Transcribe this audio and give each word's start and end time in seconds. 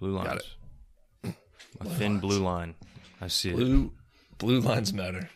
Blue 0.00 0.12
lines. 0.12 0.28
Got 0.28 0.36
it. 1.24 1.34
A 1.80 1.84
thin 1.84 2.18
blue 2.18 2.40
line. 2.40 2.74
I 3.20 3.28
see 3.28 3.50
it. 3.50 3.56
Blue 3.56 3.92
blue 4.38 4.60
lines 4.60 4.92
matter. 4.92 5.28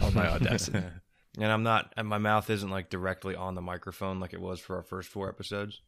On 0.00 0.14
my 0.14 0.28
audacity. 0.28 0.82
And 1.40 1.52
I'm 1.52 1.62
not, 1.62 1.92
and 1.96 2.08
my 2.08 2.18
mouth 2.18 2.50
isn't 2.50 2.68
like 2.68 2.90
directly 2.90 3.36
on 3.36 3.54
the 3.54 3.62
microphone 3.62 4.18
like 4.18 4.34
it 4.34 4.40
was 4.40 4.58
for 4.58 4.74
our 4.74 4.82
first 4.82 5.08
four 5.08 5.28
episodes. 5.28 5.80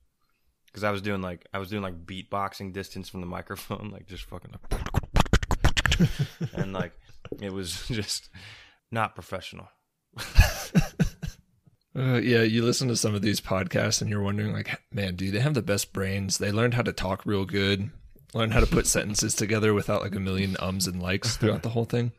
Because 0.67 0.85
I 0.85 0.93
was 0.93 1.03
doing 1.03 1.23
like, 1.23 1.45
I 1.53 1.59
was 1.59 1.69
doing 1.69 1.83
like 1.83 2.07
beatboxing 2.07 2.73
distance 2.73 3.09
from 3.09 3.21
the 3.21 3.27
microphone, 3.27 3.91
like 3.93 4.07
just 4.07 4.23
fucking 4.25 4.53
like, 4.53 6.09
and 6.53 6.73
like, 6.73 6.93
it 7.43 7.53
was 7.53 7.85
just 7.89 8.29
not 8.93 9.17
professional. 9.17 9.67
Uh, 11.97 12.19
yeah, 12.19 12.43
you 12.43 12.65
listen 12.65 12.87
to 12.89 12.97
some 12.97 13.15
of 13.15 13.23
these 13.23 13.41
podcasts 13.41 14.01
and 14.01 14.09
you're 14.09 14.23
wondering, 14.23 14.53
like, 14.53 14.81
man, 14.93 15.17
do 15.17 15.31
they 15.31 15.41
have 15.41 15.55
the 15.55 15.63
best 15.63 15.93
brains? 15.93 16.39
They 16.39 16.53
learned 16.53 16.75
how 16.75 16.83
to 16.83 16.93
talk 16.93 17.27
real 17.27 17.45
good, 17.45 17.91
learn 18.33 18.53
how 18.53 18.61
to 18.61 18.67
put 18.67 18.87
sentences 18.87 19.35
together 19.35 19.75
without 19.75 20.03
like 20.03 20.15
a 20.15 20.21
million 20.21 20.57
ums 20.61 20.87
and 20.87 21.03
likes 21.03 21.37
throughout 21.37 21.63
the 21.63 21.71
whole 21.71 21.85
thing. 21.85 22.13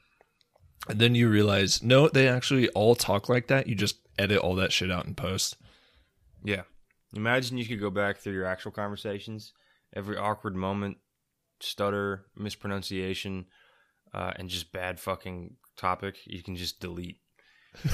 And 0.90 1.00
then 1.00 1.16
you 1.16 1.30
realize, 1.30 1.82
no, 1.82 2.10
they 2.10 2.28
actually 2.28 2.68
all 2.70 2.96
talk 2.96 3.30
like 3.30 3.48
that. 3.48 3.68
You 3.68 3.76
just 3.76 3.98
edit 4.18 4.40
all 4.40 4.56
that 4.56 4.74
shit 4.74 4.92
out 4.92 5.06
in 5.06 5.16
post. 5.16 5.56
Yeah. 6.44 6.64
Imagine 7.14 7.58
you 7.58 7.66
could 7.66 7.80
go 7.80 7.90
back 7.90 8.18
through 8.18 8.34
your 8.34 8.46
actual 8.46 8.72
conversations, 8.72 9.54
every 9.96 10.18
awkward 10.18 10.56
moment, 10.56 10.98
stutter, 11.60 12.26
mispronunciation, 12.36 13.46
uh, 14.14 14.32
and 14.36 14.50
just 14.50 14.72
bad 14.72 15.00
fucking 15.00 15.56
topic, 15.78 16.18
you 16.26 16.44
can 16.44 16.56
just 16.56 16.80
delete. 16.80 17.20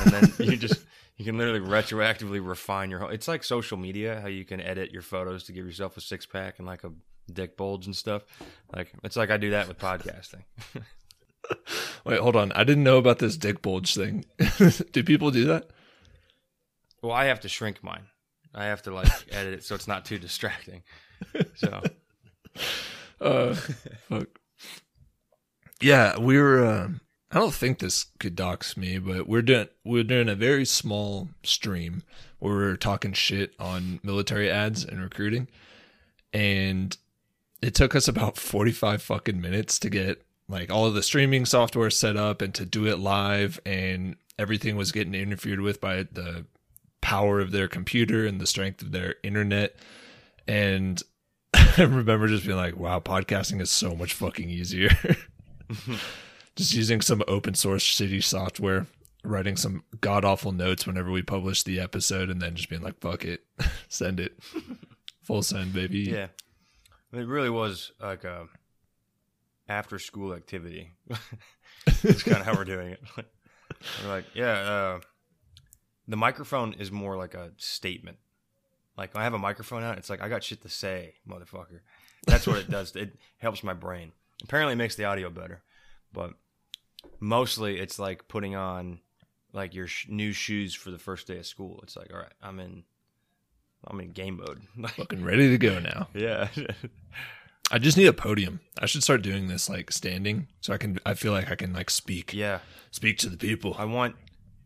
And 0.02 0.12
then 0.12 0.34
you 0.40 0.58
just 0.58 0.84
you 1.18 1.26
can 1.26 1.38
literally 1.38 1.60
retroactively 1.60 2.46
refine 2.46 2.90
your 2.90 3.00
whole 3.00 3.10
it's 3.10 3.28
like 3.28 3.44
social 3.44 3.78
media, 3.78 4.22
how 4.22 4.28
you 4.28 4.46
can 4.46 4.62
edit 4.62 4.92
your 4.92 5.02
photos 5.02 5.44
to 5.46 5.52
give 5.52 5.66
yourself 5.66 5.98
a 5.98 6.02
six 6.02 6.26
pack 6.26 6.60
and 6.60 6.68
like 6.68 6.84
a 6.84 6.92
dick 7.32 7.58
bulge 7.58 7.86
and 7.86 7.96
stuff. 7.96 8.24
Like 8.74 8.92
it's 9.04 9.16
like 9.16 9.30
I 9.30 9.38
do 9.38 9.52
that 9.52 9.68
with 9.68 9.78
podcasting. 9.78 10.44
Wait, 12.06 12.20
hold 12.20 12.36
on. 12.36 12.52
I 12.54 12.64
didn't 12.64 12.84
know 12.84 12.98
about 12.98 13.20
this 13.20 13.38
dick 13.38 13.62
bulge 13.62 13.96
thing. 13.96 14.26
do 14.92 15.04
people 15.04 15.32
do 15.32 15.46
that? 15.46 15.70
well, 17.02 17.12
I 17.12 17.26
have 17.26 17.40
to 17.42 17.50
shrink 17.50 17.84
mine. 17.84 18.08
I 18.54 18.66
have 18.66 18.82
to 18.84 18.94
like 18.94 19.08
edit 19.32 19.54
it 19.54 19.64
so 19.64 19.76
it's 19.76 19.88
not 19.88 20.06
too 20.06 20.18
distracting. 20.18 20.84
So 21.56 21.82
Uh, 23.20 23.56
fuck. 24.10 24.28
Yeah, 25.82 26.20
we 26.20 26.38
were. 26.40 26.64
Uh, 26.66 26.90
I 27.32 27.40
don't 27.40 27.54
think 27.54 27.80
this 27.80 28.06
could 28.20 28.36
dox 28.36 28.78
me, 28.78 29.00
but 29.00 29.28
we're 29.28 29.42
doing 29.42 29.68
we're 29.84 30.04
doing 30.04 30.30
a 30.30 30.36
very 30.36 30.64
small 30.66 31.30
stream 31.44 32.04
where 32.40 32.56
we're 32.56 32.78
talking 32.78 33.14
shit 33.14 33.54
on 33.60 34.00
military 34.02 34.50
ads 34.50 34.86
and 34.86 35.02
recruiting, 35.02 35.48
and 36.32 36.96
it 37.62 37.76
took 37.76 37.96
us 37.96 38.08
about 38.08 38.38
forty 38.38 38.72
five 38.72 39.02
fucking 39.02 39.42
minutes 39.42 39.78
to 39.80 39.90
get 39.90 40.24
like 40.48 40.72
all 40.72 40.86
of 40.86 40.94
the 40.94 41.04
streaming 41.04 41.46
software 41.46 41.90
set 41.90 42.16
up 42.16 42.42
and 42.42 42.54
to 42.56 42.66
do 42.66 42.88
it 42.88 42.98
live, 42.98 43.60
and 43.66 44.16
everything 44.40 44.78
was 44.78 44.94
getting 44.94 45.14
interfered 45.14 45.60
with 45.60 45.82
by 45.82 46.04
the 46.04 46.46
power 47.02 47.42
of 47.42 47.52
their 47.52 47.68
computer 47.68 48.26
and 48.26 48.40
the 48.40 48.48
strength 48.48 48.82
of 48.82 48.94
their 48.94 49.16
internet, 49.22 49.76
and 50.48 51.04
I 51.54 51.82
remember 51.84 52.28
just 52.30 52.46
being 52.46 52.58
like, 52.58 52.78
wow, 52.78 53.02
podcasting 53.02 53.60
is 53.60 53.70
so 53.70 53.96
much 53.96 54.14
fucking 54.14 54.50
easier. 54.50 54.92
just 56.58 56.74
using 56.74 57.02
some 57.02 57.24
open 57.28 57.54
source 57.54 57.84
shitty 57.84 58.24
software, 58.24 58.88
writing 59.24 59.56
some 59.56 59.84
god 60.02 60.26
awful 60.26 60.52
notes 60.52 60.86
whenever 60.86 61.12
we 61.12 61.22
publish 61.22 61.64
the 61.64 61.80
episode, 61.80 62.30
and 62.30 62.42
then 62.42 62.56
just 62.56 62.70
being 62.70 62.82
like, 62.82 63.00
fuck 63.00 63.24
it, 63.24 63.46
send 63.88 64.20
it. 64.20 64.38
Full 65.22 65.44
send, 65.44 65.74
baby. 65.74 66.00
Yeah, 66.00 66.28
it 67.14 67.28
really 67.28 67.50
was 67.50 67.92
like 68.02 68.24
a 68.24 68.48
after 69.70 70.00
school 70.00 70.34
activity. 70.34 70.94
That's 72.04 72.24
kind 72.24 72.38
of 72.38 72.46
how 72.46 72.56
we're 72.56 72.66
doing 72.66 72.90
it. 72.90 73.02
we're 74.04 74.10
like, 74.10 74.26
yeah, 74.34 74.54
uh, 74.54 75.00
the 76.08 76.18
microphone 76.18 76.74
is 76.74 76.92
more 76.92 77.16
like 77.18 77.34
a 77.34 77.52
statement. 77.58 78.18
Like 78.98 79.16
I 79.16 79.24
have 79.24 79.34
a 79.34 79.40
microphone 79.40 79.84
out, 79.84 79.98
it's 79.98 80.10
like 80.10 80.22
I 80.22 80.30
got 80.30 80.44
shit 80.44 80.64
to 80.64 80.70
say, 80.70 81.16
motherfucker. 81.30 81.82
That's 82.26 82.48
what 82.48 82.58
it 82.58 82.70
does. 82.70 82.96
It 82.96 83.18
helps 83.38 83.64
my 83.64 83.74
brain. 83.74 84.12
Apparently, 84.44 84.74
it 84.74 84.78
makes 84.78 84.96
the 84.96 85.06
audio 85.06 85.30
better, 85.30 85.62
but 86.12 86.34
mostly 87.20 87.80
it's 87.80 88.00
like 88.00 88.28
putting 88.28 88.56
on 88.56 89.00
like 89.54 89.74
your 89.74 89.88
sh- 89.88 90.08
new 90.10 90.34
shoes 90.34 90.74
for 90.76 90.92
the 90.92 91.00
first 91.00 91.28
day 91.28 91.38
of 91.38 91.46
school. 91.46 91.80
It's 91.84 91.96
like, 91.96 92.12
all 92.14 92.20
right, 92.20 92.34
I'm 92.42 92.60
in, 92.60 92.84
I'm 93.86 94.00
in 94.00 94.12
game 94.12 94.38
mode. 94.38 94.62
Like, 94.78 94.96
Fucking 94.96 95.24
ready 95.24 95.50
to 95.50 95.58
go 95.58 95.80
now. 95.80 96.08
yeah. 96.14 96.50
I 97.72 97.80
just 97.80 97.98
need 97.98 98.08
a 98.08 98.14
podium. 98.14 98.62
I 98.80 98.86
should 98.86 99.04
start 99.04 99.22
doing 99.22 99.48
this 99.48 99.70
like 99.70 99.92
standing 99.92 100.48
so 100.62 100.74
I 100.74 100.78
can 100.78 101.00
I 101.06 101.16
feel 101.16 101.34
like 101.34 101.52
I 101.52 101.56
can 101.56 101.74
like 101.74 101.90
speak. 101.90 102.34
Yeah, 102.34 102.60
Speak 102.92 103.18
to 103.20 103.30
the 103.30 103.36
people. 103.38 103.76
I 103.78 103.84
want, 103.86 104.16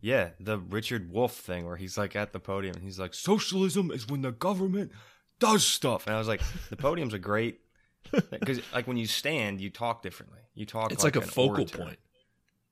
yeah, 0.00 0.30
the 0.38 0.58
Richard 0.58 1.10
Wolff 1.12 1.34
thing 1.34 1.66
where 1.66 1.76
he's 1.76 1.98
like 1.98 2.14
at 2.14 2.32
the 2.32 2.38
podium 2.38 2.76
and 2.76 2.84
he's 2.84 3.00
like, 3.00 3.12
socialism 3.14 3.90
is 3.90 4.06
when 4.06 4.22
the 4.22 4.30
government 4.30 4.92
does 5.40 5.66
stuff. 5.66 6.06
And 6.06 6.14
I 6.14 6.18
was 6.18 6.28
like, 6.28 6.42
the 6.70 6.76
podium's 6.76 7.12
a 7.12 7.18
great, 7.18 7.60
because 8.30 8.60
like 8.72 8.86
when 8.86 8.96
you 8.96 9.06
stand, 9.06 9.60
you 9.60 9.68
talk 9.70 10.02
differently. 10.02 10.38
You 10.54 10.66
talk. 10.66 10.92
it's 10.92 11.02
like, 11.02 11.16
a 11.16 11.20
an 11.20 11.26
focal 11.26 11.62
orator. 11.62 11.78
point. 11.78 11.98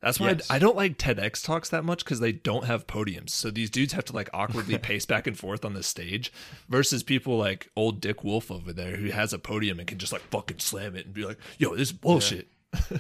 That's 0.03 0.19
why 0.19 0.31
Yes. 0.31 0.51
I, 0.51 0.57
I 0.57 0.59
don't 0.59 0.77
like 0.77 0.97
TEDx 0.97 1.45
talks 1.45 1.69
that 1.71 1.85
much 1.85 2.05
because 2.05 2.21
they 2.21 2.33
don't 2.33 2.65
have 2.65 2.87
podiums. 2.87 3.31
So 3.31 3.51
these 3.51 3.71
dudes 3.71 3.93
have 3.93 4.05
to 4.07 4.15
like 4.15 4.31
awkwardly 4.33 4.79
pace 4.83 5.05
back 5.05 5.27
and 5.27 5.39
forth 5.39 5.65
on 5.65 5.75
the 5.75 5.83
stage 5.83 6.33
versus 6.69 7.03
people 7.03 7.37
like 7.37 7.69
old 7.77 8.01
Dick 8.01 8.25
Wolff 8.25 8.51
over 8.51 8.73
there 8.73 8.97
who 8.97 9.11
has 9.11 9.33
a 9.33 9.39
podium 9.39 9.79
and 9.79 9.87
can 9.87 9.99
just 9.99 10.13
like 10.13 10.23
fucking 10.23 10.61
slam 10.61 10.97
it 10.97 11.07
and 11.07 11.15
be 11.15 11.25
like, 11.25 11.39
yo, 11.59 11.75
this 11.75 11.89
is 11.89 11.93
bullshit. 11.93 12.49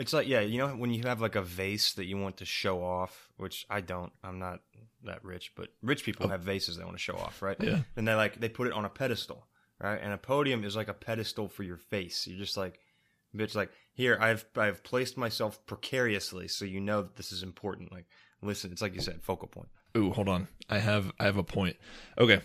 It's 0.00 0.14
like 0.14 0.26
yeah, 0.26 0.40
you 0.40 0.56
know 0.56 0.68
when 0.68 0.94
you 0.94 1.02
have 1.02 1.20
like 1.20 1.36
a 1.36 1.42
vase 1.42 1.92
that 1.94 2.06
you 2.06 2.16
want 2.16 2.38
to 2.38 2.46
show 2.46 2.82
off, 2.82 3.28
which 3.36 3.66
I 3.68 3.82
don't. 3.82 4.10
I'm 4.24 4.38
not 4.38 4.60
that 5.04 5.22
rich, 5.22 5.52
but 5.54 5.68
rich 5.82 6.04
people 6.04 6.26
oh. 6.26 6.28
have 6.30 6.40
vases 6.40 6.78
they 6.78 6.84
want 6.84 6.96
to 6.96 7.02
show 7.02 7.16
off, 7.16 7.42
right? 7.42 7.56
Oh. 7.60 7.64
Yeah. 7.64 7.80
And 7.96 8.08
they 8.08 8.14
like 8.14 8.40
they 8.40 8.48
put 8.48 8.66
it 8.66 8.72
on 8.72 8.86
a 8.86 8.88
pedestal, 8.88 9.46
right? 9.78 10.00
And 10.00 10.14
a 10.14 10.16
podium 10.16 10.64
is 10.64 10.74
like 10.74 10.88
a 10.88 10.94
pedestal 10.94 11.48
for 11.48 11.64
your 11.64 11.76
face. 11.76 12.26
You're 12.26 12.38
just 12.38 12.56
like, 12.56 12.80
bitch, 13.36 13.54
like 13.54 13.72
here 14.00 14.16
I've 14.18 14.46
I've 14.56 14.82
placed 14.82 15.16
myself 15.16 15.64
precariously, 15.66 16.48
so 16.48 16.64
you 16.64 16.80
know 16.80 17.02
that 17.02 17.16
this 17.16 17.32
is 17.32 17.42
important. 17.42 17.92
Like, 17.92 18.06
listen, 18.42 18.72
it's 18.72 18.80
like 18.80 18.94
you 18.94 19.00
said, 19.00 19.22
focal 19.22 19.46
point. 19.46 19.68
Ooh, 19.96 20.10
hold 20.10 20.28
on. 20.28 20.48
I 20.68 20.78
have 20.78 21.12
I 21.20 21.24
have 21.24 21.36
a 21.36 21.44
point. 21.44 21.76
Okay. 22.18 22.40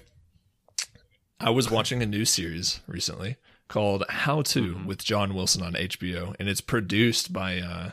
I 1.39 1.49
was 1.49 1.71
watching 1.71 2.01
a 2.01 2.05
new 2.05 2.25
series 2.25 2.81
recently 2.87 3.37
called 3.67 4.03
How 4.09 4.41
to 4.43 4.79
with 4.85 5.03
John 5.03 5.33
Wilson 5.33 5.63
on 5.63 5.73
HBO, 5.73 6.35
and 6.39 6.49
it's 6.49 6.61
produced 6.61 7.31
by 7.31 7.59
uh, 7.59 7.91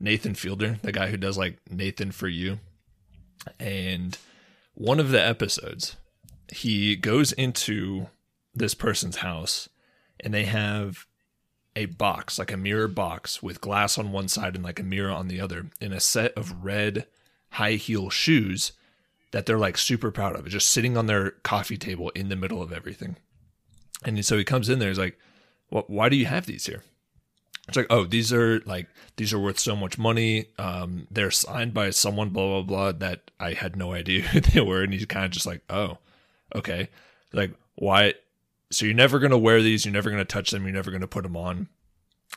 Nathan 0.00 0.34
Fielder, 0.34 0.78
the 0.82 0.92
guy 0.92 1.08
who 1.08 1.16
does 1.16 1.36
like 1.36 1.58
Nathan 1.70 2.10
for 2.10 2.28
You. 2.28 2.58
And 3.60 4.16
one 4.74 5.00
of 5.00 5.10
the 5.10 5.24
episodes, 5.24 5.96
he 6.52 6.96
goes 6.96 7.32
into 7.32 8.08
this 8.54 8.74
person's 8.74 9.16
house, 9.16 9.68
and 10.20 10.32
they 10.32 10.44
have 10.44 11.06
a 11.78 11.86
box, 11.86 12.38
like 12.38 12.50
a 12.50 12.56
mirror 12.56 12.88
box 12.88 13.40
with 13.40 13.60
glass 13.60 13.96
on 13.98 14.10
one 14.10 14.26
side 14.26 14.56
and 14.56 14.64
like 14.64 14.80
a 14.80 14.82
mirror 14.82 15.12
on 15.12 15.28
the 15.28 15.40
other, 15.40 15.70
in 15.80 15.92
a 15.92 16.00
set 16.00 16.32
of 16.32 16.64
red 16.64 17.06
high 17.52 17.74
heel 17.74 18.10
shoes 18.10 18.72
that 19.30 19.46
they're 19.46 19.58
like 19.58 19.78
super 19.78 20.10
proud 20.10 20.34
of, 20.34 20.48
just 20.48 20.70
sitting 20.70 20.96
on 20.96 21.06
their 21.06 21.30
coffee 21.42 21.76
table 21.76 22.10
in 22.10 22.28
the 22.28 22.36
middle 22.36 22.60
of 22.60 22.72
everything. 22.72 23.16
And 24.04 24.24
so 24.24 24.36
he 24.36 24.44
comes 24.44 24.68
in 24.68 24.80
there, 24.80 24.88
he's 24.88 24.98
like, 24.98 25.18
"Well, 25.70 25.84
why 25.86 26.08
do 26.08 26.16
you 26.16 26.26
have 26.26 26.46
these 26.46 26.66
here?" 26.66 26.82
It's 27.68 27.76
like, 27.76 27.86
"Oh, 27.90 28.04
these 28.04 28.32
are 28.32 28.60
like 28.60 28.88
these 29.16 29.32
are 29.32 29.38
worth 29.38 29.58
so 29.60 29.76
much 29.76 29.98
money. 29.98 30.46
Um, 30.58 31.06
they're 31.10 31.30
signed 31.30 31.74
by 31.74 31.90
someone, 31.90 32.30
blah 32.30 32.46
blah 32.46 32.62
blah." 32.62 32.92
That 32.92 33.30
I 33.38 33.52
had 33.52 33.76
no 33.76 33.92
idea 33.92 34.22
who 34.28 34.40
they 34.40 34.60
were, 34.60 34.82
and 34.82 34.92
he's 34.92 35.06
kind 35.06 35.26
of 35.26 35.30
just 35.30 35.46
like, 35.46 35.62
"Oh, 35.70 35.98
okay." 36.54 36.88
Like, 37.32 37.52
why? 37.76 38.14
So 38.70 38.84
you're 38.84 38.94
never 38.94 39.18
gonna 39.18 39.38
wear 39.38 39.62
these. 39.62 39.84
You're 39.84 39.94
never 39.94 40.10
gonna 40.10 40.24
touch 40.24 40.50
them. 40.50 40.64
You're 40.64 40.74
never 40.74 40.90
gonna 40.90 41.06
put 41.06 41.22
them 41.22 41.36
on. 41.36 41.68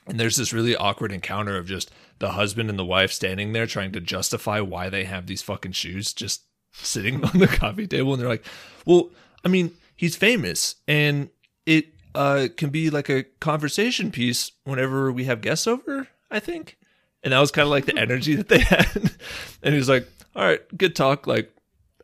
And 0.07 0.19
there's 0.19 0.38
this 0.38 0.54
really 0.54 0.75
awkward 0.75 1.12
encounter 1.12 1.57
of 1.57 1.68
just 1.68 1.92
the 2.19 2.31
husband 2.31 2.69
and 2.69 2.80
the 2.80 2.86
wife 2.86 3.12
standing 3.12 3.54
there 3.54 3.68
trying 3.68 3.92
to 3.92 4.00
justify 4.00 4.60
why 4.60 4.89
they 4.89 5.04
have 5.04 5.28
these 5.28 5.42
fucking 5.42 5.74
shoes 5.74 6.13
just 6.13 6.44
sitting 6.72 7.24
on 7.25 7.39
the 7.39 7.48
coffee 7.48 7.88
table. 7.88 8.13
And 8.13 8.22
they're 8.22 8.30
like, 8.30 8.45
well, 8.86 9.10
I 9.44 9.48
mean, 9.48 9.72
he's 9.95 10.16
famous 10.16 10.75
and 10.88 11.30
it 11.66 11.88
uh, 12.16 12.48
can 12.57 12.69
be 12.69 12.89
like 12.89 13.10
a 13.10 13.24
conversation 13.39 14.12
piece 14.12 14.51
whenever 14.63 15.12
we 15.12 15.25
have 15.25 15.42
guests 15.42 15.68
over, 15.68 16.07
I 16.30 16.39
think. 16.39 16.77
And 17.24 17.34
that 17.34 17.39
was 17.39 17.51
kind 17.51 17.66
of 17.66 17.69
like 17.69 17.86
the 17.86 17.98
energy 17.98 18.36
that 18.36 18.48
they 18.48 18.60
had. 18.60 19.12
and 19.62 19.74
he 19.74 19.77
was 19.77 19.89
like, 19.89 20.07
all 20.36 20.44
right, 20.44 20.62
good 20.77 20.95
talk. 20.95 21.27
Like, 21.27 21.51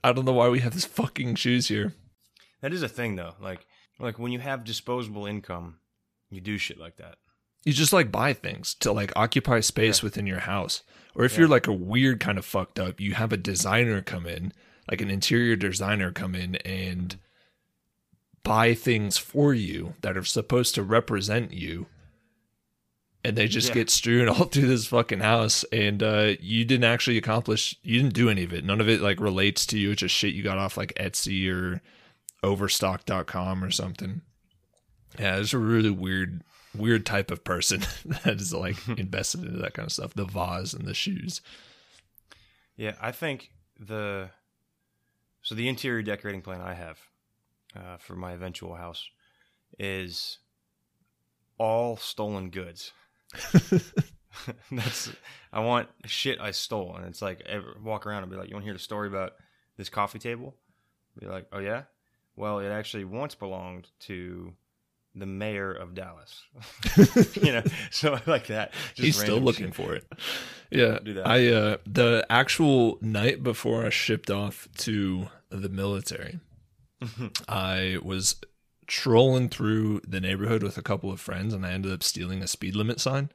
I 0.03 0.11
don't 0.13 0.25
know 0.25 0.33
why 0.33 0.49
we 0.49 0.59
have 0.59 0.73
these 0.73 0.85
fucking 0.85 1.35
shoes 1.35 1.67
here. 1.67 1.93
That 2.61 2.73
is 2.73 2.83
a 2.83 2.89
thing 2.89 3.15
though. 3.15 3.33
Like 3.41 3.65
like 3.99 4.19
when 4.19 4.31
you 4.31 4.39
have 4.39 4.63
disposable 4.63 5.25
income, 5.25 5.77
you 6.29 6.41
do 6.41 6.57
shit 6.57 6.77
like 6.79 6.97
that. 6.97 7.15
you 7.65 7.73
just 7.73 7.93
like 7.93 8.11
buy 8.11 8.33
things 8.33 8.73
to 8.75 8.91
like 8.91 9.11
occupy 9.15 9.59
space 9.59 10.01
within 10.03 10.27
your 10.27 10.39
house. 10.41 10.83
Or 11.15 11.25
if 11.25 11.37
you're 11.37 11.47
like 11.47 11.67
a 11.67 11.73
weird 11.73 12.19
kind 12.19 12.37
of 12.37 12.45
fucked 12.45 12.79
up 12.79 12.99
you 12.99 13.13
have 13.15 13.33
a 13.33 13.37
designer 13.37 14.01
come 14.01 14.25
in 14.27 14.53
like 14.89 15.01
an 15.01 15.09
interior 15.09 15.55
designer 15.55 16.11
come 16.11 16.35
in 16.35 16.55
and 16.57 17.17
buy 18.43 18.73
things 18.73 19.17
for 19.17 19.53
you 19.53 19.95
that 20.01 20.15
are 20.15 20.23
supposed 20.23 20.75
to 20.75 20.83
represent 20.83 21.51
you 21.51 21.87
and 23.23 23.35
they 23.35 23.47
just 23.47 23.69
Yeah. 23.69 23.73
get 23.75 23.89
strewn 23.89 24.29
all 24.29 24.45
through 24.45 24.67
this 24.67 24.87
fucking 24.87 25.19
house 25.19 25.65
and 25.71 26.01
uh 26.03 26.33
you 26.39 26.63
didn't 26.65 26.85
actually 26.85 27.17
accomplish 27.17 27.75
you 27.83 27.99
didn't 28.01 28.13
do 28.13 28.29
any 28.29 28.43
of 28.43 28.53
it. 28.53 28.63
None 28.63 28.79
of 28.79 28.87
it 28.87 29.01
like 29.01 29.19
relates 29.19 29.65
to 29.67 29.77
you. 29.79 29.91
It's 29.91 30.01
just 30.01 30.15
shit 30.15 30.33
you 30.35 30.43
got 30.43 30.57
off 30.59 30.77
like 30.77 30.93
etsy 30.95 31.49
or 31.51 31.81
overstock.com 32.43 33.63
or 33.63 33.71
something 33.71 34.21
yeah 35.19 35.37
it's 35.37 35.53
a 35.53 35.57
really 35.57 35.89
weird 35.89 36.43
weird 36.75 37.05
type 37.05 37.31
of 37.31 37.43
person 37.43 37.81
that 38.23 38.39
is 38.39 38.53
like 38.53 38.75
invested 38.97 39.43
into 39.43 39.57
that 39.57 39.73
kind 39.73 39.87
of 39.87 39.91
stuff 39.91 40.13
the 40.13 40.25
vase 40.25 40.73
and 40.73 40.85
the 40.85 40.93
shoes 40.93 41.41
Yeah, 42.77 42.93
I 43.01 43.11
think 43.11 43.51
the 43.79 44.29
so 45.41 45.55
the 45.55 45.67
interior 45.67 46.03
decorating 46.03 46.41
plan 46.41 46.61
I 46.61 46.73
have 46.75 46.99
uh, 47.75 47.97
for 47.97 48.15
my 48.15 48.33
eventual 48.33 48.75
house 48.75 49.09
is 49.79 50.37
all 51.57 51.97
stolen 51.97 52.49
goods. 52.51 52.91
That's 54.71 55.11
I 55.51 55.59
want 55.61 55.89
shit 56.05 56.39
I 56.39 56.51
stole, 56.51 56.95
and 56.95 57.05
it's 57.05 57.21
like 57.21 57.41
ever, 57.47 57.77
walk 57.83 58.05
around 58.05 58.23
and 58.23 58.31
be 58.31 58.37
like, 58.37 58.49
"You 58.49 58.55
want 58.55 58.63
to 58.63 58.67
hear 58.67 58.73
the 58.73 58.79
story 58.79 59.07
about 59.07 59.33
this 59.77 59.89
coffee 59.89 60.19
table?" 60.19 60.55
Be 61.19 61.25
like, 61.25 61.47
"Oh 61.51 61.59
yeah." 61.59 61.83
Well, 62.37 62.59
it 62.59 62.69
actually 62.69 63.03
once 63.03 63.35
belonged 63.35 63.89
to 64.01 64.53
the 65.13 65.25
mayor 65.25 65.73
of 65.73 65.95
Dallas. 65.95 66.43
you 67.41 67.51
know, 67.51 67.63
so 67.91 68.13
I 68.13 68.21
like 68.25 68.47
that. 68.47 68.71
Just 68.93 69.05
he's 69.05 69.19
still 69.19 69.39
looking 69.39 69.67
shit. 69.67 69.75
for 69.75 69.95
it 69.95 70.05
yeah 70.71 70.99
i 71.25 71.47
uh 71.47 71.77
the 71.85 72.25
actual 72.29 72.97
night 73.01 73.43
before 73.43 73.85
i 73.85 73.89
shipped 73.89 74.29
off 74.29 74.67
to 74.77 75.27
the 75.49 75.69
military 75.69 76.39
i 77.47 77.97
was 78.03 78.35
trolling 78.85 79.49
through 79.49 80.01
the 80.07 80.19
neighborhood 80.19 80.63
with 80.63 80.77
a 80.77 80.81
couple 80.81 81.11
of 81.11 81.19
friends 81.19 81.53
and 81.53 81.65
i 81.65 81.71
ended 81.71 81.91
up 81.91 82.03
stealing 82.03 82.41
a 82.41 82.47
speed 82.47 82.75
limit 82.75 82.99
sign 82.99 83.29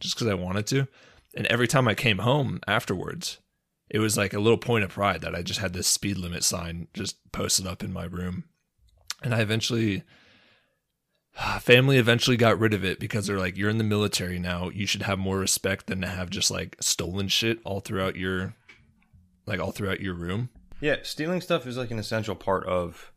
just 0.00 0.14
because 0.14 0.28
i 0.28 0.34
wanted 0.34 0.66
to 0.66 0.86
and 1.36 1.46
every 1.46 1.68
time 1.68 1.88
i 1.88 1.94
came 1.94 2.18
home 2.18 2.60
afterwards 2.66 3.38
it 3.88 3.98
was 3.98 4.16
like 4.16 4.32
a 4.32 4.40
little 4.40 4.58
point 4.58 4.84
of 4.84 4.90
pride 4.90 5.20
that 5.20 5.34
i 5.34 5.42
just 5.42 5.60
had 5.60 5.72
this 5.72 5.86
speed 5.86 6.16
limit 6.16 6.44
sign 6.44 6.88
just 6.94 7.16
posted 7.32 7.66
up 7.66 7.82
in 7.82 7.92
my 7.92 8.04
room 8.04 8.44
and 9.22 9.34
i 9.34 9.40
eventually 9.40 10.02
family 11.60 11.98
eventually 11.98 12.36
got 12.36 12.58
rid 12.58 12.74
of 12.74 12.84
it 12.84 12.98
because 12.98 13.26
they're 13.26 13.38
like 13.38 13.56
you're 13.56 13.70
in 13.70 13.78
the 13.78 13.84
military 13.84 14.38
now 14.38 14.68
you 14.70 14.86
should 14.86 15.02
have 15.02 15.18
more 15.18 15.38
respect 15.38 15.86
than 15.86 16.00
to 16.00 16.06
have 16.06 16.30
just 16.30 16.50
like 16.50 16.76
stolen 16.80 17.28
shit 17.28 17.58
all 17.64 17.80
throughout 17.80 18.16
your 18.16 18.54
like 19.46 19.60
all 19.60 19.70
throughout 19.70 20.00
your 20.00 20.14
room 20.14 20.48
Yeah, 20.80 20.96
stealing 21.02 21.40
stuff 21.40 21.66
is 21.66 21.76
like 21.76 21.90
an 21.90 21.98
essential 21.98 22.34
part 22.34 22.66
of 22.66 23.12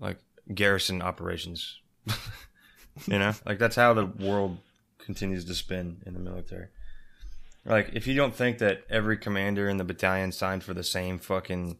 like 0.00 0.18
garrison 0.52 1.00
operations. 1.00 1.78
you 3.06 3.18
know, 3.18 3.32
like 3.46 3.58
that's 3.58 3.76
how 3.76 3.94
the 3.94 4.06
world 4.06 4.58
continues 4.98 5.44
to 5.44 5.54
spin 5.54 6.02
in 6.06 6.14
the 6.14 6.20
military. 6.20 6.68
Like, 7.64 7.90
if 7.92 8.06
you 8.06 8.14
don't 8.14 8.34
think 8.34 8.58
that 8.58 8.84
every 8.88 9.18
commander 9.18 9.68
in 9.68 9.76
the 9.76 9.84
battalion 9.84 10.32
signed 10.32 10.64
for 10.64 10.74
the 10.74 10.84
same 10.84 11.18
fucking 11.18 11.78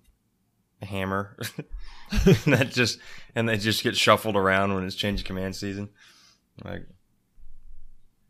hammer, 0.83 1.37
that 2.47 2.69
just 2.71 2.99
and 3.35 3.49
they 3.49 3.57
just 3.57 3.83
get 3.83 3.97
shuffled 3.97 4.37
around 4.37 4.75
when 4.75 4.85
it's 4.85 4.95
change 4.95 5.21
of 5.21 5.27
command 5.27 5.57
season, 5.57 5.89
like, 6.65 6.87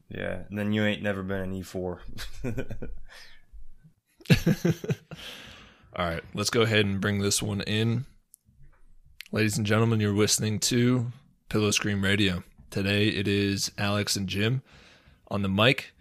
yeah, 0.09 0.43
then 0.51 0.73
you 0.73 0.85
ain't 0.85 1.03
never 1.03 1.23
been 1.23 1.41
an 1.41 1.53
E 1.53 1.63
four. 1.63 2.03
all 5.97 6.07
right 6.07 6.23
let's 6.35 6.51
go 6.51 6.63
ahead 6.63 6.85
and 6.87 7.01
bring 7.01 7.19
this 7.19 7.43
one 7.43 7.61
in 7.63 8.05
ladies 9.33 9.59
and 9.59 9.67
gentlemen 9.67 9.99
you're 9.99 10.13
listening 10.13 10.59
to 10.59 11.11
pillow 11.49 11.71
scream 11.73 12.03
radio 12.03 12.45
today 12.71 13.09
it 13.09 13.27
is 13.27 13.73
alex 13.77 14.15
and 14.15 14.29
jim 14.29 14.63
on 15.29 15.43
the 15.43 15.49
mic 15.49 15.93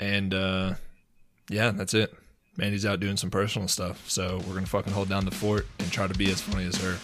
and 0.00 0.34
uh 0.34 0.74
yeah 1.48 1.70
that's 1.70 1.94
it. 1.94 2.12
Mandy's 2.56 2.84
out 2.84 2.98
doing 2.98 3.16
some 3.16 3.30
personal 3.30 3.68
stuff 3.68 4.08
so 4.10 4.40
we're 4.46 4.54
gonna 4.54 4.66
fucking 4.66 4.92
hold 4.92 5.08
down 5.08 5.24
the 5.24 5.30
fort 5.30 5.66
and 5.78 5.90
try 5.92 6.06
to 6.06 6.14
be 6.14 6.30
as 6.30 6.40
funny 6.40 6.66
as 6.66 6.76
her 6.82 6.98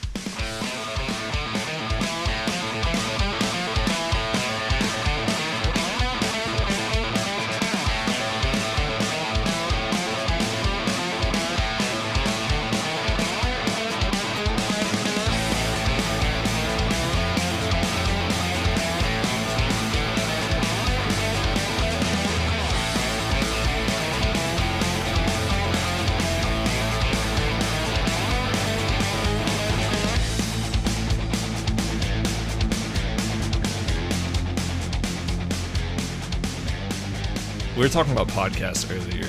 We 37.76 37.80
were 37.80 37.88
talking 37.88 38.12
about 38.12 38.28
podcasts 38.28 38.88
earlier. 38.88 39.28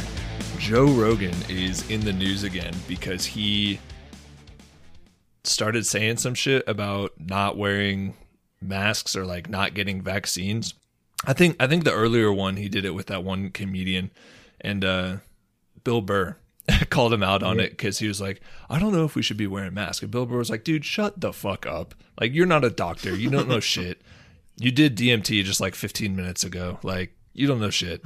Joe 0.60 0.86
Rogan 0.86 1.34
is 1.50 1.90
in 1.90 2.02
the 2.02 2.14
news 2.14 2.44
again 2.44 2.76
because 2.88 3.26
he 3.26 3.80
started 5.44 5.86
saying 5.88 6.18
some 6.18 6.36
shit 6.36 6.64
about 6.68 7.14
not 7.20 7.58
wearing 7.58 8.14
masks 8.62 9.16
or 9.16 9.26
like 9.26 9.50
not 9.50 9.74
getting 9.74 10.02
vaccines. 10.02 10.76
I 11.26 11.34
think 11.34 11.56
I 11.60 11.66
think 11.66 11.86
the 11.86 11.94
earlier 11.94 12.32
one 12.32 12.58
he 12.58 12.70
did 12.70 12.86
it 12.86 12.92
with 12.92 13.08
that 13.08 13.24
one 13.24 13.50
comedian 13.50 14.12
and 14.62 14.86
uh 14.86 15.18
Bill 15.84 16.02
Burr 16.02 16.38
called 16.92 17.14
him 17.14 17.24
out 17.24 17.42
on 17.42 17.60
it 17.60 17.72
because 17.72 17.98
he 17.98 18.08
was 18.08 18.22
like, 18.22 18.42
I 18.70 18.78
don't 18.78 18.94
know 18.94 19.06
if 19.06 19.16
we 19.16 19.24
should 19.24 19.38
be 19.38 19.48
wearing 19.48 19.74
masks. 19.74 20.04
And 20.04 20.12
Bill 20.12 20.28
Burr 20.28 20.38
was 20.38 20.52
like, 20.52 20.64
dude, 20.64 20.86
shut 20.86 21.20
the 21.20 21.34
fuck 21.34 21.66
up. 21.66 21.96
Like, 22.20 22.34
you're 22.34 22.46
not 22.46 22.64
a 22.64 22.70
doctor. 22.70 23.16
You 23.16 23.30
don't 23.30 23.48
know 23.48 23.60
shit. 23.60 24.02
You 24.58 24.72
did 24.72 24.98
DMT 24.98 25.44
just 25.44 25.62
like 25.62 25.76
15 25.76 26.16
minutes 26.16 26.44
ago. 26.44 26.80
Like, 26.82 27.16
you 27.34 27.46
don't 27.48 27.60
know 27.60 27.70
shit. 27.70 28.02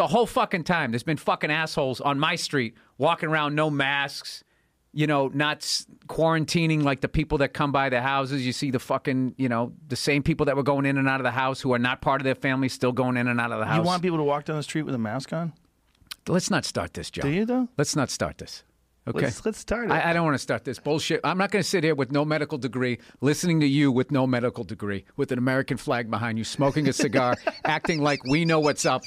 The 0.00 0.06
whole 0.06 0.24
fucking 0.24 0.64
time 0.64 0.92
there's 0.92 1.02
been 1.02 1.18
fucking 1.18 1.50
assholes 1.50 2.00
on 2.00 2.18
my 2.18 2.34
street 2.34 2.74
walking 2.96 3.28
around 3.28 3.54
no 3.54 3.68
masks 3.68 4.42
you 4.94 5.06
know 5.06 5.28
not 5.34 5.60
quarantining 6.08 6.82
like 6.82 7.02
the 7.02 7.08
people 7.08 7.36
that 7.36 7.52
come 7.52 7.70
by 7.70 7.90
the 7.90 8.00
houses 8.00 8.46
you 8.46 8.50
see 8.50 8.70
the 8.70 8.78
fucking 8.78 9.34
you 9.36 9.46
know 9.46 9.74
the 9.88 9.96
same 9.96 10.22
people 10.22 10.46
that 10.46 10.56
were 10.56 10.62
going 10.62 10.86
in 10.86 10.96
and 10.96 11.06
out 11.06 11.20
of 11.20 11.24
the 11.24 11.30
house 11.30 11.60
who 11.60 11.74
are 11.74 11.78
not 11.78 12.00
part 12.00 12.18
of 12.18 12.24
their 12.24 12.34
family 12.34 12.66
still 12.66 12.92
going 12.92 13.18
in 13.18 13.28
and 13.28 13.38
out 13.38 13.52
of 13.52 13.58
the 13.58 13.66
house 13.66 13.76
You 13.76 13.82
want 13.82 14.02
people 14.02 14.16
to 14.16 14.24
walk 14.24 14.46
down 14.46 14.56
the 14.56 14.62
street 14.62 14.84
with 14.84 14.94
a 14.94 14.98
mask 14.98 15.34
on? 15.34 15.52
let's 16.28 16.50
not 16.50 16.64
start 16.64 16.94
this 16.94 17.10
joe 17.10 17.20
Do 17.20 17.28
you 17.28 17.44
though? 17.44 17.68
let's 17.76 17.94
not 17.94 18.08
start 18.08 18.38
this 18.38 18.64
okay 19.06 19.26
Let's 19.26 19.44
let's 19.44 19.58
start 19.58 19.90
it. 19.90 19.92
I, 19.92 20.10
I 20.10 20.12
don't 20.14 20.24
want 20.24 20.34
to 20.34 20.38
start 20.38 20.64
this 20.64 20.78
bullshit. 20.78 21.20
I'm 21.24 21.36
not 21.36 21.50
going 21.50 21.62
to 21.62 21.68
sit 21.68 21.84
here 21.84 21.94
with 21.94 22.10
no 22.10 22.24
medical 22.24 22.56
degree, 22.56 22.98
listening 23.20 23.60
to 23.60 23.66
you 23.66 23.92
with 23.92 24.10
no 24.10 24.26
medical 24.26 24.64
degree, 24.64 25.04
with 25.16 25.30
an 25.32 25.38
American 25.38 25.76
flag 25.76 26.10
behind 26.10 26.38
you, 26.38 26.44
smoking 26.44 26.88
a 26.88 26.92
cigar, 26.92 27.34
acting 27.64 28.00
like 28.00 28.20
we 28.24 28.44
know 28.46 28.60
what's 28.60 28.84
up 28.86 29.02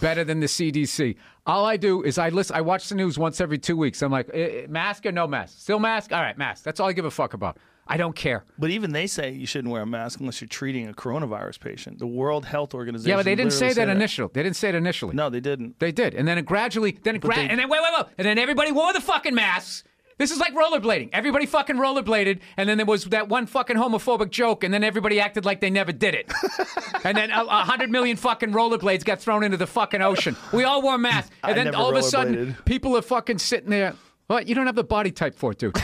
better 0.00 0.24
than 0.24 0.40
the 0.40 0.46
CDC. 0.46 1.16
All 1.46 1.64
I 1.64 1.76
do 1.76 2.02
is 2.02 2.18
I 2.18 2.28
listen. 2.28 2.56
I 2.56 2.60
watch 2.60 2.88
the 2.88 2.94
news 2.94 3.18
once 3.18 3.40
every 3.40 3.58
two 3.58 3.76
weeks. 3.76 4.02
I'm 4.02 4.12
like, 4.12 4.28
eh, 4.32 4.38
eh, 4.62 4.66
mask 4.68 5.06
or 5.06 5.12
no 5.12 5.26
mask? 5.26 5.58
Still 5.58 5.78
mask? 5.78 6.12
All 6.12 6.20
right, 6.20 6.36
mask. 6.38 6.64
That's 6.64 6.80
all 6.80 6.88
I 6.88 6.92
give 6.92 7.04
a 7.04 7.10
fuck 7.10 7.34
about. 7.34 7.58
I 7.92 7.96
don't 7.96 8.14
care. 8.14 8.44
but 8.56 8.70
even 8.70 8.92
they 8.92 9.08
say 9.08 9.32
you 9.32 9.46
shouldn't 9.46 9.72
wear 9.72 9.82
a 9.82 9.86
mask 9.86 10.20
unless 10.20 10.40
you're 10.40 10.46
treating 10.46 10.88
a 10.88 10.92
coronavirus 10.92 11.58
patient. 11.58 11.98
The 11.98 12.06
World 12.06 12.44
Health 12.44 12.72
Organization. 12.72 13.10
Yeah, 13.10 13.16
but 13.16 13.24
they 13.24 13.34
didn't 13.34 13.52
say 13.52 13.72
that 13.72 13.88
initially. 13.88 14.30
They 14.32 14.44
didn't 14.44 14.54
say 14.56 14.68
it 14.68 14.76
initially. 14.76 15.16
No, 15.16 15.28
they 15.28 15.40
didn't. 15.40 15.80
They 15.80 15.90
did, 15.90 16.14
and 16.14 16.28
then 16.28 16.38
it 16.38 16.46
gradually, 16.46 16.92
then 17.02 17.16
it 17.16 17.20
gra- 17.22 17.34
they- 17.34 17.48
and 17.48 17.58
then 17.58 17.68
wait, 17.68 17.80
wait, 17.82 17.90
wait, 17.96 18.06
and 18.16 18.26
then 18.26 18.38
everybody 18.38 18.70
wore 18.70 18.92
the 18.92 19.00
fucking 19.00 19.34
masks. 19.34 19.82
This 20.20 20.30
is 20.30 20.38
like 20.38 20.52
rollerblading. 20.52 21.08
Everybody 21.14 21.46
fucking 21.46 21.76
rollerbladed, 21.76 22.40
and 22.58 22.68
then 22.68 22.76
there 22.76 22.84
was 22.84 23.06
that 23.06 23.30
one 23.30 23.46
fucking 23.46 23.76
homophobic 23.76 24.28
joke, 24.28 24.64
and 24.64 24.72
then 24.72 24.84
everybody 24.84 25.18
acted 25.18 25.46
like 25.46 25.62
they 25.62 25.70
never 25.70 25.92
did 25.92 26.14
it. 26.14 26.30
and 27.04 27.16
then 27.16 27.30
a, 27.30 27.42
a 27.42 27.64
hundred 27.64 27.90
million 27.90 28.18
fucking 28.18 28.50
rollerblades 28.50 29.02
got 29.02 29.18
thrown 29.18 29.42
into 29.42 29.56
the 29.56 29.66
fucking 29.66 30.02
ocean. 30.02 30.36
We 30.52 30.64
all 30.64 30.82
wore 30.82 30.98
masks, 30.98 31.30
and 31.42 31.52
I 31.58 31.64
then 31.64 31.74
all 31.74 31.88
of 31.88 31.96
a 31.96 32.02
sudden, 32.02 32.54
people 32.66 32.94
are 32.98 33.02
fucking 33.02 33.38
sitting 33.38 33.70
there. 33.70 33.94
What? 34.26 34.46
You 34.46 34.54
don't 34.54 34.66
have 34.66 34.74
the 34.74 34.84
body 34.84 35.10
type 35.10 35.34
for 35.34 35.52
it, 35.52 35.58
dude. 35.58 35.74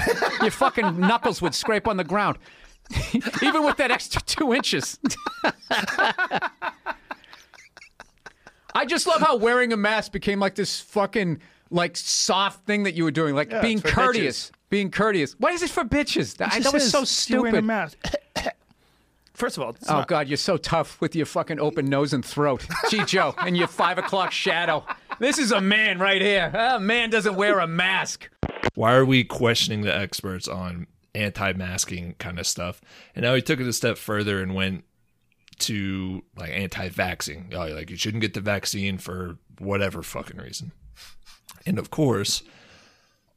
Your 0.42 0.50
fucking 0.50 1.00
knuckles 1.00 1.40
would 1.40 1.54
scrape 1.54 1.88
on 1.88 1.96
the 1.96 2.04
ground, 2.04 2.36
even 3.42 3.64
with 3.64 3.78
that 3.78 3.90
extra 3.90 4.20
two 4.20 4.52
inches. 4.52 4.98
I 8.74 8.84
just 8.86 9.06
love 9.06 9.22
how 9.22 9.36
wearing 9.36 9.72
a 9.72 9.78
mask 9.78 10.12
became 10.12 10.40
like 10.40 10.56
this 10.56 10.78
fucking 10.78 11.40
like 11.70 11.96
soft 11.96 12.64
thing 12.66 12.84
that 12.84 12.94
you 12.94 13.04
were 13.04 13.10
doing, 13.10 13.34
like 13.34 13.50
Yeah, 13.50 13.60
being 13.60 13.78
it's 13.78 13.88
for 13.88 13.94
courteous. 13.94 14.52
Being 14.70 14.90
courteous. 14.90 15.34
Why 15.38 15.50
is 15.52 15.62
it 15.62 15.70
for 15.70 15.84
bitches? 15.84 16.40
I, 16.40 16.56
It 16.58 16.64
that 16.64 16.72
was 16.72 16.90
so 16.90 17.02
is. 17.02 17.28
You're 17.28 17.46
a 17.46 17.50
stupid. 17.50 17.64
mask. 17.64 17.98
First 19.34 19.56
of 19.58 19.62
all, 19.62 19.70
it's 19.70 19.88
Oh 19.90 19.94
not- 19.98 20.08
God, 20.08 20.28
you're 20.28 20.36
so 20.38 20.56
tough 20.56 21.00
with 21.00 21.14
your 21.14 21.26
fucking 21.26 21.60
open 21.60 21.86
nose 21.86 22.12
and 22.12 22.24
throat. 22.24 22.66
Gee, 22.90 23.04
Joe, 23.04 23.34
and 23.38 23.56
your 23.56 23.68
five 23.68 23.98
o'clock 23.98 24.32
shadow. 24.32 24.84
This 25.18 25.38
is 25.38 25.52
a 25.52 25.60
man 25.60 25.98
right 25.98 26.20
here. 26.22 26.50
A 26.54 26.80
man 26.80 27.10
doesn't 27.10 27.34
wear 27.36 27.58
a 27.60 27.66
mask. 27.66 28.28
Why 28.74 28.94
are 28.94 29.04
we 29.04 29.24
questioning 29.24 29.82
the 29.82 29.94
experts 29.94 30.48
on 30.48 30.86
anti-masking 31.14 32.14
kind 32.18 32.38
of 32.38 32.46
stuff. 32.46 32.80
And 33.14 33.24
now 33.24 33.34
he 33.34 33.40
took 33.42 33.58
it 33.58 33.66
a 33.66 33.72
step 33.72 33.96
further 33.96 34.42
and 34.42 34.54
went 34.54 34.84
to 35.60 36.22
like 36.36 36.50
anti-vaxxing. 36.50 37.54
Oh, 37.54 37.66
like 37.74 37.90
you 37.90 37.96
shouldn't 37.96 38.20
get 38.20 38.34
the 38.34 38.40
vaccine 38.42 38.98
for 38.98 39.38
whatever 39.58 40.02
fucking 40.02 40.36
reason. 40.36 40.72
And 41.66 41.78
of 41.78 41.90
course, 41.90 42.42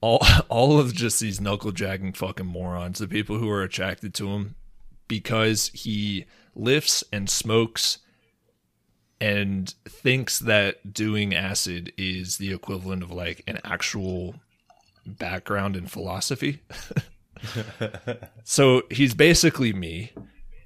all 0.02 0.26
all 0.50 0.80
of 0.80 0.94
just 0.94 1.20
these 1.20 1.42
knuckle 1.42 1.72
dragging 1.72 2.14
fucking 2.14 2.46
morons, 2.46 3.00
the 3.00 3.08
people 3.08 3.38
who 3.38 3.50
are 3.50 3.64
attracted 3.64 4.14
to 4.16 4.30
him 4.30 4.56
because 5.08 5.72
he 5.74 6.26
lifts 6.56 7.04
and 7.12 7.30
smokes 7.30 8.00
and 9.20 9.74
thinks 9.86 10.40
that 10.40 10.94
doing 10.94 11.36
acid 11.36 11.92
is 11.98 12.38
the 12.38 12.54
equivalent 12.54 13.04
of 13.04 13.12
like 13.12 13.44
an 13.48 13.60
actual 13.66 14.36
background 15.06 15.76
in 15.76 15.88
philosophy. 15.88 16.62
so 18.44 18.84
he's 18.90 19.14
basically 19.14 19.74
me 19.74 20.12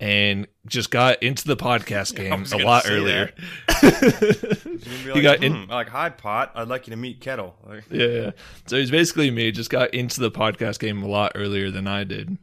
and 0.04 0.48
just 0.66 0.92
got 0.92 1.24
into 1.24 1.48
the 1.48 1.56
podcast 1.56 2.14
game 2.18 2.46
a 2.52 2.58
lot 2.66 2.84
earlier. 2.90 3.32
you 3.82 5.22
got 5.22 5.40
got 5.40 5.44
in- 5.44 5.68
like, 5.68 5.88
hi 5.88 6.10
pot. 6.10 6.52
I'd 6.56 6.68
like 6.68 6.88
you 6.88 6.92
to 6.92 6.98
meet 6.98 7.22
Kettle. 7.22 7.56
Like, 7.66 7.86
Yeah, 7.90 8.06
yeah. 8.08 8.32
So 8.68 8.76
he's 8.76 8.92
basically 8.92 9.32
me. 9.32 9.52
Just 9.54 9.70
got 9.70 9.94
into 9.94 10.20
the 10.20 10.30
podcast 10.30 10.80
game 10.80 11.02
a 11.02 11.08
lot 11.08 11.32
earlier 11.36 11.72
than 11.72 11.88
I 11.88 12.04
did, 12.04 12.38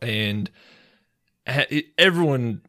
and 0.00 0.48
everyone, 1.98 2.62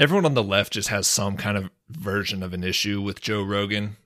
everyone 0.00 0.26
on 0.26 0.34
the 0.34 0.42
left 0.42 0.72
just 0.72 0.88
has 0.88 1.06
some 1.06 1.36
kind 1.36 1.56
of 1.56 1.70
version 1.90 2.42
of 2.42 2.52
an 2.52 2.64
issue 2.64 3.00
with 3.00 3.20
Joe 3.20 3.44
Rogan, 3.44 3.98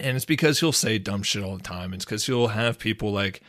and 0.00 0.16
it's 0.16 0.24
because 0.24 0.58
he'll 0.58 0.72
say 0.72 0.98
dumb 0.98 1.22
shit 1.22 1.44
all 1.44 1.56
the 1.56 1.62
time. 1.62 1.94
It's 1.94 2.04
because 2.04 2.26
he'll 2.26 2.48
have 2.48 2.80
people 2.80 3.12
like 3.12 3.40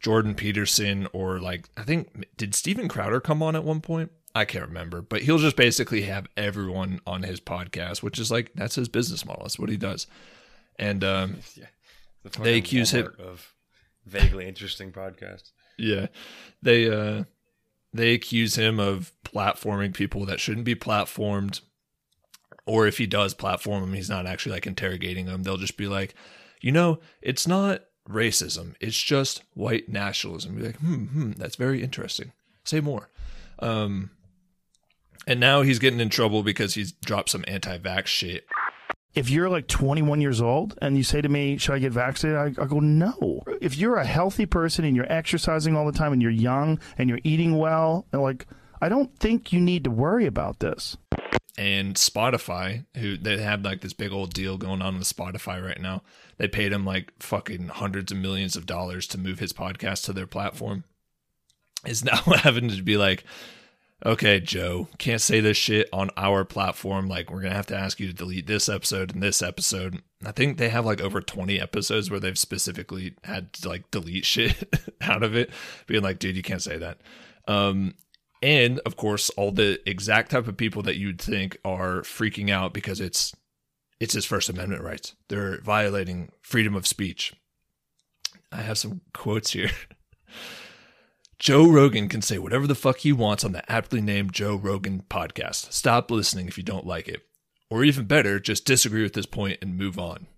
Jordan 0.00 0.34
Peterson 0.34 1.06
or 1.12 1.38
like 1.38 1.68
I 1.76 1.84
think 1.84 2.26
did 2.36 2.56
Steven 2.56 2.88
Crowder 2.88 3.20
come 3.20 3.44
on 3.44 3.54
at 3.54 3.62
one 3.62 3.80
point? 3.80 4.10
I 4.34 4.44
can't 4.44 4.66
remember, 4.66 5.02
but 5.02 5.22
he'll 5.22 5.38
just 5.38 5.56
basically 5.56 6.02
have 6.02 6.26
everyone 6.36 7.00
on 7.06 7.22
his 7.24 7.40
podcast, 7.40 8.02
which 8.02 8.18
is 8.18 8.30
like 8.30 8.52
that's 8.54 8.76
his 8.76 8.88
business 8.88 9.24
model. 9.24 9.42
That's 9.42 9.58
what 9.58 9.70
he 9.70 9.76
does. 9.76 10.06
And 10.78 11.02
um, 11.02 11.38
the 12.22 12.30
They 12.40 12.56
accuse 12.58 12.92
him- 12.92 13.14
of 13.18 13.52
vaguely 14.06 14.46
interesting 14.46 14.92
podcasts. 14.92 15.50
Yeah. 15.78 16.06
They 16.62 16.90
uh 16.90 17.24
they 17.92 18.12
accuse 18.14 18.54
him 18.54 18.78
of 18.78 19.12
platforming 19.24 19.94
people 19.94 20.24
that 20.26 20.38
shouldn't 20.40 20.64
be 20.66 20.74
platformed. 20.76 21.60
Or 22.66 22.86
if 22.86 22.98
he 22.98 23.06
does 23.06 23.34
platform 23.34 23.80
them, 23.80 23.94
he's 23.94 24.10
not 24.10 24.26
actually 24.26 24.52
like 24.52 24.66
interrogating 24.66 25.26
them. 25.26 25.42
They'll 25.42 25.56
just 25.56 25.76
be 25.76 25.88
like, 25.88 26.14
you 26.60 26.70
know, 26.70 27.00
it's 27.20 27.48
not 27.48 27.82
racism. 28.08 28.74
It's 28.80 29.00
just 29.00 29.42
white 29.54 29.88
nationalism. 29.88 30.54
Be 30.56 30.62
like, 30.66 30.76
hmm, 30.76 31.04
hmm, 31.06 31.30
that's 31.32 31.56
very 31.56 31.82
interesting. 31.82 32.32
Say 32.64 32.80
more. 32.80 33.10
Um 33.58 34.10
and 35.26 35.40
now 35.40 35.62
he's 35.62 35.78
getting 35.78 36.00
in 36.00 36.08
trouble 36.08 36.42
because 36.42 36.74
he's 36.74 36.92
dropped 36.92 37.30
some 37.30 37.44
anti-vax 37.48 38.06
shit. 38.06 38.46
if 39.14 39.28
you're 39.28 39.48
like 39.48 39.66
21 39.66 40.20
years 40.20 40.40
old 40.40 40.78
and 40.80 40.96
you 40.96 41.02
say 41.02 41.20
to 41.20 41.28
me, 41.28 41.56
"Should 41.58 41.74
I 41.74 41.78
get 41.80 41.92
vaccinated?" 41.92 42.58
I, 42.58 42.62
I 42.62 42.66
go, 42.66 42.78
"No." 42.80 43.42
If 43.60 43.76
you're 43.76 43.96
a 43.96 44.06
healthy 44.06 44.46
person 44.46 44.84
and 44.84 44.94
you're 44.96 45.10
exercising 45.12 45.76
all 45.76 45.84
the 45.86 45.98
time 45.98 46.12
and 46.12 46.22
you're 46.22 46.30
young 46.30 46.78
and 46.96 47.08
you're 47.08 47.20
eating 47.24 47.58
well, 47.58 48.06
and 48.12 48.22
like, 48.22 48.46
I 48.80 48.88
don't 48.88 49.14
think 49.18 49.52
you 49.52 49.60
need 49.60 49.84
to 49.84 49.90
worry 49.90 50.26
about 50.26 50.60
this. 50.60 50.96
and 51.58 51.96
Spotify, 51.96 52.86
who 52.96 53.16
they 53.18 53.36
have 53.38 53.62
like 53.62 53.80
this 53.82 53.92
big 53.92 54.12
old 54.12 54.32
deal 54.32 54.56
going 54.56 54.80
on 54.80 54.96
with 54.98 55.14
Spotify 55.14 55.62
right 55.62 55.80
now. 55.80 56.02
They 56.38 56.48
paid 56.48 56.72
him 56.72 56.86
like 56.86 57.12
fucking 57.18 57.68
hundreds 57.68 58.12
of 58.12 58.18
millions 58.18 58.56
of 58.56 58.64
dollars 58.64 59.06
to 59.08 59.18
move 59.18 59.40
his 59.40 59.52
podcast 59.52 60.04
to 60.04 60.12
their 60.14 60.26
platform. 60.28 60.84
Is 61.84 62.04
now 62.10 62.16
having 62.16 62.68
to 62.68 62.82
be 62.82 62.96
like, 62.96 63.24
okay, 64.04 64.40
Joe, 64.40 64.88
can't 64.98 65.20
say 65.20 65.40
this 65.40 65.56
shit 65.56 65.88
on 65.92 66.10
our 66.16 66.44
platform. 66.44 67.08
Like, 67.08 67.30
we're 67.30 67.42
gonna 67.42 67.54
have 67.54 67.66
to 67.66 67.76
ask 67.76 68.00
you 68.00 68.06
to 68.08 68.12
delete 68.12 68.46
this 68.46 68.68
episode 68.68 69.12
and 69.14 69.22
this 69.22 69.42
episode. 69.42 70.02
I 70.24 70.32
think 70.32 70.58
they 70.58 70.68
have 70.68 70.86
like 70.86 71.00
over 71.00 71.20
twenty 71.20 71.60
episodes 71.60 72.10
where 72.10 72.20
they've 72.20 72.38
specifically 72.38 73.14
had 73.24 73.52
to 73.54 73.68
like 73.68 73.90
delete 73.90 74.26
shit 74.26 74.74
out 75.00 75.22
of 75.22 75.36
it, 75.36 75.50
being 75.86 76.02
like, 76.02 76.18
dude, 76.18 76.36
you 76.36 76.42
can't 76.42 76.62
say 76.62 76.78
that. 76.78 77.00
Um, 77.48 77.94
and 78.42 78.78
of 78.80 78.96
course 78.96 79.30
all 79.30 79.52
the 79.52 79.78
exact 79.88 80.30
type 80.30 80.48
of 80.48 80.56
people 80.56 80.82
that 80.82 80.96
you'd 80.96 81.20
think 81.20 81.58
are 81.64 82.02
freaking 82.02 82.50
out 82.50 82.72
because 82.72 83.00
it's 83.00 83.34
it's 83.98 84.14
his 84.14 84.24
first 84.24 84.48
amendment 84.48 84.82
rights 84.82 85.14
they're 85.28 85.60
violating 85.60 86.30
freedom 86.40 86.74
of 86.74 86.86
speech 86.86 87.34
i 88.50 88.62
have 88.62 88.78
some 88.78 89.00
quotes 89.12 89.52
here 89.52 89.70
joe 91.40 91.66
rogan 91.66 92.08
can 92.08 92.22
say 92.22 92.38
whatever 92.38 92.68
the 92.68 92.74
fuck 92.76 92.98
he 92.98 93.12
wants 93.12 93.42
on 93.42 93.50
the 93.50 93.72
aptly 93.72 94.00
named 94.00 94.32
joe 94.32 94.54
rogan 94.54 95.02
podcast 95.10 95.72
stop 95.72 96.10
listening 96.10 96.46
if 96.46 96.56
you 96.56 96.62
don't 96.62 96.86
like 96.86 97.08
it 97.08 97.22
or 97.68 97.82
even 97.82 98.04
better 98.04 98.38
just 98.38 98.64
disagree 98.64 99.02
with 99.02 99.14
this 99.14 99.26
point 99.26 99.58
and 99.60 99.76
move 99.76 99.98
on 99.98 100.28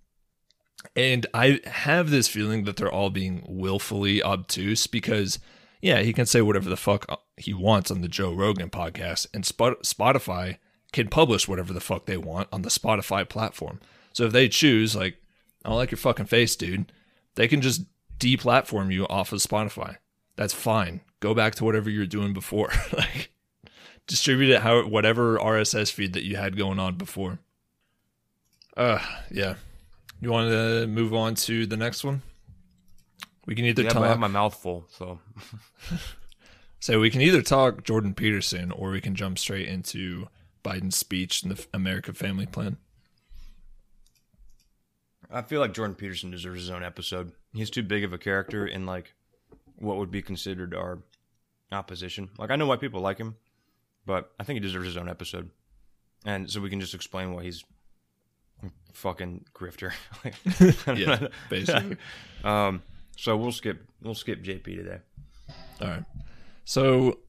and 0.95 1.27
i 1.35 1.59
have 1.65 2.09
this 2.09 2.27
feeling 2.27 2.63
that 2.63 2.77
they're 2.77 2.91
all 2.91 3.11
being 3.11 3.43
willfully 3.47 4.23
obtuse 4.23 4.87
because 4.87 5.37
yeah, 5.83 5.99
he 5.99 6.13
can 6.13 6.25
say 6.25 6.41
whatever 6.41 6.69
the 6.69 6.77
fuck 6.77 7.05
he 7.35 7.53
wants 7.53 7.91
on 7.91 7.99
the 7.99 8.07
Joe 8.07 8.31
Rogan 8.31 8.69
podcast, 8.69 9.27
and 9.33 9.43
Spotify 9.43 10.57
can 10.93 11.09
publish 11.09 11.45
whatever 11.45 11.73
the 11.73 11.81
fuck 11.81 12.05
they 12.05 12.15
want 12.15 12.47
on 12.53 12.61
the 12.61 12.69
Spotify 12.69 13.27
platform. 13.27 13.81
So 14.13 14.23
if 14.23 14.31
they 14.31 14.47
choose, 14.47 14.95
like, 14.95 15.17
I 15.65 15.67
don't 15.67 15.77
like 15.77 15.91
your 15.91 15.97
fucking 15.97 16.27
face, 16.27 16.55
dude, 16.55 16.93
they 17.35 17.49
can 17.49 17.59
just 17.59 17.81
deplatform 18.17 18.93
you 18.93 19.05
off 19.07 19.33
of 19.33 19.39
Spotify. 19.39 19.97
That's 20.35 20.53
fine. 20.53 21.01
Go 21.19 21.33
back 21.33 21.55
to 21.55 21.63
whatever 21.63 21.89
you're 21.89 22.05
doing 22.05 22.33
before. 22.33 22.69
like, 22.97 23.31
distribute 24.07 24.49
it 24.51 24.61
how 24.61 24.87
whatever 24.87 25.37
RSS 25.37 25.91
feed 25.91 26.13
that 26.13 26.23
you 26.23 26.35
had 26.35 26.57
going 26.57 26.79
on 26.79 26.95
before. 26.95 27.39
Uh, 28.75 28.99
yeah. 29.29 29.55
You 30.19 30.31
want 30.31 30.49
to 30.49 30.87
move 30.87 31.13
on 31.13 31.35
to 31.35 31.65
the 31.65 31.77
next 31.77 32.03
one? 32.03 32.21
We 33.45 33.55
can 33.55 33.65
either 33.65 33.83
Yeah, 33.83 33.89
talk. 33.89 34.03
I 34.03 34.07
have 34.07 34.19
my 34.19 34.27
mouth 34.27 34.55
full, 34.55 34.87
so 34.89 35.19
So 36.79 36.99
we 36.99 37.09
can 37.09 37.21
either 37.21 37.41
talk 37.41 37.83
Jordan 37.83 38.13
Peterson 38.13 38.71
or 38.71 38.89
we 38.89 38.99
can 38.99 39.15
jump 39.15 39.39
straight 39.39 39.67
into 39.69 40.27
Biden's 40.65 40.97
speech 40.97 41.41
and 41.43 41.51
the 41.51 41.65
America 41.73 42.13
Family 42.13 42.45
Plan. 42.45 42.75
I 45.31 45.41
feel 45.43 45.61
like 45.61 45.73
Jordan 45.73 45.95
Peterson 45.95 46.29
deserves 46.31 46.59
his 46.61 46.69
own 46.69 46.83
episode. 46.83 47.31
He's 47.53 47.69
too 47.69 47.83
big 47.83 48.03
of 48.03 48.11
a 48.11 48.17
character 48.17 48.65
in 48.67 48.85
like 48.85 49.13
what 49.83 49.97
would 49.97 50.11
be 50.11 50.21
considered 50.21 50.73
our 50.73 50.99
opposition. 51.71 52.29
Like 52.37 52.51
I 52.51 52.55
know 52.55 52.65
why 52.67 52.77
people 52.77 53.01
like 53.01 53.17
him, 53.17 53.35
but 54.05 54.31
I 54.39 54.43
think 54.43 54.55
he 54.57 54.59
deserves 54.61 54.85
his 54.85 54.97
own 54.97 55.09
episode. 55.09 55.49
And 56.25 56.49
so 56.49 56.61
we 56.61 56.69
can 56.69 56.79
just 56.79 56.93
explain 56.93 57.33
why 57.33 57.43
he's 57.43 57.63
a 58.63 58.69
fucking 58.93 59.45
grifter. 59.53 59.91
Yeah, 60.97 61.27
basically. 61.49 61.97
um 62.43 62.81
so 63.17 63.37
we'll 63.37 63.51
skip 63.51 63.85
we'll 64.01 64.15
skip 64.15 64.43
JP 64.43 64.63
today. 64.63 64.99
All 65.81 65.87
right. 65.87 66.05
So 66.65 67.19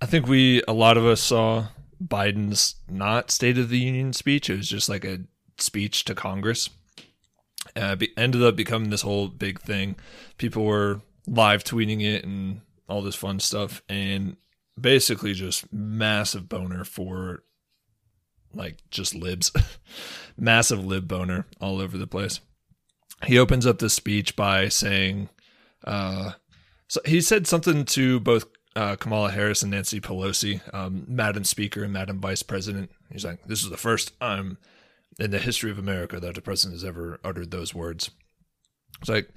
I 0.00 0.06
think 0.06 0.26
we 0.26 0.62
a 0.68 0.72
lot 0.72 0.96
of 0.96 1.04
us 1.04 1.20
saw 1.20 1.66
Biden's 2.02 2.76
not 2.88 3.30
State 3.30 3.58
of 3.58 3.68
the 3.68 3.78
Union 3.78 4.12
speech. 4.12 4.48
It 4.50 4.56
was 4.56 4.68
just 4.68 4.88
like 4.88 5.04
a 5.04 5.20
speech 5.58 6.04
to 6.04 6.14
Congress. 6.14 6.70
Uh, 7.74 7.96
be, 7.96 8.10
ended 8.16 8.42
up 8.42 8.56
becoming 8.56 8.90
this 8.90 9.02
whole 9.02 9.28
big 9.28 9.60
thing. 9.60 9.96
People 10.36 10.64
were 10.64 11.00
live 11.26 11.64
tweeting 11.64 12.02
it 12.02 12.24
and 12.24 12.60
all 12.88 13.02
this 13.02 13.14
fun 13.14 13.40
stuff, 13.40 13.82
and 13.88 14.36
basically 14.80 15.32
just 15.32 15.72
massive 15.72 16.48
boner 16.48 16.84
for 16.84 17.42
like 18.52 18.78
just 18.90 19.14
libs, 19.14 19.52
massive 20.36 20.84
lib 20.84 21.08
boner 21.08 21.46
all 21.60 21.80
over 21.80 21.98
the 21.98 22.06
place. 22.06 22.40
He 23.24 23.38
opens 23.38 23.66
up 23.66 23.78
the 23.78 23.90
speech 23.90 24.36
by 24.36 24.68
saying, 24.68 25.28
uh, 25.84 26.32
so 26.88 27.00
he 27.04 27.20
said 27.20 27.46
something 27.46 27.84
to 27.86 28.20
both 28.20 28.46
uh, 28.76 28.96
Kamala 28.96 29.30
Harris 29.30 29.62
and 29.62 29.70
Nancy 29.70 30.00
Pelosi, 30.00 30.60
um, 30.74 31.04
Madam 31.06 31.44
Speaker 31.44 31.84
and 31.84 31.92
Madam 31.92 32.20
Vice 32.20 32.42
President. 32.42 32.90
He's 33.10 33.24
like, 33.24 33.44
this 33.44 33.62
is 33.62 33.70
the 33.70 33.76
first 33.76 34.18
time 34.20 34.58
in 35.18 35.30
the 35.30 35.38
history 35.38 35.70
of 35.70 35.78
America 35.78 36.18
that 36.18 36.36
a 36.36 36.42
president 36.42 36.80
has 36.80 36.84
ever 36.84 37.20
uttered 37.24 37.50
those 37.50 37.74
words. 37.74 38.10
It's 39.00 39.08
like, 39.08 39.30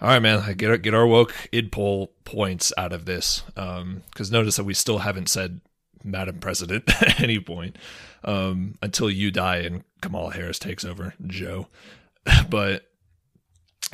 all 0.00 0.08
right, 0.08 0.22
man, 0.22 0.54
get 0.56 0.82
get 0.82 0.94
our 0.94 1.06
woke 1.06 1.34
id 1.52 1.72
poll 1.72 2.12
points 2.24 2.72
out 2.78 2.92
of 2.92 3.04
this. 3.04 3.42
Because 3.54 4.30
notice 4.30 4.56
that 4.56 4.64
we 4.64 4.74
still 4.74 4.98
haven't 4.98 5.28
said 5.28 5.60
Madam 6.04 6.38
President 6.38 6.84
at 7.02 7.20
any 7.20 7.40
point 7.40 7.76
um, 8.24 8.76
until 8.82 9.10
you 9.10 9.30
die 9.30 9.58
and 9.58 9.84
Kamala 10.00 10.32
Harris 10.32 10.58
takes 10.58 10.84
over, 10.84 11.14
Joe. 11.26 11.68
but 12.50 12.86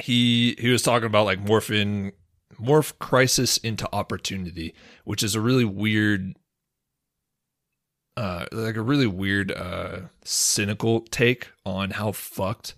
he 0.03 0.57
he 0.59 0.69
was 0.71 0.83
talking 0.83 1.07
about 1.07 1.25
like 1.25 1.45
morphing 1.45 2.13
morph 2.61 2.99
crisis 2.99 3.57
into 3.59 3.89
opportunity, 3.95 4.75
which 5.05 5.23
is 5.23 5.35
a 5.35 5.41
really 5.41 5.65
weird 5.65 6.35
uh 8.17 8.47
like 8.53 8.77
a 8.77 8.83
really 8.83 9.09
weird 9.09 9.51
uh 9.51 9.99
cynical 10.23 11.01
take 11.01 11.51
on 11.67 11.91
how 11.91 12.13
fucked 12.13 12.75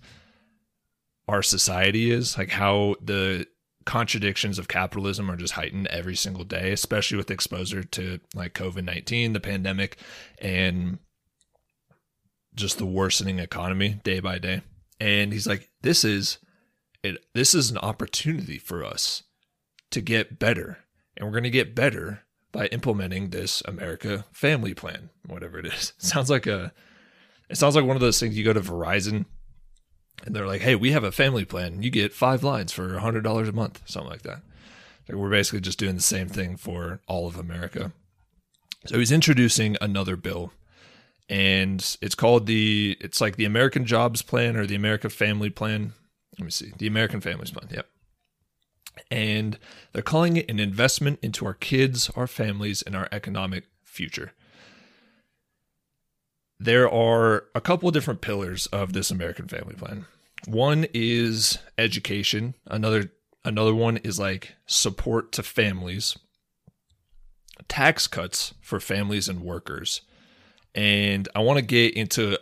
our 1.27 1.43
society 1.43 2.11
is, 2.11 2.37
like 2.37 2.51
how 2.51 2.95
the 3.01 3.47
contradictions 3.85 4.59
of 4.59 4.67
capitalism 4.67 5.31
are 5.31 5.37
just 5.37 5.53
heightened 5.53 5.87
every 5.87 6.15
single 6.15 6.43
day, 6.43 6.71
especially 6.71 7.17
with 7.17 7.31
exposure 7.31 7.83
to 7.83 8.19
like 8.35 8.53
COVID 8.53 8.83
19, 8.83 9.33
the 9.33 9.39
pandemic, 9.39 9.97
and 10.39 10.99
just 12.53 12.77
the 12.77 12.85
worsening 12.85 13.39
economy 13.39 13.99
day 14.03 14.19
by 14.19 14.39
day. 14.39 14.61
And 14.99 15.31
he's 15.31 15.47
like, 15.47 15.69
this 15.81 16.03
is 16.03 16.39
it, 17.03 17.17
this 17.33 17.53
is 17.53 17.71
an 17.71 17.77
opportunity 17.77 18.57
for 18.57 18.83
us 18.83 19.23
to 19.91 20.01
get 20.01 20.39
better. 20.39 20.79
And 21.15 21.25
we're 21.25 21.33
going 21.33 21.43
to 21.43 21.49
get 21.49 21.75
better 21.75 22.23
by 22.51 22.67
implementing 22.67 23.29
this 23.29 23.61
America 23.65 24.25
family 24.31 24.73
plan, 24.73 25.09
whatever 25.25 25.59
it 25.59 25.65
is. 25.65 25.93
It 25.97 26.03
sounds 26.05 26.29
like 26.29 26.47
a 26.47 26.73
it 27.49 27.57
sounds 27.57 27.75
like 27.75 27.85
one 27.85 27.95
of 27.95 28.01
those 28.01 28.19
things 28.19 28.37
you 28.37 28.43
go 28.43 28.53
to 28.53 28.59
Verizon 28.59 29.25
and 30.25 30.35
they're 30.35 30.47
like, 30.47 30.61
"Hey, 30.61 30.75
we 30.75 30.91
have 30.91 31.03
a 31.03 31.11
family 31.11 31.45
plan. 31.45 31.81
You 31.83 31.89
get 31.89 32.13
5 32.13 32.43
lines 32.43 32.71
for 32.71 32.97
$100 32.97 33.47
a 33.47 33.53
month." 33.53 33.81
Something 33.85 34.11
like 34.11 34.23
that. 34.23 34.41
Like 35.07 35.17
we're 35.17 35.29
basically 35.29 35.61
just 35.61 35.79
doing 35.79 35.95
the 35.95 36.01
same 36.01 36.27
thing 36.27 36.57
for 36.57 36.99
all 37.07 37.27
of 37.27 37.37
America. 37.37 37.91
So 38.85 38.99
he's 38.99 39.11
introducing 39.11 39.77
another 39.81 40.15
bill 40.15 40.51
and 41.29 41.97
it's 42.01 42.15
called 42.15 42.45
the 42.45 42.97
it's 43.01 43.19
like 43.19 43.35
the 43.35 43.45
American 43.45 43.85
Jobs 43.85 44.21
Plan 44.21 44.55
or 44.55 44.65
the 44.65 44.75
American 44.75 45.09
Family 45.09 45.49
Plan. 45.49 45.93
Let 46.37 46.45
me 46.45 46.51
see. 46.51 46.71
The 46.77 46.87
American 46.87 47.21
Families 47.21 47.51
Plan. 47.51 47.67
Yep. 47.71 47.87
And 49.11 49.59
they're 49.91 50.01
calling 50.01 50.37
it 50.37 50.49
an 50.49 50.59
investment 50.59 51.19
into 51.21 51.45
our 51.45 51.53
kids, 51.53 52.09
our 52.15 52.27
families, 52.27 52.81
and 52.81 52.95
our 52.95 53.07
economic 53.11 53.65
future. 53.83 54.33
There 56.59 56.89
are 56.89 57.45
a 57.53 57.61
couple 57.61 57.87
of 57.87 57.93
different 57.93 58.21
pillars 58.21 58.65
of 58.67 58.93
this 58.93 59.11
American 59.11 59.47
Family 59.47 59.75
Plan. 59.75 60.05
One 60.47 60.87
is 60.93 61.59
education, 61.77 62.55
another 62.65 63.11
another 63.45 63.73
one 63.73 63.97
is 63.97 64.19
like 64.19 64.55
support 64.65 65.31
to 65.33 65.43
families, 65.43 66.17
tax 67.67 68.07
cuts 68.07 68.53
for 68.61 68.79
families 68.79 69.29
and 69.29 69.41
workers. 69.41 70.01
And 70.75 71.27
I 71.35 71.39
want 71.39 71.57
to 71.57 71.65
get 71.65 71.95
into 71.95 72.39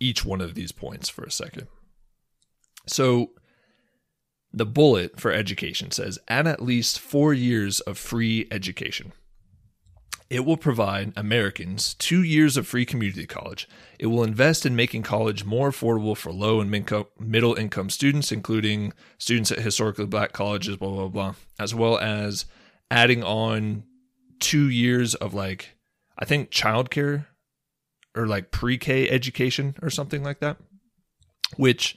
each 0.00 0.24
one 0.24 0.40
of 0.40 0.54
these 0.54 0.72
points 0.72 1.08
for 1.08 1.24
a 1.24 1.30
second. 1.30 1.66
So, 2.86 3.32
the 4.52 4.66
bullet 4.66 5.20
for 5.20 5.30
education 5.30 5.92
says 5.92 6.18
add 6.26 6.48
at 6.48 6.62
least 6.62 6.98
four 6.98 7.32
years 7.32 7.80
of 7.80 7.96
free 7.98 8.48
education. 8.50 9.12
It 10.30 10.44
will 10.44 10.56
provide 10.56 11.12
Americans 11.16 11.94
two 11.94 12.22
years 12.22 12.56
of 12.56 12.64
free 12.64 12.86
community 12.86 13.26
college. 13.26 13.68
It 13.98 14.06
will 14.06 14.22
invest 14.22 14.64
in 14.64 14.76
making 14.76 15.02
college 15.02 15.44
more 15.44 15.70
affordable 15.72 16.16
for 16.16 16.30
low 16.30 16.60
and 16.60 16.70
middle 17.18 17.54
income 17.56 17.90
students, 17.90 18.30
including 18.30 18.92
students 19.18 19.50
at 19.50 19.58
historically 19.58 20.06
black 20.06 20.32
colleges, 20.32 20.76
blah, 20.76 20.88
blah, 20.88 21.08
blah, 21.08 21.34
as 21.58 21.74
well 21.74 21.98
as 21.98 22.46
adding 22.92 23.24
on 23.24 23.82
two 24.38 24.68
years 24.68 25.16
of 25.16 25.34
like, 25.34 25.76
I 26.16 26.24
think 26.24 26.50
childcare 26.50 27.26
or 28.16 28.28
like 28.28 28.52
pre 28.52 28.78
K 28.78 29.10
education 29.10 29.74
or 29.82 29.90
something 29.90 30.22
like 30.22 30.38
that, 30.38 30.58
which 31.56 31.96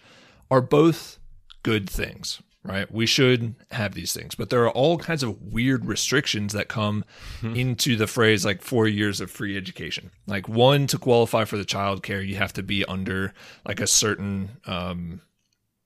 are 0.50 0.62
both 0.62 1.20
good 1.62 1.88
things, 1.88 2.42
right? 2.64 2.92
We 2.92 3.06
should 3.06 3.56
have 3.72 3.94
these 3.94 4.14
things, 4.14 4.36
but 4.36 4.50
there 4.50 4.64
are 4.64 4.72
all 4.72 4.98
kinds 4.98 5.24
of 5.24 5.42
weird 5.42 5.86
restrictions 5.86 6.54
that 6.54 6.68
come 6.68 7.04
hmm. 7.42 7.56
into 7.56 7.96
the 7.96 8.08
phrase 8.08 8.46
like 8.46 8.62
four 8.62 8.88
years 8.88 9.20
of 9.22 9.30
free 9.30 9.58
education. 9.58 10.12
Like 10.28 10.48
one 10.48 10.88
to 10.88 10.98
qualify 10.98 11.46
for 11.46 11.58
the 11.58 11.66
child 11.66 12.04
care, 12.04 12.22
you 12.22 12.36
have 12.36 12.54
to 12.54 12.64
be 12.64 12.86
under 12.86 13.34
like 13.68 13.80
a 13.80 13.88
certain, 13.88 14.58
um, 14.66 15.22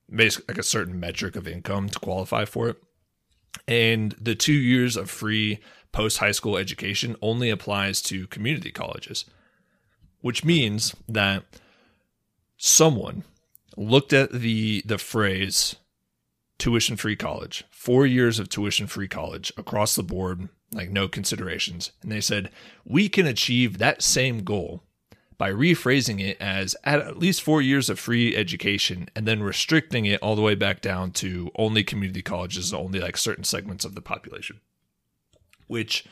basically 0.10 0.54
like 0.54 0.60
a 0.60 0.64
certain 0.64 1.00
metric 1.00 1.36
of 1.36 1.48
income 1.48 1.90
to 1.90 2.00
qualify 2.00 2.46
for 2.46 2.70
it. 2.70 2.78
And 3.68 4.14
the 4.22 4.36
two 4.36 4.54
years 4.54 4.96
of 4.96 5.10
free 5.10 5.60
post 5.92 6.20
high 6.20 6.32
school 6.32 6.58
education 6.58 7.16
only 7.22 7.50
applies 7.50 8.02
to 8.04 8.28
community 8.28 8.72
colleges 8.72 9.26
which 10.22 10.44
means 10.44 10.96
that 11.08 11.44
someone 12.58 13.24
looked 13.76 14.14
at 14.14 14.32
the 14.32 14.82
the 14.86 14.98
phrase 14.98 15.76
tuition 16.58 16.98
free 16.98 17.16
college, 17.16 17.64
4 17.72 18.06
years 18.06 18.40
of 18.40 18.50
tuition 18.50 18.88
free 18.88 19.08
college 19.08 19.52
across 19.58 19.96
the 19.96 20.04
board, 20.04 20.50
like 20.72 20.90
no 20.90 21.08
considerations, 21.08 21.92
and 22.02 22.12
they 22.12 22.22
said, 22.22 22.50
"We 22.84 23.10
can 23.10 23.26
achieve 23.28 23.78
that 23.78 24.02
same 24.02 24.44
goal 24.44 24.84
by 25.38 25.52
rephrasing 25.52 26.20
it 26.20 26.36
as 26.40 26.76
at, 26.84 27.20
least 27.20 27.42
4 27.42 27.62
years 27.62 27.90
of 27.90 28.00
free 28.00 28.36
education 28.36 29.08
and 29.16 29.28
then 29.28 29.44
restricting 29.44 30.06
it 30.06 30.22
all 30.22 30.36
the 30.36 30.42
way 30.42 30.56
back 30.56 30.82
down 30.82 31.12
to 31.12 31.52
only 31.56 31.84
community 31.84 32.22
colleges, 32.22 32.74
only 32.74 33.00
like 33.00 33.18
certain 33.18 33.44
segments 33.44 33.86
of 33.86 33.96
the 33.96 34.02
population." 34.02 34.60
Which 35.68 36.06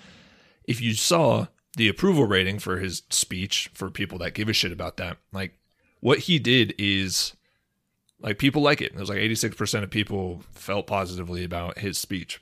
if 0.66 0.80
you 0.82 0.94
saw 0.94 1.48
the 1.76 1.88
approval 1.88 2.26
rating 2.26 2.60
for 2.60 2.80
his 2.80 3.04
speech 3.10 3.70
for 3.74 3.90
people 3.92 4.18
that 4.20 4.34
give 4.34 4.50
a 4.50 4.54
shit 4.54 4.72
about 4.72 4.98
that. 4.98 5.18
Like 5.32 5.58
what 6.00 6.20
he 6.20 6.40
did 6.40 6.74
is 6.78 7.34
like 8.26 8.40
people 8.40 8.64
like 8.64 8.82
it. 8.82 8.92
It 8.92 9.00
was 9.00 9.08
like 9.08 9.20
86% 9.20 9.84
of 9.84 9.92
people 9.92 10.42
felt 10.52 10.88
positively 10.88 11.44
about 11.44 11.78
his 11.78 11.98
speech. 12.00 12.42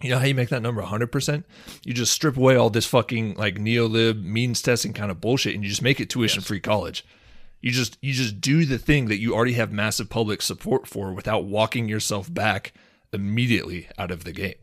You 0.00 0.10
know 0.10 0.18
how 0.18 0.24
you 0.24 0.34
make 0.34 0.48
that 0.48 0.62
number 0.62 0.82
100%? 0.82 1.44
You 1.84 1.92
just 1.92 2.12
strip 2.12 2.36
away 2.38 2.56
all 2.56 2.70
this 2.70 2.86
fucking 2.86 3.34
like 3.34 3.56
neolib 3.56 4.22
means 4.22 4.62
testing 4.62 4.94
kind 4.94 5.10
of 5.10 5.20
bullshit 5.20 5.54
and 5.54 5.62
you 5.62 5.68
just 5.68 5.82
make 5.82 6.00
it 6.00 6.08
tuition 6.08 6.42
free 6.42 6.56
yes. 6.56 6.64
college. 6.64 7.04
You 7.60 7.70
just 7.70 7.98
you 8.00 8.12
just 8.12 8.40
do 8.40 8.64
the 8.64 8.78
thing 8.78 9.06
that 9.06 9.18
you 9.18 9.34
already 9.34 9.54
have 9.54 9.72
massive 9.72 10.08
public 10.08 10.40
support 10.42 10.86
for 10.86 11.12
without 11.12 11.44
walking 11.44 11.88
yourself 11.88 12.32
back 12.32 12.72
immediately 13.12 13.88
out 13.98 14.10
of 14.10 14.24
the 14.24 14.32
game. 14.32 14.54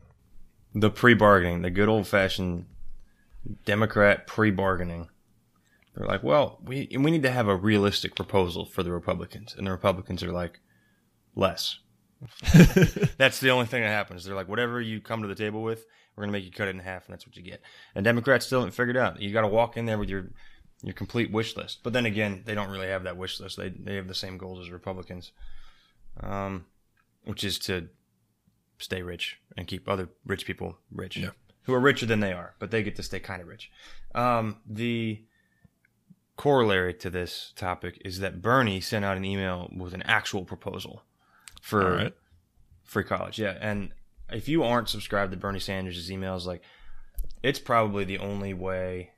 The 0.74 0.90
pre-bargaining, 0.90 1.62
the 1.62 1.70
good 1.70 1.90
old-fashioned 1.90 2.66
Democrat 3.66 4.26
pre-bargaining. 4.26 5.10
They're 5.96 6.08
like, 6.08 6.24
well, 6.24 6.60
we 6.64 6.88
we 6.98 7.12
need 7.12 7.24
to 7.24 7.32
have 7.32 7.48
a 7.48 7.56
realistic 7.56 8.16
proposal 8.16 8.66
for 8.66 8.84
the 8.84 8.92
Republicans, 8.92 9.54
and 9.56 9.68
the 9.68 9.72
Republicans 9.72 10.24
are 10.24 10.32
like, 10.32 10.60
less. 11.36 11.80
that's 13.18 13.40
the 13.40 13.50
only 13.52 13.66
thing 13.66 13.82
that 13.84 13.90
happens. 13.90 14.24
They're 14.24 14.36
like, 14.36 14.48
whatever 14.48 14.80
you 14.80 15.02
come 15.02 15.22
to 15.22 15.28
the 15.28 15.36
table 15.36 15.62
with, 15.62 15.86
we're 16.16 16.24
gonna 16.24 16.32
make 16.32 16.46
you 16.46 16.52
cut 16.52 16.68
it 16.68 16.72
in 16.72 16.80
half, 16.80 17.06
and 17.06 17.14
that's 17.14 17.28
what 17.28 17.36
you 17.36 17.44
get. 17.44 17.62
And 17.96 18.04
Democrats 18.04 18.46
still 18.46 18.60
haven't 18.60 18.74
figured 18.74 18.98
out. 18.98 19.22
You 19.22 19.32
got 19.32 19.42
to 19.42 19.48
walk 19.48 19.78
in 19.78 19.86
there 19.86 19.98
with 19.98 20.10
your 20.10 20.32
your 20.82 20.94
complete 20.94 21.32
wish 21.32 21.56
list. 21.56 21.80
But 21.84 21.94
then 21.94 22.06
again, 22.06 22.44
they 22.46 22.56
don't 22.56 22.70
really 22.70 22.88
have 22.88 23.04
that 23.04 23.18
wish 23.18 23.40
list. 23.40 23.58
They 23.58 23.70
they 23.70 23.96
have 23.96 24.08
the 24.08 24.16
same 24.16 24.38
goals 24.38 24.66
as 24.66 24.72
Republicans, 24.72 25.32
um, 26.22 26.66
which 27.26 27.44
is 27.44 27.60
to 27.60 27.90
stay 28.80 29.04
rich 29.04 29.40
and 29.56 29.68
keep 29.68 29.88
other 29.88 30.10
rich 30.26 30.46
people 30.46 30.78
rich. 30.92 31.18
Yeah 31.18 31.30
who 31.64 31.74
are 31.74 31.80
richer 31.80 32.06
than 32.06 32.20
they 32.20 32.34
are, 32.34 32.56
but 32.60 32.72
they 32.72 32.84
get 32.84 32.96
to 32.98 33.04
stay 33.04 33.20
kind 33.20 33.42
of 33.42 33.48
rich. 33.48 33.72
Um, 34.14 34.58
the 34.68 35.24
corollary 36.44 36.94
to 36.94 37.10
this 37.10 37.54
topic 37.56 38.02
is 38.04 38.20
that 38.20 38.42
Bernie 38.42 38.82
sent 38.82 39.06
out 39.06 39.16
an 39.16 39.24
email 39.24 39.70
with 39.74 39.94
an 39.94 40.02
actual 40.02 40.44
proposal 40.44 41.02
for 41.62 41.96
right. 41.96 42.14
free 42.84 43.06
college. 43.06 43.40
Yeah, 43.40 43.58
and 43.62 43.94
if 44.30 44.50
you 44.50 44.62
aren't 44.62 44.90
subscribed 44.90 45.32
to 45.32 45.38
Bernie 45.38 45.62
Sanders' 45.62 46.10
emails, 46.10 46.46
like 46.46 46.62
it's 47.42 47.60
probably 47.60 48.04
the 48.04 48.18
only 48.18 48.54
way 48.54 49.12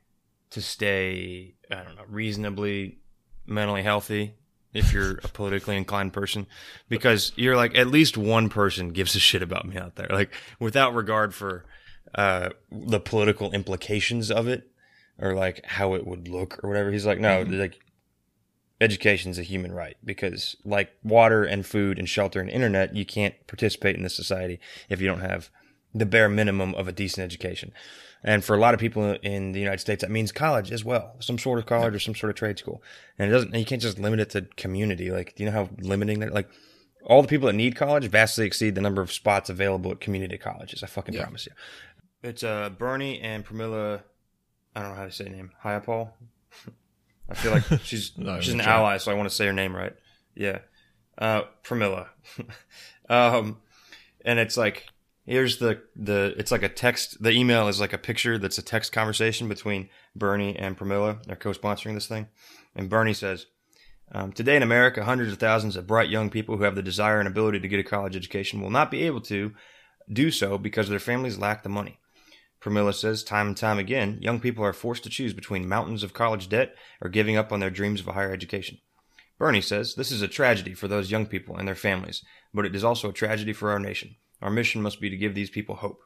to 0.50 0.62
stay, 0.62 1.56
I 1.68 1.82
don't 1.82 1.96
know, 1.96 2.04
reasonably 2.08 3.00
mentally 3.44 3.82
healthy 3.82 4.36
if 4.72 4.92
you're 4.92 5.18
a 5.24 5.28
politically 5.28 5.76
inclined 5.76 6.12
person 6.12 6.46
because 6.88 7.32
you're 7.34 7.56
like 7.56 7.76
at 7.76 7.88
least 7.88 8.16
one 8.16 8.48
person 8.48 8.90
gives 8.90 9.16
a 9.16 9.20
shit 9.20 9.42
about 9.42 9.66
me 9.66 9.76
out 9.76 9.96
there 9.96 10.08
like 10.10 10.32
without 10.58 10.94
regard 10.94 11.32
for 11.32 11.64
uh, 12.14 12.50
the 12.70 13.00
political 13.00 13.52
implications 13.52 14.30
of 14.30 14.48
it 14.48 14.70
or 15.18 15.34
like 15.34 15.64
how 15.64 15.94
it 15.94 16.06
would 16.06 16.28
look 16.28 16.62
or 16.62 16.68
whatever. 16.68 16.90
He's 16.90 17.06
like, 17.06 17.20
no, 17.20 17.44
mm-hmm. 17.44 17.58
like 17.58 17.80
education 18.80 19.30
is 19.30 19.38
a 19.38 19.42
human 19.42 19.72
right 19.72 19.96
because 20.04 20.56
like 20.64 20.90
water 21.02 21.44
and 21.44 21.64
food 21.64 21.98
and 21.98 22.08
shelter 22.08 22.40
and 22.40 22.50
internet, 22.50 22.94
you 22.94 23.04
can't 23.04 23.34
participate 23.46 23.96
in 23.96 24.02
this 24.02 24.14
society 24.14 24.60
if 24.88 25.00
you 25.00 25.06
don't 25.06 25.20
have 25.20 25.50
the 25.94 26.06
bare 26.06 26.28
minimum 26.28 26.74
of 26.74 26.88
a 26.88 26.92
decent 26.92 27.24
education. 27.24 27.72
And 28.22 28.44
for 28.44 28.56
a 28.56 28.58
lot 28.58 28.74
of 28.74 28.80
people 28.80 29.12
in 29.22 29.52
the 29.52 29.60
United 29.60 29.78
States, 29.78 30.00
that 30.00 30.10
means 30.10 30.32
college 30.32 30.72
as 30.72 30.84
well, 30.84 31.16
some 31.20 31.38
sort 31.38 31.58
of 31.58 31.66
college 31.66 31.94
or 31.94 32.00
some 32.00 32.14
sort 32.14 32.30
of 32.30 32.36
trade 32.36 32.58
school. 32.58 32.82
And 33.18 33.30
it 33.30 33.32
doesn't, 33.32 33.54
you 33.54 33.64
can't 33.64 33.80
just 33.80 33.98
limit 33.98 34.20
it 34.20 34.30
to 34.30 34.42
community. 34.56 35.10
Like, 35.10 35.36
do 35.36 35.44
you 35.44 35.50
know 35.50 35.54
how 35.54 35.68
limiting 35.78 36.20
that, 36.20 36.34
like, 36.34 36.48
all 37.06 37.22
the 37.22 37.28
people 37.28 37.46
that 37.46 37.52
need 37.52 37.76
college 37.76 38.08
vastly 38.08 38.46
exceed 38.46 38.74
the 38.74 38.80
number 38.80 39.00
of 39.00 39.12
spots 39.12 39.48
available 39.48 39.92
at 39.92 40.00
community 40.00 40.36
colleges. 40.36 40.82
I 40.82 40.86
fucking 40.86 41.14
yeah. 41.14 41.22
promise 41.22 41.46
you. 41.46 41.52
It's 42.22 42.42
uh 42.42 42.70
Bernie 42.70 43.20
and 43.20 43.46
Pramila. 43.46 44.02
I 44.76 44.82
don't 44.82 44.90
know 44.90 44.96
how 44.96 45.06
to 45.06 45.10
say 45.10 45.24
her 45.24 45.34
name. 45.34 45.50
Jayapal. 45.64 46.10
I 47.30 47.34
feel 47.34 47.52
like 47.52 47.64
she's 47.82 48.12
no, 48.18 48.40
she's 48.40 48.52
an 48.52 48.60
ally, 48.60 48.98
so 48.98 49.10
I 49.10 49.14
want 49.14 49.28
to 49.28 49.34
say 49.34 49.46
her 49.46 49.52
name 49.52 49.74
right. 49.74 49.94
Yeah, 50.34 50.58
uh, 51.16 51.42
Pramila. 51.64 52.08
um, 53.08 53.56
and 54.22 54.38
it's 54.38 54.58
like 54.58 54.86
here's 55.24 55.56
the 55.56 55.80
the 55.96 56.34
it's 56.36 56.52
like 56.52 56.62
a 56.62 56.68
text. 56.68 57.22
The 57.22 57.30
email 57.30 57.68
is 57.68 57.80
like 57.80 57.94
a 57.94 57.98
picture 57.98 58.36
that's 58.36 58.58
a 58.58 58.62
text 58.62 58.92
conversation 58.92 59.48
between 59.48 59.88
Bernie 60.14 60.56
and 60.56 60.76
Pramila. 60.78 61.24
They're 61.24 61.36
co-sponsoring 61.36 61.94
this 61.94 62.06
thing, 62.06 62.28
and 62.74 62.90
Bernie 62.90 63.14
says, 63.14 63.46
Um, 64.12 64.30
today 64.30 64.56
in 64.56 64.62
America, 64.62 65.04
hundreds 65.04 65.32
of 65.32 65.38
thousands 65.38 65.76
of 65.76 65.86
bright 65.86 66.10
young 66.10 66.28
people 66.28 66.58
who 66.58 66.64
have 66.64 66.74
the 66.76 66.82
desire 66.82 67.18
and 67.18 67.26
ability 67.26 67.60
to 67.60 67.68
get 67.68 67.80
a 67.80 67.84
college 67.84 68.14
education 68.14 68.60
will 68.60 68.70
not 68.70 68.90
be 68.90 69.04
able 69.04 69.22
to 69.22 69.52
do 70.12 70.30
so 70.30 70.58
because 70.58 70.90
their 70.90 70.98
families 70.98 71.38
lack 71.38 71.62
the 71.62 71.70
money. 71.70 71.98
Pramila 72.66 72.92
says, 72.92 73.22
time 73.22 73.46
and 73.46 73.56
time 73.56 73.78
again, 73.78 74.18
young 74.20 74.40
people 74.40 74.64
are 74.64 74.72
forced 74.72 75.04
to 75.04 75.08
choose 75.08 75.32
between 75.32 75.68
mountains 75.68 76.02
of 76.02 76.12
college 76.12 76.48
debt 76.48 76.74
or 77.00 77.08
giving 77.08 77.36
up 77.36 77.52
on 77.52 77.60
their 77.60 77.70
dreams 77.70 78.00
of 78.00 78.08
a 78.08 78.12
higher 78.14 78.32
education. 78.32 78.78
Bernie 79.38 79.60
says, 79.60 79.94
this 79.94 80.10
is 80.10 80.20
a 80.20 80.26
tragedy 80.26 80.74
for 80.74 80.88
those 80.88 81.08
young 81.08 81.26
people 81.26 81.56
and 81.56 81.68
their 81.68 81.76
families, 81.76 82.24
but 82.52 82.66
it 82.66 82.74
is 82.74 82.82
also 82.82 83.10
a 83.10 83.12
tragedy 83.12 83.52
for 83.52 83.70
our 83.70 83.78
nation. 83.78 84.16
Our 84.42 84.50
mission 84.50 84.82
must 84.82 85.00
be 85.00 85.08
to 85.08 85.16
give 85.16 85.36
these 85.36 85.48
people 85.48 85.76
hope. 85.76 86.00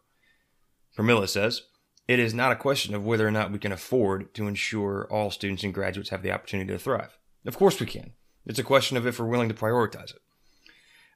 Pramila 0.98 1.30
says, 1.30 1.62
it 2.06 2.18
is 2.18 2.34
not 2.34 2.52
a 2.52 2.56
question 2.56 2.94
of 2.94 3.06
whether 3.06 3.26
or 3.26 3.30
not 3.30 3.52
we 3.52 3.58
can 3.58 3.72
afford 3.72 4.34
to 4.34 4.46
ensure 4.46 5.08
all 5.10 5.30
students 5.30 5.64
and 5.64 5.72
graduates 5.72 6.10
have 6.10 6.22
the 6.22 6.32
opportunity 6.32 6.70
to 6.72 6.78
thrive. 6.78 7.16
Of 7.46 7.56
course 7.56 7.80
we 7.80 7.86
can. 7.86 8.12
It's 8.44 8.58
a 8.58 8.64
question 8.64 8.98
of 8.98 9.06
if 9.06 9.18
we're 9.18 9.24
willing 9.24 9.48
to 9.48 9.54
prioritize 9.54 10.10
it. 10.10 10.20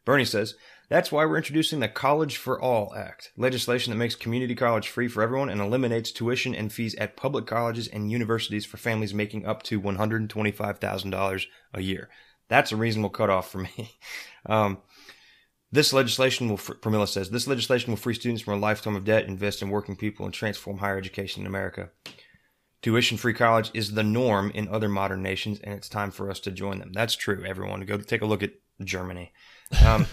Bernie 0.06 0.24
says, 0.24 0.54
that's 0.88 1.10
why 1.10 1.24
we're 1.24 1.38
introducing 1.38 1.80
the 1.80 1.88
College 1.88 2.36
for 2.36 2.60
All 2.60 2.94
Act, 2.94 3.32
legislation 3.36 3.90
that 3.90 3.96
makes 3.96 4.14
community 4.14 4.54
college 4.54 4.88
free 4.88 5.08
for 5.08 5.22
everyone 5.22 5.48
and 5.48 5.60
eliminates 5.60 6.10
tuition 6.10 6.54
and 6.54 6.72
fees 6.72 6.94
at 6.96 7.16
public 7.16 7.46
colleges 7.46 7.88
and 7.88 8.10
universities 8.10 8.64
for 8.64 8.76
families 8.76 9.14
making 9.14 9.46
up 9.46 9.62
to 9.64 9.80
$125,000 9.80 11.46
a 11.72 11.80
year. 11.80 12.08
That's 12.48 12.72
a 12.72 12.76
reasonable 12.76 13.10
cutoff 13.10 13.50
for 13.50 13.58
me. 13.58 13.98
Um, 14.46 14.82
this 15.72 15.94
legislation 15.94 16.50
will, 16.50 16.58
Pramila 16.58 17.08
says, 17.08 17.30
this 17.30 17.46
legislation 17.48 17.90
will 17.90 17.96
free 17.96 18.12
students 18.12 18.42
from 18.42 18.54
a 18.54 18.60
lifetime 18.60 18.94
of 18.94 19.06
debt, 19.06 19.24
invest 19.24 19.62
in 19.62 19.70
working 19.70 19.96
people, 19.96 20.26
and 20.26 20.34
transform 20.34 20.76
higher 20.76 20.98
education 20.98 21.40
in 21.40 21.46
America. 21.46 21.88
Tuition 22.82 23.16
free 23.16 23.32
college 23.32 23.70
is 23.72 23.94
the 23.94 24.02
norm 24.02 24.50
in 24.50 24.68
other 24.68 24.90
modern 24.90 25.22
nations, 25.22 25.58
and 25.64 25.72
it's 25.72 25.88
time 25.88 26.10
for 26.10 26.30
us 26.30 26.38
to 26.40 26.50
join 26.50 26.78
them. 26.78 26.92
That's 26.92 27.16
true, 27.16 27.42
everyone. 27.44 27.80
Go 27.86 27.96
take 27.96 28.20
a 28.20 28.26
look 28.26 28.42
at 28.42 28.52
Germany. 28.84 29.32
Um, 29.82 30.06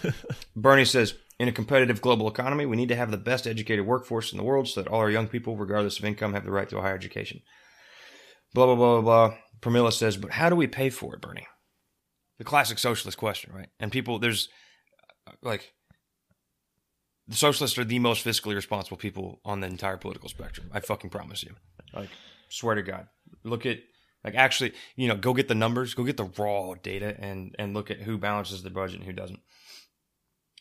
Bernie 0.56 0.84
says, 0.84 1.14
in 1.38 1.48
a 1.48 1.52
competitive 1.52 2.00
global 2.00 2.28
economy, 2.28 2.66
we 2.66 2.76
need 2.76 2.88
to 2.88 2.96
have 2.96 3.10
the 3.10 3.16
best 3.16 3.46
educated 3.46 3.86
workforce 3.86 4.32
in 4.32 4.38
the 4.38 4.44
world 4.44 4.68
so 4.68 4.82
that 4.82 4.90
all 4.90 5.00
our 5.00 5.10
young 5.10 5.28
people, 5.28 5.56
regardless 5.56 5.98
of 5.98 6.04
income, 6.04 6.34
have 6.34 6.44
the 6.44 6.52
right 6.52 6.68
to 6.68 6.78
a 6.78 6.82
higher 6.82 6.94
education. 6.94 7.40
Blah, 8.54 8.66
blah, 8.66 8.76
blah, 8.76 9.00
blah, 9.00 9.28
blah. 9.28 9.36
Pramila 9.60 9.92
says, 9.92 10.16
but 10.16 10.32
how 10.32 10.48
do 10.48 10.56
we 10.56 10.66
pay 10.66 10.90
for 10.90 11.14
it, 11.14 11.20
Bernie? 11.20 11.46
The 12.38 12.44
classic 12.44 12.78
socialist 12.78 13.18
question, 13.18 13.52
right? 13.54 13.68
And 13.80 13.92
people, 13.92 14.18
there's 14.18 14.48
like, 15.42 15.72
the 17.28 17.36
socialists 17.36 17.78
are 17.78 17.84
the 17.84 17.98
most 17.98 18.24
fiscally 18.24 18.54
responsible 18.54 18.96
people 18.96 19.40
on 19.44 19.60
the 19.60 19.68
entire 19.68 19.96
political 19.96 20.28
spectrum. 20.28 20.68
I 20.72 20.80
fucking 20.80 21.10
promise 21.10 21.42
you. 21.42 21.54
Like, 21.94 22.10
swear 22.48 22.74
to 22.74 22.82
God. 22.82 23.06
Look 23.44 23.64
at 23.64 23.78
like 24.24 24.34
actually, 24.34 24.72
you 24.96 25.08
know, 25.08 25.16
go 25.16 25.34
get 25.34 25.48
the 25.48 25.54
numbers, 25.54 25.94
go 25.94 26.04
get 26.04 26.16
the 26.16 26.30
raw 26.38 26.74
data, 26.74 27.16
and 27.18 27.54
and 27.58 27.74
look 27.74 27.90
at 27.90 28.00
who 28.00 28.18
balances 28.18 28.62
the 28.62 28.70
budget 28.70 28.98
and 29.00 29.06
who 29.06 29.12
doesn't. 29.12 29.40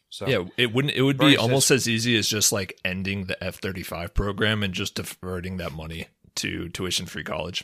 So 0.09 0.27
yeah, 0.27 0.43
it 0.57 0.73
wouldn't. 0.73 0.93
It 0.93 1.03
would 1.03 1.17
be 1.17 1.37
almost 1.37 1.71
as 1.71 1.87
easy 1.87 2.17
as 2.17 2.27
just 2.27 2.51
like 2.51 2.77
ending 2.83 3.25
the 3.25 3.41
F 3.41 3.55
thirty 3.55 3.83
five 3.83 4.13
program 4.13 4.61
and 4.61 4.73
just 4.73 4.95
diverting 4.95 5.57
that 5.57 5.71
money 5.71 6.07
to 6.35 6.69
tuition 6.69 7.05
free 7.05 7.23
college. 7.23 7.63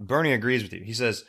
Bernie 0.00 0.32
agrees 0.32 0.62
with 0.62 0.72
you. 0.72 0.82
He 0.82 0.92
says, 0.92 1.24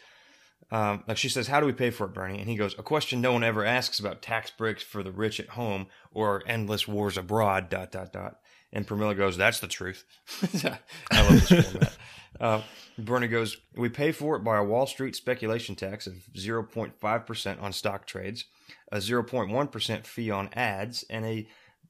um, 0.72 1.04
like 1.08 1.18
she 1.18 1.30
says, 1.30 1.48
how 1.48 1.60
do 1.60 1.68
we 1.68 1.72
pay 1.72 1.92
for 1.92 2.06
it, 2.06 2.14
Bernie? 2.14 2.40
And 2.40 2.50
he 2.50 2.56
goes, 2.56 2.74
a 2.80 2.84
question 2.84 3.22
no 3.22 3.32
one 3.32 3.44
ever 3.44 3.64
asks 3.64 4.00
about 4.00 4.24
tax 4.24 4.50
breaks 4.50 4.82
for 4.82 5.04
the 5.04 5.12
rich 5.12 5.40
at 5.40 5.50
home 5.50 5.86
or 6.12 6.42
endless 6.48 6.88
wars 6.88 7.18
abroad. 7.18 7.70
Dot 7.70 7.92
dot 7.92 8.12
dot. 8.12 8.40
And 8.74 8.88
Pramila 8.88 9.16
goes, 9.16 9.38
that's 9.38 9.60
the 9.60 9.68
truth. 9.68 10.04
I 11.12 11.22
love 11.22 11.50
this 11.50 11.72
format. 11.72 11.98
Uh, 12.40 12.62
Bernie 12.98 13.28
goes, 13.28 13.58
we 13.76 13.90
pay 13.90 14.12
for 14.12 14.36
it 14.36 14.44
by 14.44 14.58
a 14.58 14.64
Wall 14.64 14.88
Street 14.88 15.16
speculation 15.16 15.76
tax 15.76 16.08
of 16.08 16.14
0.5% 16.36 17.62
on 17.62 17.74
stock 17.74 18.06
trades, 18.06 18.46
a 18.92 18.98
0.1% 18.98 20.06
fee 20.06 20.32
on 20.32 20.50
ads, 20.54 21.04
and 21.10 21.26
a 21.26 21.48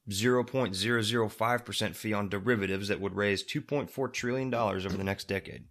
0.005% 0.10 1.96
fee 1.96 2.14
on 2.14 2.30
derivatives 2.30 2.88
that 2.88 3.02
would 3.02 3.16
raise 3.16 3.44
$2.4 3.44 4.14
trillion 4.14 4.54
over 4.54 4.90
the 4.90 5.04
next 5.04 5.28
decade. 5.28 5.66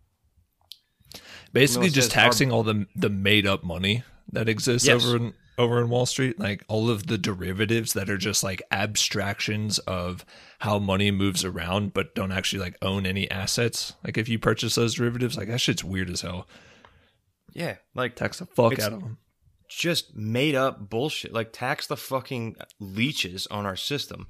Basically, 1.53 1.91
just 1.91 2.11
taxing 2.11 2.51
our, 2.51 2.57
all 2.57 2.63
the 2.65 2.87
the 2.97 3.09
made 3.09 3.47
up 3.47 3.63
money 3.63 4.03
that 4.33 4.49
exists 4.49 4.89
yes. 4.89 5.05
over 5.05 5.17
in 5.17 5.35
over 5.57 5.81
in 5.81 5.89
Wall 5.89 6.07
Street, 6.07 6.39
like 6.39 6.65
all 6.69 6.91
of 6.91 7.07
the 7.07 7.19
derivatives 7.19 7.93
that 7.93 8.11
are 8.11 8.19
just 8.19 8.43
like 8.43 8.63
abstractions 8.71 9.79
of 9.81 10.25
how 10.61 10.79
money 10.79 11.11
moves 11.11 11.45
around, 11.45 11.95
but 11.95 12.15
don't 12.15 12.33
actually 12.33 12.61
like 12.61 12.77
own 12.83 13.07
any 13.07 13.31
assets. 13.31 13.95
Like 14.05 14.19
if 14.19 14.29
you 14.29 14.39
purchase 14.39 14.75
those 14.75 14.95
derivatives, 14.95 15.37
like 15.37 15.49
that 15.49 15.61
shit's 15.61 15.85
weird 15.85 16.11
as 16.11 16.23
hell. 16.23 16.49
Yeah, 17.53 17.77
like 17.95 18.17
tax 18.17 18.39
the 18.41 18.47
fuck 18.47 18.79
out 18.81 18.93
of 18.93 19.01
them. 19.01 19.19
Just 19.69 20.15
made 20.17 20.55
up 20.55 20.91
bullshit. 20.91 21.33
Like 21.33 21.53
tax 21.53 21.87
the 21.87 21.97
fucking 21.97 22.57
leeches 22.81 23.47
on 23.47 23.65
our 23.65 23.77
system, 23.77 24.27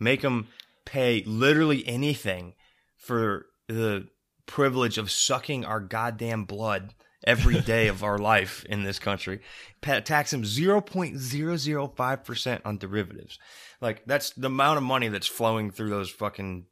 make 0.00 0.22
them 0.22 0.48
pay 0.84 1.22
literally 1.24 1.86
anything 1.86 2.54
for 2.96 3.46
the 3.68 4.08
privilege 4.46 4.98
of 4.98 5.10
sucking 5.10 5.64
our 5.64 5.80
goddamn 5.80 6.44
blood 6.44 6.94
every 7.24 7.60
day 7.60 7.88
of 7.88 8.04
our 8.04 8.18
life 8.18 8.64
in 8.66 8.84
this 8.84 8.98
country. 8.98 9.40
Tax 9.82 10.30
them 10.30 10.42
0.005% 10.42 12.60
on 12.64 12.78
derivatives. 12.78 13.38
Like 13.80 14.04
that's 14.06 14.30
the 14.30 14.46
amount 14.46 14.78
of 14.78 14.84
money 14.84 15.08
that's 15.08 15.26
flowing 15.26 15.70
through 15.70 15.90
those 15.90 16.10
fucking 16.10 16.66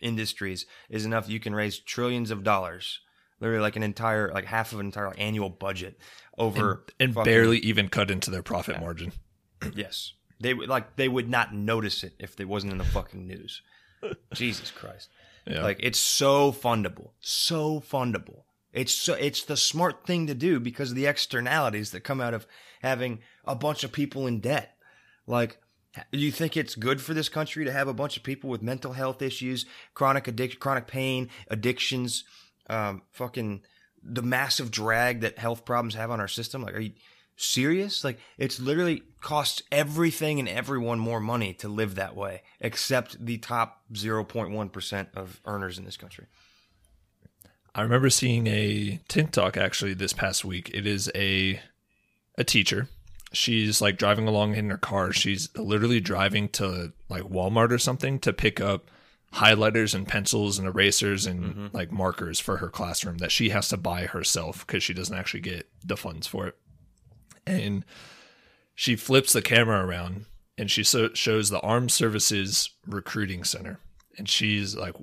industries 0.00 0.66
is 0.90 1.04
enough 1.04 1.28
you 1.28 1.40
can 1.40 1.54
raise 1.54 1.78
trillions 1.78 2.30
of 2.30 2.44
dollars. 2.44 3.00
Literally 3.40 3.62
like 3.62 3.76
an 3.76 3.82
entire 3.82 4.32
like 4.32 4.44
half 4.44 4.72
of 4.72 4.80
an 4.80 4.86
entire 4.86 5.12
annual 5.18 5.50
budget 5.50 5.98
over 6.38 6.70
and, 6.70 6.80
and 7.00 7.14
fucking, 7.14 7.32
barely 7.32 7.58
even 7.58 7.88
cut 7.88 8.10
into 8.10 8.30
their 8.30 8.42
profit 8.42 8.76
yeah. 8.76 8.80
margin. 8.80 9.12
yes. 9.74 10.12
They 10.40 10.54
would 10.54 10.68
like 10.68 10.96
they 10.96 11.08
would 11.08 11.28
not 11.28 11.54
notice 11.54 12.04
it 12.04 12.14
if 12.18 12.40
it 12.40 12.48
wasn't 12.48 12.72
in 12.72 12.78
the 12.78 12.84
fucking 12.84 13.26
news. 13.26 13.62
Jesus 14.34 14.70
Christ. 14.70 15.10
Yeah. 15.46 15.62
Like 15.62 15.80
it's 15.82 15.98
so 15.98 16.52
fundable. 16.52 17.10
So 17.20 17.80
fundable. 17.80 18.44
It's 18.74 18.92
so, 18.92 19.14
it's 19.14 19.44
the 19.44 19.56
smart 19.56 20.04
thing 20.04 20.26
to 20.26 20.34
do 20.34 20.58
because 20.58 20.90
of 20.90 20.96
the 20.96 21.06
externalities 21.06 21.92
that 21.92 22.00
come 22.00 22.20
out 22.20 22.34
of 22.34 22.46
having 22.82 23.20
a 23.44 23.54
bunch 23.54 23.84
of 23.84 23.92
people 23.92 24.26
in 24.26 24.40
debt. 24.40 24.76
Like, 25.28 25.58
do 26.12 26.18
you 26.18 26.32
think 26.32 26.56
it's 26.56 26.74
good 26.74 27.00
for 27.00 27.14
this 27.14 27.28
country 27.28 27.64
to 27.64 27.72
have 27.72 27.86
a 27.86 27.94
bunch 27.94 28.16
of 28.16 28.24
people 28.24 28.50
with 28.50 28.62
mental 28.62 28.92
health 28.92 29.22
issues, 29.22 29.64
chronic 29.94 30.26
addiction, 30.26 30.58
chronic 30.58 30.88
pain, 30.88 31.30
addictions, 31.48 32.24
um, 32.68 33.02
fucking 33.12 33.62
the 34.02 34.22
massive 34.22 34.72
drag 34.72 35.20
that 35.20 35.38
health 35.38 35.64
problems 35.64 35.94
have 35.94 36.10
on 36.10 36.20
our 36.20 36.28
system? 36.28 36.62
Like, 36.62 36.74
are 36.74 36.80
you 36.80 36.92
serious? 37.36 38.02
Like, 38.02 38.18
it's 38.38 38.58
literally 38.58 39.02
costs 39.20 39.62
everything 39.70 40.40
and 40.40 40.48
everyone 40.48 40.98
more 40.98 41.20
money 41.20 41.54
to 41.54 41.68
live 41.68 41.94
that 41.94 42.16
way, 42.16 42.42
except 42.60 43.24
the 43.24 43.38
top 43.38 43.82
0.1% 43.92 45.06
of 45.14 45.40
earners 45.46 45.78
in 45.78 45.84
this 45.84 45.96
country. 45.96 46.26
I 47.74 47.82
remember 47.82 48.10
seeing 48.10 48.46
a 48.46 49.00
TikTok 49.08 49.56
actually 49.56 49.94
this 49.94 50.12
past 50.12 50.44
week. 50.44 50.70
It 50.72 50.86
is 50.86 51.10
a 51.14 51.60
a 52.36 52.44
teacher. 52.44 52.88
She's 53.32 53.80
like 53.80 53.98
driving 53.98 54.28
along 54.28 54.54
in 54.54 54.70
her 54.70 54.78
car. 54.78 55.12
She's 55.12 55.48
literally 55.56 56.00
driving 56.00 56.48
to 56.50 56.92
like 57.08 57.24
Walmart 57.24 57.70
or 57.70 57.78
something 57.78 58.20
to 58.20 58.32
pick 58.32 58.60
up 58.60 58.90
highlighters 59.34 59.94
and 59.94 60.06
pencils 60.06 60.58
and 60.58 60.68
erasers 60.68 61.26
and 61.26 61.44
mm-hmm. 61.44 61.66
like 61.72 61.90
markers 61.90 62.38
for 62.38 62.58
her 62.58 62.68
classroom 62.68 63.18
that 63.18 63.32
she 63.32 63.50
has 63.50 63.68
to 63.68 63.76
buy 63.76 64.06
herself 64.06 64.64
because 64.64 64.84
she 64.84 64.94
doesn't 64.94 65.16
actually 65.16 65.40
get 65.40 65.68
the 65.84 65.96
funds 65.96 66.28
for 66.28 66.46
it. 66.46 66.56
And 67.44 67.84
she 68.76 68.94
flips 68.94 69.32
the 69.32 69.42
camera 69.42 69.84
around 69.84 70.26
and 70.56 70.70
she 70.70 70.84
so- 70.84 71.12
shows 71.14 71.50
the 71.50 71.60
Armed 71.60 71.90
Services 71.90 72.70
Recruiting 72.86 73.42
Center. 73.42 73.80
And 74.16 74.28
she's 74.28 74.76
like, 74.76 74.94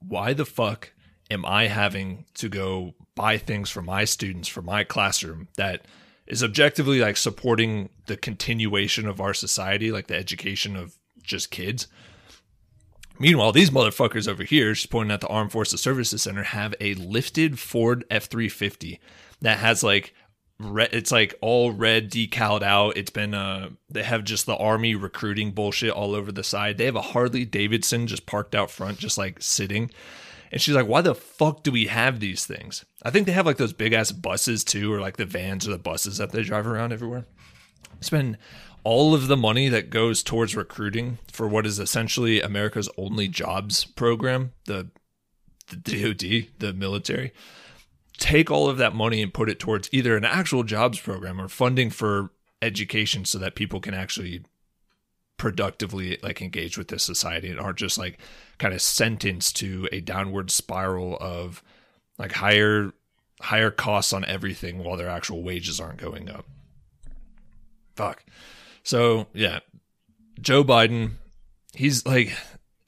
why 0.00 0.32
the 0.32 0.44
fuck 0.44 0.92
am 1.30 1.44
I 1.44 1.66
having 1.68 2.24
to 2.34 2.48
go 2.48 2.94
buy 3.14 3.38
things 3.38 3.70
for 3.70 3.82
my 3.82 4.04
students 4.04 4.48
for 4.48 4.62
my 4.62 4.84
classroom 4.84 5.48
that 5.56 5.84
is 6.26 6.44
objectively 6.44 7.00
like 7.00 7.16
supporting 7.16 7.88
the 8.06 8.16
continuation 8.16 9.06
of 9.06 9.20
our 9.20 9.34
society, 9.34 9.90
like 9.90 10.06
the 10.06 10.16
education 10.16 10.76
of 10.76 10.96
just 11.22 11.50
kids. 11.50 11.86
Meanwhile, 13.18 13.52
these 13.52 13.70
motherfuckers 13.70 14.28
over 14.28 14.44
here, 14.44 14.74
she's 14.74 14.86
pointing 14.86 15.12
at 15.12 15.20
the 15.20 15.26
Armed 15.26 15.50
Forces 15.50 15.80
Services 15.80 16.22
Center, 16.22 16.44
have 16.44 16.74
a 16.80 16.94
lifted 16.94 17.58
Ford 17.58 18.04
F 18.10 18.26
three 18.26 18.48
fifty 18.48 19.00
that 19.40 19.58
has 19.58 19.82
like 19.82 20.14
red. 20.60 20.90
It's 20.92 21.10
like 21.10 21.34
all 21.40 21.72
red 21.72 22.10
decaled 22.10 22.62
out. 22.62 22.96
It's 22.96 23.10
been 23.10 23.34
uh, 23.34 23.70
they 23.90 24.04
have 24.04 24.22
just 24.22 24.46
the 24.46 24.56
army 24.56 24.94
recruiting 24.94 25.50
bullshit 25.50 25.90
all 25.90 26.14
over 26.14 26.30
the 26.30 26.44
side. 26.44 26.78
They 26.78 26.84
have 26.84 26.94
a 26.94 27.00
Harley 27.00 27.44
Davidson 27.44 28.06
just 28.06 28.24
parked 28.24 28.54
out 28.54 28.70
front, 28.70 28.98
just 28.98 29.18
like 29.18 29.42
sitting. 29.42 29.90
And 30.50 30.60
she's 30.60 30.74
like, 30.74 30.86
why 30.86 31.00
the 31.02 31.14
fuck 31.14 31.62
do 31.62 31.70
we 31.70 31.86
have 31.86 32.20
these 32.20 32.46
things? 32.46 32.84
I 33.02 33.10
think 33.10 33.26
they 33.26 33.32
have 33.32 33.46
like 33.46 33.58
those 33.58 33.72
big 33.72 33.92
ass 33.92 34.12
buses 34.12 34.64
too, 34.64 34.92
or 34.92 35.00
like 35.00 35.16
the 35.16 35.26
vans 35.26 35.68
or 35.68 35.72
the 35.72 35.78
buses 35.78 36.18
that 36.18 36.32
they 36.32 36.42
drive 36.42 36.66
around 36.66 36.92
everywhere. 36.92 37.26
Spend 38.00 38.38
all 38.84 39.14
of 39.14 39.26
the 39.28 39.36
money 39.36 39.68
that 39.68 39.90
goes 39.90 40.22
towards 40.22 40.56
recruiting 40.56 41.18
for 41.30 41.46
what 41.46 41.66
is 41.66 41.78
essentially 41.78 42.40
America's 42.40 42.88
only 42.96 43.28
jobs 43.28 43.84
program, 43.84 44.52
the, 44.66 44.88
the 45.68 45.76
DoD, 45.76 46.48
the 46.58 46.72
military. 46.72 47.32
take 48.18 48.50
all 48.50 48.68
of 48.68 48.78
that 48.78 48.94
money 48.94 49.22
and 49.22 49.32
put 49.32 49.48
it 49.48 49.58
towards 49.58 49.88
either 49.92 50.16
an 50.16 50.24
actual 50.24 50.64
jobs 50.64 51.00
program 51.00 51.40
or 51.40 51.48
funding 51.48 51.90
for 51.90 52.30
education 52.60 53.24
so 53.24 53.38
that 53.38 53.54
people 53.54 53.80
can 53.80 53.94
actually 53.94 54.42
productively 55.38 56.18
like 56.22 56.42
engage 56.42 56.76
with 56.76 56.88
this 56.88 57.02
society 57.02 57.48
and 57.48 57.58
aren't 57.58 57.78
just 57.78 57.96
like 57.96 58.18
kind 58.58 58.74
of 58.74 58.82
sentenced 58.82 59.56
to 59.56 59.88
a 59.92 60.00
downward 60.00 60.50
spiral 60.50 61.16
of 61.20 61.62
like 62.18 62.32
higher 62.32 62.92
higher 63.40 63.70
costs 63.70 64.12
on 64.12 64.24
everything 64.24 64.78
while 64.78 64.96
their 64.96 65.08
actual 65.08 65.42
wages 65.42 65.80
aren't 65.80 65.98
going 65.98 66.28
up. 66.28 66.44
Fuck. 67.96 68.24
So, 68.82 69.28
yeah. 69.32 69.60
Joe 70.40 70.62
Biden, 70.62 71.12
he's 71.72 72.04
like 72.04 72.32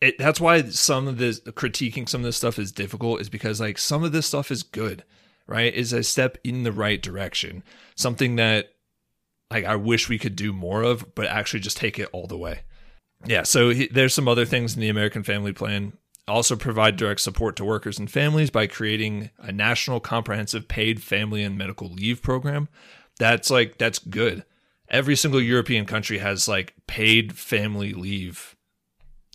it, 0.01 0.17
that's 0.19 0.41
why 0.41 0.63
some 0.63 1.07
of 1.09 1.19
this 1.19 1.41
critiquing 1.41 2.09
some 2.09 2.23
of 2.23 2.25
this 2.25 2.37
stuff 2.37 2.59
is 2.59 2.73
difficult 2.73 3.21
is 3.21 3.29
because 3.29 3.61
like 3.61 3.79
some 3.79 4.03
of 4.03 4.13
this 4.13 4.27
stuff 4.27 4.51
is 4.51 4.63
good, 4.63 5.05
right? 5.47 5.73
Is 5.73 5.93
a 5.93 6.03
step 6.03 6.39
in 6.43 6.63
the 6.63 6.73
right 6.73 7.01
direction. 7.01 7.63
Something 7.97 8.37
that 8.37 8.73
like 9.51 9.65
I 9.65 9.77
wish 9.77 10.09
we 10.09 10.19
could 10.19 10.37
do 10.37 10.53
more 10.53 10.83
of, 10.83 11.15
but 11.15 11.27
actually 11.27 11.61
just 11.61 11.77
take 11.77 11.99
it 11.99 12.09
all 12.13 12.27
the 12.27 12.39
way. 12.39 12.61
Yeah, 13.27 13.43
so 13.43 13.71
he, 13.71 13.87
there's 13.89 14.15
some 14.15 14.29
other 14.29 14.47
things 14.47 14.75
in 14.75 14.81
the 14.81 14.89
American 14.89 15.23
Family 15.23 15.53
Plan. 15.53 15.93
Also 16.29 16.55
provide 16.55 16.97
direct 16.97 17.21
support 17.21 17.57
to 17.57 17.65
workers 17.65 17.99
and 17.99 18.11
families 18.11 18.51
by 18.51 18.67
creating 18.67 19.31
a 19.39 19.51
national 19.51 20.01
comprehensive 20.01 20.69
paid 20.69 21.03
family 21.03 21.43
and 21.43 21.59
medical 21.59 21.89
leave 21.89 22.23
program. 22.23 22.69
That's 23.19 23.51
like 23.51 23.79
that's 23.79 23.99
good. 23.99 24.45
Every 24.89 25.17
single 25.17 25.41
European 25.41 25.87
country 25.87 26.19
has 26.19 26.47
like 26.47 26.75
paid 26.87 27.37
family 27.37 27.93
leave. 27.93 28.57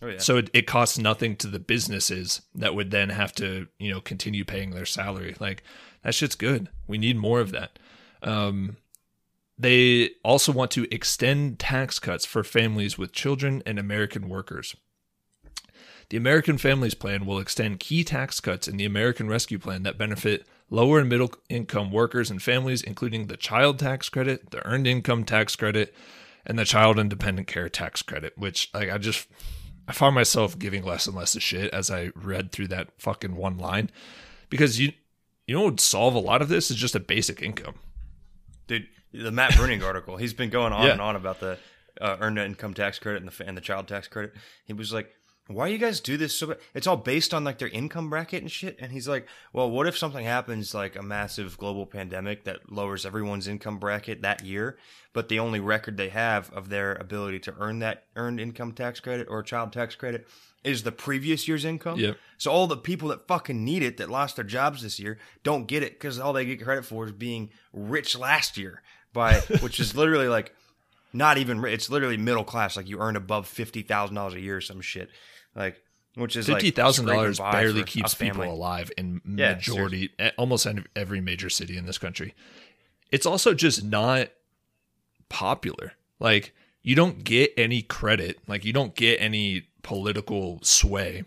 Oh 0.01 0.07
yeah. 0.07 0.17
So 0.19 0.37
it, 0.37 0.49
it 0.53 0.67
costs 0.67 0.97
nothing 0.97 1.35
to 1.37 1.47
the 1.47 1.59
businesses 1.59 2.41
that 2.53 2.75
would 2.75 2.91
then 2.91 3.09
have 3.09 3.33
to, 3.35 3.67
you 3.77 3.91
know, 3.91 4.01
continue 4.01 4.45
paying 4.45 4.71
their 4.71 4.85
salary. 4.85 5.35
Like 5.39 5.63
that 6.03 6.15
shit's 6.15 6.35
good. 6.35 6.69
We 6.87 6.97
need 6.97 7.17
more 7.17 7.39
of 7.41 7.51
that. 7.51 7.77
Um, 8.21 8.77
they 9.57 10.11
also 10.23 10.51
want 10.51 10.71
to 10.71 10.87
extend 10.93 11.59
tax 11.59 11.99
cuts 11.99 12.25
for 12.25 12.43
families 12.43 12.97
with 12.97 13.13
children 13.13 13.63
and 13.65 13.79
American 13.79 14.27
workers. 14.27 14.75
The 16.09 16.17
American 16.17 16.57
Families 16.57 16.93
Plan 16.93 17.25
will 17.25 17.39
extend 17.39 17.79
key 17.79 18.03
tax 18.03 18.39
cuts 18.39 18.67
in 18.67 18.77
the 18.77 18.85
American 18.85 19.27
Rescue 19.27 19.57
Plan 19.57 19.83
that 19.83 19.97
benefit 19.97 20.45
lower 20.69 20.99
and 20.99 21.09
middle 21.09 21.31
income 21.49 21.91
workers 21.91 22.29
and 22.29 22.41
families, 22.41 22.81
including 22.81 23.27
the 23.27 23.37
child 23.37 23.79
tax 23.79 24.09
credit, 24.09 24.51
the 24.51 24.65
earned 24.65 24.87
income 24.87 25.23
tax 25.23 25.55
credit, 25.55 25.95
and 26.45 26.59
the 26.59 26.65
child 26.65 26.99
and 26.99 27.09
dependent 27.09 27.47
care 27.47 27.69
tax 27.69 28.01
credit, 28.01 28.37
which 28.37 28.69
I 28.73 28.97
just 28.97 29.27
I 29.87 29.93
found 29.93 30.15
myself 30.15 30.57
giving 30.57 30.83
less 30.83 31.07
and 31.07 31.15
less 31.15 31.35
a 31.35 31.39
shit 31.39 31.73
as 31.73 31.89
I 31.89 32.11
read 32.15 32.51
through 32.51 32.67
that 32.69 32.89
fucking 32.97 33.35
one 33.35 33.57
line. 33.57 33.89
Because 34.49 34.79
you 34.79 34.93
you 35.47 35.55
know 35.55 35.61
what 35.61 35.71
would 35.71 35.79
solve 35.79 36.13
a 36.13 36.19
lot 36.19 36.41
of 36.41 36.49
this 36.49 36.69
is 36.69 36.77
just 36.77 36.95
a 36.95 36.99
basic 36.99 37.41
income. 37.41 37.75
Dude, 38.67 38.87
the 39.23 39.31
Matt 39.31 39.51
Bruenig 39.51 39.83
article, 39.83 40.17
he's 40.17 40.33
been 40.33 40.49
going 40.49 40.73
on 40.73 40.85
Yeah. 40.85 40.93
and 40.93 41.01
on 41.01 41.15
about 41.15 41.39
the 41.39 41.57
uh, 42.01 42.17
earned 42.19 42.37
income 42.39 42.73
tax 42.73 42.99
credit 42.99 43.21
and 43.21 43.31
the, 43.31 43.47
and 43.47 43.55
the 43.57 43.61
child 43.61 43.87
tax 43.87 44.07
credit. 44.07 44.33
He 44.65 44.73
was 44.73 44.91
like, 44.93 45.13
why 45.47 45.67
you 45.67 45.77
guys 45.77 45.99
do 45.99 46.17
this 46.17 46.35
so 46.37 46.47
bad? 46.47 46.57
It's 46.73 46.87
all 46.87 46.97
based 46.97 47.31
on 47.33 47.43
like 47.43 47.59
their 47.59 47.67
income 47.67 48.09
bracket 48.09 48.41
and 48.41 48.51
shit. 48.51 48.77
And 48.79 48.91
he's 48.91 49.07
like, 49.07 49.27
well, 49.53 49.69
what 49.69 49.85
if 49.87 49.95
something 49.97 50.25
happens 50.25 50.73
like 50.73 50.95
a 50.95 51.03
massive 51.03 51.57
global 51.57 51.85
pandemic 51.85 52.45
that 52.45 52.71
lowers 52.71 53.05
everyone's 53.05 53.47
income 53.47 53.77
bracket 53.77 54.23
that 54.23 54.43
year, 54.43 54.75
but 55.13 55.29
the 55.29 55.37
only 55.39 55.59
record 55.59 55.97
they 55.97 56.09
have 56.09 56.51
of 56.51 56.69
their 56.69 56.95
ability 56.95 57.39
to 57.41 57.53
earn 57.59 57.77
that 57.79 58.05
earned 58.15 58.39
income 58.39 58.71
tax 58.71 58.99
credit 58.99 59.27
or 59.29 59.43
child 59.43 59.71
tax 59.71 59.93
credit 59.95 60.27
is 60.63 60.81
the 60.81 60.91
previous 60.91 61.47
year's 61.47 61.63
income. 61.63 61.99
Yep. 61.99 62.17
So 62.39 62.51
all 62.51 62.65
the 62.65 62.75
people 62.75 63.09
that 63.09 63.27
fucking 63.27 63.63
need 63.63 63.83
it 63.83 63.97
that 63.97 64.09
lost 64.09 64.37
their 64.37 64.45
jobs 64.45 64.81
this 64.81 64.99
year 64.99 65.19
don't 65.43 65.67
get 65.67 65.83
it 65.83 65.93
because 65.93 66.17
all 66.19 66.33
they 66.33 66.43
get 66.45 66.63
credit 66.63 66.85
for 66.85 67.05
is 67.05 67.11
being 67.11 67.51
rich 67.71 68.17
last 68.17 68.57
year 68.57 68.81
by 69.15 69.39
which 69.61 69.79
is 69.79 69.95
literally 69.95 70.27
like 70.27 70.53
not 71.13 71.39
even 71.39 71.65
it's 71.65 71.89
literally 71.89 72.17
middle 72.17 72.43
class 72.43 72.77
like 72.77 72.87
you 72.87 72.99
earn 72.99 73.15
above 73.15 73.47
fifty 73.47 73.81
thousand 73.81 74.15
dollars 74.15 74.35
a 74.35 74.39
year 74.39 74.57
or 74.57 74.61
some 74.61 74.81
shit 74.81 75.09
like 75.55 75.81
which 76.15 76.35
is 76.35 76.47
like 76.47 76.57
Fifty 76.57 76.71
thousand 76.71 77.07
dollars 77.07 77.39
barely 77.39 77.83
keeps 77.83 78.13
people 78.13 78.43
alive 78.43 78.89
in 78.97 79.19
Yeah, 79.25 79.53
majority, 79.55 80.11
almost 80.37 80.67
every 80.95 81.19
major 81.21 81.49
city 81.49 81.75
in 81.77 81.85
this 81.85 81.97
country. 81.97 82.33
It's 83.11 83.25
also 83.25 83.53
just 83.53 83.83
not 83.83 84.29
popular. 85.29 85.93
Like 86.19 86.53
you 86.81 86.95
don't 86.95 87.23
get 87.23 87.51
any 87.57 87.81
credit, 87.81 88.39
like 88.47 88.63
you 88.63 88.71
don't 88.73 88.95
get 88.95 89.19
any 89.19 89.67
political 89.81 90.59
sway 90.61 91.23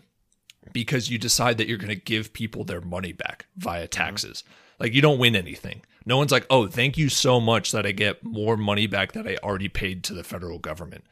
because 0.73 1.09
you 1.09 1.17
decide 1.17 1.57
that 1.57 1.67
you're 1.67 1.77
going 1.77 1.89
to 1.89 1.95
give 1.95 2.33
people 2.33 2.63
their 2.63 2.81
money 2.81 3.11
back 3.13 3.45
via 3.57 3.83
Mm-hmm. 3.83 3.89
taxes. 3.89 4.43
Like 4.79 4.93
you 4.93 5.01
don't 5.01 5.19
win 5.19 5.35
anything. 5.35 5.81
No 6.05 6.17
one's 6.17 6.31
like, 6.31 6.45
"Oh, 6.49 6.67
thank 6.67 6.97
you 6.97 7.09
so 7.09 7.39
much 7.39 7.71
that 7.71 7.85
I 7.85 7.91
get 7.91 8.23
more 8.23 8.57
money 8.57 8.87
back 8.87 9.11
that 9.13 9.27
I 9.27 9.37
already 9.43 9.69
paid 9.69 10.03
to 10.05 10.13
the 10.13 10.23
federal 10.23 10.59
government." 10.59 11.03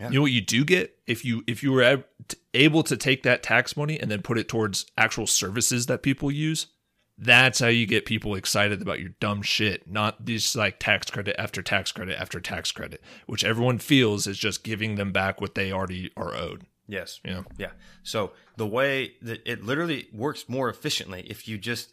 Yeah. 0.00 0.08
You 0.08 0.14
know 0.16 0.22
what 0.22 0.32
you 0.32 0.40
do 0.40 0.64
get 0.64 0.98
if 1.06 1.24
you 1.24 1.44
if 1.46 1.62
you 1.62 1.72
were 1.72 2.04
able 2.52 2.82
to 2.82 2.96
take 2.96 3.22
that 3.22 3.42
tax 3.42 3.76
money 3.76 3.98
and 4.00 4.10
then 4.10 4.22
put 4.22 4.38
it 4.38 4.48
towards 4.48 4.86
actual 4.98 5.26
services 5.26 5.86
that 5.86 6.02
people 6.02 6.30
use. 6.30 6.66
That's 7.16 7.60
how 7.60 7.68
you 7.68 7.86
get 7.86 8.06
people 8.06 8.34
excited 8.34 8.82
about 8.82 8.98
your 8.98 9.10
dumb 9.20 9.42
shit, 9.42 9.88
not 9.88 10.26
these 10.26 10.56
like 10.56 10.80
tax 10.80 11.10
credit 11.10 11.36
after 11.38 11.62
tax 11.62 11.92
credit 11.92 12.20
after 12.20 12.40
tax 12.40 12.72
credit, 12.72 13.00
which 13.26 13.44
everyone 13.44 13.78
feels 13.78 14.26
is 14.26 14.36
just 14.36 14.64
giving 14.64 14.96
them 14.96 15.12
back 15.12 15.40
what 15.40 15.54
they 15.54 15.70
already 15.70 16.10
are 16.16 16.34
owed. 16.34 16.66
Yes. 16.88 17.20
Yeah. 17.24 17.42
Yeah. 17.56 17.70
So 18.02 18.32
the 18.56 18.66
way 18.66 19.14
that 19.22 19.42
it 19.46 19.64
literally 19.64 20.08
works 20.12 20.48
more 20.48 20.68
efficiently 20.68 21.24
if 21.28 21.46
you 21.46 21.56
just 21.56 21.92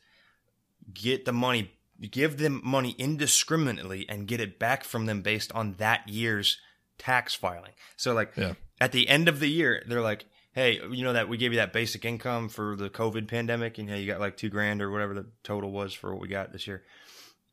get 0.91 1.25
the 1.25 1.33
money, 1.33 1.71
give 2.07 2.37
them 2.37 2.61
money 2.63 2.95
indiscriminately 2.97 4.05
and 4.09 4.27
get 4.27 4.39
it 4.39 4.59
back 4.59 4.83
from 4.83 5.05
them 5.05 5.21
based 5.21 5.51
on 5.53 5.73
that 5.77 6.07
year's 6.07 6.59
tax 6.97 7.33
filing. 7.33 7.73
So 7.97 8.13
like 8.13 8.33
Yeah. 8.35 8.53
at 8.79 8.91
the 8.91 9.07
end 9.07 9.27
of 9.27 9.39
the 9.39 9.47
year, 9.49 9.83
they're 9.87 10.01
like, 10.01 10.25
Hey, 10.53 10.81
you 10.91 11.03
know 11.05 11.13
that 11.13 11.29
we 11.29 11.37
gave 11.37 11.53
you 11.53 11.59
that 11.59 11.71
basic 11.71 12.03
income 12.03 12.49
for 12.49 12.75
the 12.75 12.89
COVID 12.89 13.27
pandemic 13.29 13.77
and 13.77 13.87
you, 13.87 13.93
know, 13.95 13.99
you 14.01 14.05
got 14.07 14.19
like 14.19 14.35
two 14.35 14.49
grand 14.49 14.81
or 14.81 14.91
whatever 14.91 15.13
the 15.13 15.27
total 15.43 15.71
was 15.71 15.93
for 15.93 16.11
what 16.11 16.21
we 16.21 16.27
got 16.27 16.51
this 16.51 16.67
year. 16.67 16.83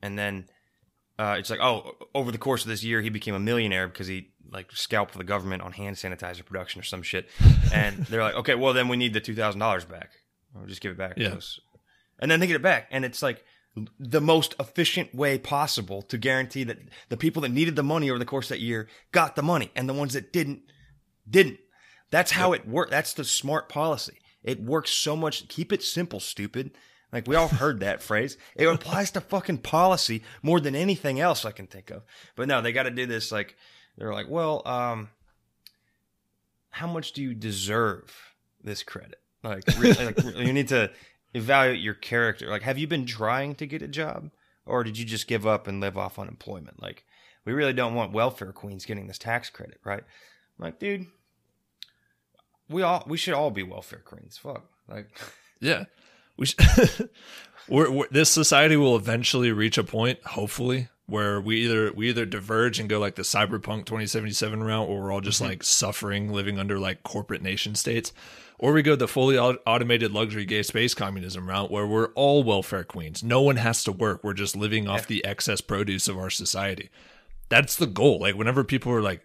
And 0.02 0.18
then 0.18 0.48
uh, 1.18 1.36
it's 1.38 1.48
like, 1.50 1.60
oh, 1.60 1.94
over 2.14 2.32
the 2.32 2.38
course 2.38 2.62
of 2.62 2.68
this 2.68 2.82
year, 2.84 3.00
he 3.00 3.08
became 3.08 3.34
a 3.34 3.40
millionaire 3.40 3.86
because 3.88 4.06
he 4.08 4.30
like 4.50 4.72
scalped 4.72 5.16
the 5.16 5.24
government 5.24 5.62
on 5.62 5.72
hand 5.72 5.94
sanitizer 5.96 6.44
production 6.44 6.80
or 6.80 6.84
some 6.84 7.02
shit. 7.02 7.28
And 7.72 7.98
they're 8.06 8.22
like, 8.22 8.34
okay, 8.34 8.54
well 8.54 8.72
then 8.72 8.88
we 8.88 8.96
need 8.96 9.12
the 9.12 9.20
two 9.20 9.34
thousand 9.34 9.60
dollars 9.60 9.84
back. 9.84 10.10
I'll 10.56 10.66
just 10.66 10.80
give 10.80 10.90
it 10.92 10.98
back. 10.98 11.16
to 11.16 11.22
Yeah. 11.22 11.34
us. 11.34 11.60
And 12.18 12.28
then 12.30 12.40
they 12.40 12.46
get 12.48 12.56
it 12.56 12.62
back, 12.62 12.88
and 12.90 13.04
it's 13.04 13.22
like 13.22 13.44
the 13.98 14.20
most 14.20 14.54
efficient 14.58 15.14
way 15.14 15.38
possible 15.38 16.02
to 16.02 16.18
guarantee 16.18 16.64
that 16.64 16.78
the 17.08 17.16
people 17.16 17.42
that 17.42 17.50
needed 17.50 17.76
the 17.76 17.82
money 17.82 18.10
over 18.10 18.18
the 18.18 18.24
course 18.24 18.46
of 18.46 18.56
that 18.56 18.60
year 18.60 18.88
got 19.12 19.36
the 19.36 19.42
money, 19.42 19.70
and 19.74 19.88
the 19.88 19.94
ones 19.94 20.14
that 20.14 20.32
didn't 20.32 20.62
didn't. 21.28 21.58
That's 22.10 22.32
how 22.32 22.52
it 22.52 22.66
worked 22.66 22.90
That's 22.90 23.12
the 23.12 23.24
smart 23.24 23.68
policy. 23.68 24.18
It 24.42 24.62
works 24.62 24.90
so 24.90 25.14
much. 25.16 25.48
Keep 25.48 25.72
it 25.72 25.82
simple, 25.82 26.20
stupid. 26.20 26.70
Like 27.12 27.26
we 27.26 27.36
all 27.36 27.48
heard 27.48 27.80
that 27.80 28.02
phrase. 28.08 28.36
It 28.56 28.66
applies 28.66 29.10
to 29.12 29.20
fucking 29.20 29.58
policy 29.58 30.22
more 30.42 30.60
than 30.60 30.74
anything 30.74 31.20
else 31.20 31.44
I 31.44 31.50
can 31.50 31.66
think 31.66 31.90
of. 31.90 32.02
But 32.36 32.48
no, 32.48 32.62
they 32.62 32.72
got 32.72 32.84
to 32.84 32.90
do 32.90 33.06
this. 33.06 33.32
Like 33.32 33.56
they're 33.96 34.12
like, 34.12 34.28
well, 34.28 34.62
um, 34.66 35.10
how 36.70 36.86
much 36.86 37.12
do 37.12 37.22
you 37.22 37.34
deserve 37.34 38.14
this 38.62 38.82
credit? 38.82 39.20
Like, 39.42 39.64
really, 39.78 40.06
like 40.06 40.22
you 40.36 40.52
need 40.52 40.68
to 40.68 40.90
evaluate 41.34 41.80
your 41.80 41.94
character. 41.94 42.48
Like, 42.48 42.62
have 42.62 42.78
you 42.78 42.86
been 42.86 43.02
mm-hmm. 43.04 43.16
trying 43.16 43.54
to 43.56 43.66
get 43.66 43.82
a 43.82 43.88
job, 43.88 44.30
or 44.66 44.84
did 44.84 44.98
you 44.98 45.04
just 45.04 45.26
give 45.26 45.46
up 45.46 45.66
and 45.66 45.80
live 45.80 45.96
off 45.96 46.18
unemployment? 46.18 46.82
Like, 46.82 47.04
we 47.44 47.52
really 47.52 47.72
don't 47.72 47.94
want 47.94 48.12
welfare 48.12 48.52
queens 48.52 48.84
getting 48.84 49.06
this 49.06 49.18
tax 49.18 49.50
credit, 49.50 49.80
right? 49.84 50.02
I'm 50.58 50.64
like, 50.64 50.78
dude, 50.78 51.06
we 52.68 52.82
all 52.82 53.04
we 53.06 53.16
should 53.16 53.34
all 53.34 53.50
be 53.50 53.62
welfare 53.62 54.02
queens. 54.04 54.36
Fuck, 54.36 54.64
like, 54.88 55.08
Yeah, 55.60 55.84
we 56.36 56.46
sh- 56.46 56.56
we're, 57.68 57.90
we're, 57.90 58.08
this 58.10 58.30
society 58.30 58.76
will 58.76 58.96
eventually 58.96 59.52
reach 59.52 59.78
a 59.78 59.84
point, 59.84 60.22
hopefully, 60.24 60.88
where 61.06 61.40
we 61.40 61.64
either 61.64 61.92
we 61.92 62.08
either 62.08 62.26
diverge 62.26 62.78
and 62.78 62.88
go 62.88 62.98
like 62.98 63.16
the 63.16 63.22
cyberpunk 63.22 63.86
2077 63.86 64.62
route, 64.62 64.88
or 64.88 65.02
we're 65.02 65.12
all 65.12 65.20
just 65.20 65.40
mm-hmm. 65.40 65.50
like 65.50 65.62
suffering, 65.62 66.32
living 66.32 66.58
under 66.58 66.78
like 66.78 67.02
corporate 67.02 67.42
nation 67.42 67.74
states, 67.74 68.12
or 68.58 68.72
we 68.72 68.82
go 68.82 68.96
the 68.96 69.08
fully 69.08 69.38
automated 69.38 70.12
luxury 70.12 70.44
gay 70.44 70.62
space 70.62 70.94
communism 70.94 71.48
route, 71.48 71.70
where 71.70 71.86
we're 71.86 72.12
all 72.14 72.42
welfare 72.42 72.84
queens. 72.84 73.22
No 73.22 73.40
one 73.40 73.56
has 73.56 73.84
to 73.84 73.92
work. 73.92 74.24
We're 74.24 74.34
just 74.34 74.56
living 74.56 74.88
off 74.88 75.06
the 75.06 75.24
excess 75.24 75.60
produce 75.60 76.08
of 76.08 76.18
our 76.18 76.30
society. 76.30 76.90
That's 77.48 77.76
the 77.76 77.86
goal. 77.86 78.20
Like 78.20 78.34
whenever 78.34 78.64
people 78.64 78.92
are 78.92 79.02
like 79.02 79.22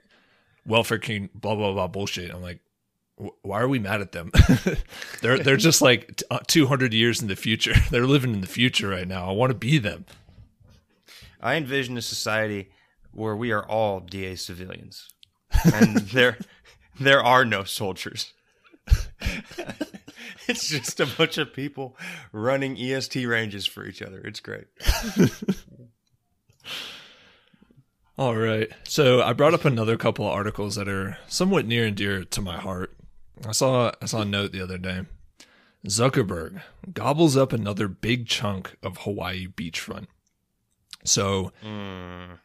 welfare 0.66 1.00
queen, 1.00 1.30
blah 1.34 1.56
blah 1.56 1.74
blah 1.74 1.88
bullshit, 1.88 2.34
I'm 2.34 2.42
like 2.42 2.60
why 3.42 3.62
are 3.62 3.68
we 3.68 3.80
mad 3.80 4.02
at 4.02 4.12
them? 4.12 4.32
they're 5.22 5.38
they're 5.38 5.58
just 5.58 5.82
like 5.82 6.24
uh, 6.32 6.40
200 6.48 6.94
years 6.94 7.22
in 7.22 7.28
the 7.28 7.36
future. 7.36 7.74
They're 7.92 8.08
living 8.08 8.34
in 8.34 8.42
the 8.42 8.48
future 8.48 8.90
right 8.90 9.08
now. 9.08 9.30
I 9.30 9.34
want 9.34 9.52
to 9.52 9.58
be 9.58 9.78
them. 9.78 10.06
I 11.40 11.56
envision 11.56 11.98
a 11.98 12.02
society 12.02 12.70
where 13.12 13.36
we 13.36 13.52
are 13.52 13.66
all 13.66 14.00
DA 14.00 14.36
civilians, 14.36 15.10
and 15.66 15.98
there 16.12 16.38
there 17.00 17.24
are 17.24 17.46
no 17.46 17.64
soldiers. 17.64 18.34
It's 20.48 20.68
just 20.68 21.00
a 21.00 21.06
bunch 21.06 21.38
of 21.38 21.54
people 21.54 21.96
running 22.32 22.78
EST 22.78 23.26
ranges 23.26 23.66
for 23.66 23.86
each 23.86 24.02
other. 24.02 24.20
It's 24.20 24.40
great. 24.40 24.66
All 28.18 28.36
right. 28.36 28.70
So 28.84 29.22
I 29.22 29.34
brought 29.34 29.54
up 29.54 29.66
another 29.66 29.98
couple 29.98 30.26
of 30.26 30.34
articles 30.34 30.76
that 30.76 30.88
are 30.88 31.18
somewhat 31.28 31.66
near 31.66 31.86
and 31.86 31.96
dear 31.96 32.24
to 32.24 32.42
my 32.42 32.58
heart. 32.58 32.96
I 33.48 33.52
saw 33.54 33.92
I 34.02 34.06
saw 34.06 34.22
a 34.22 34.26
note 34.26 34.52
the 34.52 34.62
other 34.62 34.78
day. 34.78 35.04
Zuckerberg 35.88 36.62
gobbles 36.94 37.36
up 37.36 37.52
another 37.52 37.88
big 37.88 38.28
chunk 38.28 38.78
of 38.84 38.98
Hawaii 39.00 39.48
beachfront. 39.48 40.08
So 41.04 41.52
mm. 41.64 42.38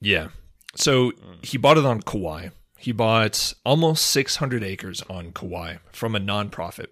yeah. 0.00 0.28
So 0.76 1.12
he 1.42 1.58
bought 1.58 1.78
it 1.78 1.84
on 1.84 2.02
Kauai. 2.02 2.48
He 2.78 2.92
bought 2.92 3.54
almost 3.64 4.06
600 4.08 4.62
acres 4.62 5.02
on 5.08 5.32
Kauai 5.32 5.76
from 5.92 6.14
a 6.14 6.20
nonprofit. 6.20 6.88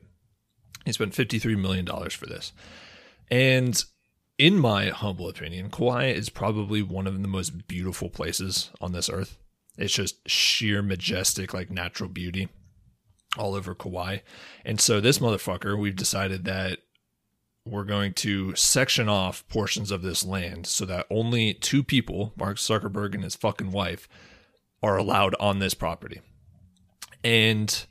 He 0.85 0.92
spent 0.92 1.12
$53 1.12 1.59
million 1.59 1.87
for 2.11 2.27
this. 2.27 2.53
And 3.31 3.83
in 4.38 4.59
my 4.59 4.88
humble 4.88 5.29
opinion, 5.29 5.71
Kauai 5.71 6.07
is 6.07 6.29
probably 6.29 6.83
one 6.83 7.07
of 7.07 7.21
the 7.21 7.29
most 7.29 7.68
beautiful 7.68 8.09
places 8.09 8.71
on 8.81 8.92
this 8.92 9.11
earth. 9.11 9.38
It's 9.79 9.95
just 9.95 10.29
sheer 10.29 10.83
majestic, 10.83 11.55
like 11.55 11.71
natural 11.71 12.09
beauty 12.09 12.49
all 13.38 13.55
over 13.55 13.75
Kauai. 13.75 14.18
And 14.64 14.81
so 14.81 15.01
this 15.01 15.18
motherfucker, 15.18 15.79
we've 15.79 15.97
decided 15.97 16.45
that 16.45 16.81
we're 17.64 17.85
going 17.85 18.12
to 18.12 18.55
section 18.57 19.09
off 19.09 19.47
portions 19.49 19.90
of 19.90 20.03
this 20.03 20.25
land 20.25 20.66
so 20.66 20.85
that 20.85 21.07
only 21.11 21.55
two 21.55 21.83
people, 21.83 22.33
Mark 22.37 22.57
Zuckerberg 22.57 23.14
and 23.14 23.25
his 23.25 23.37
fucking 23.37 23.71
wife, 23.71 24.09
are 24.83 24.97
allowed 24.97 25.35
on 25.38 25.59
this 25.59 25.75
property. 25.75 26.21
And 27.23 27.87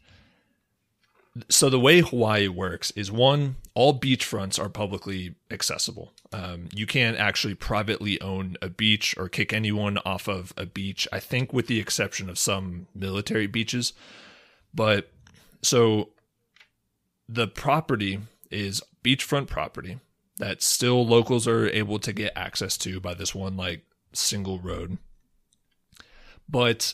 so 1.49 1.69
the 1.69 1.79
way 1.79 2.01
Hawaii 2.01 2.47
works 2.47 2.91
is 2.91 3.11
one, 3.11 3.55
all 3.73 3.97
beachfronts 3.97 4.59
are 4.59 4.69
publicly 4.69 5.35
accessible. 5.49 6.11
Um, 6.33 6.67
you 6.73 6.85
can't 6.85 7.17
actually 7.17 7.55
privately 7.55 8.19
own 8.21 8.57
a 8.61 8.69
beach 8.69 9.15
or 9.17 9.29
kick 9.29 9.53
anyone 9.53 9.97
off 10.05 10.27
of 10.27 10.53
a 10.57 10.65
beach. 10.65 11.07
I 11.11 11.19
think, 11.19 11.53
with 11.53 11.67
the 11.67 11.79
exception 11.79 12.29
of 12.29 12.37
some 12.37 12.87
military 12.93 13.47
beaches. 13.47 13.93
But 14.73 15.09
so 15.61 16.09
the 17.27 17.47
property 17.47 18.19
is 18.49 18.81
beachfront 19.03 19.47
property 19.47 19.99
that 20.37 20.61
still 20.61 21.05
locals 21.05 21.47
are 21.47 21.69
able 21.69 21.99
to 21.99 22.11
get 22.11 22.33
access 22.35 22.77
to 22.77 22.99
by 22.99 23.13
this 23.13 23.33
one 23.33 23.55
like 23.55 23.83
single 24.13 24.59
road. 24.59 24.97
But 26.51 26.93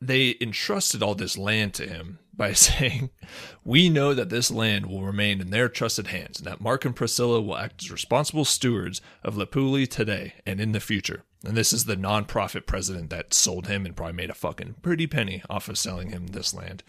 they 0.00 0.36
entrusted 0.40 1.02
all 1.02 1.14
this 1.14 1.38
land 1.38 1.74
to 1.74 1.86
him 1.86 2.18
by 2.34 2.52
saying, 2.54 3.10
We 3.64 3.88
know 3.88 4.14
that 4.14 4.30
this 4.30 4.50
land 4.50 4.86
will 4.86 5.04
remain 5.04 5.40
in 5.40 5.50
their 5.50 5.68
trusted 5.68 6.08
hands, 6.08 6.38
and 6.38 6.46
that 6.46 6.60
Mark 6.60 6.84
and 6.84 6.96
Priscilla 6.96 7.40
will 7.40 7.56
act 7.56 7.82
as 7.82 7.90
responsible 7.90 8.44
stewards 8.44 9.00
of 9.22 9.36
Lepeuli 9.36 9.88
today 9.88 10.34
and 10.46 10.60
in 10.60 10.72
the 10.72 10.80
future. 10.80 11.22
And 11.44 11.56
this 11.56 11.72
is 11.72 11.84
the 11.84 11.96
nonprofit 11.96 12.66
president 12.66 13.10
that 13.10 13.34
sold 13.34 13.66
him 13.66 13.84
and 13.84 13.96
probably 13.96 14.14
made 14.14 14.30
a 14.30 14.34
fucking 14.34 14.76
pretty 14.82 15.06
penny 15.06 15.42
off 15.50 15.68
of 15.68 15.78
selling 15.78 16.10
him 16.10 16.28
this 16.28 16.54
land. 16.54 16.82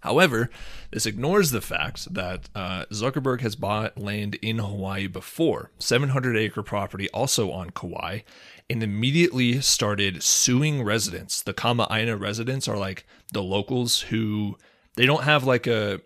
However, 0.00 0.50
this 0.90 1.06
ignores 1.06 1.52
the 1.52 1.60
fact 1.60 2.12
that 2.12 2.48
uh, 2.56 2.86
Zuckerberg 2.86 3.40
has 3.42 3.54
bought 3.54 3.98
land 3.98 4.34
in 4.36 4.58
Hawaii 4.58 5.06
before, 5.06 5.70
700 5.78 6.36
acre 6.36 6.62
property 6.62 7.08
also 7.10 7.52
on 7.52 7.70
Kauai, 7.70 8.20
and 8.72 8.82
immediately 8.82 9.60
started 9.60 10.22
suing 10.22 10.82
residents. 10.82 11.42
The 11.42 11.52
Kama'aina 11.52 12.18
residents 12.18 12.66
are 12.66 12.78
like 12.78 13.06
the 13.30 13.42
locals 13.42 14.00
who 14.00 14.56
they 14.96 15.04
don't 15.04 15.24
have 15.24 15.44
like 15.44 15.66
a 15.66 16.00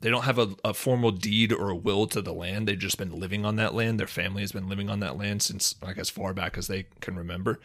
they 0.00 0.10
don't 0.10 0.24
have 0.24 0.38
a, 0.38 0.54
a 0.64 0.74
formal 0.74 1.10
deed 1.10 1.52
or 1.52 1.70
a 1.70 1.76
will 1.76 2.06
to 2.08 2.20
the 2.20 2.32
land. 2.32 2.68
They've 2.68 2.78
just 2.78 2.98
been 2.98 3.18
living 3.18 3.44
on 3.44 3.56
that 3.56 3.74
land. 3.74 3.98
Their 3.98 4.06
family 4.06 4.42
has 4.42 4.52
been 4.52 4.68
living 4.68 4.88
on 4.90 5.00
that 5.00 5.16
land 5.16 5.42
since 5.42 5.74
like 5.82 5.98
as 5.98 6.10
far 6.10 6.32
back 6.32 6.58
as 6.58 6.66
they 6.66 6.86
can 7.00 7.16
remember. 7.16 7.58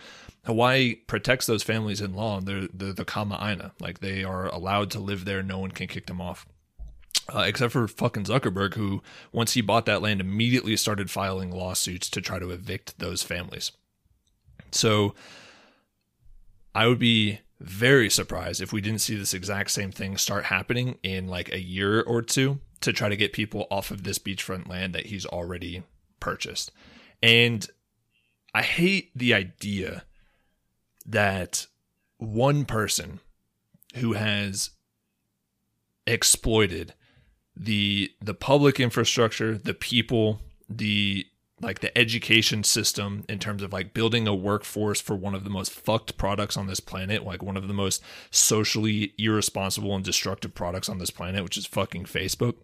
Hawaii 0.45 0.95
protects 0.95 1.45
those 1.45 1.61
families 1.61 2.01
in 2.01 2.15
law. 2.15 2.37
And 2.37 2.47
they're, 2.47 2.67
they're 2.73 2.93
the 2.93 3.05
Kama'aina. 3.05 3.71
Like 3.79 3.99
they 3.99 4.23
are 4.23 4.47
allowed 4.47 4.89
to 4.91 4.99
live 4.99 5.25
there. 5.25 5.43
No 5.43 5.59
one 5.59 5.71
can 5.71 5.87
kick 5.87 6.07
them 6.07 6.21
off. 6.21 6.47
Uh, 7.33 7.41
except 7.41 7.71
for 7.71 7.87
fucking 7.87 8.25
Zuckerberg, 8.25 8.73
who 8.73 9.03
once 9.31 9.53
he 9.53 9.61
bought 9.61 9.85
that 9.85 10.01
land, 10.01 10.19
immediately 10.19 10.75
started 10.75 11.11
filing 11.11 11.51
lawsuits 11.51 12.09
to 12.09 12.19
try 12.19 12.39
to 12.39 12.49
evict 12.49 12.97
those 12.97 13.21
families. 13.21 13.71
So 14.73 15.15
I 16.75 16.87
would 16.87 16.99
be 16.99 17.39
very 17.59 18.09
surprised 18.09 18.61
if 18.61 18.73
we 18.73 18.81
didn't 18.81 19.01
see 19.01 19.15
this 19.15 19.33
exact 19.33 19.71
same 19.71 19.91
thing 19.91 20.17
start 20.17 20.45
happening 20.45 20.97
in 21.03 21.27
like 21.27 21.51
a 21.51 21.61
year 21.61 22.01
or 22.01 22.21
two 22.21 22.59
to 22.81 22.91
try 22.91 23.07
to 23.07 23.15
get 23.15 23.31
people 23.31 23.67
off 23.71 23.91
of 23.91 24.03
this 24.03 24.19
beachfront 24.19 24.67
land 24.67 24.93
that 24.93 25.05
he's 25.05 25.25
already 25.25 25.83
purchased. 26.19 26.71
And 27.21 27.65
I 28.53 28.61
hate 28.61 29.11
the 29.15 29.33
idea 29.33 30.03
that 31.05 31.67
one 32.17 32.65
person 32.65 33.19
who 33.95 34.13
has 34.13 34.71
exploited 36.05 36.93
the 37.55 38.11
the 38.21 38.33
public 38.33 38.79
infrastructure, 38.79 39.57
the 39.57 39.73
people, 39.73 40.41
the 40.67 41.25
like 41.61 41.79
the 41.79 41.95
education 41.97 42.63
system 42.63 43.23
in 43.29 43.39
terms 43.39 43.61
of 43.63 43.71
like 43.71 43.93
building 43.93 44.27
a 44.27 44.35
workforce 44.35 44.99
for 44.99 45.15
one 45.15 45.35
of 45.35 45.43
the 45.43 45.49
most 45.49 45.71
fucked 45.71 46.17
products 46.17 46.57
on 46.57 46.67
this 46.67 46.79
planet, 46.79 47.23
like 47.23 47.43
one 47.43 47.57
of 47.57 47.67
the 47.67 47.73
most 47.73 48.03
socially 48.31 49.13
irresponsible 49.17 49.95
and 49.95 50.03
destructive 50.03 50.53
products 50.53 50.89
on 50.89 50.97
this 50.97 51.11
planet, 51.11 51.43
which 51.43 51.57
is 51.57 51.65
fucking 51.65 52.05
Facebook. 52.05 52.55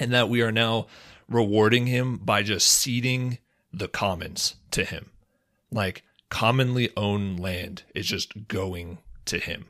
And 0.00 0.12
that 0.12 0.28
we 0.28 0.42
are 0.42 0.52
now 0.52 0.86
rewarding 1.28 1.86
him 1.86 2.16
by 2.18 2.42
just 2.42 2.68
ceding 2.68 3.38
the 3.72 3.88
commons 3.88 4.56
to 4.70 4.84
him. 4.84 5.10
Like 5.70 6.02
commonly 6.30 6.90
owned 6.96 7.40
land 7.40 7.82
is 7.94 8.06
just 8.06 8.48
going 8.48 8.98
to 9.26 9.38
him. 9.38 9.66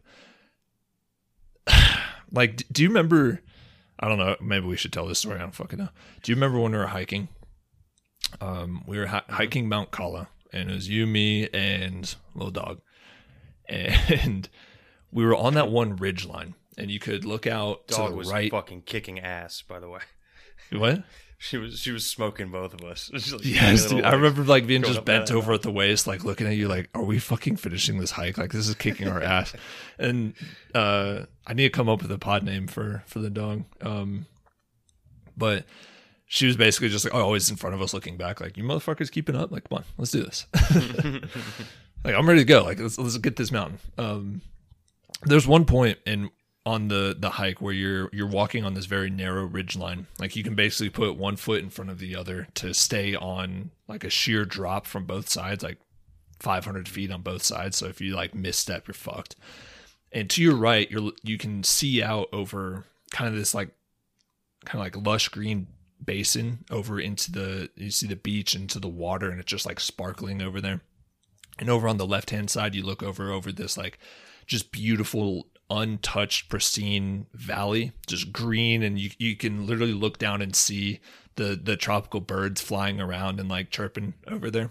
like, 2.32 2.64
do 2.70 2.82
you 2.82 2.88
remember? 2.88 3.42
I 3.98 4.08
don't 4.08 4.18
know. 4.18 4.36
Maybe 4.40 4.66
we 4.66 4.76
should 4.76 4.92
tell 4.92 5.06
this 5.06 5.18
story. 5.18 5.36
I 5.36 5.40
don't 5.40 5.54
fucking 5.54 5.78
know. 5.78 5.88
Do 6.22 6.30
you 6.30 6.36
remember 6.36 6.60
when 6.60 6.72
we 6.72 6.78
were 6.78 6.86
hiking 6.86 7.28
um, 8.40 8.82
we 8.86 8.98
were 8.98 9.06
hi- 9.06 9.22
hiking 9.28 9.68
Mount 9.68 9.90
Kala, 9.90 10.28
and 10.52 10.70
it 10.70 10.74
was 10.74 10.88
you, 10.88 11.06
me, 11.06 11.48
and 11.50 12.14
little 12.34 12.50
dog, 12.50 12.80
and 13.68 14.48
we 15.12 15.24
were 15.24 15.36
on 15.36 15.54
that 15.54 15.70
one 15.70 15.96
ridge 15.96 16.26
line, 16.26 16.54
and 16.76 16.90
you 16.90 16.98
could 16.98 17.24
look 17.24 17.46
out 17.46 17.86
Dog 17.88 18.06
to 18.06 18.10
the 18.10 18.16
was 18.16 18.30
right. 18.30 18.50
fucking 18.50 18.82
kicking 18.82 19.18
ass, 19.20 19.62
by 19.62 19.80
the 19.80 19.88
way. 19.88 20.00
What? 20.72 21.02
She 21.40 21.56
was 21.56 21.78
she 21.78 21.92
was 21.92 22.04
smoking 22.04 22.50
both 22.50 22.74
of 22.74 22.82
us. 22.82 23.12
Like, 23.32 23.44
Yes, 23.44 23.86
dude. 23.86 24.02
I 24.04 24.10
remember 24.14 24.42
like 24.42 24.66
being 24.66 24.82
just 24.82 25.04
bent 25.04 25.30
over 25.30 25.52
at 25.52 25.62
the 25.62 25.70
waist, 25.70 26.08
like 26.08 26.24
looking 26.24 26.48
at 26.48 26.56
you, 26.56 26.66
like, 26.66 26.90
"Are 26.94 27.04
we 27.04 27.20
fucking 27.20 27.58
finishing 27.58 28.00
this 28.00 28.10
hike? 28.10 28.38
Like, 28.38 28.50
this 28.50 28.66
is 28.66 28.74
kicking 28.74 29.06
our 29.06 29.22
ass." 29.22 29.54
And 30.00 30.34
uh, 30.74 31.26
I 31.46 31.54
need 31.54 31.62
to 31.62 31.70
come 31.70 31.88
up 31.88 32.02
with 32.02 32.10
a 32.10 32.18
pod 32.18 32.42
name 32.42 32.66
for 32.66 33.04
for 33.06 33.20
the 33.20 33.30
dog. 33.30 33.66
Um, 33.80 34.26
but 35.36 35.64
she 36.28 36.46
was 36.46 36.56
basically 36.56 36.90
just 36.90 37.04
like 37.04 37.14
oh, 37.14 37.22
always 37.22 37.50
in 37.50 37.56
front 37.56 37.74
of 37.74 37.82
us, 37.82 37.94
looking 37.94 38.16
back, 38.16 38.40
like, 38.40 38.56
"You 38.56 38.62
motherfuckers 38.62 39.10
keeping 39.10 39.34
up? 39.34 39.50
Like, 39.50 39.68
come 39.68 39.78
on, 39.78 39.84
let's 39.96 40.10
do 40.10 40.22
this." 40.22 40.46
like, 42.04 42.14
I'm 42.14 42.28
ready 42.28 42.40
to 42.40 42.44
go. 42.44 42.62
Like, 42.62 42.78
let's 42.78 42.98
let's 42.98 43.16
get 43.16 43.36
this 43.36 43.50
mountain. 43.50 43.78
Um, 43.96 44.42
there's 45.22 45.46
one 45.46 45.64
point 45.64 45.98
in 46.06 46.30
on 46.66 46.88
the 46.88 47.16
the 47.18 47.30
hike 47.30 47.62
where 47.62 47.72
you're 47.72 48.10
you're 48.12 48.26
walking 48.26 48.62
on 48.62 48.74
this 48.74 48.84
very 48.84 49.08
narrow 49.08 49.44
ridge 49.46 49.74
line 49.74 50.06
like 50.18 50.36
you 50.36 50.44
can 50.44 50.54
basically 50.54 50.90
put 50.90 51.16
one 51.16 51.34
foot 51.34 51.62
in 51.62 51.70
front 51.70 51.90
of 51.90 51.98
the 51.98 52.14
other 52.14 52.46
to 52.52 52.74
stay 52.74 53.14
on 53.14 53.70
like 53.86 54.04
a 54.04 54.10
sheer 54.10 54.44
drop 54.44 54.86
from 54.86 55.06
both 55.06 55.30
sides 55.30 55.64
like 55.64 55.78
500 56.40 56.86
feet 56.86 57.10
on 57.10 57.22
both 57.22 57.42
sides 57.42 57.78
so 57.78 57.86
if 57.86 58.02
you 58.02 58.14
like 58.14 58.34
misstep 58.34 58.86
you're 58.86 58.92
fucked 58.92 59.34
and 60.12 60.28
to 60.28 60.42
your 60.42 60.56
right 60.56 60.90
you're 60.90 61.12
you 61.22 61.38
can 61.38 61.64
see 61.64 62.02
out 62.02 62.28
over 62.34 62.84
kind 63.12 63.28
of 63.28 63.34
this 63.34 63.54
like 63.54 63.70
kind 64.66 64.78
of 64.78 64.84
like 64.84 65.06
lush 65.06 65.30
green 65.30 65.68
basin 66.08 66.64
over 66.70 66.98
into 66.98 67.30
the 67.30 67.68
you 67.76 67.90
see 67.90 68.06
the 68.06 68.16
beach 68.16 68.54
into 68.54 68.80
the 68.80 68.88
water 68.88 69.28
and 69.28 69.38
it's 69.38 69.50
just 69.50 69.66
like 69.66 69.78
sparkling 69.78 70.40
over 70.40 70.58
there. 70.58 70.80
And 71.58 71.68
over 71.68 71.86
on 71.86 71.98
the 71.98 72.06
left 72.06 72.30
hand 72.30 72.48
side 72.48 72.74
you 72.74 72.82
look 72.82 73.02
over 73.02 73.30
over 73.30 73.52
this 73.52 73.76
like 73.76 73.98
just 74.46 74.72
beautiful 74.72 75.48
untouched 75.68 76.48
pristine 76.48 77.26
valley 77.34 77.92
just 78.06 78.32
green. 78.32 78.82
And 78.82 78.98
you 78.98 79.10
you 79.18 79.36
can 79.36 79.66
literally 79.66 79.92
look 79.92 80.16
down 80.16 80.40
and 80.40 80.56
see 80.56 81.00
the 81.36 81.60
the 81.62 81.76
tropical 81.76 82.20
birds 82.20 82.62
flying 82.62 83.02
around 83.02 83.38
and 83.38 83.50
like 83.50 83.68
chirping 83.68 84.14
over 84.26 84.50
there. 84.50 84.70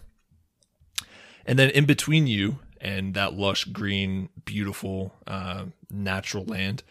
And 1.46 1.60
then 1.60 1.70
in 1.70 1.86
between 1.86 2.26
you 2.26 2.58
and 2.82 3.14
that 3.14 3.36
lush 3.36 3.66
green 3.66 4.30
beautiful 4.44 5.14
uh 5.28 5.66
natural 5.92 6.46
land 6.46 6.82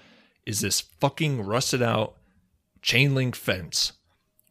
is 0.46 0.60
this 0.60 0.80
fucking 0.80 1.44
rusted 1.44 1.82
out 1.82 2.14
chain 2.80 3.12
link 3.12 3.34
fence 3.34 3.94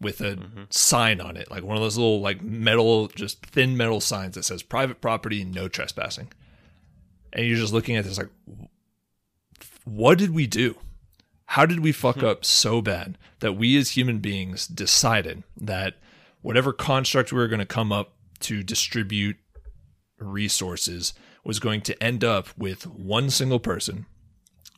with 0.02 0.22
a 0.22 0.36
mm-hmm. 0.36 0.64
sign 0.70 1.22
on 1.22 1.38
it 1.38 1.50
like 1.50 1.64
one 1.64 1.78
of 1.78 1.82
those 1.82 1.98
little 1.98 2.20
like 2.20 2.42
metal 2.42 3.08
just 3.08 3.46
thin 3.46 3.78
metal 3.78 4.02
signs 4.02 4.36
that 4.36 4.44
says 4.44 4.62
private 4.62 5.02
property 5.02 5.44
no 5.44 5.68
trespassing. 5.68 6.32
And 7.34 7.46
you're 7.46 7.58
just 7.58 7.74
looking 7.74 7.96
at 7.96 8.06
this 8.06 8.18
like 8.18 8.30
what 9.86 10.18
did 10.18 10.32
we 10.32 10.48
do? 10.48 10.76
How 11.46 11.66
did 11.66 11.80
we 11.80 11.92
fuck 11.92 12.18
hmm. 12.18 12.26
up 12.26 12.44
so 12.44 12.82
bad 12.82 13.18
that 13.40 13.54
we 13.54 13.78
as 13.78 13.92
human 13.92 14.20
beings 14.20 14.68
decided 14.68 15.44
that 15.58 15.96
whatever 16.42 16.74
construct 16.74 17.32
we 17.32 17.40
were 17.40 17.48
going 17.48 17.60
to 17.60 17.66
come 17.66 17.92
up 17.92 18.14
to 18.40 18.64
distribute 18.64 19.38
resources 20.20 21.14
was 21.44 21.60
going 21.60 21.82
to 21.82 22.04
end 22.04 22.24
up 22.24 22.50
with 22.58 22.88
one 22.88 23.30
single 23.30 23.60
person 23.60 24.06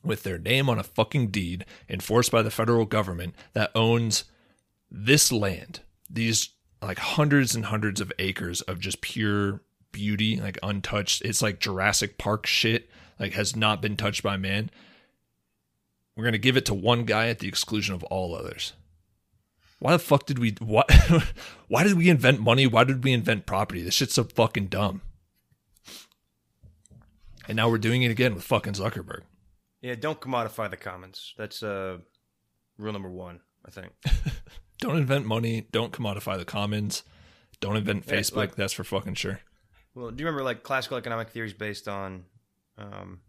with 0.04 0.24
their 0.24 0.38
name 0.38 0.70
on 0.70 0.78
a 0.78 0.84
fucking 0.84 1.28
deed 1.28 1.66
enforced 1.90 2.32
by 2.32 2.42
the 2.42 2.52
federal 2.52 2.86
government 2.86 3.34
that 3.54 3.72
owns 3.74 4.26
this 4.90 5.32
land, 5.32 5.82
these 6.10 6.50
like 6.82 7.00
hundreds 7.00 7.56
and 7.56 7.66
hundreds 7.66 8.02
of 8.02 8.12
acres 8.20 8.62
of 8.62 8.80
just 8.80 9.02
pure 9.02 9.62
beauty, 9.92 10.40
like 10.40 10.58
untouched. 10.64 11.22
It's 11.24 11.42
like 11.42 11.60
Jurassic 11.60 12.18
Park 12.18 12.46
shit, 12.46 12.90
like 13.20 13.34
has 13.34 13.56
not 13.56 13.82
been 13.82 13.98
touched 13.98 14.24
by 14.24 14.38
man. 14.38 14.70
We're 16.16 16.24
going 16.24 16.34
to 16.34 16.40
give 16.40 16.58
it 16.58 16.66
to 16.66 16.74
one 16.74 17.06
guy 17.06 17.28
at 17.30 17.40
the 17.40 17.48
exclusion 17.48 17.94
of 17.94 18.04
all 18.06 18.36
others. 18.36 18.74
Why 19.80 19.92
the 19.92 20.00
fuck 20.00 20.26
did 20.26 20.40
we 20.40 20.56
what 20.60 20.92
why 21.68 21.84
did 21.84 21.94
we 21.94 22.10
invent 22.10 22.40
money? 22.40 22.66
Why 22.66 22.84
did 22.84 23.04
we 23.04 23.14
invent 23.14 23.46
property? 23.46 23.84
This 23.84 23.94
shit's 23.94 24.16
so 24.16 24.24
fucking 24.24 24.68
dumb. 24.68 25.02
And 27.48 27.56
now 27.56 27.70
we're 27.70 27.78
doing 27.78 28.04
it 28.04 28.12
again 28.12 28.34
with 28.34 28.44
fucking 28.44 28.74
Zuckerberg. 28.74 29.22
Yeah, 29.82 29.96
don't 29.96 30.20
commodify 30.20 30.70
the 30.70 30.78
commons. 30.78 31.34
That's 31.38 31.64
uh, 31.64 32.00
rule 32.78 32.94
number 32.94 33.10
one, 33.10 33.42
I 33.66 33.72
think. 33.72 33.94
Don't 34.80 34.98
invent 34.98 35.26
money. 35.26 35.68
Don't 35.72 35.92
commodify 35.92 36.38
the 36.38 36.46
commons. 36.46 37.04
Don't 37.60 37.76
invent 37.76 38.06
Yeah, 38.08 38.16
Facebook. 38.16 38.36
like- 38.36 38.56
that's 38.56 38.74
for 38.74 38.84
fucking 38.84 39.16
sure. 39.16 39.42
Well, 39.96 40.12
do 40.12 40.22
you 40.22 40.28
remember 40.28 40.44
like 40.44 40.62
classical 40.64 40.98
economic 40.98 41.30
theories 41.30 41.54
based 41.54 41.88
on, 41.88 42.26
um, 42.78 43.22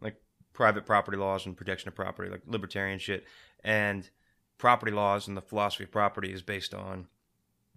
like 0.00 0.16
private 0.52 0.84
property 0.84 1.16
laws 1.16 1.46
and 1.46 1.56
protection 1.56 1.88
of 1.88 1.94
property, 1.94 2.30
like 2.30 2.42
libertarian 2.46 2.98
shit, 2.98 3.24
and 3.64 4.10
property 4.58 4.92
laws 4.92 5.26
and 5.26 5.36
the 5.36 5.40
philosophy 5.40 5.84
of 5.84 5.90
property 5.90 6.32
is 6.32 6.42
based 6.42 6.74
on, 6.74 7.08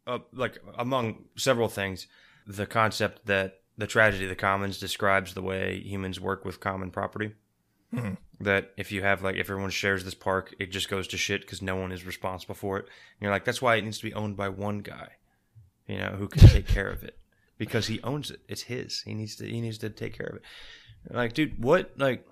uh, 0.06 0.20
like 0.34 0.58
among 0.78 1.26
several 1.38 1.70
things, 1.70 2.08
the 2.46 2.66
concept 2.66 3.26
that 3.26 3.62
the 3.78 3.88
tragedy 3.88 4.26
of 4.26 4.30
the 4.30 4.36
commons 4.36 4.80
describes 4.80 5.34
the 5.34 5.42
way 5.42 5.80
humans 5.80 6.20
work 6.20 6.44
with 6.44 6.60
common 6.60 6.92
property. 6.92 7.34
Mhm. 7.96 8.18
That 8.42 8.74
if 8.78 8.92
you 8.92 9.02
have 9.02 9.24
like 9.24 9.36
if 9.36 9.50
everyone 9.50 9.70
shares 9.70 10.04
this 10.04 10.14
park, 10.14 10.54
it 10.60 10.68
just 10.72 10.90
goes 10.90 11.08
to 11.10 11.18
shit 11.18 11.42
because 11.42 11.62
no 11.62 11.76
one 11.76 11.92
is 11.92 12.06
responsible 12.06 12.56
for 12.56 12.78
it. 12.78 12.86
And 12.86 13.22
you're 13.22 13.32
like, 13.32 13.46
that's 13.46 13.62
why 13.62 13.76
it 13.76 13.84
needs 13.84 13.98
to 14.00 14.04
be 14.04 14.14
owned 14.14 14.36
by 14.36 14.50
one 14.50 14.80
guy, 14.80 15.10
you 15.88 15.98
know, 15.98 16.16
who 16.18 16.28
can 16.28 16.48
take 16.50 16.68
care 16.68 16.90
of 16.90 17.04
it 17.04 17.18
because 17.58 17.88
he 17.88 18.02
owns 18.02 18.32
it. 18.32 18.42
It's 18.48 18.64
his. 18.64 19.02
He 19.02 19.14
needs 19.14 19.36
to. 19.38 19.48
He 19.48 19.62
needs 19.62 19.78
to 19.80 19.90
take 19.90 20.18
care 20.18 20.28
of 20.28 20.36
it. 20.36 20.42
Like, 21.10 21.34
dude, 21.34 21.64
what? 21.64 21.94
Like, 21.98 22.28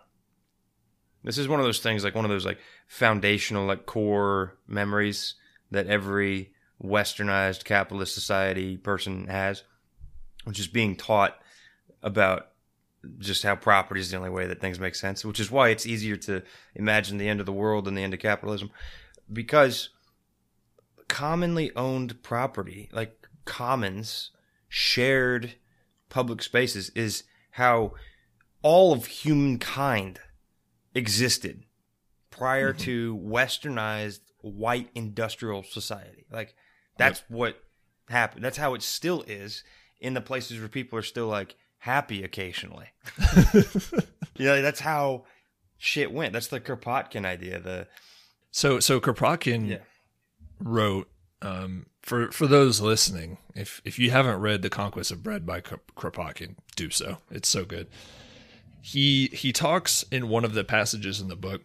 this 1.23 1.37
is 1.37 1.47
one 1.47 1.59
of 1.59 1.65
those 1.65 1.79
things. 1.79 2.03
Like 2.03 2.15
one 2.15 2.25
of 2.25 2.31
those 2.31 2.45
like 2.45 2.59
foundational, 2.87 3.65
like 3.65 3.85
core 3.85 4.57
memories 4.67 5.35
that 5.71 5.87
every 5.87 6.51
westernized 6.83 7.63
capitalist 7.63 8.13
society 8.13 8.75
person 8.75 9.27
has, 9.27 9.63
which 10.43 10.59
is 10.59 10.67
being 10.67 10.95
taught 10.97 11.37
about 12.01 12.49
just 13.19 13.43
how 13.43 13.55
property 13.55 14.01
is 14.01 14.11
the 14.11 14.17
only 14.17 14.29
way 14.29 14.47
that 14.47 14.61
things 14.61 14.79
make 14.79 14.95
sense. 14.95 15.25
Which 15.25 15.39
is 15.39 15.51
why 15.51 15.69
it's 15.69 15.85
easier 15.85 16.15
to 16.17 16.43
imagine 16.75 17.17
the 17.17 17.29
end 17.29 17.39
of 17.39 17.45
the 17.45 17.53
world 17.53 17.85
than 17.85 17.95
the 17.95 18.03
end 18.03 18.13
of 18.13 18.19
capitalism, 18.19 18.71
because 19.31 19.89
commonly 21.07 21.71
owned 21.75 22.21
property, 22.23 22.89
like 22.91 23.27
commons, 23.45 24.31
shared 24.69 25.55
public 26.09 26.41
spaces, 26.41 26.89
is 26.95 27.23
how 27.51 27.93
all 28.61 28.93
of 28.93 29.05
humankind 29.05 30.19
existed 30.95 31.63
prior 32.29 32.73
mm-hmm. 32.73 32.83
to 32.83 33.17
westernized 33.23 34.21
white 34.41 34.89
industrial 34.95 35.63
society. 35.63 36.25
Like 36.31 36.55
that's 36.97 37.23
what 37.27 37.61
happened. 38.09 38.43
That's 38.43 38.57
how 38.57 38.73
it 38.73 38.81
still 38.81 39.23
is 39.27 39.63
in 39.99 40.13
the 40.13 40.21
places 40.21 40.59
where 40.59 40.69
people 40.69 40.97
are 40.99 41.03
still 41.03 41.27
like 41.27 41.55
happy 41.83 42.23
occasionally. 42.23 42.87
you 44.37 44.45
know, 44.45 44.61
that's 44.61 44.79
how 44.79 45.25
shit 45.77 46.11
went. 46.13 46.31
That's 46.33 46.47
the 46.47 46.61
Kropotkin 46.61 47.25
idea. 47.25 47.59
The 47.59 47.87
So 48.51 48.79
so 48.79 48.99
Kropotkin 49.01 49.67
Yeah. 49.69 49.77
wrote 50.59 51.09
um, 51.41 51.87
for 52.01 52.31
for 52.31 52.47
those 52.47 52.79
listening, 52.79 53.37
if 53.53 53.81
if 53.83 53.99
you 53.99 54.11
haven't 54.11 54.39
read 54.39 54.61
The 54.61 54.69
Conquest 54.69 55.11
of 55.11 55.21
Bread 55.23 55.45
by 55.45 55.59
Kropotkin, 55.61 56.55
do 56.77 56.89
so. 56.89 57.17
It's 57.29 57.49
so 57.49 57.65
good. 57.65 57.87
He 58.81 59.27
he 59.33 59.51
talks 59.51 60.03
in 60.09 60.29
one 60.29 60.45
of 60.45 60.53
the 60.53 60.63
passages 60.63 61.19
in 61.19 61.27
the 61.27 61.35
book 61.35 61.63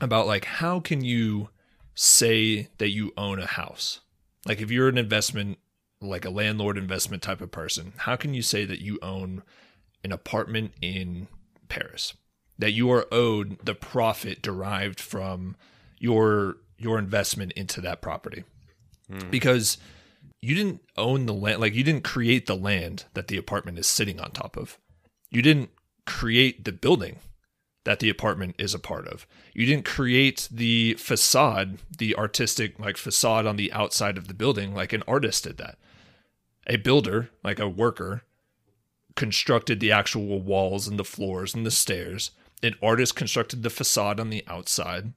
about 0.00 0.26
like 0.26 0.46
how 0.46 0.80
can 0.80 1.04
you 1.04 1.50
say 1.94 2.68
that 2.78 2.88
you 2.90 3.12
own 3.18 3.38
a 3.38 3.46
house? 3.46 4.00
Like 4.46 4.62
if 4.62 4.70
you're 4.70 4.88
an 4.88 4.96
investment 4.98 5.58
like 6.00 6.24
a 6.24 6.30
landlord 6.30 6.76
investment 6.76 7.22
type 7.22 7.40
of 7.40 7.50
person, 7.50 7.92
how 7.98 8.16
can 8.16 8.34
you 8.34 8.42
say 8.42 8.64
that 8.64 8.80
you 8.80 8.98
own 9.02 9.42
an 10.04 10.12
apartment 10.12 10.72
in 10.80 11.28
Paris? 11.68 12.14
That 12.58 12.72
you 12.72 12.90
are 12.90 13.06
owed 13.12 13.58
the 13.64 13.74
profit 13.74 14.42
derived 14.42 15.00
from 15.00 15.56
your 15.98 16.56
your 16.78 16.98
investment 16.98 17.52
into 17.52 17.80
that 17.80 18.02
property. 18.02 18.44
Hmm. 19.10 19.30
Because 19.30 19.78
you 20.42 20.54
didn't 20.54 20.82
own 20.96 21.26
the 21.26 21.34
land 21.34 21.60
like 21.60 21.74
you 21.74 21.84
didn't 21.84 22.04
create 22.04 22.46
the 22.46 22.56
land 22.56 23.04
that 23.14 23.28
the 23.28 23.36
apartment 23.36 23.78
is 23.78 23.86
sitting 23.86 24.20
on 24.20 24.30
top 24.30 24.56
of. 24.56 24.78
You 25.30 25.42
didn't 25.42 25.70
create 26.06 26.64
the 26.64 26.72
building 26.72 27.18
that 27.84 28.00
the 28.00 28.10
apartment 28.10 28.54
is 28.58 28.74
a 28.74 28.78
part 28.78 29.06
of. 29.06 29.26
You 29.54 29.64
didn't 29.64 29.84
create 29.84 30.48
the 30.50 30.94
facade, 30.94 31.78
the 31.96 32.16
artistic 32.16 32.78
like 32.78 32.96
facade 32.96 33.46
on 33.46 33.56
the 33.56 33.72
outside 33.72 34.18
of 34.18 34.28
the 34.28 34.34
building 34.34 34.74
like 34.74 34.92
an 34.92 35.04
artist 35.06 35.44
did 35.44 35.56
that. 35.58 35.78
A 36.66 36.76
builder, 36.76 37.30
like 37.44 37.58
a 37.58 37.68
worker, 37.68 38.22
constructed 39.14 39.80
the 39.80 39.92
actual 39.92 40.40
walls 40.40 40.86
and 40.86 40.98
the 40.98 41.04
floors 41.04 41.54
and 41.54 41.66
the 41.66 41.70
stairs. 41.70 42.30
An 42.62 42.74
artist 42.82 43.16
constructed 43.16 43.62
the 43.62 43.70
facade 43.70 44.20
on 44.20 44.30
the 44.30 44.44
outside. 44.46 45.12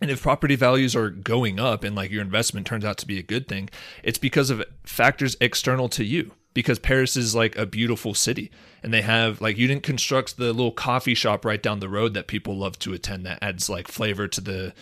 And 0.00 0.10
if 0.10 0.22
property 0.22 0.56
values 0.56 0.96
are 0.96 1.10
going 1.10 1.60
up 1.60 1.84
and 1.84 1.94
like 1.94 2.10
your 2.10 2.22
investment 2.22 2.66
turns 2.66 2.84
out 2.84 2.98
to 2.98 3.06
be 3.06 3.18
a 3.18 3.22
good 3.22 3.46
thing, 3.46 3.70
it's 4.02 4.18
because 4.18 4.50
of 4.50 4.64
factors 4.84 5.36
external 5.40 5.88
to 5.90 6.04
you. 6.04 6.32
Because 6.54 6.78
Paris 6.78 7.16
is 7.16 7.34
like 7.34 7.56
a 7.56 7.64
beautiful 7.64 8.12
city 8.12 8.50
and 8.82 8.92
they 8.92 9.00
have 9.00 9.40
like 9.40 9.56
you 9.56 9.66
didn't 9.66 9.84
construct 9.84 10.36
the 10.36 10.52
little 10.52 10.72
coffee 10.72 11.14
shop 11.14 11.44
right 11.44 11.62
down 11.62 11.80
the 11.80 11.88
road 11.88 12.12
that 12.14 12.26
people 12.26 12.56
love 12.56 12.78
to 12.80 12.92
attend 12.92 13.24
that 13.24 13.38
adds 13.40 13.70
like 13.70 13.88
flavor 13.88 14.28
to 14.28 14.40
the 14.40 14.74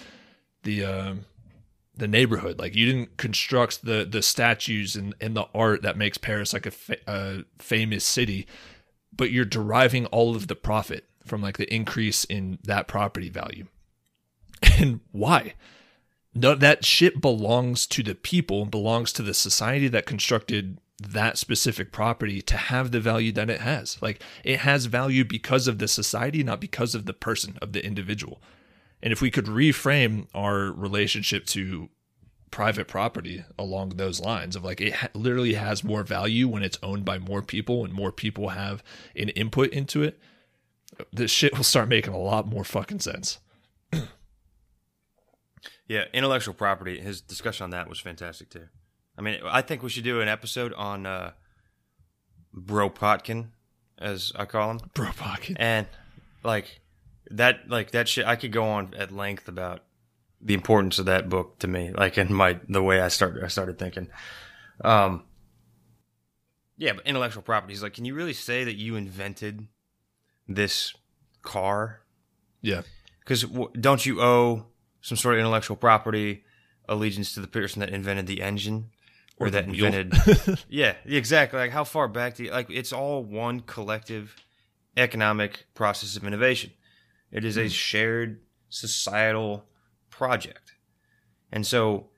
the 0.65 0.85
um 0.85 1.27
the 1.95 2.09
neighborhood. 2.09 2.59
Like 2.59 2.75
you 2.75 2.87
didn't 2.87 3.17
construct 3.17 3.85
the 3.85 4.07
the 4.09 4.23
statues 4.23 4.97
and, 4.97 5.15
and 5.21 5.37
the 5.37 5.47
art 5.55 5.83
that 5.83 5.97
makes 5.97 6.19
Paris 6.19 6.53
like 6.53 6.67
a, 6.67 6.71
fa- 6.71 6.97
a 7.07 7.45
famous 7.59 8.05
city, 8.05 8.47
but 9.15 9.31
you're 9.31 9.45
deriving 9.45 10.07
all 10.07 10.35
of 10.35 10.47
the 10.49 10.57
profit 10.57 11.07
from 11.25 11.43
like 11.43 11.59
the 11.59 11.73
increase 11.73 12.25
in 12.25 12.59
that 12.65 12.89
property 12.89 13.29
value. 13.29 13.67
And 14.79 15.01
why? 15.11 15.55
No, 16.35 16.55
that 16.55 16.85
shit 16.85 17.21
belongs 17.21 17.87
to 17.89 18.03
the 18.03 18.15
people, 18.15 18.65
belongs 18.65 19.13
to 19.15 19.23
the 19.23 19.35
society 19.35 19.89
that 19.89 20.07
constructed 20.07 20.79
that 21.01 21.39
specific 21.39 21.93
property 21.93 22.43
to 22.43 22.57
have 22.57 22.91
the 22.91 23.01
value 23.01 23.33
that 23.33 23.51
it 23.51 23.61
has. 23.61 24.01
Like 24.03 24.23
it 24.45 24.61
has 24.61 24.87
value 24.87 25.25
because 25.25 25.67
of 25.67 25.79
the 25.79 25.89
society, 25.89 26.43
not 26.43 26.61
because 26.61 26.95
of 26.95 27.07
the 27.07 27.15
person, 27.15 27.59
of 27.61 27.73
the 27.73 27.85
individual. 27.85 28.41
And 29.03 29.13
if 29.13 29.21
we 29.21 29.31
could 29.31 29.47
reframe 29.47 30.27
our 30.35 30.73
relationship 30.73 31.47
to 31.47 31.89
private 32.51 32.89
property 32.89 33.45
along 33.59 33.91
those 33.91 34.21
lines 34.21 34.57
of 34.57 34.65
like 34.65 34.81
it 34.81 34.93
ha- 34.93 35.09
literally 35.15 35.55
has 35.55 35.85
more 35.85 36.03
value 36.03 36.49
when 36.49 36.63
it's 36.63 36.79
owned 36.83 37.05
by 37.05 37.19
more 37.19 37.43
people 37.43 37.85
and 37.85 37.95
more 37.95 38.11
people 38.11 38.49
have 38.49 38.83
an 39.15 39.29
input 39.31 39.71
into 39.71 40.03
it, 40.03 40.19
this 41.13 41.31
shit 41.31 41.57
will 41.57 41.65
start 41.65 41.89
making 41.89 42.13
a 42.13 42.19
lot 42.19 42.47
more 42.47 42.65
fucking 42.65 43.01
sense. 43.01 43.39
Yeah, 45.91 46.05
intellectual 46.13 46.55
property. 46.55 47.01
His 47.01 47.21
discussion 47.21 47.65
on 47.65 47.71
that 47.71 47.89
was 47.89 47.99
fantastic 47.99 48.49
too. 48.49 48.69
I 49.19 49.23
mean, 49.23 49.41
I 49.45 49.61
think 49.61 49.83
we 49.83 49.91
should 49.91 50.05
do 50.05 50.21
an 50.21 50.29
episode 50.29 50.73
on 50.75 51.05
uh, 51.05 51.33
Bro 52.55 52.91
Potkin, 52.91 53.51
as 53.99 54.33
I 54.37 54.45
call 54.45 54.71
him, 54.71 54.81
Bro 54.95 55.11
Potkin, 55.17 55.57
and 55.59 55.89
like 56.45 56.81
that, 57.31 57.69
like 57.69 57.93
that 57.93 58.09
shit. 58.09 58.27
I 58.27 58.37
could 58.37 58.53
go 58.53 58.65
on 58.65 58.95
at 58.97 59.13
length 59.13 59.49
about 59.49 59.83
the 60.41 60.55
importance 60.55 60.99
of 60.99 61.07
that 61.07 61.29
book 61.29 61.59
to 61.61 61.69
me, 61.69 61.93
like 61.93 62.19
in 62.19 62.33
my 62.33 62.59
the 62.69 62.83
way 62.83 63.01
I 63.01 63.09
started. 63.09 63.45
I 63.45 63.49
started 63.49 63.79
thinking. 63.79 64.09
Um, 64.83 65.25
yeah, 66.77 66.95
but 66.95 67.07
intellectual 67.07 67.43
property 67.43 67.75
is 67.75 67.83
like, 67.83 67.95
can 67.95 68.07
you 68.07 68.15
really 68.15 68.33
say 68.33 68.65
that 68.65 68.77
you 68.77 68.97
invented 68.97 69.67
this 70.49 70.95
car? 71.43 72.01
Yeah. 72.63 72.83
Because 73.21 73.43
w- 73.43 73.71
don't 73.79 74.05
you 74.07 74.23
owe 74.23 74.67
some 75.03 75.17
sort 75.17 75.35
of 75.35 75.41
intellectual 75.41 75.77
property 75.77 76.45
allegiance 76.89 77.35
to 77.35 77.41
the 77.41 77.47
person 77.47 77.81
that 77.81 77.91
invented 77.91 78.27
the 78.27 78.41
engine 78.41 78.91
or, 79.37 79.49
Or 79.49 79.51
that 79.51 79.65
invented? 79.65 80.15
yeah, 80.71 80.95
exactly. 81.05 81.59
Like 81.59 81.71
how 81.71 81.85
far 81.85 82.09
back 82.09 82.37
do 82.37 82.45
you 82.45 82.51
like? 82.51 82.71
It's 82.71 82.95
all 82.95 83.23
one 83.23 83.61
collective 83.61 84.35
economic 84.97 85.67
process 85.75 86.17
of 86.17 86.25
innovation. 86.25 86.71
It 87.33 87.45
is 87.45 87.57
a 87.57 87.65
mm. 87.65 87.71
shared 87.71 88.41
societal 88.69 89.65
project. 90.11 90.75
And 91.53 91.67
so 91.67 92.09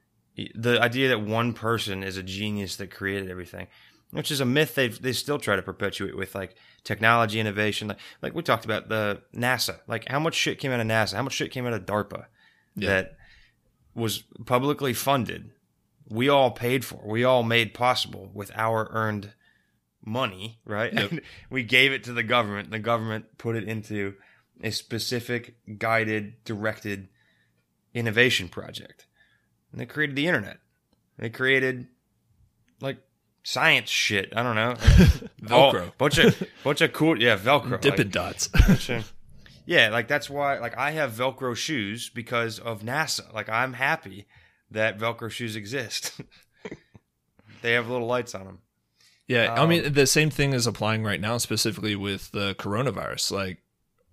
the 0.54 0.80
idea 0.80 1.08
that 1.08 1.20
one 1.20 1.52
person 1.52 2.02
is 2.02 2.16
a 2.16 2.22
genius 2.22 2.76
that 2.76 2.90
created 2.90 3.30
everything, 3.30 3.68
which 4.10 4.30
is 4.30 4.40
a 4.40 4.44
myth 4.44 4.74
they 4.74 4.88
they 4.88 5.12
still 5.12 5.38
try 5.38 5.56
to 5.56 5.62
perpetuate 5.62 6.16
with 6.16 6.34
like 6.34 6.54
technology 6.84 7.40
innovation, 7.40 7.88
like, 7.88 7.98
like 8.22 8.34
we 8.34 8.42
talked 8.42 8.64
about 8.64 8.88
the 8.88 9.22
NASA, 9.34 9.80
like 9.86 10.08
how 10.08 10.18
much 10.18 10.34
shit 10.34 10.58
came 10.58 10.72
out 10.72 10.80
of 10.80 10.86
NASA, 10.86 11.14
how 11.14 11.22
much 11.22 11.34
shit 11.34 11.50
came 11.50 11.66
out 11.66 11.72
of 11.72 11.86
DARPA 11.86 12.26
Yeah. 12.76 12.88
that 12.88 13.16
was 13.94 14.24
publicly 14.46 14.94
funded. 14.94 15.50
We 16.08 16.28
all 16.28 16.50
paid 16.50 16.84
for, 16.84 17.00
we 17.06 17.24
all 17.24 17.42
made 17.42 17.74
possible 17.74 18.30
with 18.34 18.50
our 18.54 18.88
earned 18.90 19.32
money, 20.04 20.60
right? 20.64 20.92
Yep. 20.92 21.12
We 21.50 21.62
gave 21.62 21.92
it 21.92 22.04
to 22.04 22.12
the 22.12 22.22
government. 22.22 22.70
The 22.70 22.78
government 22.78 23.38
put 23.38 23.56
it 23.56 23.64
into 23.64 24.14
a 24.62 24.70
specific, 24.70 25.56
guided, 25.78 26.42
directed 26.44 27.08
innovation 27.94 28.48
project. 28.48 29.06
And 29.70 29.80
they 29.80 29.86
created 29.86 30.16
the 30.16 30.26
internet. 30.26 30.58
They 31.18 31.30
created 31.30 31.88
like 32.80 32.98
science 33.42 33.90
shit. 33.90 34.32
I 34.36 34.42
don't 34.42 34.56
know. 34.56 34.74
Velcro. 35.42 35.86
Oh, 35.88 35.92
bunch 35.98 36.18
of 36.18 36.42
bunch 36.64 36.80
of 36.80 36.92
cool 36.92 37.20
yeah, 37.20 37.36
Velcro. 37.36 37.80
Dippin' 37.80 38.06
like, 38.06 38.10
dots. 38.12 38.48
of- 38.88 39.12
yeah, 39.66 39.88
like 39.90 40.08
that's 40.08 40.28
why 40.28 40.58
like 40.58 40.76
I 40.76 40.90
have 40.92 41.12
Velcro 41.12 41.54
shoes 41.56 42.08
because 42.10 42.58
of 42.58 42.82
NASA. 42.82 43.32
Like 43.32 43.48
I'm 43.48 43.74
happy 43.74 44.26
that 44.70 44.98
Velcro 44.98 45.30
shoes 45.30 45.54
exist. 45.56 46.20
they 47.62 47.72
have 47.72 47.88
little 47.88 48.06
lights 48.06 48.34
on 48.34 48.44
them. 48.44 48.58
Yeah, 49.28 49.54
I 49.54 49.60
Um, 49.60 49.68
mean 49.68 49.92
the 49.92 50.06
same 50.06 50.30
thing 50.30 50.52
is 50.52 50.66
applying 50.66 51.04
right 51.04 51.20
now, 51.20 51.38
specifically 51.38 51.94
with 51.94 52.32
the 52.32 52.54
coronavirus. 52.56 53.30
Like 53.30 53.58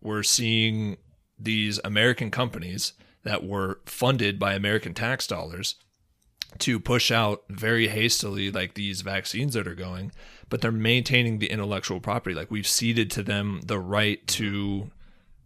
we're 0.02 0.24
seeing 0.24 0.98
these 1.38 1.80
American 1.84 2.32
companies 2.32 2.94
that 3.24 3.46
were 3.46 3.80
funded 3.86 4.40
by 4.40 4.54
American 4.54 4.94
tax 4.94 5.28
dollars 5.28 5.76
to 6.58 6.80
push 6.80 7.12
out 7.12 7.44
very 7.50 7.88
hastily 7.88 8.52
like 8.52 8.74
these 8.74 9.02
vaccines 9.02 9.54
that 9.54 9.68
are 9.68 9.76
going, 9.76 10.12
but 10.50 10.62
they're 10.62 10.72
maintaining 10.72 11.40
the 11.40 11.52
intellectual 11.52 12.00
property. 12.00 12.36
Like 12.36 12.50
we've 12.50 12.68
ceded 12.68 13.12
to 13.12 13.24
them 13.24 13.62
the 13.64 13.80
right 13.80 14.26
to 14.30 14.90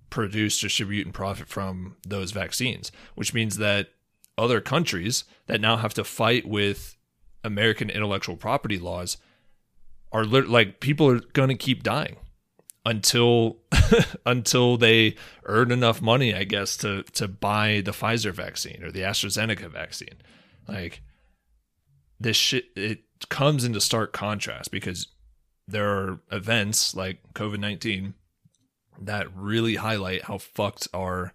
produce, 0.09 0.59
distribute, 0.59 1.05
and 1.05 1.13
profit 1.13 1.47
from 1.47 1.97
those 2.07 2.31
vaccines, 2.31 2.91
which 3.15 3.33
means 3.33 3.57
that 3.57 3.89
other 4.37 4.61
countries 4.61 5.25
that 5.47 5.61
now 5.61 5.77
have 5.77 5.93
to 5.95 6.03
fight 6.03 6.47
with 6.47 6.95
American 7.43 7.89
intellectual 7.89 8.37
property 8.37 8.79
laws 8.79 9.17
are 10.11 10.23
like 10.23 10.79
people 10.79 11.09
are 11.09 11.19
going 11.33 11.49
to 11.49 11.55
keep 11.55 11.83
dying 11.83 12.17
until 12.85 13.57
until 14.25 14.77
they 14.77 15.15
earn 15.45 15.71
enough 15.71 16.01
money, 16.01 16.33
I 16.33 16.43
guess, 16.43 16.77
to 16.77 17.03
to 17.13 17.27
buy 17.27 17.81
the 17.83 17.91
Pfizer 17.91 18.33
vaccine 18.33 18.83
or 18.83 18.91
the 18.91 19.01
AstraZeneca 19.01 19.69
vaccine. 19.71 20.21
Like 20.67 21.01
this 22.19 22.37
shit, 22.37 22.65
it 22.75 23.03
comes 23.29 23.63
into 23.63 23.81
stark 23.81 24.13
contrast 24.13 24.71
because 24.71 25.07
there 25.67 25.89
are 25.89 26.21
events 26.31 26.95
like 26.95 27.19
COVID 27.33 27.59
nineteen 27.59 28.15
that 29.01 29.35
really 29.35 29.75
highlight 29.75 30.23
how 30.23 30.37
fucked 30.37 30.87
our 30.93 31.33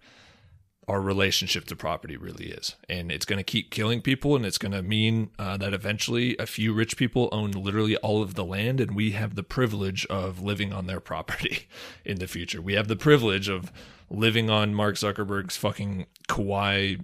our 0.89 0.99
relationship 0.99 1.65
to 1.65 1.75
property 1.75 2.17
really 2.17 2.47
is. 2.47 2.75
And 2.89 3.11
it's 3.11 3.25
going 3.25 3.37
to 3.37 3.43
keep 3.43 3.69
killing 3.69 4.01
people, 4.01 4.35
and 4.35 4.43
it's 4.43 4.57
going 4.57 4.71
to 4.71 4.81
mean 4.81 5.29
uh, 5.37 5.55
that 5.57 5.71
eventually 5.71 6.35
a 6.39 6.47
few 6.47 6.73
rich 6.73 6.97
people 6.97 7.29
own 7.31 7.51
literally 7.51 7.95
all 7.97 8.23
of 8.23 8.33
the 8.33 8.43
land, 8.43 8.81
and 8.81 8.95
we 8.95 9.11
have 9.11 9.35
the 9.35 9.43
privilege 9.43 10.07
of 10.07 10.41
living 10.41 10.73
on 10.73 10.87
their 10.87 10.99
property 10.99 11.67
in 12.05 12.17
the 12.17 12.25
future. 12.25 12.59
We 12.59 12.73
have 12.73 12.87
the 12.87 12.95
privilege 12.95 13.47
of 13.47 13.71
living 14.09 14.49
on 14.49 14.73
Mark 14.73 14.95
Zuckerberg's 14.95 15.55
fucking 15.55 16.07
Kauai 16.27 16.95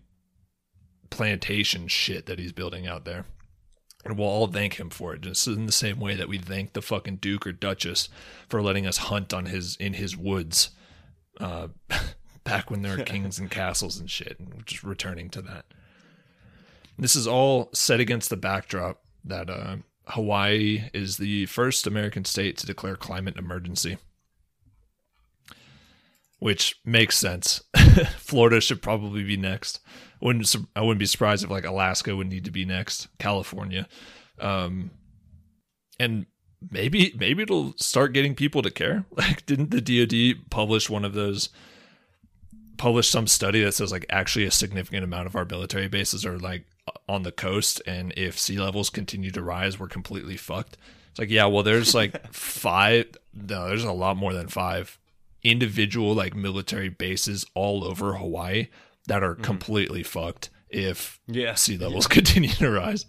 plantation 1.11 1.87
shit 1.87 2.25
that 2.25 2.39
he's 2.39 2.51
building 2.51 2.87
out 2.87 3.05
there. 3.05 3.25
And 4.03 4.17
we'll 4.17 4.27
all 4.27 4.47
thank 4.47 4.79
him 4.79 4.89
for 4.89 5.13
it, 5.13 5.21
just 5.21 5.47
in 5.47 5.67
the 5.67 5.71
same 5.71 5.99
way 5.99 6.15
that 6.15 6.27
we 6.27 6.39
thank 6.39 6.73
the 6.73 6.81
fucking 6.81 7.17
Duke 7.17 7.45
or 7.45 7.51
Duchess 7.51 8.09
for 8.49 8.63
letting 8.63 8.87
us 8.87 8.97
hunt 8.97 9.31
on 9.31 9.45
his 9.45 9.75
in 9.75 9.93
his 9.93 10.17
woods. 10.17 10.71
Uh, 11.39 11.67
back 12.45 12.71
when 12.71 12.83
there 12.83 12.95
were 12.95 13.03
kings 13.03 13.37
and 13.39 13.51
castles 13.51 13.99
and 13.99 14.09
shit, 14.09 14.39
and 14.39 14.65
just 14.65 14.83
returning 14.83 15.29
to 15.31 15.41
that. 15.41 15.65
This 16.97 17.15
is 17.15 17.27
all 17.27 17.69
set 17.73 17.99
against 17.99 18.29
the 18.29 18.37
backdrop 18.37 19.01
that 19.25 19.49
uh, 19.49 19.77
Hawaii 20.07 20.89
is 20.93 21.17
the 21.17 21.47
first 21.47 21.85
American 21.85 22.23
state 22.23 22.57
to 22.57 22.65
declare 22.65 22.95
climate 22.95 23.35
emergency, 23.35 23.97
which 26.39 26.79
makes 26.85 27.17
sense. 27.17 27.63
Florida 28.17 28.61
should 28.61 28.81
probably 28.81 29.23
be 29.23 29.35
next. 29.35 29.81
Wouldn't 30.21 30.55
I 30.75 30.81
wouldn't 30.81 30.99
be 30.99 31.05
surprised 31.05 31.43
if 31.43 31.49
like 31.49 31.65
Alaska 31.65 32.15
would 32.15 32.27
need 32.27 32.45
to 32.45 32.51
be 32.51 32.63
next, 32.63 33.07
California, 33.19 33.87
um, 34.39 34.91
and 35.99 36.27
maybe 36.71 37.13
maybe 37.17 37.43
it'll 37.43 37.73
start 37.77 38.13
getting 38.13 38.35
people 38.35 38.61
to 38.61 38.71
care. 38.71 39.05
Like, 39.17 39.45
didn't 39.45 39.71
the 39.71 39.81
DoD 39.81 40.49
publish 40.49 40.89
one 40.89 41.03
of 41.03 41.13
those? 41.13 41.49
Published 42.77 43.11
some 43.11 43.27
study 43.27 43.63
that 43.63 43.73
says 43.73 43.91
like 43.91 44.05
actually 44.09 44.45
a 44.45 44.51
significant 44.51 45.03
amount 45.03 45.27
of 45.27 45.35
our 45.35 45.45
military 45.45 45.87
bases 45.87 46.25
are 46.25 46.37
like 46.37 46.65
on 47.07 47.23
the 47.23 47.31
coast 47.31 47.81
and 47.87 48.13
if 48.17 48.39
sea 48.39 48.57
levels 48.59 48.89
continue 48.89 49.31
to 49.31 49.41
rise 49.41 49.79
we're 49.79 49.87
completely 49.87 50.37
fucked. 50.37 50.77
It's 51.11 51.19
like 51.19 51.29
yeah 51.29 51.45
well 51.45 51.63
there's 51.63 51.95
like 51.95 52.27
five 52.33 53.07
no 53.33 53.67
there's 53.67 53.83
a 53.83 53.91
lot 53.91 54.17
more 54.17 54.33
than 54.33 54.47
five 54.47 54.99
individual 55.43 56.13
like 56.13 56.35
military 56.35 56.89
bases 56.89 57.45
all 57.53 57.83
over 57.83 58.15
hawaii 58.15 58.67
that 59.07 59.23
are 59.23 59.35
mm. 59.35 59.43
completely 59.43 60.03
fucked 60.03 60.49
if 60.69 61.19
Yeah. 61.27 61.55
sea 61.55 61.77
levels 61.77 62.07
continue 62.17 62.49
to 62.49 62.69
rise. 62.71 63.05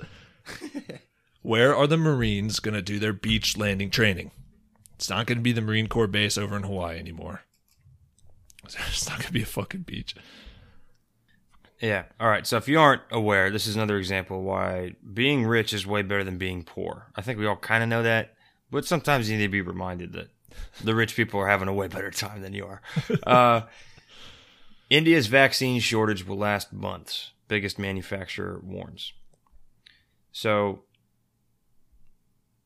Where 1.42 1.74
are 1.74 1.86
the 1.86 1.96
marines 1.96 2.60
going 2.60 2.74
to 2.74 2.82
do 2.82 2.98
their 2.98 3.12
beach 3.12 3.56
landing 3.56 3.90
training? 3.90 4.32
It's 4.96 5.08
not 5.08 5.26
going 5.26 5.38
to 5.38 5.42
be 5.42 5.52
the 5.52 5.60
marine 5.60 5.86
corps 5.86 6.06
base 6.06 6.36
over 6.36 6.56
in 6.56 6.64
hawaii 6.64 6.98
anymore 6.98 7.42
there's 8.78 9.08
not 9.08 9.18
gonna 9.20 9.32
be 9.32 9.42
a 9.42 9.46
fucking 9.46 9.82
beach. 9.82 10.14
Yeah. 11.80 12.04
All 12.18 12.28
right. 12.28 12.46
So 12.46 12.56
if 12.56 12.68
you 12.68 12.80
aren't 12.80 13.02
aware, 13.10 13.50
this 13.50 13.66
is 13.66 13.76
another 13.76 13.98
example 13.98 14.42
why 14.42 14.94
being 15.12 15.44
rich 15.44 15.72
is 15.72 15.86
way 15.86 16.02
better 16.02 16.24
than 16.24 16.38
being 16.38 16.62
poor. 16.62 17.08
I 17.14 17.20
think 17.20 17.38
we 17.38 17.46
all 17.46 17.56
kind 17.56 17.82
of 17.82 17.88
know 17.88 18.02
that, 18.02 18.34
but 18.70 18.86
sometimes 18.86 19.28
you 19.30 19.36
need 19.36 19.44
to 19.44 19.50
be 19.50 19.60
reminded 19.60 20.14
that 20.14 20.28
the 20.82 20.94
rich 20.94 21.16
people 21.16 21.38
are 21.40 21.48
having 21.48 21.68
a 21.68 21.74
way 21.74 21.86
better 21.86 22.10
time 22.10 22.40
than 22.40 22.52
you 22.52 22.66
are. 22.66 22.80
Uh, 23.26 23.62
India's 24.88 25.26
vaccine 25.26 25.80
shortage 25.80 26.24
will 26.24 26.38
last 26.38 26.72
months. 26.72 27.32
Biggest 27.48 27.76
manufacturer 27.78 28.60
warns. 28.62 29.12
So 30.30 30.84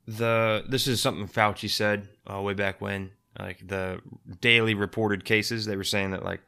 the 0.06 0.64
this 0.68 0.86
is 0.86 1.00
something 1.00 1.28
Fauci 1.28 1.70
said 1.70 2.08
uh, 2.30 2.40
way 2.40 2.52
back 2.54 2.80
when, 2.80 3.12
like 3.38 3.66
the 3.66 4.00
daily 4.40 4.74
reported 4.74 5.24
cases. 5.24 5.66
They 5.66 5.76
were 5.76 5.84
saying 5.84 6.10
that 6.12 6.24
like 6.24 6.40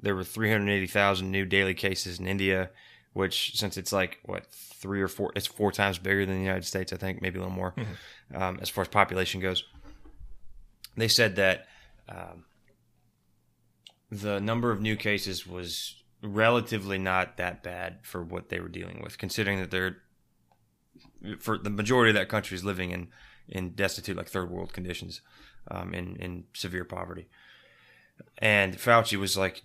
there 0.00 0.14
were 0.14 0.24
380,000 0.24 1.30
new 1.30 1.44
daily 1.44 1.74
cases 1.74 2.18
in 2.18 2.26
India, 2.26 2.70
which 3.12 3.56
since 3.56 3.76
it's 3.76 3.92
like 3.92 4.18
what 4.24 4.46
three 4.50 5.00
or 5.00 5.08
four, 5.08 5.32
it's 5.34 5.46
four 5.46 5.72
times 5.72 5.98
bigger 5.98 6.24
than 6.24 6.36
the 6.36 6.44
United 6.44 6.64
States, 6.64 6.92
I 6.92 6.96
think, 6.96 7.20
maybe 7.20 7.38
a 7.38 7.42
little 7.42 7.54
more, 7.54 7.74
um, 8.34 8.58
as 8.60 8.68
far 8.68 8.82
as 8.82 8.88
population 8.88 9.40
goes. 9.40 9.64
They 10.96 11.08
said 11.08 11.36
that 11.36 11.66
um, 12.08 12.44
the 14.10 14.40
number 14.40 14.70
of 14.70 14.80
new 14.80 14.96
cases 14.96 15.46
was 15.46 16.02
relatively 16.22 16.98
not 16.98 17.36
that 17.36 17.62
bad 17.62 17.98
for 18.02 18.22
what 18.22 18.48
they 18.48 18.60
were 18.60 18.68
dealing 18.68 19.00
with, 19.02 19.18
considering 19.18 19.60
that 19.60 19.70
they're 19.70 19.98
for 21.38 21.58
the 21.58 21.70
majority 21.70 22.10
of 22.10 22.16
that 22.16 22.28
country 22.28 22.54
is 22.56 22.64
living 22.64 22.90
in 22.90 23.08
in 23.48 23.70
destitute, 23.70 24.16
like 24.16 24.28
third 24.28 24.50
world 24.50 24.72
conditions, 24.72 25.22
um, 25.70 25.94
in 25.94 26.16
in 26.16 26.44
severe 26.54 26.84
poverty 26.84 27.28
and 28.38 28.76
Fauci 28.76 29.18
was 29.18 29.36
like, 29.36 29.62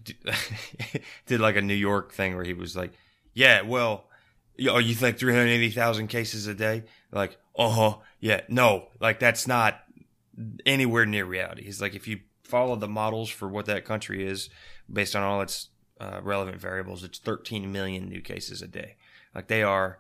did 1.26 1.40
like 1.40 1.56
a 1.56 1.62
New 1.62 1.74
York 1.74 2.12
thing 2.12 2.36
where 2.36 2.46
he 2.46 2.54
was 2.54 2.76
like, 2.76 2.94
yeah, 3.34 3.62
well, 3.62 4.06
oh, 4.68 4.78
you 4.78 4.96
think 4.96 5.18
380,000 5.18 6.08
cases 6.08 6.48
a 6.48 6.54
day? 6.54 6.84
Like, 7.12 7.38
uh 7.58 7.70
huh, 7.70 7.98
yeah, 8.20 8.42
no, 8.48 8.88
like 9.00 9.20
that's 9.20 9.48
not 9.48 9.80
anywhere 10.66 11.06
near 11.06 11.26
reality. 11.26 11.64
He's 11.64 11.82
like, 11.82 11.96
if 11.96 12.08
you 12.08 12.22
follow 12.44 12.76
the 12.76 12.88
models 12.88 13.30
for 13.30 13.48
what 13.48 13.68
that 13.68 13.86
country 13.86 14.26
is 14.26 14.50
based 14.92 15.16
on 15.16 15.24
all 15.24 15.42
its 15.42 15.70
uh, 16.00 16.20
relevant 16.24 16.60
variables, 16.60 17.04
it's 17.04 17.20
13 17.20 17.72
million 17.72 18.10
new 18.10 18.22
cases 18.22 18.62
a 18.62 18.68
day. 18.68 18.96
Like 19.36 19.48
they 19.48 19.64
are 19.64 20.00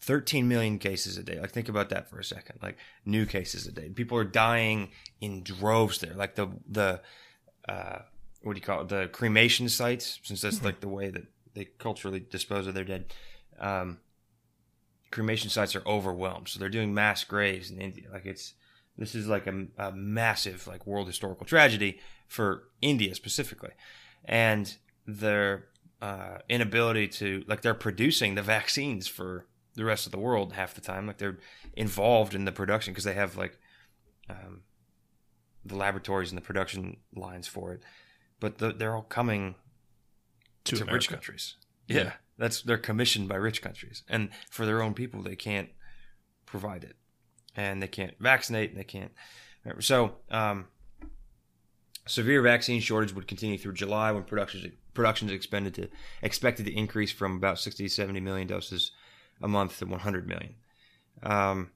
13 0.00 0.46
million 0.48 0.78
cases 0.78 1.16
a 1.16 1.22
day. 1.22 1.40
Like 1.40 1.50
think 1.50 1.68
about 1.68 1.88
that 1.90 2.08
for 2.08 2.18
a 2.18 2.24
second. 2.24 2.58
Like 2.62 2.76
new 3.04 3.26
cases 3.26 3.66
a 3.66 3.72
day. 3.72 3.88
People 3.88 4.18
are 4.18 4.24
dying 4.24 4.90
in 5.20 5.42
droves 5.42 5.98
there. 5.98 6.14
Like 6.14 6.34
the 6.34 6.48
the 6.68 7.00
uh, 7.68 8.00
what 8.42 8.54
do 8.54 8.58
you 8.58 8.64
call 8.64 8.82
it? 8.82 8.88
The 8.88 9.08
cremation 9.12 9.68
sites, 9.68 10.20
since 10.22 10.40
that's 10.40 10.62
like 10.62 10.80
the 10.80 10.88
way 10.88 11.10
that 11.10 11.24
they 11.54 11.64
culturally 11.78 12.20
dispose 12.20 12.66
of 12.66 12.74
their 12.74 12.84
dead. 12.84 13.12
Um, 13.58 13.98
cremation 15.10 15.50
sites 15.50 15.74
are 15.74 15.82
overwhelmed, 15.86 16.48
so 16.48 16.58
they're 16.58 16.68
doing 16.68 16.94
mass 16.94 17.24
graves 17.24 17.70
in 17.70 17.80
India. 17.80 18.08
Like 18.12 18.26
it's 18.26 18.54
this 18.96 19.14
is 19.14 19.26
like 19.26 19.46
a, 19.46 19.66
a 19.76 19.92
massive 19.92 20.66
like 20.66 20.86
world 20.86 21.06
historical 21.06 21.46
tragedy 21.46 21.98
for 22.26 22.64
India 22.80 23.14
specifically, 23.14 23.72
and 24.24 24.76
their 25.06 25.66
uh, 26.00 26.38
inability 26.48 27.08
to 27.08 27.44
like 27.48 27.62
they're 27.62 27.74
producing 27.74 28.36
the 28.36 28.42
vaccines 28.42 29.08
for 29.08 29.46
the 29.78 29.84
rest 29.84 30.06
of 30.06 30.12
the 30.12 30.18
world 30.18 30.52
half 30.52 30.74
the 30.74 30.80
time. 30.80 31.06
Like 31.06 31.18
they're 31.18 31.38
involved 31.74 32.34
in 32.34 32.44
the 32.44 32.52
production 32.52 32.92
because 32.92 33.04
they 33.04 33.14
have 33.14 33.36
like 33.36 33.58
um, 34.28 34.62
the 35.64 35.76
laboratories 35.76 36.30
and 36.30 36.36
the 36.36 36.42
production 36.42 36.98
lines 37.14 37.46
for 37.46 37.72
it, 37.72 37.82
but 38.40 38.58
the, 38.58 38.72
they're 38.72 38.94
all 38.94 39.02
coming 39.02 39.54
To 40.64 40.76
to, 40.76 40.84
rich 40.84 41.08
countries. 41.08 41.54
Yeah. 41.86 41.96
Yeah. 41.96 42.12
that's 42.36 42.60
they're 42.62 42.76
commissioned 42.76 43.28
by 43.28 43.36
rich 43.36 43.62
countries, 43.62 44.02
and 44.08 44.30
for 44.50 44.66
their 44.66 44.82
own 44.82 44.94
people, 44.94 45.22
they 45.22 45.36
can't 45.36 45.68
provide 46.44 46.82
it, 46.82 46.96
and 47.54 47.80
they 47.80 47.88
can't 47.88 48.14
vaccinate, 48.18 48.70
and 48.70 48.78
they 48.78 48.84
can't. 48.84 49.12
So, 49.80 50.16
um, 50.30 50.66
severe 52.06 52.42
vaccine 52.42 52.80
shortage 52.80 53.14
would 53.14 53.28
continue 53.28 53.58
through 53.58 53.74
July 53.74 54.10
when 54.10 54.24
production 54.24 54.72
production 54.92 55.28
is 55.28 55.34
expended 55.34 55.74
to 55.74 55.88
expected 56.22 56.66
to 56.66 56.76
increase 56.76 57.12
from 57.12 57.36
about 57.36 57.60
60 57.60 57.84
to 57.84 57.88
70 57.88 58.18
million 58.20 58.48
doses 58.48 58.90
a 59.42 59.48
month 59.48 59.78
to 59.78 59.86
100 59.86 60.26
million. 60.26 60.54
Um, 61.22 61.70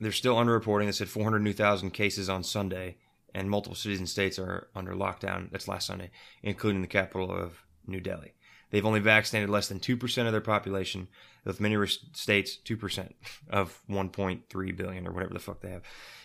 they're 0.00 0.12
still 0.12 0.36
underreporting. 0.36 0.86
They 0.86 0.92
said 0.92 1.08
400 1.08 1.40
new 1.40 1.52
thousand 1.52 1.90
cases 1.90 2.28
on 2.28 2.42
Sunday, 2.42 2.96
and 3.34 3.50
multiple 3.50 3.76
cities 3.76 3.98
and 3.98 4.08
states 4.08 4.38
are 4.38 4.68
under 4.74 4.92
lockdown. 4.92 5.50
That's 5.50 5.68
last 5.68 5.86
Sunday, 5.86 6.10
including 6.42 6.82
the 6.82 6.86
capital 6.86 7.30
of 7.30 7.64
New 7.86 8.00
Delhi. 8.00 8.34
They've 8.70 8.84
only 8.84 9.00
vaccinated 9.00 9.48
less 9.48 9.68
than 9.68 9.78
2% 9.78 10.26
of 10.26 10.32
their 10.32 10.40
population, 10.40 11.08
with 11.44 11.60
many 11.60 11.76
states 11.86 12.58
2% 12.64 13.12
of 13.48 13.80
1.3 13.88 14.76
billion 14.76 15.06
or 15.06 15.12
whatever 15.12 15.32
the 15.32 15.40
fuck 15.40 15.60
they 15.60 15.70
have. 15.70 15.82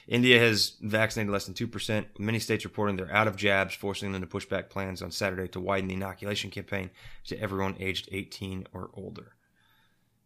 India 0.07 0.39
has 0.39 0.73
vaccinated 0.81 1.31
less 1.31 1.45
than 1.45 1.53
2%. 1.53 2.05
Many 2.17 2.39
states 2.39 2.65
reporting 2.65 2.95
they're 2.95 3.13
out 3.13 3.27
of 3.27 3.35
jabs, 3.35 3.75
forcing 3.75 4.11
them 4.11 4.21
to 4.21 4.27
push 4.27 4.45
back 4.45 4.69
plans 4.69 5.03
on 5.03 5.11
Saturday 5.11 5.47
to 5.49 5.59
widen 5.59 5.87
the 5.87 5.93
inoculation 5.93 6.49
campaign 6.49 6.89
to 7.25 7.39
everyone 7.39 7.75
aged 7.79 8.09
18 8.11 8.67
or 8.73 8.89
older. 8.95 9.33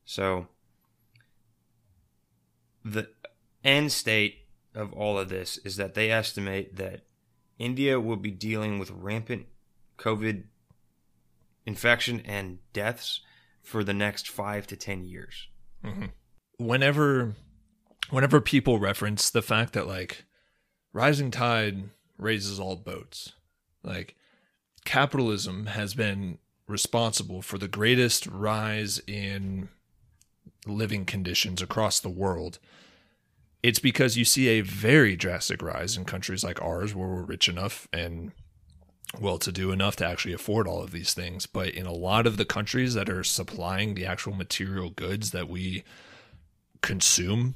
So, 0.06 0.48
the 2.84 3.10
end 3.64 3.92
state 3.92 4.46
of 4.74 4.94
all 4.94 5.18
of 5.18 5.30
this 5.30 5.58
is 5.60 5.76
that 5.78 5.96
they 5.96 6.12
estimate 6.12 6.76
that 6.76 7.02
India 7.58 8.00
will 8.00 8.18
be 8.18 8.32
dealing 8.32 8.78
with 8.80 8.92
rampant 8.92 9.48
COVID 9.98 10.44
infection 11.66 12.22
and 12.26 12.60
deaths 12.74 13.22
for 13.64 13.84
the 13.84 13.94
next 13.94 14.30
five 14.30 14.68
to 14.68 14.76
10 14.76 15.04
years. 15.06 15.48
Mm-hmm. 15.84 16.06
whenever 16.58 17.36
whenever 18.10 18.42
people 18.42 18.80
reference 18.80 19.30
the 19.30 19.44
fact 19.44 19.74
that 19.74 19.86
like 19.86 20.26
rising 20.94 21.30
tide 21.30 21.92
raises 22.18 22.60
all 22.60 22.76
boats 22.76 23.34
like 23.84 24.16
capitalism 24.84 25.68
has 25.68 25.94
been 25.94 26.40
responsible 26.68 27.44
for 27.44 27.60
the 27.60 27.68
greatest 27.68 28.26
rise 28.26 29.00
in 29.06 29.70
living 30.68 31.06
conditions 31.06 31.62
across 31.62 32.00
the 32.00 32.10
world 32.10 32.60
it's 33.66 33.80
because 33.80 34.16
you 34.16 34.24
see 34.24 34.48
a 34.50 34.62
very 34.62 35.16
drastic 35.16 35.60
rise 35.60 35.98
in 35.98 36.06
countries 36.06 36.44
like 36.44 36.62
ours 36.62 36.94
where 36.94 37.08
we're 37.08 37.24
rich 37.24 37.50
enough 37.50 37.88
and 37.92 38.32
well 39.20 39.40
to 39.40 39.52
do 39.52 39.72
enough 39.72 39.96
to 39.96 40.06
actually 40.06 40.36
afford 40.36 40.68
all 40.68 40.84
of 40.84 40.92
these 40.92 41.16
things. 41.16 41.48
But 41.48 41.70
in 41.70 41.88
a 41.88 41.92
lot 41.92 42.28
of 42.28 42.38
the 42.38 42.46
countries 42.46 42.94
that 42.94 43.10
are 43.10 43.24
supplying 43.24 43.96
the 43.96 44.06
actual 44.06 44.36
material 44.36 44.92
goods 44.92 45.32
that 45.32 45.50
we 45.50 45.84
consume 46.84 47.56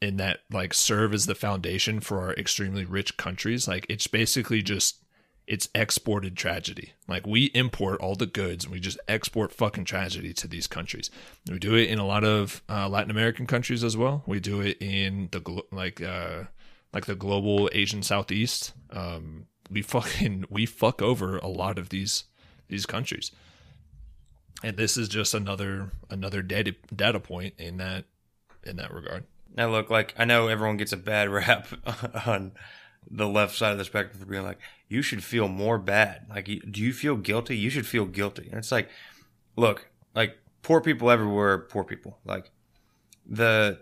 and 0.00 0.18
that 0.18 0.40
like 0.50 0.72
serve 0.72 1.12
as 1.12 1.26
the 1.26 1.34
foundation 1.34 2.00
for 2.00 2.22
our 2.22 2.32
extremely 2.34 2.86
rich 2.86 3.18
countries 3.18 3.68
like 3.68 3.84
it's 3.90 4.06
basically 4.06 4.62
just 4.62 5.03
it's 5.46 5.68
exported 5.74 6.36
tragedy. 6.36 6.92
Like 7.06 7.26
we 7.26 7.46
import 7.46 8.00
all 8.00 8.14
the 8.14 8.26
goods 8.26 8.64
and 8.64 8.72
we 8.72 8.80
just 8.80 8.98
export 9.08 9.52
fucking 9.52 9.84
tragedy 9.84 10.32
to 10.34 10.48
these 10.48 10.66
countries. 10.66 11.10
We 11.50 11.58
do 11.58 11.74
it 11.74 11.88
in 11.88 11.98
a 11.98 12.06
lot 12.06 12.24
of 12.24 12.62
uh, 12.68 12.88
latin 12.88 13.10
american 13.10 13.46
countries 13.46 13.84
as 13.84 13.96
well. 13.96 14.22
We 14.26 14.40
do 14.40 14.60
it 14.60 14.78
in 14.80 15.28
the 15.32 15.40
glo- 15.40 15.66
like 15.70 16.00
uh 16.00 16.44
like 16.92 17.06
the 17.06 17.14
global 17.14 17.68
asian 17.72 18.02
southeast. 18.02 18.72
Um 18.90 19.46
we 19.70 19.82
fucking 19.82 20.46
we 20.48 20.66
fuck 20.66 21.02
over 21.02 21.38
a 21.38 21.48
lot 21.48 21.78
of 21.78 21.90
these 21.90 22.24
these 22.68 22.86
countries. 22.86 23.30
And 24.62 24.76
this 24.76 24.96
is 24.96 25.08
just 25.08 25.34
another 25.34 25.90
another 26.08 26.40
data 26.40 26.74
data 26.94 27.20
point 27.20 27.54
in 27.58 27.76
that 27.78 28.06
in 28.62 28.76
that 28.76 28.92
regard. 28.92 29.24
Now, 29.56 29.70
look, 29.70 29.88
like, 29.88 30.14
I 30.18 30.24
know 30.24 30.48
everyone 30.48 30.76
gets 30.76 30.92
a 30.92 30.96
bad 30.96 31.28
rap 31.30 31.68
on 32.26 32.52
the 33.10 33.28
left 33.28 33.56
side 33.56 33.72
of 33.72 33.78
the 33.78 33.84
spectrum 33.84 34.18
for 34.18 34.26
being 34.26 34.42
like, 34.42 34.58
you 34.94 35.02
should 35.02 35.24
feel 35.24 35.48
more 35.48 35.78
bad. 35.78 36.26
Like, 36.30 36.46
do 36.46 36.80
you 36.80 36.92
feel 36.92 37.16
guilty? 37.16 37.56
You 37.56 37.68
should 37.68 37.86
feel 37.86 38.06
guilty. 38.06 38.46
And 38.48 38.58
it's 38.58 38.72
like, 38.72 38.88
look, 39.56 39.90
like, 40.14 40.38
poor 40.62 40.80
people 40.80 41.10
everywhere, 41.10 41.58
poor 41.58 41.84
people. 41.84 42.18
Like, 42.24 42.52
the 43.26 43.80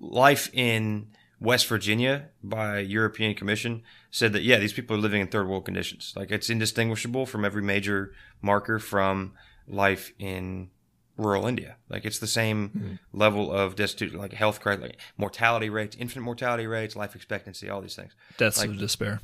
life 0.00 0.50
in 0.52 1.08
West 1.42 1.66
Virginia 1.66 2.30
by 2.42 2.78
European 2.78 3.34
Commission 3.34 3.82
said 4.10 4.32
that 4.32 4.42
yeah, 4.42 4.58
these 4.58 4.72
people 4.72 4.96
are 4.96 5.00
living 5.00 5.20
in 5.20 5.26
third 5.28 5.48
world 5.48 5.64
conditions. 5.64 6.12
Like 6.16 6.30
it's 6.30 6.48
indistinguishable 6.48 7.26
from 7.26 7.44
every 7.44 7.62
major 7.62 8.12
marker 8.40 8.78
from 8.78 9.32
life 9.66 10.12
in 10.18 10.70
rural 11.16 11.46
India. 11.46 11.76
Like 11.88 12.04
it's 12.04 12.20
the 12.20 12.28
same 12.28 12.68
hmm. 12.68 12.94
level 13.12 13.50
of 13.50 13.74
destitute, 13.74 14.14
like 14.14 14.32
health 14.32 14.60
crisis, 14.60 14.82
like 14.82 15.00
mortality 15.16 15.68
rates, 15.68 15.96
infant 15.98 16.24
mortality 16.24 16.66
rates, 16.66 16.94
life 16.94 17.16
expectancy, 17.16 17.68
all 17.68 17.80
these 17.80 17.96
things. 17.96 18.14
Deaths 18.38 18.58
Like- 18.58 18.70
of 18.70 18.78
despair. 18.78 19.20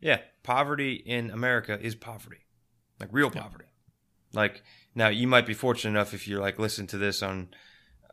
Yeah, 0.00 0.20
poverty 0.42 0.94
in 0.94 1.30
America 1.30 1.78
is 1.80 1.94
poverty, 1.94 2.46
like 3.00 3.08
real 3.12 3.30
poverty. 3.30 3.66
Like 4.32 4.62
now, 4.94 5.08
you 5.08 5.26
might 5.26 5.46
be 5.46 5.54
fortunate 5.54 5.90
enough 5.90 6.14
if 6.14 6.28
you're 6.28 6.40
like 6.40 6.58
listen 6.58 6.86
to 6.88 6.98
this 6.98 7.22
on 7.22 7.48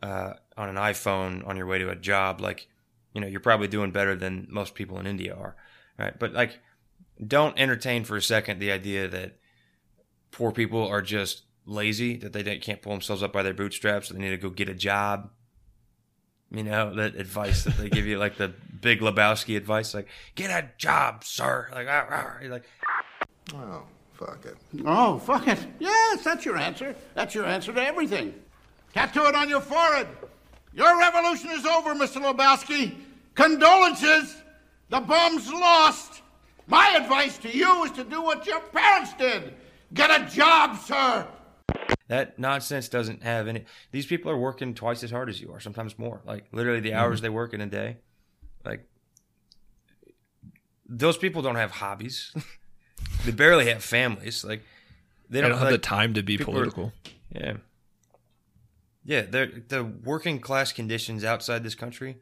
uh, 0.02 0.34
on 0.58 0.70
an 0.70 0.76
iPhone 0.76 1.48
on 1.48 1.58
your 1.58 1.66
way 1.66 1.80
to 1.80 1.90
a 1.90 1.96
job. 1.96 2.42
Like, 2.42 2.68
you 3.14 3.22
know, 3.22 3.28
you're 3.28 3.40
probably 3.40 3.68
doing 3.68 3.92
better 3.92 4.16
than 4.16 4.48
most 4.50 4.76
people 4.76 5.00
in 5.00 5.08
India 5.08 5.34
are, 5.34 5.56
right? 5.98 6.18
But 6.18 6.34
like, 6.34 6.60
don't 7.26 7.58
entertain 7.60 8.04
for 8.04 8.18
a 8.18 8.22
second 8.22 8.60
the 8.60 8.72
idea 8.72 9.08
that 9.08 9.38
poor 10.32 10.52
people 10.52 10.86
are 10.88 11.02
just 11.02 11.44
lazy, 11.66 12.18
that 12.18 12.34
they 12.34 12.58
can't 12.58 12.82
pull 12.82 12.92
themselves 12.92 13.24
up 13.24 13.32
by 13.32 13.44
their 13.44 13.54
bootstraps, 13.54 14.10
that 14.10 14.16
they 14.16 14.22
need 14.22 14.30
to 14.32 14.38
go 14.38 14.50
get 14.50 14.70
a 14.70 14.74
job. 14.74 15.30
You 16.54 16.64
know, 16.64 16.94
that 16.96 17.16
advice 17.16 17.64
that 17.64 17.78
they 17.78 17.90
give 17.90 18.06
you, 18.06 18.20
like 18.20 18.38
the 18.38 18.54
big 18.82 19.00
Lebowski 19.00 19.58
advice, 19.58 19.94
like, 19.94 20.08
get 20.36 20.52
a 20.52 20.70
job, 20.78 21.24
sir. 21.24 21.68
Like, 21.74 21.88
ah, 21.90 22.06
ah. 22.10 22.38
You're 22.42 22.52
like, 22.52 22.66
Oh, 23.54 23.84
fuck 24.14 24.46
it. 24.46 24.56
Oh, 24.86 25.20
fuck 25.20 25.48
it. 25.48 25.60
Yes, 25.80 26.24
that's 26.24 26.46
your 26.46 26.58
answer. 26.58 26.96
That's 27.16 27.36
your 27.36 27.46
answer 27.46 27.74
to 27.74 27.84
everything. 27.84 28.34
Tattoo 28.94 29.26
it 29.26 29.36
on 29.36 29.50
your 29.50 29.62
forehead. 29.62 30.08
Your 30.74 30.98
revolution 31.00 31.50
is 31.52 31.66
over, 31.66 31.94
Mr. 31.94 32.22
Lebowski. 32.22 32.96
Condolences. 33.36 34.38
The 34.90 35.00
bomb's 35.00 35.52
lost. 35.52 36.22
My 36.68 36.98
advice 37.02 37.38
to 37.40 37.50
you 37.56 37.84
is 37.84 37.92
to 37.92 38.04
do 38.04 38.22
what 38.22 38.46
your 38.46 38.60
parents 38.60 39.14
did. 39.16 39.54
Get 39.94 40.10
a 40.10 40.30
job, 40.34 40.80
sir. 40.80 41.28
That 42.14 42.38
nonsense 42.38 42.88
doesn't 42.90 43.24
have 43.24 43.48
any. 43.48 43.66
These 43.92 44.06
people 44.06 44.30
are 44.30 44.38
working 44.38 44.76
twice 44.76 45.04
as 45.04 45.10
hard 45.10 45.30
as 45.30 45.42
you 45.42 45.52
are, 45.52 45.60
sometimes 45.60 45.98
more. 45.98 46.22
Like, 46.26 46.46
literally, 46.52 46.80
the 46.80 46.94
hours 46.94 47.18
mm-hmm. 47.18 47.24
they 47.24 47.30
work 47.30 47.56
in 47.56 47.62
a 47.62 47.66
day. 47.66 47.98
Like, 48.64 48.88
those 50.88 51.18
people 51.18 51.42
don't 51.42 51.56
have 51.56 51.72
hobbies. 51.72 52.32
they 53.26 53.32
barely 53.32 53.68
have 53.68 53.84
families. 53.84 54.44
Like, 54.44 54.62
they 55.28 55.38
They 55.38 55.42
don't, 55.42 55.50
don't 55.50 55.60
have 55.60 55.72
like, 55.72 55.82
the 55.82 55.88
time 55.88 56.14
to 56.14 56.22
be 56.22 56.38
people 56.38 56.54
are- 56.54 56.58
political. 56.58 56.94
Yeah. 57.34 57.54
Yeah, 59.04 59.22
the 59.24 59.84
working 60.04 60.40
class 60.40 60.72
conditions 60.72 61.24
outside 61.26 61.64
this 61.64 61.76
country 61.76 62.20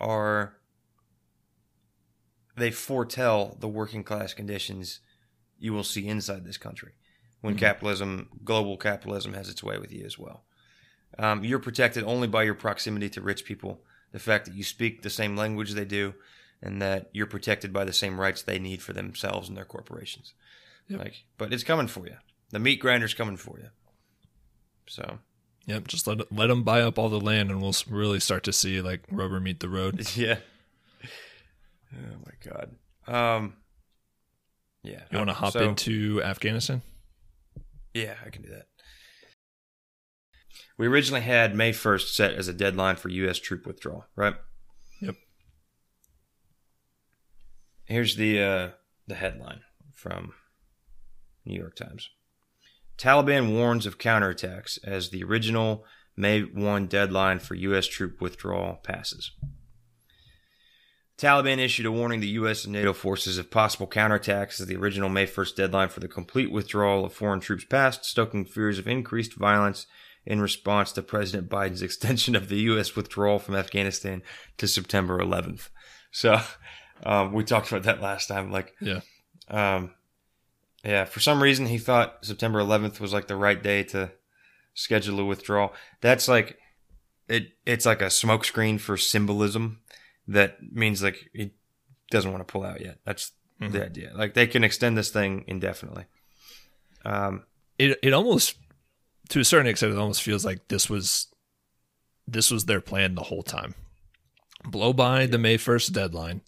are 0.00 0.56
they 2.56 2.70
foretell 2.70 3.56
the 3.58 3.68
working 3.68 4.04
class 4.04 4.32
conditions 4.32 5.00
you 5.58 5.72
will 5.72 5.84
see 5.84 6.06
inside 6.06 6.44
this 6.46 6.56
country 6.56 6.92
when 7.44 7.56
capitalism, 7.56 8.28
global 8.42 8.76
capitalism, 8.78 9.34
has 9.34 9.50
its 9.50 9.62
way 9.62 9.76
with 9.78 9.92
you 9.92 10.04
as 10.06 10.18
well. 10.18 10.44
Um, 11.18 11.44
you're 11.44 11.58
protected 11.58 12.02
only 12.04 12.26
by 12.26 12.42
your 12.42 12.54
proximity 12.54 13.10
to 13.10 13.20
rich 13.20 13.44
people, 13.44 13.82
the 14.12 14.18
fact 14.18 14.46
that 14.46 14.54
you 14.54 14.64
speak 14.64 15.02
the 15.02 15.10
same 15.10 15.36
language 15.36 15.72
they 15.72 15.84
do, 15.84 16.14
and 16.62 16.80
that 16.80 17.10
you're 17.12 17.26
protected 17.26 17.70
by 17.72 17.84
the 17.84 17.92
same 17.92 18.18
rights 18.18 18.42
they 18.42 18.58
need 18.58 18.80
for 18.82 18.94
themselves 18.94 19.48
and 19.48 19.56
their 19.58 19.66
corporations. 19.66 20.32
Like, 20.88 21.24
but 21.36 21.52
it's 21.52 21.64
coming 21.64 21.86
for 21.86 22.06
you. 22.06 22.16
The 22.50 22.58
meat 22.58 22.80
grinder's 22.80 23.14
coming 23.14 23.36
for 23.36 23.58
you. 23.58 23.68
So, 24.86 25.18
Yep, 25.66 25.88
just 25.88 26.06
let 26.06 26.30
let 26.32 26.46
them 26.48 26.62
buy 26.62 26.80
up 26.82 26.98
all 26.98 27.08
the 27.08 27.20
land, 27.20 27.50
and 27.50 27.60
we'll 27.60 27.74
really 27.88 28.20
start 28.20 28.42
to 28.44 28.52
see 28.52 28.80
like 28.80 29.02
rubber 29.10 29.40
meet 29.40 29.60
the 29.60 29.68
road. 29.68 30.06
yeah. 30.16 30.38
Oh 31.92 32.16
my 32.24 32.50
god. 32.50 32.70
Um. 33.06 33.54
Yeah. 34.82 35.00
You 35.10 35.18
want 35.18 35.30
to 35.30 35.34
hop 35.34 35.52
So- 35.52 35.60
into 35.68 36.22
Afghanistan? 36.22 36.82
Yeah, 37.94 38.14
I 38.26 38.30
can 38.30 38.42
do 38.42 38.50
that. 38.50 38.66
We 40.76 40.88
originally 40.88 41.22
had 41.22 41.54
May 41.54 41.72
1st 41.72 42.08
set 42.12 42.34
as 42.34 42.48
a 42.48 42.52
deadline 42.52 42.96
for 42.96 43.08
U.S. 43.08 43.38
troop 43.38 43.66
withdrawal, 43.66 44.06
right? 44.16 44.34
Yep. 45.00 45.14
Here's 47.84 48.16
the 48.16 48.42
uh, 48.42 48.68
the 49.06 49.14
headline 49.14 49.60
from 49.92 50.32
New 51.44 51.58
York 51.58 51.76
Times. 51.76 52.10
Taliban 52.98 53.54
warns 53.56 53.86
of 53.86 53.98
counterattacks 53.98 54.78
as 54.84 55.10
the 55.10 55.22
original 55.22 55.84
May 56.16 56.42
1 56.42 56.86
deadline 56.86 57.38
for 57.38 57.54
U.S. 57.54 57.86
troop 57.86 58.20
withdrawal 58.20 58.74
passes. 58.82 59.32
Taliban 61.16 61.58
issued 61.58 61.86
a 61.86 61.92
warning 61.92 62.20
to 62.20 62.26
U.S. 62.26 62.64
and 62.64 62.72
NATO 62.72 62.92
forces 62.92 63.38
of 63.38 63.50
possible 63.50 63.86
counterattacks 63.86 64.60
as 64.60 64.66
the 64.66 64.76
original 64.76 65.08
May 65.08 65.26
1st 65.26 65.54
deadline 65.54 65.88
for 65.88 66.00
the 66.00 66.08
complete 66.08 66.50
withdrawal 66.50 67.04
of 67.04 67.12
foreign 67.12 67.38
troops 67.40 67.64
passed, 67.64 68.04
stoking 68.04 68.44
fears 68.44 68.78
of 68.78 68.88
increased 68.88 69.34
violence 69.34 69.86
in 70.26 70.40
response 70.40 70.90
to 70.92 71.02
President 71.02 71.48
Biden's 71.48 71.82
extension 71.88 72.34
of 72.34 72.48
the 72.48 72.56
U.S. 72.62 72.96
withdrawal 72.96 73.38
from 73.38 73.54
Afghanistan 73.54 74.22
to 74.58 74.66
September 74.66 75.18
11th. 75.20 75.68
So 76.10 76.40
um, 77.04 77.32
we 77.32 77.44
talked 77.44 77.70
about 77.70 77.84
that 77.84 78.00
last 78.02 78.26
time. 78.26 78.50
Like, 78.50 78.74
Yeah. 78.80 79.00
um, 79.48 79.94
yeah, 80.84 81.04
for 81.04 81.20
some 81.20 81.42
reason 81.42 81.66
he 81.66 81.78
thought 81.78 82.24
September 82.24 82.58
11th 82.60 82.98
was 83.00 83.12
like 83.12 83.26
the 83.28 83.36
right 83.36 83.62
day 83.62 83.84
to 83.84 84.12
schedule 84.74 85.20
a 85.20 85.24
withdrawal. 85.24 85.72
That's 86.00 86.26
like 86.28 86.58
it. 87.28 87.48
It's 87.64 87.86
like 87.86 88.02
a 88.02 88.06
smokescreen 88.06 88.78
for 88.80 88.96
symbolism. 88.96 89.80
That 90.26 90.58
means 90.72 91.02
like 91.02 91.30
he 91.32 91.52
doesn't 92.10 92.30
want 92.30 92.46
to 92.46 92.50
pull 92.50 92.64
out 92.64 92.80
yet. 92.80 92.98
That's 93.04 93.32
the 93.60 93.84
idea. 93.84 94.12
Like 94.14 94.34
they 94.34 94.46
can 94.46 94.64
extend 94.64 94.96
this 94.96 95.10
thing 95.10 95.44
indefinitely. 95.46 96.04
Um, 97.04 97.44
it 97.78 97.98
it 98.02 98.12
almost 98.12 98.56
to 99.30 99.40
a 99.40 99.44
certain 99.44 99.66
extent 99.66 99.92
it 99.92 99.98
almost 99.98 100.22
feels 100.22 100.44
like 100.44 100.68
this 100.68 100.88
was 100.88 101.28
this 102.26 102.50
was 102.50 102.64
their 102.64 102.80
plan 102.80 103.14
the 103.14 103.24
whole 103.24 103.42
time. 103.42 103.74
Blow 104.64 104.92
by 104.94 105.26
the 105.26 105.36
May 105.36 105.58
1st 105.58 105.92
deadline, 105.92 106.40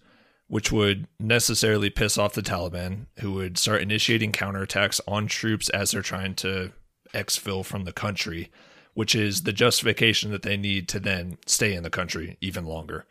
which 0.49 0.73
would 0.73 1.07
necessarily 1.21 1.91
piss 1.91 2.17
off 2.17 2.33
the 2.33 2.41
Taliban, 2.41 3.07
who 3.19 3.33
would 3.33 3.59
start 3.59 3.83
initiating 3.83 4.33
counterattacks 4.33 5.01
on 5.07 5.27
troops 5.27 5.69
as 5.71 5.91
they're 5.91 6.01
trying 6.01 6.35
to 6.37 6.73
exfil 7.13 7.63
from 7.63 7.85
the 7.85 7.93
country, 7.93 8.51
which 8.95 9.15
is 9.15 9.43
the 9.43 9.53
justification 9.53 10.31
that 10.31 10.43
they 10.43 10.57
need 10.57 10.89
to 10.89 10.99
then 10.99 11.37
stay 11.47 11.75
in 11.75 11.83
the 11.83 11.91
country 11.91 12.39
even 12.41 12.65
longer 12.65 13.05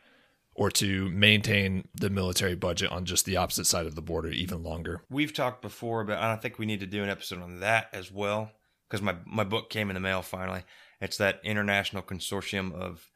or 0.56 0.72
to 0.72 1.10
maintain 1.10 1.88
the 1.94 2.10
military 2.10 2.56
budget 2.56 2.90
on 2.90 3.04
just 3.06 3.26
the 3.26 3.36
opposite 3.36 3.66
side 3.66 3.86
of 3.86 3.94
the 3.94 4.02
border 4.02 4.30
even 4.30 4.64
longer. 4.64 5.04
we've 5.10 5.34
talked 5.34 5.62
before, 5.62 6.04
but 6.06 6.18
I 6.18 6.38
think 6.38 6.58
we 6.58 6.66
need 6.66 6.80
to 6.80 6.86
do 6.86 7.04
an 7.04 7.10
episode 7.10 7.42
on 7.42 7.60
that 7.60 7.90
as 7.94 8.12
well 8.12 8.52
because 8.90 9.02
my 9.02 9.16
my 9.26 9.44
book 9.44 9.70
came 9.70 9.90
in 9.90 9.96
the 9.96 10.00
mail 10.00 10.22
finally. 10.22 10.64
It's 11.02 11.18
that 11.18 11.42
international 11.44 12.02
consortium 12.02 12.74
of 12.74 13.10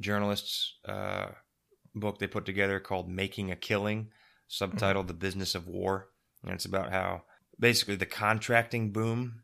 journalists 0.00 0.74
uh, 0.86 1.26
book 1.94 2.18
they 2.18 2.26
put 2.26 2.46
together 2.46 2.80
called 2.80 3.08
"Making 3.08 3.50
a 3.50 3.56
Killing," 3.56 4.10
subtitled 4.50 5.06
"The 5.06 5.14
Business 5.14 5.54
of 5.54 5.68
War," 5.68 6.08
and 6.42 6.52
it's 6.52 6.64
about 6.64 6.90
how 6.90 7.22
basically 7.60 7.96
the 7.96 8.06
contracting 8.06 8.92
boom. 8.92 9.42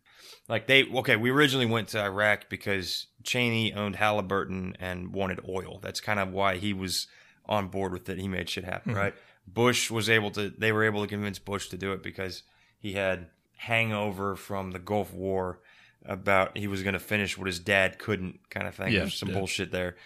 Like 0.49 0.67
they 0.67 0.85
okay, 0.85 1.17
we 1.17 1.31
originally 1.31 1.67
went 1.67 1.89
to 1.89 2.03
Iraq 2.03 2.49
because 2.49 3.07
Cheney 3.23 3.75
owned 3.75 3.97
Halliburton 3.97 4.77
and 4.81 5.13
wanted 5.13 5.41
oil. 5.47 5.79
That's 5.83 6.01
kind 6.01 6.19
of 6.19 6.33
why 6.33 6.57
he 6.57 6.73
was 6.73 7.07
on 7.47 7.69
board 7.69 7.93
with 7.93 8.09
it. 8.09 8.19
He 8.19 8.29
made 8.29 8.49
shit 8.49 8.65
happen, 8.65 8.95
right? 8.95 9.15
Bush 9.47 9.91
was 9.91 10.09
able 10.09 10.31
to. 10.33 10.51
They 10.51 10.73
were 10.73 10.85
able 10.85 11.03
to 11.03 11.09
convince 11.09 11.39
Bush 11.39 11.69
to 11.69 11.77
do 11.77 11.93
it 11.93 12.03
because 12.03 12.43
he 12.79 12.95
had 12.95 13.29
hangover 13.57 14.37
from 14.37 14.71
the 14.73 14.79
Gulf 14.79 15.13
War 15.13 15.61
about 16.05 16.57
he 16.57 16.67
was 16.67 16.83
going 16.83 16.95
to 16.95 16.99
finish 16.99 17.39
what 17.39 17.47
his 17.47 17.59
dad 17.59 17.99
couldn't, 17.99 18.39
kind 18.51 18.67
of 18.67 18.75
thing. 18.75 18.93
Yeah, 18.93 19.01
There's 19.01 19.15
some 19.15 19.31
yeah. 19.31 19.39
bullshit 19.39 19.71
there. 19.71 19.97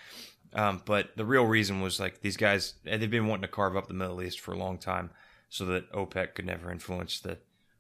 Um, 0.55 0.83
but 0.85 1.17
the 1.17 1.25
real 1.25 1.45
reason 1.45 1.81
was 1.81 2.01
like 2.01 2.21
these 2.21 2.37
guys 2.37 2.75
they've 2.85 3.11
been 3.11 3.27
wanting 3.27 3.43
to 3.43 3.49
carve 3.49 3.77
up 3.77 3.87
the 3.87 3.95
Middle 3.95 4.23
East 4.23 4.41
for 4.41 4.53
a 4.53 4.59
long 4.59 4.79
time, 4.79 5.11
so 5.49 5.65
that 5.67 5.93
OPEC 5.93 6.35
could 6.35 6.47
never 6.47 6.71
influence 6.71 7.21
the 7.21 7.39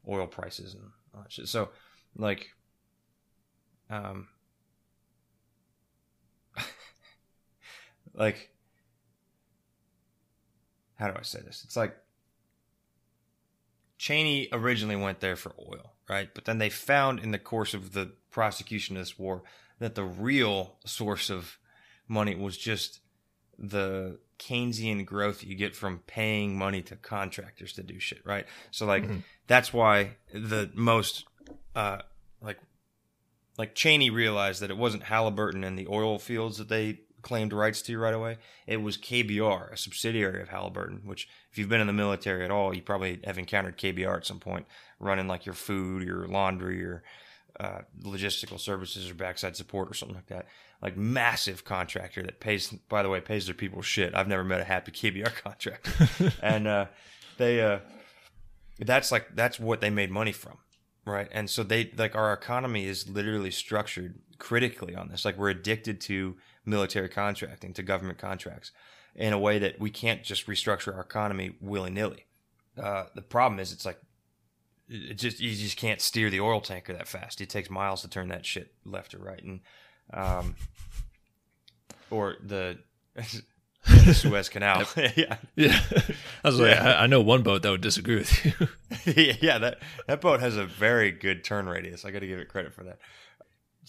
oil 0.08 0.26
prices 0.26 0.74
and 0.74 0.84
all 1.14 1.22
that 1.22 1.32
shit. 1.32 1.48
So, 1.48 1.70
like, 2.16 2.48
um, 3.88 4.28
like, 8.14 8.50
how 10.98 11.08
do 11.08 11.14
I 11.16 11.22
say 11.22 11.40
this? 11.40 11.62
It's 11.64 11.76
like 11.76 11.96
Cheney 13.98 14.48
originally 14.52 14.96
went 14.96 15.20
there 15.20 15.36
for 15.36 15.52
oil, 15.58 15.94
right? 16.08 16.28
But 16.34 16.44
then 16.44 16.58
they 16.58 16.70
found 16.70 17.20
in 17.20 17.30
the 17.30 17.38
course 17.38 17.74
of 17.74 17.92
the 17.92 18.12
prosecution 18.30 18.96
of 18.96 19.02
this 19.02 19.18
war 19.18 19.42
that 19.78 19.94
the 19.94 20.04
real 20.04 20.76
source 20.84 21.30
of 21.30 21.58
money 22.08 22.34
was 22.34 22.56
just 22.56 23.00
the 23.58 24.18
Keynesian 24.38 25.04
growth 25.04 25.42
you 25.42 25.56
get 25.56 25.74
from 25.74 25.98
paying 26.06 26.56
money 26.56 26.80
to 26.82 26.96
contractors 26.96 27.72
to 27.74 27.82
do 27.82 27.98
shit, 27.98 28.24
right? 28.24 28.46
So 28.70 28.86
like 28.86 29.04
that's 29.46 29.72
why 29.72 30.16
the 30.32 30.70
most 30.74 31.24
uh 31.74 31.98
like 32.40 32.58
like 33.56 33.74
Cheney 33.74 34.10
realized 34.10 34.62
that 34.62 34.70
it 34.70 34.76
wasn't 34.76 35.02
Halliburton 35.02 35.64
and 35.64 35.76
the 35.76 35.88
oil 35.88 36.18
fields 36.18 36.58
that 36.58 36.68
they 36.68 37.00
claimed 37.22 37.52
rights 37.52 37.82
to 37.82 37.92
you 37.92 37.98
right 37.98 38.14
away. 38.14 38.38
It 38.66 38.78
was 38.78 38.96
KBR, 38.96 39.72
a 39.72 39.76
subsidiary 39.76 40.42
of 40.42 40.48
Halliburton, 40.48 41.02
which 41.04 41.28
if 41.50 41.58
you've 41.58 41.68
been 41.68 41.80
in 41.80 41.86
the 41.86 41.92
military 41.92 42.44
at 42.44 42.50
all, 42.50 42.74
you 42.74 42.82
probably 42.82 43.20
have 43.24 43.38
encountered 43.38 43.78
KBR 43.78 44.18
at 44.18 44.26
some 44.26 44.40
point, 44.40 44.66
running 45.00 45.28
like 45.28 45.46
your 45.46 45.54
food, 45.54 46.02
your 46.02 46.26
laundry, 46.26 46.78
your 46.78 47.02
uh, 47.58 47.80
logistical 48.02 48.60
services 48.60 49.10
or 49.10 49.14
backside 49.14 49.56
support 49.56 49.90
or 49.90 49.94
something 49.94 50.16
like 50.16 50.26
that. 50.26 50.46
Like 50.80 50.96
massive 50.96 51.64
contractor 51.64 52.22
that 52.22 52.40
pays, 52.40 52.68
by 52.88 53.02
the 53.02 53.08
way, 53.08 53.20
pays 53.20 53.46
their 53.46 53.54
people 53.54 53.82
shit. 53.82 54.14
I've 54.14 54.28
never 54.28 54.44
met 54.44 54.60
a 54.60 54.64
happy 54.64 54.92
KBR 54.92 55.34
contractor, 55.42 56.32
and 56.42 56.68
uh, 56.68 56.86
they 57.36 57.60
uh, 57.60 57.80
that's 58.78 59.10
like 59.10 59.34
that's 59.34 59.58
what 59.58 59.80
they 59.80 59.90
made 59.90 60.10
money 60.10 60.32
from 60.32 60.58
right 61.04 61.28
and 61.32 61.48
so 61.48 61.62
they 61.62 61.90
like 61.96 62.14
our 62.14 62.32
economy 62.32 62.86
is 62.86 63.08
literally 63.08 63.50
structured 63.50 64.20
critically 64.38 64.94
on 64.94 65.08
this 65.08 65.24
like 65.24 65.36
we're 65.36 65.48
addicted 65.48 66.00
to 66.00 66.36
military 66.68 67.08
contracting 67.08 67.72
to 67.72 67.82
government 67.82 68.18
contracts 68.18 68.70
in 69.14 69.32
a 69.32 69.38
way 69.38 69.58
that 69.58 69.80
we 69.80 69.90
can't 69.90 70.22
just 70.22 70.46
restructure 70.46 70.94
our 70.94 71.00
economy 71.00 71.56
willy-nilly 71.60 72.26
uh, 72.80 73.04
the 73.14 73.22
problem 73.22 73.58
is 73.58 73.72
it's 73.72 73.86
like 73.86 73.98
it 74.88 75.14
just 75.14 75.40
you 75.40 75.54
just 75.54 75.76
can't 75.76 76.00
steer 76.00 76.30
the 76.30 76.40
oil 76.40 76.60
tanker 76.60 76.92
that 76.92 77.08
fast 77.08 77.40
it 77.40 77.50
takes 77.50 77.68
miles 77.68 78.02
to 78.02 78.08
turn 78.08 78.28
that 78.28 78.46
shit 78.46 78.72
left 78.84 79.14
or 79.14 79.18
right 79.18 79.42
and 79.42 79.60
um 80.12 80.54
or 82.10 82.36
the 82.42 82.78
the 83.84 84.14
Suez 84.14 84.48
Canal. 84.48 84.84
yeah. 85.16 85.36
Yeah. 85.56 85.80
I 86.44 86.48
was 86.48 86.60
like, 86.60 86.76
I, 86.76 87.04
I 87.04 87.06
know 87.06 87.20
one 87.20 87.42
boat 87.42 87.62
that 87.62 87.70
would 87.70 87.80
disagree 87.80 88.16
with 88.16 88.44
you. 88.44 88.52
yeah, 89.40 89.58
that 89.58 89.78
that 90.06 90.20
boat 90.20 90.40
has 90.40 90.56
a 90.56 90.64
very 90.64 91.10
good 91.10 91.44
turn 91.44 91.68
radius. 91.68 92.04
I 92.04 92.10
got 92.10 92.20
to 92.20 92.26
give 92.26 92.38
it 92.38 92.48
credit 92.48 92.74
for 92.74 92.84
that. 92.84 92.98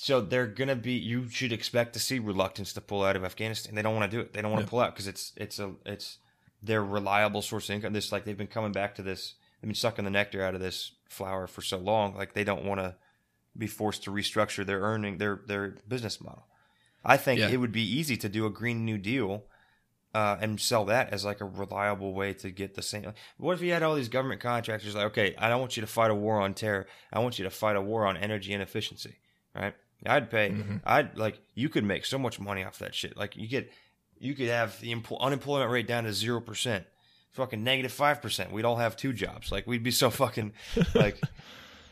So 0.02 0.22
they're 0.22 0.48
gonna 0.48 0.78
be. 0.78 0.94
You 0.94 1.28
should 1.30 1.52
expect 1.52 1.92
to 1.94 2.00
see 2.00 2.20
reluctance 2.20 2.72
to 2.74 2.82
pull 2.82 3.04
out 3.04 3.18
of 3.18 3.26
Afghanistan. 3.26 3.76
They 3.76 3.82
don't 3.82 3.96
want 3.96 4.10
to 4.10 4.18
do 4.18 4.22
it. 4.22 4.32
They 4.32 4.42
don't 4.42 4.52
want 4.52 4.64
to 4.64 4.70
pull 4.70 4.80
out 4.80 4.94
because 4.94 5.08
it's 5.08 5.34
it's 5.36 5.60
a 5.60 5.74
it's 5.86 6.20
their 6.64 6.82
reliable 6.82 7.42
source 7.42 7.68
of 7.70 7.76
income. 7.76 7.92
This 7.92 8.12
like 8.12 8.24
they've 8.24 8.38
been 8.38 8.48
coming 8.48 8.72
back 8.72 8.96
to 8.96 9.02
this. 9.02 9.36
They've 9.62 9.68
been 9.68 9.76
sucking 9.76 10.06
the 10.06 10.12
nectar 10.12 10.42
out 10.42 10.56
of 10.56 10.62
this 10.62 10.94
flower 11.10 11.48
for 11.48 11.62
so 11.62 11.78
long. 11.78 12.16
Like 12.16 12.34
they 12.34 12.46
don't 12.46 12.64
want 12.64 12.80
to 12.80 12.96
be 13.58 13.68
forced 13.68 14.04
to 14.04 14.12
restructure 14.12 14.66
their 14.66 14.80
earning 14.80 15.18
their 15.18 15.42
their 15.46 15.76
business 15.86 16.22
model. 16.22 16.46
I 17.04 17.18
think 17.18 17.42
Yeah. 17.42 17.50
it 17.50 17.58
would 17.58 17.74
be 17.74 17.84
easy 17.84 18.16
to 18.18 18.30
do 18.30 18.46
a 18.46 18.50
Green 18.50 18.86
New 18.86 18.98
Deal 18.98 19.44
uh, 20.14 20.38
and 20.40 20.62
sell 20.62 20.86
that 20.86 21.12
as 21.12 21.26
like 21.26 21.42
a 21.42 21.46
reliable 21.46 22.14
way 22.14 22.34
to 22.36 22.52
get 22.52 22.76
the 22.76 22.82
same. 22.82 23.12
What 23.38 23.54
if 23.54 23.62
you 23.62 23.74
had 23.74 23.84
all 23.84 23.96
these 23.96 24.08
government 24.10 24.40
contractors 24.40 24.96
like, 24.96 25.08
okay, 25.08 25.36
I 25.38 25.50
don't 25.50 25.60
want 25.60 25.76
you 25.76 25.82
to 25.82 25.88
fight 25.88 26.10
a 26.10 26.16
war 26.16 26.40
on 26.40 26.54
terror. 26.54 26.88
I 27.12 27.20
want 27.20 27.38
you 27.38 27.44
to 27.44 27.52
fight 27.52 27.76
a 27.76 27.82
war 27.82 28.06
on 28.06 28.16
energy 28.16 28.54
inefficiency, 28.54 29.18
right? 29.54 29.76
I'd 30.06 30.30
pay. 30.30 30.56
I'd 30.86 31.18
like 31.18 31.40
you 31.56 31.70
could 31.70 31.84
make 31.84 32.06
so 32.06 32.18
much 32.18 32.40
money 32.40 32.64
off 32.64 32.80
that 32.80 32.96
shit. 32.96 33.18
Like 33.18 33.36
you 33.36 33.48
get, 33.48 33.72
you 34.18 34.34
could 34.34 34.48
have 34.48 34.80
the 34.80 34.94
empl- 34.94 35.20
unemployment 35.20 35.72
rate 35.72 35.88
down 35.88 36.06
to 36.06 36.14
zero 36.14 36.40
percent, 36.40 36.86
fucking 37.32 37.64
negative 37.64 37.92
five 37.92 38.22
percent. 38.22 38.52
We'd 38.52 38.66
all 38.66 38.78
have 38.78 38.96
two 38.96 39.14
jobs. 39.14 39.52
Like 39.52 39.68
we'd 39.68 39.84
be 39.84 39.92
so 39.92 40.10
fucking 40.10 40.54
like 40.96 41.22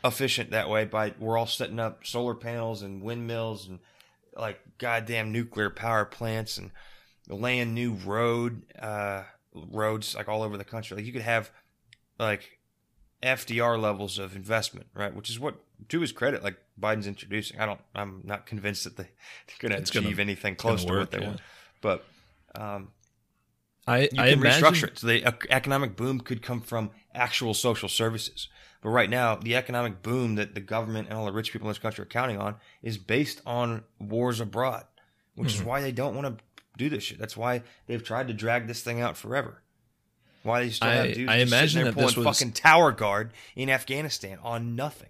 efficient 0.04 0.50
that 0.52 0.68
way. 0.70 0.84
By 0.84 1.14
we're 1.18 1.36
all 1.36 1.46
setting 1.46 1.78
up 1.78 2.06
solar 2.06 2.34
panels 2.34 2.82
and 2.82 3.02
windmills 3.02 3.68
and 3.68 3.78
like 4.36 4.60
goddamn 4.78 5.32
nuclear 5.32 5.70
power 5.70 6.04
plants 6.04 6.58
and 6.58 6.70
laying 7.28 7.74
new 7.74 7.92
road 7.92 8.62
uh, 8.78 9.24
roads 9.54 10.14
like 10.14 10.28
all 10.28 10.42
over 10.42 10.56
the 10.56 10.64
country. 10.64 10.96
Like 10.96 11.06
you 11.06 11.12
could 11.12 11.22
have 11.22 11.50
like 12.18 12.58
FDR 13.22 13.80
levels 13.80 14.18
of 14.18 14.36
investment, 14.36 14.86
right? 14.94 15.14
Which 15.14 15.30
is 15.30 15.38
what, 15.38 15.56
to 15.88 16.00
his 16.00 16.12
credit, 16.12 16.42
like 16.42 16.56
Biden's 16.80 17.06
introducing. 17.06 17.58
I 17.60 17.66
don't, 17.66 17.80
I'm 17.94 18.22
not 18.24 18.46
convinced 18.46 18.84
that 18.84 18.96
they, 18.96 19.04
they're 19.46 19.56
going 19.68 19.72
to 19.72 19.78
It's 19.78 19.90
gonna- 19.90 20.06
achieve 20.06 20.18
anything 20.18 20.56
close 20.56 20.84
to 20.84 20.90
work, 20.92 21.00
what 21.00 21.10
they 21.12 21.20
yeah. 21.20 21.26
want. 21.28 21.40
But 21.80 22.04
um, 22.54 22.88
I, 23.86 24.00
you 24.00 24.08
I 24.18 24.30
can 24.30 24.38
imagine, 24.40 24.64
restructure 24.64 24.84
it. 24.88 24.98
So 24.98 25.06
the 25.06 25.34
economic 25.50 25.96
boom 25.96 26.20
could 26.20 26.42
come 26.42 26.60
from 26.60 26.90
actual 27.14 27.54
social 27.54 27.88
services. 27.88 28.48
But 28.80 28.90
right 28.90 29.10
now, 29.10 29.34
the 29.36 29.56
economic 29.56 30.02
boom 30.02 30.36
that 30.36 30.54
the 30.54 30.60
government 30.60 31.08
and 31.08 31.16
all 31.18 31.24
the 31.26 31.32
rich 31.32 31.52
people 31.52 31.66
in 31.66 31.70
this 31.70 31.78
country 31.78 32.02
are 32.02 32.06
counting 32.06 32.38
on 32.38 32.56
is 32.82 32.96
based 32.98 33.40
on 33.44 33.82
wars 33.98 34.40
abroad, 34.40 34.84
which 35.34 35.54
is 35.54 35.62
why 35.62 35.80
they 35.80 35.90
don't 35.92 36.14
want 36.14 36.38
to 36.38 36.44
do 36.76 36.88
this 36.88 37.02
shit. 37.02 37.18
That's 37.18 37.36
why 37.36 37.62
they've 37.86 38.02
tried 38.02 38.28
to 38.28 38.34
drag 38.34 38.66
this 38.68 38.82
thing 38.82 39.00
out 39.00 39.16
forever. 39.16 39.62
Why 40.44 40.60
do 40.60 40.66
you 40.66 40.72
still 40.72 40.88
I- 40.88 40.94
have 40.94 41.14
dudes 41.14 41.30
I 41.30 41.36
imagine 41.38 41.68
sitting 41.68 41.84
there 41.84 41.92
that 41.92 42.00
this 42.00 42.14
pulling 42.14 42.26
was- 42.28 42.38
fucking 42.38 42.52
tower 42.52 42.92
guard 42.92 43.32
in 43.56 43.68
Afghanistan 43.68 44.38
on 44.42 44.76
nothing? 44.76 45.08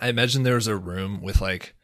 I 0.00 0.08
imagine 0.08 0.42
there 0.42 0.54
was 0.54 0.66
a 0.66 0.76
room 0.76 1.20
with 1.22 1.40
like 1.40 1.74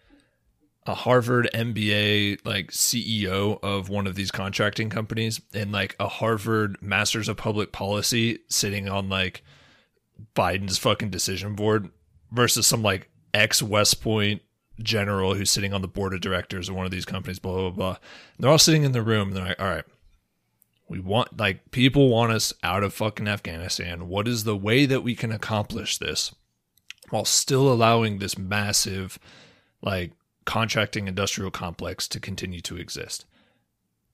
a 0.86 0.94
Harvard 0.94 1.48
MBA 1.54 2.44
like 2.44 2.70
CEO 2.70 3.58
of 3.62 3.88
one 3.88 4.06
of 4.06 4.14
these 4.14 4.30
contracting 4.30 4.90
companies 4.90 5.40
and 5.54 5.72
like 5.72 5.96
a 5.98 6.08
Harvard 6.08 6.76
Masters 6.82 7.28
of 7.28 7.36
Public 7.36 7.72
Policy 7.72 8.40
sitting 8.48 8.88
on 8.88 9.08
like 9.08 9.42
Biden's 10.34 10.78
fucking 10.78 11.10
decision 11.10 11.54
board 11.54 11.90
versus 12.30 12.66
some 12.66 12.82
like 12.82 13.08
ex 13.32 13.62
West 13.62 14.02
Point 14.02 14.42
general 14.82 15.34
who's 15.34 15.50
sitting 15.50 15.72
on 15.72 15.82
the 15.82 15.88
board 15.88 16.12
of 16.12 16.20
directors 16.20 16.68
of 16.68 16.74
one 16.74 16.84
of 16.84 16.92
these 16.92 17.04
companies, 17.04 17.38
blah 17.38 17.52
blah 17.52 17.70
blah. 17.70 17.88
And 17.88 17.98
they're 18.38 18.50
all 18.50 18.58
sitting 18.58 18.84
in 18.84 18.92
the 18.92 19.02
room 19.02 19.28
and 19.28 19.36
they're 19.36 19.46
like, 19.46 19.60
all 19.60 19.66
right, 19.66 19.84
we 20.88 21.00
want 21.00 21.38
like 21.38 21.70
people 21.70 22.08
want 22.08 22.32
us 22.32 22.52
out 22.62 22.82
of 22.82 22.92
fucking 22.92 23.28
Afghanistan. 23.28 24.08
What 24.08 24.28
is 24.28 24.44
the 24.44 24.56
way 24.56 24.84
that 24.86 25.02
we 25.02 25.14
can 25.14 25.32
accomplish 25.32 25.98
this? 25.98 26.34
While 27.14 27.24
still 27.24 27.72
allowing 27.72 28.18
this 28.18 28.36
massive 28.36 29.20
like 29.80 30.10
contracting 30.44 31.06
industrial 31.06 31.52
complex 31.52 32.08
to 32.08 32.18
continue 32.18 32.60
to 32.60 32.76
exist. 32.76 33.24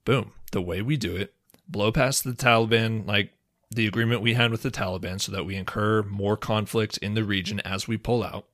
Boom. 0.05 0.33
The 0.51 0.61
way 0.61 0.83
we 0.83 0.97
do 0.97 1.15
it, 1.15 1.33
blow 1.67 1.91
past 1.91 2.23
the 2.23 2.33
Taliban, 2.33 3.07
like 3.07 3.31
the 3.71 3.87
agreement 3.87 4.21
we 4.21 4.35
had 4.35 4.51
with 4.51 4.61
the 4.61 4.69
Taliban, 4.69 5.19
so 5.19 5.31
that 5.31 5.47
we 5.47 5.55
incur 5.55 6.03
more 6.03 6.37
conflict 6.37 6.99
in 6.99 7.15
the 7.15 7.23
region 7.23 7.59
as 7.61 7.87
we 7.87 7.97
pull 7.97 8.23
out. 8.23 8.45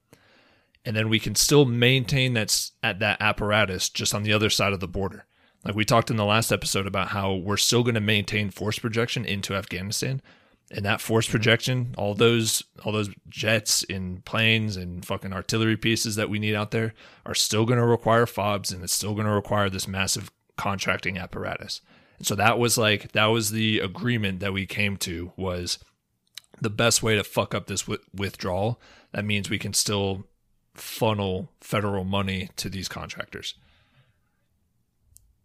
And 0.86 0.96
then 0.96 1.10
we 1.10 1.20
can 1.20 1.36
still 1.36 1.66
maintain 1.66 2.34
that's 2.34 2.72
at 2.82 3.00
that 3.00 3.22
apparatus 3.22 3.90
just 3.90 4.16
on 4.16 4.24
the 4.24 4.32
other 4.32 4.50
side 4.50 4.72
of 4.72 4.80
the 4.80 4.88
border. 4.88 5.26
Like 5.66 5.76
we 5.76 5.84
talked 5.84 6.10
in 6.10 6.16
the 6.16 6.24
last 6.24 6.54
episode 6.54 6.88
about 6.88 7.10
how 7.10 7.34
we're 7.34 7.58
still 7.58 7.84
going 7.84 7.96
to 7.96 8.02
maintain 8.02 8.50
force 8.50 8.80
projection 8.80 9.26
into 9.26 9.56
Afghanistan, 9.56 10.22
and 10.70 10.86
that 10.86 11.02
force 11.02 11.28
projection, 11.28 11.96
all 11.98 12.14
those 12.14 12.64
all 12.84 12.92
those 12.92 13.10
jets 13.30 13.86
and 13.90 14.24
planes 14.26 14.76
and 14.76 15.06
fucking 15.06 15.34
artillery 15.34 15.78
pieces 15.78 16.16
that 16.16 16.30
we 16.30 16.40
need 16.40 16.56
out 16.56 16.72
there 16.72 16.94
are 17.26 17.36
still 17.36 17.66
going 17.66 17.80
to 17.80 17.86
require 17.86 18.26
fobs, 18.26 18.72
and 18.72 18.84
it's 18.84 18.94
still 18.94 19.14
going 19.14 19.28
to 19.28 19.32
require 19.32 19.70
this 19.70 19.88
massive 19.88 20.32
contracting 20.58 21.18
apparatus. 21.18 21.82
And 22.18 22.28
so 22.28 22.36
that 22.36 22.60
was 22.60 22.78
like 22.78 23.14
that 23.14 23.28
was 23.28 23.52
the 23.52 23.80
agreement 23.80 24.40
that 24.42 24.54
we 24.54 24.66
came 24.66 24.98
to 24.98 25.32
was 25.38 25.80
the 26.60 26.70
best 26.70 27.02
way 27.02 27.16
to 27.16 27.24
fuck 27.24 27.54
up 27.54 27.68
this 27.68 27.84
wi- 27.84 28.04
withdrawal. 28.14 28.82
That 29.14 29.26
means 29.26 29.50
we 29.50 29.60
can 29.60 29.74
still 29.74 30.26
funnel 30.74 31.50
federal 31.62 32.04
money 32.04 32.50
to 32.58 32.70
these 32.70 32.90
contractors. 32.90 33.56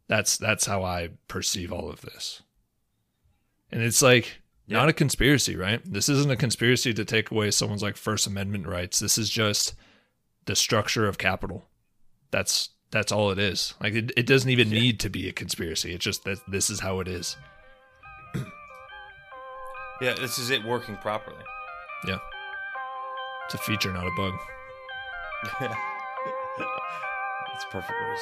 That's 0.08 0.36
that's 0.36 0.66
how 0.66 0.82
I 0.82 1.10
perceive 1.28 1.72
all 1.72 1.88
of 1.88 2.00
this. 2.00 2.42
And 3.70 3.82
it's 3.82 4.02
like 4.02 4.41
not 4.68 4.88
a 4.88 4.92
conspiracy, 4.92 5.56
right? 5.56 5.80
This 5.84 6.08
isn't 6.08 6.30
a 6.30 6.36
conspiracy 6.36 6.94
to 6.94 7.04
take 7.04 7.30
away 7.30 7.50
someone's 7.50 7.82
like 7.82 7.96
First 7.96 8.26
Amendment 8.26 8.66
rights. 8.66 8.98
This 8.98 9.18
is 9.18 9.28
just 9.28 9.74
the 10.46 10.56
structure 10.56 11.06
of 11.06 11.18
capital. 11.18 11.66
That's 12.30 12.70
that's 12.90 13.10
all 13.10 13.30
it 13.30 13.38
is. 13.38 13.74
Like 13.80 13.94
it, 13.94 14.12
it 14.16 14.26
doesn't 14.26 14.50
even 14.50 14.70
need 14.70 15.00
to 15.00 15.10
be 15.10 15.28
a 15.28 15.32
conspiracy. 15.32 15.94
It's 15.94 16.04
just 16.04 16.24
that 16.24 16.38
this 16.46 16.70
is 16.70 16.80
how 16.80 17.00
it 17.00 17.08
is. 17.08 17.36
Yeah, 20.00 20.14
this 20.14 20.36
is 20.36 20.50
it 20.50 20.64
working 20.64 20.96
properly. 20.96 21.44
Yeah. 22.08 22.18
It's 23.44 23.54
a 23.54 23.58
feature, 23.58 23.92
not 23.92 24.04
a 24.04 24.10
bug. 24.16 24.32
That's 25.60 27.64
a 27.64 27.70
perfect 27.70 28.00
way 28.00 28.16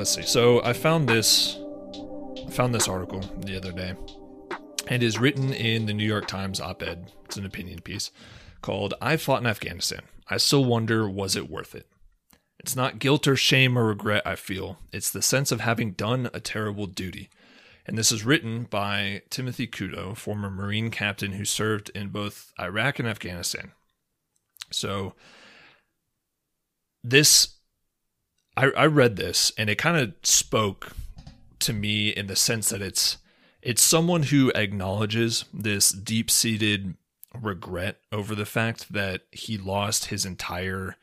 let's 0.00 0.14
see. 0.14 0.22
So 0.22 0.64
I 0.64 0.72
found 0.72 1.06
this 1.10 1.58
I 2.46 2.50
found 2.50 2.74
this 2.74 2.88
article 2.88 3.20
the 3.44 3.54
other 3.54 3.70
day. 3.70 3.94
and 4.88 5.02
is 5.02 5.18
written 5.18 5.52
in 5.52 5.86
the 5.86 5.94
New 5.94 6.04
York 6.04 6.26
Times 6.26 6.60
op-ed. 6.60 7.12
It's 7.24 7.36
an 7.36 7.46
opinion 7.46 7.80
piece 7.80 8.10
called 8.60 8.94
"I 9.00 9.16
fought 9.16 9.40
in 9.40 9.46
Afghanistan. 9.46 10.02
I 10.28 10.36
still 10.38 10.64
wonder 10.64 11.08
was 11.08 11.36
it 11.36 11.50
worth 11.50 11.74
it." 11.74 11.86
It's 12.58 12.76
not 12.76 12.98
guilt 12.98 13.26
or 13.28 13.36
shame 13.36 13.78
or 13.78 13.86
regret 13.86 14.26
I 14.26 14.36
feel. 14.36 14.78
It's 14.92 15.10
the 15.10 15.22
sense 15.22 15.52
of 15.52 15.60
having 15.60 15.92
done 15.92 16.28
a 16.34 16.40
terrible 16.40 16.86
duty. 16.86 17.30
And 17.86 17.96
this 17.96 18.12
is 18.12 18.24
written 18.24 18.64
by 18.64 19.22
Timothy 19.30 19.66
Kudo, 19.66 20.16
former 20.16 20.50
Marine 20.50 20.90
captain 20.90 21.32
who 21.32 21.44
served 21.44 21.90
in 21.90 22.08
both 22.08 22.52
Iraq 22.58 22.98
and 22.98 23.08
Afghanistan. 23.08 23.72
So 24.70 25.14
this 27.02 27.59
I, 28.56 28.70
I 28.76 28.86
read 28.86 29.16
this 29.16 29.52
and 29.56 29.70
it 29.70 29.78
kind 29.78 29.96
of 29.96 30.14
spoke 30.22 30.92
to 31.60 31.72
me 31.72 32.10
in 32.10 32.26
the 32.26 32.36
sense 32.36 32.70
that 32.70 32.82
it's 32.82 33.18
it's 33.62 33.82
someone 33.82 34.24
who 34.24 34.50
acknowledges 34.54 35.44
this 35.52 35.90
deep-seated 35.90 36.94
regret 37.38 37.98
over 38.10 38.34
the 38.34 38.46
fact 38.46 38.92
that 38.92 39.22
he 39.30 39.58
lost 39.58 40.06
his 40.06 40.24
entire 40.24 40.96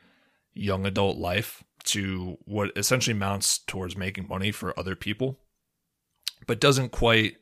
young 0.54 0.86
adult 0.86 1.18
life 1.18 1.64
to 1.84 2.38
what 2.46 2.72
essentially 2.76 3.14
mounts 3.14 3.60
towards 3.60 3.96
making 3.96 4.28
money 4.28 4.52
for 4.52 4.78
other 4.78 4.96
people 4.96 5.40
but 6.48 6.60
doesn't 6.60 6.90
quite 6.90 7.38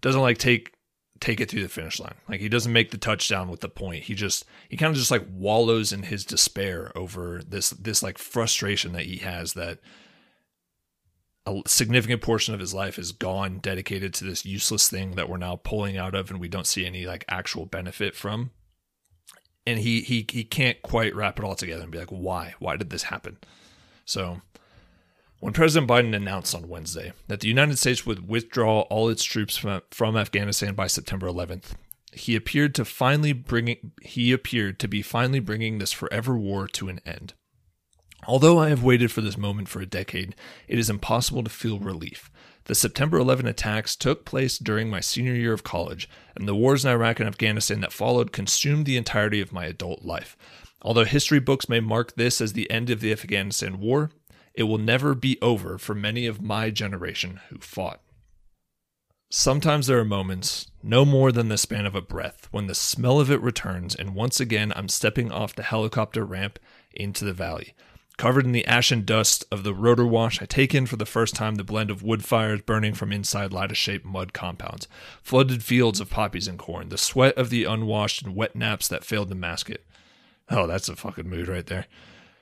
doesn't 0.00 0.22
like 0.22 0.38
take 0.38 0.72
take 1.20 1.40
it 1.40 1.50
through 1.50 1.62
the 1.62 1.68
finish 1.68 2.00
line. 2.00 2.14
Like 2.28 2.40
he 2.40 2.48
doesn't 2.48 2.72
make 2.72 2.90
the 2.90 2.98
touchdown 2.98 3.48
with 3.48 3.60
the 3.60 3.68
point. 3.68 4.04
He 4.04 4.14
just 4.14 4.44
he 4.68 4.76
kind 4.76 4.90
of 4.90 4.96
just 4.96 5.10
like 5.10 5.26
wallows 5.30 5.92
in 5.92 6.04
his 6.04 6.24
despair 6.24 6.92
over 6.96 7.40
this 7.46 7.70
this 7.70 8.02
like 8.02 8.18
frustration 8.18 8.92
that 8.92 9.06
he 9.06 9.18
has 9.18 9.54
that 9.54 9.78
a 11.46 11.60
significant 11.66 12.22
portion 12.22 12.54
of 12.54 12.60
his 12.60 12.72
life 12.72 12.98
is 12.98 13.12
gone 13.12 13.58
dedicated 13.58 14.14
to 14.14 14.24
this 14.24 14.46
useless 14.46 14.88
thing 14.88 15.12
that 15.12 15.28
we're 15.28 15.36
now 15.36 15.56
pulling 15.56 15.96
out 15.96 16.14
of 16.14 16.30
and 16.30 16.40
we 16.40 16.48
don't 16.48 16.66
see 16.66 16.86
any 16.86 17.06
like 17.06 17.24
actual 17.28 17.66
benefit 17.66 18.14
from. 18.14 18.50
And 19.66 19.78
he 19.78 20.00
he 20.02 20.26
he 20.30 20.44
can't 20.44 20.82
quite 20.82 21.14
wrap 21.14 21.38
it 21.38 21.44
all 21.44 21.54
together 21.54 21.82
and 21.82 21.92
be 21.92 21.98
like 21.98 22.10
why? 22.10 22.54
Why 22.58 22.76
did 22.76 22.90
this 22.90 23.04
happen? 23.04 23.38
So 24.04 24.42
when 25.44 25.52
President 25.52 25.90
Biden 25.90 26.16
announced 26.16 26.54
on 26.54 26.70
Wednesday 26.70 27.12
that 27.28 27.40
the 27.40 27.48
United 27.48 27.78
States 27.78 28.06
would 28.06 28.26
withdraw 28.26 28.80
all 28.88 29.10
its 29.10 29.22
troops 29.22 29.58
from, 29.58 29.82
from 29.90 30.16
Afghanistan 30.16 30.72
by 30.72 30.86
September 30.86 31.26
11th, 31.26 31.72
he 32.14 32.34
appeared 32.34 32.74
to 32.74 32.82
finally 32.82 33.34
bringing 33.34 33.92
he 34.00 34.32
appeared 34.32 34.80
to 34.80 34.88
be 34.88 35.02
finally 35.02 35.40
bringing 35.40 35.76
this 35.76 35.92
forever 35.92 36.34
war 36.34 36.66
to 36.68 36.88
an 36.88 36.98
end. 37.04 37.34
Although 38.26 38.58
I 38.58 38.70
have 38.70 38.82
waited 38.82 39.12
for 39.12 39.20
this 39.20 39.36
moment 39.36 39.68
for 39.68 39.82
a 39.82 39.86
decade, 39.86 40.34
it 40.66 40.78
is 40.78 40.88
impossible 40.88 41.44
to 41.44 41.50
feel 41.50 41.78
relief. 41.78 42.30
The 42.64 42.74
September 42.74 43.18
11 43.18 43.46
attacks 43.46 43.96
took 43.96 44.24
place 44.24 44.56
during 44.56 44.88
my 44.88 45.00
senior 45.00 45.34
year 45.34 45.52
of 45.52 45.62
college, 45.62 46.08
and 46.34 46.48
the 46.48 46.54
wars 46.54 46.86
in 46.86 46.90
Iraq 46.90 47.20
and 47.20 47.28
Afghanistan 47.28 47.80
that 47.82 47.92
followed 47.92 48.32
consumed 48.32 48.86
the 48.86 48.96
entirety 48.96 49.42
of 49.42 49.52
my 49.52 49.66
adult 49.66 50.06
life. 50.06 50.38
Although 50.80 51.04
history 51.04 51.38
books 51.38 51.68
may 51.68 51.80
mark 51.80 52.14
this 52.14 52.40
as 52.40 52.54
the 52.54 52.70
end 52.70 52.88
of 52.88 53.00
the 53.00 53.12
Afghanistan 53.12 53.78
war, 53.78 54.10
it 54.54 54.64
will 54.64 54.78
never 54.78 55.14
be 55.14 55.38
over 55.42 55.78
for 55.78 55.94
many 55.94 56.26
of 56.26 56.40
my 56.40 56.70
generation 56.70 57.40
who 57.48 57.58
fought. 57.58 58.00
Sometimes 59.30 59.88
there 59.88 59.98
are 59.98 60.04
moments, 60.04 60.68
no 60.80 61.04
more 61.04 61.32
than 61.32 61.48
the 61.48 61.58
span 61.58 61.86
of 61.86 61.96
a 61.96 62.00
breath, 62.00 62.46
when 62.52 62.68
the 62.68 62.74
smell 62.74 63.18
of 63.18 63.32
it 63.32 63.40
returns, 63.40 63.94
and 63.94 64.14
once 64.14 64.38
again 64.38 64.72
I'm 64.76 64.88
stepping 64.88 65.32
off 65.32 65.56
the 65.56 65.64
helicopter 65.64 66.24
ramp 66.24 66.60
into 66.92 67.24
the 67.24 67.32
valley. 67.32 67.74
Covered 68.16 68.44
in 68.44 68.52
the 68.52 68.64
ash 68.66 68.92
and 68.92 69.04
dust 69.04 69.44
of 69.50 69.64
the 69.64 69.74
rotor 69.74 70.06
wash, 70.06 70.40
I 70.40 70.44
take 70.44 70.72
in 70.72 70.86
for 70.86 70.94
the 70.94 71.04
first 71.04 71.34
time 71.34 71.56
the 71.56 71.64
blend 71.64 71.90
of 71.90 72.04
wood 72.04 72.24
fires 72.24 72.60
burning 72.60 72.94
from 72.94 73.12
inside 73.12 73.52
lattice 73.52 73.76
shaped 73.76 74.04
mud 74.04 74.32
compounds, 74.32 74.86
flooded 75.20 75.64
fields 75.64 75.98
of 75.98 76.10
poppies 76.10 76.46
and 76.46 76.56
corn, 76.56 76.90
the 76.90 76.98
sweat 76.98 77.36
of 77.36 77.50
the 77.50 77.64
unwashed 77.64 78.22
and 78.22 78.36
wet 78.36 78.54
naps 78.54 78.86
that 78.86 79.04
failed 79.04 79.30
to 79.30 79.34
mask 79.34 79.68
it. 79.68 79.84
Oh, 80.48 80.68
that's 80.68 80.88
a 80.88 80.94
fucking 80.94 81.28
mood 81.28 81.48
right 81.48 81.66
there. 81.66 81.86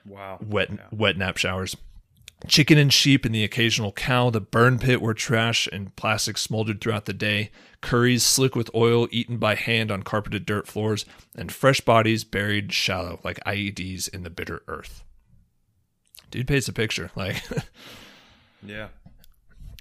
Wow. 0.05 0.39
Wet, 0.47 0.93
wet 0.93 1.17
nap 1.17 1.39
showers. 1.39 1.75
Chicken 2.49 2.77
and 2.77 2.93
sheep 2.93 3.25
and 3.25 3.35
the 3.35 3.45
occasional 3.45 3.93
cow, 3.93 4.31
the 4.31 4.41
burn 4.41 4.79
pit 4.79 5.01
where 5.01 5.15
trash 5.15 5.69
and 5.71 5.95
plastic 5.95 6.37
smoldered 6.37 6.81
throughout 6.81 7.05
the 7.05 7.13
day, 7.13 7.51
curries 7.81 8.25
slick 8.25 8.57
with 8.57 8.75
oil 8.75 9.07
eaten 9.11 9.39
by 9.39 9.55
hand 9.55 9.91
on 9.91 10.03
carpeted 10.03 10.45
dirt 10.45 10.67
floors, 10.67 11.05
and 11.37 11.53
fresh 11.53 11.81
bodies 11.81 12.25
buried 12.25 12.73
shallow 12.73 13.21
like 13.23 13.39
IEDs 13.45 14.09
in 14.09 14.25
the 14.25 14.31
bitter 14.31 14.63
earth. 14.67 15.05
Dude 16.31 16.49
paints 16.49 16.69
a 16.69 16.73
picture. 16.73 17.11
Like, 17.15 17.43
Yeah. 18.67 18.89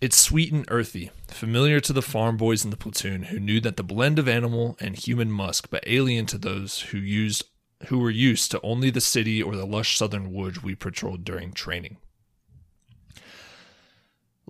It's 0.01 0.17
sweet 0.17 0.51
and 0.51 0.65
earthy, 0.69 1.11
familiar 1.27 1.79
to 1.79 1.93
the 1.93 2.01
farm 2.01 2.35
boys 2.35 2.63
in 2.63 2.71
the 2.71 2.77
platoon 2.77 3.23
who 3.23 3.39
knew 3.39 3.59
that 3.61 3.77
the 3.77 3.83
blend 3.83 4.17
of 4.17 4.27
animal 4.27 4.75
and 4.79 4.95
human 4.95 5.31
musk, 5.31 5.67
but 5.69 5.83
alien 5.85 6.25
to 6.27 6.37
those 6.37 6.79
who 6.79 6.97
used 6.97 7.43
who 7.87 7.97
were 7.97 8.11
used 8.11 8.51
to 8.51 8.61
only 8.61 8.91
the 8.91 9.01
city 9.01 9.41
or 9.41 9.55
the 9.55 9.65
lush 9.65 9.97
southern 9.97 10.31
woods 10.31 10.61
we 10.61 10.75
patrolled 10.75 11.23
during 11.23 11.51
training. 11.51 11.97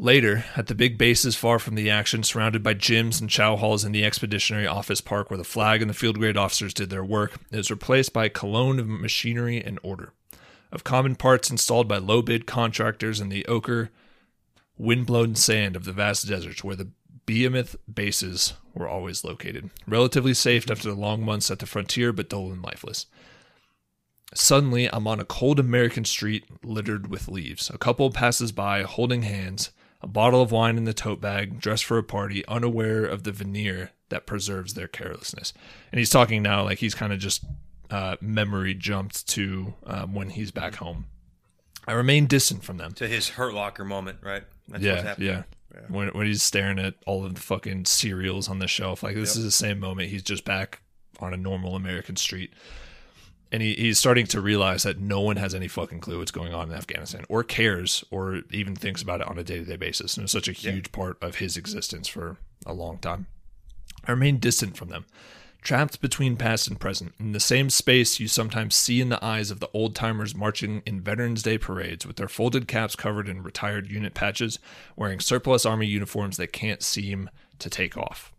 Later, 0.02 0.46
at 0.56 0.66
the 0.66 0.74
big 0.74 0.98
bases 0.98 1.36
far 1.36 1.60
from 1.60 1.76
the 1.76 1.88
action, 1.88 2.24
surrounded 2.24 2.64
by 2.64 2.74
gyms 2.74 3.22
and 3.22 3.30
chow 3.30 3.56
halls 3.56 3.86
in 3.86 3.92
the 3.92 4.04
expeditionary 4.04 4.66
office 4.66 5.00
park 5.00 5.30
where 5.30 5.38
the 5.38 5.44
flag 5.44 5.80
and 5.80 5.92
the 5.92 5.94
field 5.94 6.18
grade 6.18 6.36
officers 6.36 6.74
did 6.74 6.90
their 6.90 7.06
work, 7.06 7.34
it 7.52 7.58
was 7.58 7.70
replaced 7.70 8.12
by 8.12 8.26
a 8.26 8.30
cologne 8.30 8.80
of 8.80 8.88
machinery 8.88 9.64
and 9.64 9.78
order, 9.84 10.12
of 10.72 10.84
common 10.84 11.16
parts 11.16 11.52
installed 11.52 11.88
by 11.88 12.00
low 12.00 12.24
bid 12.24 12.48
contractors 12.48 13.22
in 13.22 13.30
the 13.30 13.46
ochre, 13.46 13.92
windblown 14.76 15.36
sand 15.36 15.76
of 15.76 15.84
the 15.84 15.94
vast 15.94 16.28
deserts 16.28 16.64
where 16.64 16.76
the 16.76 16.90
behemoth 17.28 17.76
bases 17.94 18.54
were 18.74 18.88
always 18.88 19.24
located. 19.24 19.70
Relatively 19.86 20.34
safe 20.34 20.68
after 20.72 20.90
the 20.90 21.00
long 21.00 21.24
months 21.24 21.52
at 21.52 21.60
the 21.60 21.68
frontier, 21.68 22.12
but 22.12 22.28
dull 22.28 22.52
and 22.52 22.64
lifeless. 22.64 23.06
Suddenly, 24.34 24.92
I'm 24.92 25.06
on 25.06 25.20
a 25.20 25.26
cold 25.26 25.60
American 25.60 26.06
street 26.06 26.46
littered 26.64 27.06
with 27.06 27.28
leaves. 27.28 27.70
A 27.70 27.78
couple 27.78 28.10
passes 28.10 28.52
by, 28.52 28.82
holding 28.82 29.22
hands, 29.22 29.70
a 30.02 30.08
bottle 30.08 30.42
of 30.42 30.52
wine 30.52 30.78
in 30.78 30.86
the 30.86 30.94
tote 30.94 31.22
bag, 31.22 31.60
dressed 31.60 31.86
for 31.86 31.98
a 31.98 32.04
party, 32.04 32.46
unaware 32.48 33.06
of 33.06 33.24
the 33.24 33.32
veneer 33.32 33.92
that 34.10 34.26
preserves 34.26 34.74
their 34.74 34.88
carelessness. 34.88 35.54
And 35.92 36.00
he's 36.00 36.10
talking 36.10 36.42
now 36.42 36.64
like 36.64 36.80
he's 36.80 36.96
kind 36.96 37.14
of 37.14 37.20
just 37.20 37.44
uh, 37.90 38.16
memory 38.22 38.74
jumped 38.74 39.28
to 39.30 39.74
um, 39.86 40.14
when 40.14 40.30
he's 40.30 40.52
back 40.52 40.76
home. 40.76 41.06
I 41.88 41.94
remain 41.94 42.28
distant 42.28 42.64
from 42.64 42.78
them. 42.78 42.94
To 42.94 43.08
his 43.08 43.30
Hurt 43.30 43.54
Locker 43.54 43.84
moment, 43.84 44.20
right? 44.22 44.44
That's 44.68 44.84
what's 44.84 45.20
yeah, 45.20 45.44
yeah. 45.74 45.82
When, 45.88 46.10
when 46.10 46.28
he's 46.28 46.44
staring 46.44 46.80
at 46.80 46.96
all 47.06 47.26
of 47.26 47.34
the 47.34 47.42
fucking 47.42 47.86
cereals 47.86 48.50
on 48.50 48.60
the 48.60 48.68
shelf, 48.68 49.04
like 49.04 49.16
this 49.16 49.36
is 49.36 49.44
the 49.44 49.52
same 49.52 49.80
moment. 49.80 50.10
He's 50.10 50.24
just 50.24 50.46
back 50.46 50.82
on 51.20 51.34
a 51.34 51.38
normal 51.38 51.76
American 51.76 52.16
street, 52.16 52.54
and 53.52 53.62
he, 53.62 53.74
he's 53.74 54.00
starting 54.00 54.26
to 54.28 54.42
realize 54.42 54.84
that 54.84 55.00
no 55.00 55.20
one 55.20 55.36
has 55.36 55.54
any 55.54 55.68
fucking 55.68 56.00
clue 56.00 56.20
what's 56.20 56.32
going 56.32 56.54
on 56.54 56.70
in 56.70 56.78
Afghanistan, 56.78 57.26
or 57.28 57.44
cares, 57.44 58.04
or 58.10 58.42
even 58.52 58.76
thinks 58.76 59.02
about 59.02 59.22
it 59.22 59.28
on 59.28 59.38
a 59.38 59.44
day 59.44 59.60
to 59.60 59.66
day 59.66 59.76
basis. 59.76 60.16
And 60.16 60.24
it's 60.24 60.34
such 60.34 60.48
a 60.48 60.54
huge 60.54 60.92
part 60.92 61.18
of 61.22 61.36
his 61.36 61.58
existence 61.58 62.08
for 62.08 62.38
a 62.66 62.74
long 62.74 62.98
time. 62.98 63.28
I 64.06 64.12
remain 64.12 64.38
distant 64.38 64.78
from 64.78 64.90
them, 64.90 65.06
trapped 65.62 66.02
between 66.02 66.38
past 66.38 66.68
and 66.68 66.80
present, 66.80 67.14
in 67.20 67.34
the 67.34 67.40
same 67.40 67.70
space 67.70 68.20
you 68.20 68.28
sometimes 68.28 68.76
see 68.76 69.02
in 69.02 69.10
the 69.10 69.24
eyes 69.24 69.52
of 69.52 69.60
the 69.60 69.70
old 69.74 69.96
timers 69.96 70.34
marching 70.34 70.82
in 70.86 71.02
Veterans 71.02 71.44
Day 71.44 71.58
parades 71.58 72.06
with 72.06 72.16
their 72.16 72.30
folded 72.30 72.68
caps 72.68 72.96
covered 72.96 73.28
in 73.28 73.44
retired 73.44 73.92
unit 73.92 74.14
patches, 74.14 74.60
wearing 74.96 75.20
surplus 75.20 75.66
army 75.66 75.86
uniforms 75.86 76.38
they 76.38 76.48
can't 76.48 76.82
seem 76.82 77.30
to 77.60 77.70
take 77.70 77.98
off. 77.98 78.32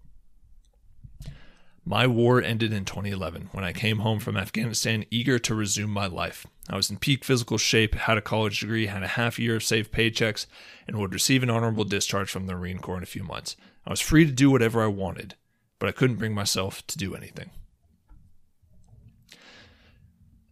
My 1.85 2.07
war 2.07 2.41
ended 2.41 2.73
in 2.73 2.85
2011 2.85 3.49
when 3.51 3.65
I 3.65 3.73
came 3.73 3.99
home 3.99 4.21
from 4.21 4.37
Afghanistan 4.37 5.05
eager 5.11 5.39
to 5.41 5.55
resume 5.55 5.91
my 5.91 6.07
life. 6.07 6.47
I 6.71 6.77
was 6.77 6.91
in 6.91 6.99
peak 6.99 7.25
physical 7.25 7.59
shape, 7.59 7.97
had 7.97 8.17
a 8.17 8.23
college 8.23 8.61
degree, 8.61 8.87
had 8.87 9.03
a 9.03 9.09
half 9.09 9.37
year 9.37 9.57
of 9.57 9.65
safe 9.65 9.91
paychecks, 9.91 10.47
and 10.87 10.97
would 10.97 11.13
receive 11.13 11.43
an 11.43 11.51
honorable 11.51 11.83
discharge 11.83 12.31
from 12.31 12.47
the 12.47 12.55
Marine 12.55 12.79
Corps 12.79 12.99
in 12.99 13.03
a 13.03 13.07
few 13.07 13.25
months. 13.25 13.57
I 13.85 13.91
was 13.91 14.01
free 14.01 14.25
to 14.25 14.31
do 14.31 14.49
whatever 14.49 14.81
I 14.81 14.87
wanted, 14.87 15.35
but 15.81 15.89
I 15.89 15.93
couldn't 15.93 16.17
bring 16.17 16.35
myself 16.35 16.87
to 16.87 16.97
do 16.99 17.17
anything. 17.17 17.51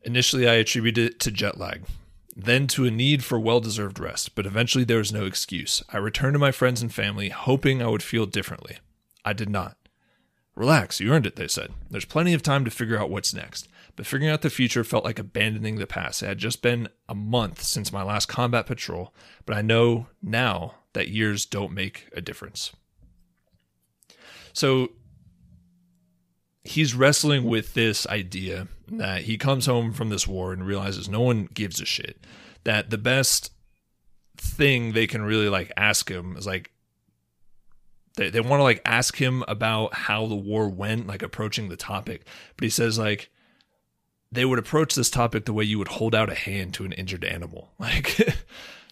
Initially, 0.02 0.48
I 0.48 0.54
attributed 0.54 1.12
it 1.12 1.20
to 1.20 1.30
jet 1.30 1.58
lag, 1.58 1.84
then 2.34 2.66
to 2.68 2.86
a 2.86 2.90
need 2.90 3.22
for 3.22 3.38
well 3.38 3.60
deserved 3.60 4.00
rest, 4.00 4.34
but 4.34 4.46
eventually 4.46 4.82
there 4.82 4.98
was 4.98 5.12
no 5.12 5.26
excuse. 5.26 5.84
I 5.92 5.98
returned 5.98 6.34
to 6.34 6.40
my 6.40 6.50
friends 6.50 6.82
and 6.82 6.92
family, 6.92 7.28
hoping 7.28 7.80
I 7.80 7.86
would 7.86 8.02
feel 8.02 8.26
differently. 8.26 8.78
I 9.24 9.32
did 9.32 9.48
not. 9.48 9.76
Relax, 10.60 11.00
you 11.00 11.10
earned 11.10 11.24
it, 11.24 11.36
they 11.36 11.48
said. 11.48 11.72
There's 11.88 12.04
plenty 12.04 12.34
of 12.34 12.42
time 12.42 12.66
to 12.66 12.70
figure 12.70 12.98
out 12.98 13.08
what's 13.08 13.32
next. 13.32 13.66
But 13.96 14.04
figuring 14.04 14.30
out 14.30 14.42
the 14.42 14.50
future 14.50 14.84
felt 14.84 15.06
like 15.06 15.18
abandoning 15.18 15.76
the 15.76 15.86
past. 15.86 16.22
It 16.22 16.26
had 16.26 16.36
just 16.36 16.60
been 16.60 16.90
a 17.08 17.14
month 17.14 17.62
since 17.62 17.94
my 17.94 18.02
last 18.02 18.26
combat 18.26 18.66
patrol, 18.66 19.14
but 19.46 19.56
I 19.56 19.62
know 19.62 20.08
now 20.22 20.74
that 20.92 21.08
years 21.08 21.46
don't 21.46 21.72
make 21.72 22.10
a 22.14 22.20
difference. 22.20 22.72
So 24.52 24.90
he's 26.62 26.94
wrestling 26.94 27.44
with 27.44 27.72
this 27.72 28.06
idea 28.08 28.68
that 28.88 29.22
he 29.22 29.38
comes 29.38 29.64
home 29.64 29.94
from 29.94 30.10
this 30.10 30.28
war 30.28 30.52
and 30.52 30.66
realizes 30.66 31.08
no 31.08 31.22
one 31.22 31.48
gives 31.54 31.80
a 31.80 31.86
shit. 31.86 32.22
That 32.64 32.90
the 32.90 32.98
best 32.98 33.50
thing 34.36 34.92
they 34.92 35.06
can 35.06 35.22
really 35.22 35.48
like 35.48 35.72
ask 35.74 36.10
him 36.10 36.36
is 36.36 36.46
like 36.46 36.70
they, 38.16 38.30
they 38.30 38.40
want 38.40 38.60
to 38.60 38.64
like 38.64 38.82
ask 38.84 39.16
him 39.16 39.44
about 39.48 39.94
how 39.94 40.26
the 40.26 40.34
war 40.34 40.68
went, 40.68 41.06
like 41.06 41.22
approaching 41.22 41.68
the 41.68 41.76
topic. 41.76 42.24
But 42.56 42.64
he 42.64 42.70
says 42.70 42.98
like 42.98 43.30
they 44.32 44.44
would 44.44 44.58
approach 44.58 44.94
this 44.94 45.10
topic 45.10 45.44
the 45.44 45.52
way 45.52 45.64
you 45.64 45.78
would 45.78 45.88
hold 45.88 46.14
out 46.14 46.30
a 46.30 46.34
hand 46.34 46.74
to 46.74 46.84
an 46.84 46.92
injured 46.92 47.24
animal. 47.24 47.72
Like 47.78 48.36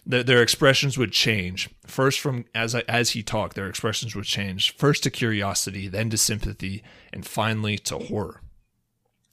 their, 0.05 0.23
their 0.23 0.41
expressions 0.41 0.97
would 0.97 1.11
change 1.11 1.69
first 1.85 2.19
from 2.19 2.45
as 2.55 2.73
I, 2.73 2.83
as 2.87 3.11
he 3.11 3.21
talked. 3.21 3.55
Their 3.55 3.69
expressions 3.69 4.15
would 4.15 4.25
change 4.25 4.75
first 4.75 5.03
to 5.03 5.11
curiosity, 5.11 5.87
then 5.87 6.09
to 6.09 6.17
sympathy, 6.17 6.83
and 7.13 7.25
finally 7.25 7.77
to 7.79 7.97
horror. 7.97 8.41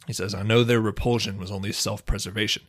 He 0.06 0.12
says, 0.12 0.34
"I 0.34 0.42
know 0.42 0.62
their 0.62 0.80
repulsion 0.80 1.38
was 1.38 1.50
only 1.50 1.72
self-preservation. 1.72 2.64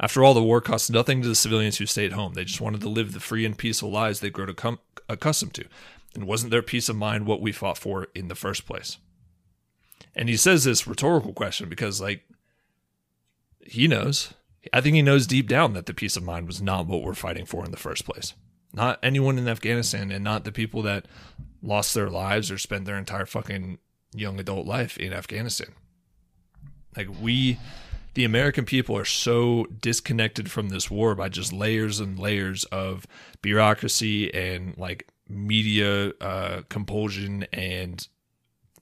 After 0.00 0.24
all, 0.24 0.32
the 0.32 0.42
war 0.42 0.60
cost 0.62 0.90
nothing 0.90 1.20
to 1.20 1.28
the 1.28 1.34
civilians 1.34 1.76
who 1.76 1.86
stayed 1.86 2.12
home. 2.12 2.32
They 2.32 2.44
just 2.44 2.60
wanted 2.60 2.80
to 2.80 2.88
live 2.88 3.12
the 3.12 3.20
free 3.20 3.44
and 3.44 3.58
peaceful 3.58 3.90
lives 3.90 4.20
they 4.20 4.30
grew 4.30 4.46
to 4.46 4.54
come, 4.54 4.78
accustomed 5.08 5.54
to. 5.54 5.66
And 6.14 6.26
wasn't 6.26 6.50
their 6.50 6.62
peace 6.62 6.88
of 6.88 6.96
mind 6.96 7.26
what 7.26 7.40
we 7.40 7.52
fought 7.52 7.78
for 7.78 8.08
in 8.14 8.28
the 8.28 8.34
first 8.34 8.66
place?" 8.66 8.98
And 10.14 10.28
he 10.28 10.36
says 10.36 10.64
this 10.64 10.86
rhetorical 10.86 11.32
question 11.32 11.68
because, 11.68 12.00
like, 12.00 12.24
he 13.60 13.86
knows. 13.86 14.34
I 14.72 14.80
think 14.80 14.96
he 14.96 15.02
knows 15.02 15.26
deep 15.26 15.48
down 15.48 15.72
that 15.74 15.86
the 15.86 15.94
peace 15.94 16.16
of 16.16 16.22
mind 16.22 16.46
was 16.46 16.60
not 16.60 16.86
what 16.86 17.02
we're 17.02 17.14
fighting 17.14 17.46
for 17.46 17.64
in 17.64 17.70
the 17.70 17.76
first 17.76 18.04
place. 18.04 18.34
Not 18.72 18.98
anyone 19.02 19.38
in 19.38 19.48
Afghanistan 19.48 20.10
and 20.10 20.22
not 20.22 20.44
the 20.44 20.52
people 20.52 20.82
that 20.82 21.06
lost 21.62 21.94
their 21.94 22.10
lives 22.10 22.50
or 22.50 22.58
spent 22.58 22.84
their 22.84 22.98
entire 22.98 23.26
fucking 23.26 23.78
young 24.14 24.38
adult 24.38 24.66
life 24.66 24.96
in 24.98 25.12
Afghanistan. 25.12 25.72
Like 26.96 27.08
we 27.20 27.58
the 28.14 28.24
American 28.24 28.64
people 28.64 28.96
are 28.96 29.04
so 29.04 29.66
disconnected 29.80 30.50
from 30.50 30.68
this 30.68 30.90
war 30.90 31.14
by 31.14 31.28
just 31.28 31.52
layers 31.52 32.00
and 32.00 32.18
layers 32.18 32.64
of 32.64 33.06
bureaucracy 33.40 34.32
and 34.34 34.76
like 34.76 35.08
media 35.30 36.12
uh, 36.20 36.62
compulsion 36.68 37.46
and 37.52 38.08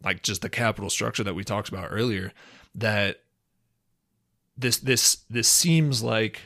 like 0.03 0.23
just 0.23 0.43
the 0.43 0.49
capital 0.49 0.91
structure 0.91 1.25
that 1.25 1.35
we 1.35 1.45
talked 1.45 1.69
about 1.69 1.89
earlier 1.91 2.33
that 2.75 3.21
this 4.57 4.79
this 4.79 5.19
this 5.31 5.49
seems 5.49 6.03
like 6.03 6.41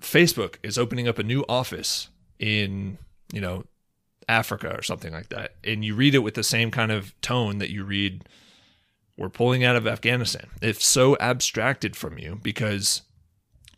Facebook 0.00 0.56
is 0.62 0.78
opening 0.78 1.08
up 1.08 1.18
a 1.18 1.24
new 1.24 1.44
office 1.48 2.08
in 2.38 2.98
you 3.32 3.40
know 3.40 3.64
Africa 4.28 4.74
or 4.76 4.82
something 4.82 5.12
like 5.12 5.30
that, 5.30 5.54
and 5.64 5.84
you 5.84 5.94
read 5.94 6.14
it 6.14 6.20
with 6.20 6.34
the 6.34 6.42
same 6.42 6.70
kind 6.70 6.92
of 6.92 7.18
tone 7.20 7.58
that 7.58 7.70
you 7.70 7.84
read 7.84 8.28
we're 9.16 9.28
pulling 9.28 9.64
out 9.64 9.74
of 9.74 9.86
Afghanistan. 9.86 10.46
It's 10.62 10.86
so 10.86 11.16
abstracted 11.18 11.96
from 11.96 12.18
you 12.18 12.38
because 12.40 13.02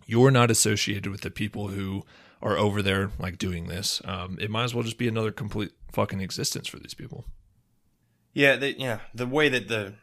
you're 0.04 0.30
not 0.30 0.50
associated 0.50 1.06
with 1.06 1.22
the 1.22 1.30
people 1.30 1.68
who 1.68 2.04
are 2.42 2.56
over 2.56 2.82
there 2.82 3.10
like 3.18 3.38
doing 3.38 3.66
this. 3.66 4.00
Um, 4.04 4.38
it 4.40 4.50
might 4.50 4.64
as 4.64 4.74
well 4.74 4.84
just 4.84 4.98
be 4.98 5.08
another 5.08 5.32
complete 5.32 5.72
fucking 5.92 6.20
existence 6.20 6.68
for 6.68 6.78
these 6.78 6.94
people. 6.94 7.26
Yeah, 8.32 8.56
they, 8.56 8.70
yeah. 8.76 9.00
The 9.14 9.26
way 9.26 9.48
that 9.48 9.68
the 9.68 9.94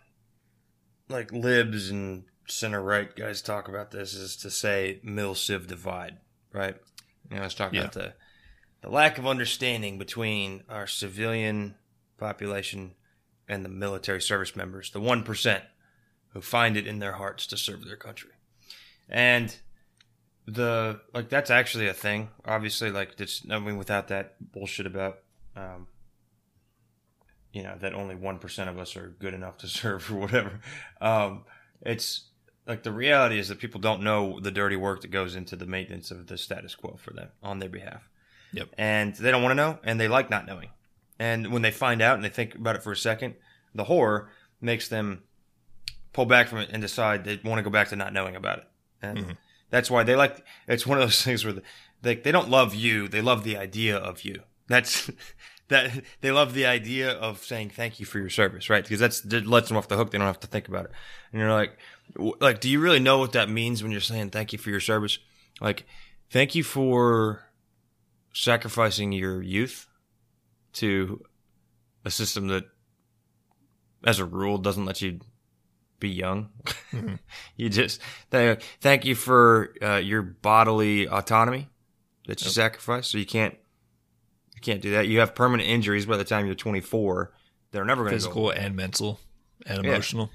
like 1.10 1.32
libs 1.32 1.90
and 1.90 2.26
center 2.48 2.82
right 2.82 3.14
guys 3.16 3.42
talk 3.42 3.68
about 3.68 3.92
this 3.92 4.14
is 4.14 4.36
to 4.38 4.50
say 4.50 5.00
mil-civ 5.04 5.68
divide, 5.68 6.18
right? 6.54 6.76
You 7.30 7.38
know, 7.38 7.42
let's 7.44 7.56
talk 7.56 7.74
Yeah. 7.74 7.82
about 7.82 7.94
the 7.94 8.14
the 8.82 8.90
lack 8.90 9.18
of 9.18 9.26
understanding 9.26 9.98
between 9.98 10.64
our 10.70 10.86
civilian 10.86 11.76
population 12.18 12.94
and 13.48 13.66
the 13.66 13.70
military 13.70 14.22
service 14.22 14.56
members, 14.56 14.92
the 14.92 15.00
one 15.00 15.24
percent 15.24 15.64
who 16.30 16.42
find 16.42 16.78
it 16.78 16.86
in 16.86 17.00
their 17.00 17.14
hearts 17.14 17.48
to 17.48 17.58
serve 17.58 17.86
their 17.86 17.96
country, 17.96 18.32
and 19.10 19.58
the 20.48 21.00
like 21.14 21.30
that's 21.30 21.52
actually 21.52 21.88
a 21.88 21.94
thing. 21.94 22.30
Obviously, 22.46 22.90
like 22.92 23.20
it's 23.20 23.44
I 23.50 23.60
mean, 23.60 23.78
without 23.78 24.08
that 24.10 24.36
bullshit 24.52 24.86
about. 24.86 25.20
Um, 25.56 25.88
you 27.54 27.64
know 27.64 27.76
that 27.80 27.96
only 27.96 28.14
one 28.14 28.38
percent 28.38 28.70
of 28.70 28.78
us 28.78 28.96
are 28.96 29.16
good 29.20 29.34
enough 29.34 29.58
to 29.60 29.68
serve 29.68 30.12
or 30.12 30.16
whatever. 30.16 30.60
Um, 31.02 31.44
it's 31.82 32.26
like 32.68 32.84
the 32.84 32.92
reality 32.92 33.40
is 33.40 33.48
that 33.48 33.60
people 33.60 33.80
don't 33.80 34.04
know 34.04 34.40
the 34.40 34.52
dirty 34.52 34.76
work 34.76 35.02
that 35.02 35.10
goes 35.10 35.36
into 35.36 35.56
the 35.56 35.66
maintenance 35.66 36.12
of 36.12 36.28
the 36.28 36.38
status 36.38 36.76
quo 36.76 36.98
for 37.02 37.14
them 37.14 37.30
on 37.42 37.60
their 37.60 37.70
behalf. 37.70 38.08
Yep. 38.54 38.70
And 38.78 39.16
they 39.16 39.32
don't 39.32 39.42
want 39.42 39.52
to 39.52 39.56
know, 39.56 39.80
and 39.84 40.00
they 40.00 40.08
like 40.08 40.30
not 40.30 40.46
knowing. 40.46 40.70
And 41.20 41.52
when 41.52 41.62
they 41.62 41.72
find 41.72 42.02
out 42.02 42.16
and 42.16 42.24
they 42.24 42.30
think 42.30 42.56
about 42.56 42.76
it 42.76 42.84
for 42.84 42.92
a 42.92 42.98
second, 42.98 43.36
the 43.74 43.86
horror 43.86 44.30
makes 44.62 44.88
them 44.88 45.24
pull 46.14 46.26
back 46.26 46.48
from 46.48 46.60
it 46.60 46.70
and 46.72 46.82
decide 46.82 47.24
they 47.24 47.40
want 47.44 47.60
to 47.60 47.64
go 47.64 47.70
back 47.70 47.90
to 47.90 47.96
not 47.96 48.14
knowing 48.14 48.36
about 48.36 48.60
it. 48.60 48.68
And 49.02 49.38
that's 49.70 49.92
why 49.92 50.04
they 50.04 50.16
like. 50.16 50.44
It's 50.68 50.88
one 50.88 50.98
of 50.98 51.04
those 51.04 51.24
things 51.24 51.46
where 51.46 51.56
they 52.02 52.16
they 52.16 52.32
don't 52.32 52.50
love 52.50 52.74
you; 52.74 53.08
they 53.08 53.22
love 53.22 53.44
the 53.44 53.58
idea 53.58 53.98
of 53.98 54.24
you. 54.24 54.42
That's 54.68 55.10
that 55.68 56.04
they 56.22 56.32
love 56.32 56.54
the 56.54 56.66
idea 56.66 57.12
of 57.12 57.44
saying 57.44 57.72
thank 57.72 58.00
you 58.00 58.06
for 58.06 58.20
your 58.20 58.30
service, 58.30 58.70
right? 58.70 58.84
Because 58.84 59.00
that's 59.00 59.22
that 59.22 59.46
lets 59.46 59.68
them 59.68 59.78
off 59.78 59.88
the 59.88 59.98
hook. 59.98 60.12
They 60.12 60.18
don't 60.18 60.28
have 60.28 60.40
to 60.42 60.48
think 60.48 60.68
about 60.68 60.86
it. 60.86 60.92
And 61.32 61.42
you're 61.42 61.52
like, 61.52 61.78
like, 62.40 62.62
do 62.62 62.70
you 62.70 62.80
really 62.80 63.00
know 63.00 63.18
what 63.18 63.34
that 63.34 63.50
means 63.50 63.84
when 63.84 63.92
you're 63.92 64.02
saying 64.02 64.30
thank 64.30 64.54
you 64.54 64.60
for 64.60 64.70
your 64.70 64.80
service? 64.80 65.20
Like, 65.60 65.86
thank 66.30 66.56
you 66.56 66.64
for 66.64 67.44
sacrificing 68.34 69.12
your 69.12 69.42
youth 69.42 69.88
to 70.74 71.24
a 72.06 72.12
system 72.12 72.48
that, 72.48 72.66
as 74.06 74.20
a 74.20 74.26
rule, 74.26 74.58
doesn't 74.58 74.86
let 74.86 75.02
you 75.02 75.20
be 76.00 76.10
young. 76.10 76.50
you 77.56 77.70
just 77.70 78.02
thank, 78.30 78.62
thank 78.82 79.06
you 79.06 79.16
for 79.16 79.74
uh, 79.82 79.96
your 79.98 80.22
bodily 80.22 81.08
autonomy 81.08 81.68
that 82.28 82.44
you 82.44 82.50
sacrifice. 82.50 83.08
So 83.08 83.18
you 83.18 83.26
can't 83.26 83.56
you 84.56 84.62
can't 84.62 84.82
do 84.82 84.92
that. 84.92 85.08
You 85.08 85.20
have 85.20 85.36
permanent 85.36 85.70
injuries 85.70 86.06
by 86.06 86.18
the 86.18 86.24
time 86.26 86.46
you're 86.46 86.56
24. 86.56 87.32
They're 87.72 87.86
never 87.86 88.04
going 88.04 88.12
to 88.12 88.16
Physical 88.16 88.44
go. 88.46 88.52
and 88.52 88.76
mental 88.76 89.20
and 89.66 89.84
Yeah. 89.84 89.92
emotional. 89.92 90.30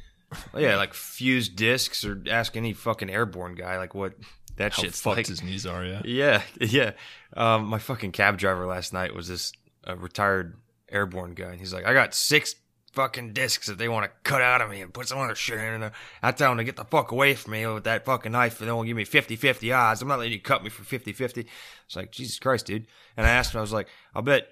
Yeah, 0.57 0.77
like 0.85 0.95
fused 0.95 1.57
discs, 1.57 2.05
or 2.05 2.23
ask 2.31 2.57
any 2.57 2.73
fucking 2.73 3.11
airborne 3.11 3.55
guy 3.55 3.79
like 3.79 3.95
what 3.95 4.15
that 4.57 4.73
How 4.75 4.83
shit's 4.83 5.01
fucked 5.01 5.17
like. 5.17 5.27
his 5.27 5.43
knees 5.43 5.67
are, 5.67 5.85
yeah. 5.85 6.03
Yeah, 6.05 6.43
yeah. 6.61 6.93
Um, 7.37 7.67
my 7.67 7.79
fucking 7.79 8.13
cab 8.13 8.39
driver 8.39 8.67
last 8.67 8.93
night 8.93 9.15
was 9.15 9.29
this 9.29 9.53
uh, 9.89 9.97
retired 9.97 10.57
airborne 10.91 11.35
guy. 11.35 11.51
And 11.51 11.59
he's 11.59 11.73
like, 11.75 11.87
I 11.87 11.93
got 11.95 12.15
six 12.15 12.55
fucking 12.93 13.32
discs 13.32 13.66
that 13.66 13.78
they 13.78 13.88
want 13.88 14.05
to 14.05 14.11
cut 14.22 14.43
out 14.43 14.61
of 14.61 14.70
me 14.70 14.80
and 14.80 14.93
put 14.93 15.09
some 15.09 15.18
other 15.18 15.34
shit 15.34 15.59
in. 15.59 15.82
Uh, 15.82 15.90
I 16.22 16.32
tell 16.32 16.51
them 16.51 16.59
to 16.59 16.64
get 16.64 16.76
the 16.76 16.84
fuck 16.84 17.11
away 17.11 17.34
from 17.34 17.53
me 17.53 17.66
with 17.66 17.84
that 17.84 18.05
fucking 18.05 18.32
knife 18.32 18.61
and 18.61 18.68
they 18.68 18.72
won't 18.72 18.86
give 18.86 18.97
me 18.97 19.05
50 19.05 19.36
50 19.36 19.72
odds. 19.72 20.03
I'm 20.03 20.09
not 20.09 20.18
letting 20.18 20.32
you 20.32 20.40
cut 20.40 20.62
me 20.62 20.70
for 20.70 20.84
50 20.84 21.12
50. 21.12 21.47
It's 21.86 21.97
like, 21.97 22.12
Jesus 22.12 22.38
Christ, 22.38 22.66
dude. 22.66 22.86
And 23.16 23.26
I 23.26 23.30
asked 23.30 23.55
him, 23.55 23.59
I 23.59 23.62
was 23.62 23.72
like, 23.72 23.88
I'll 24.14 24.22
bet, 24.22 24.49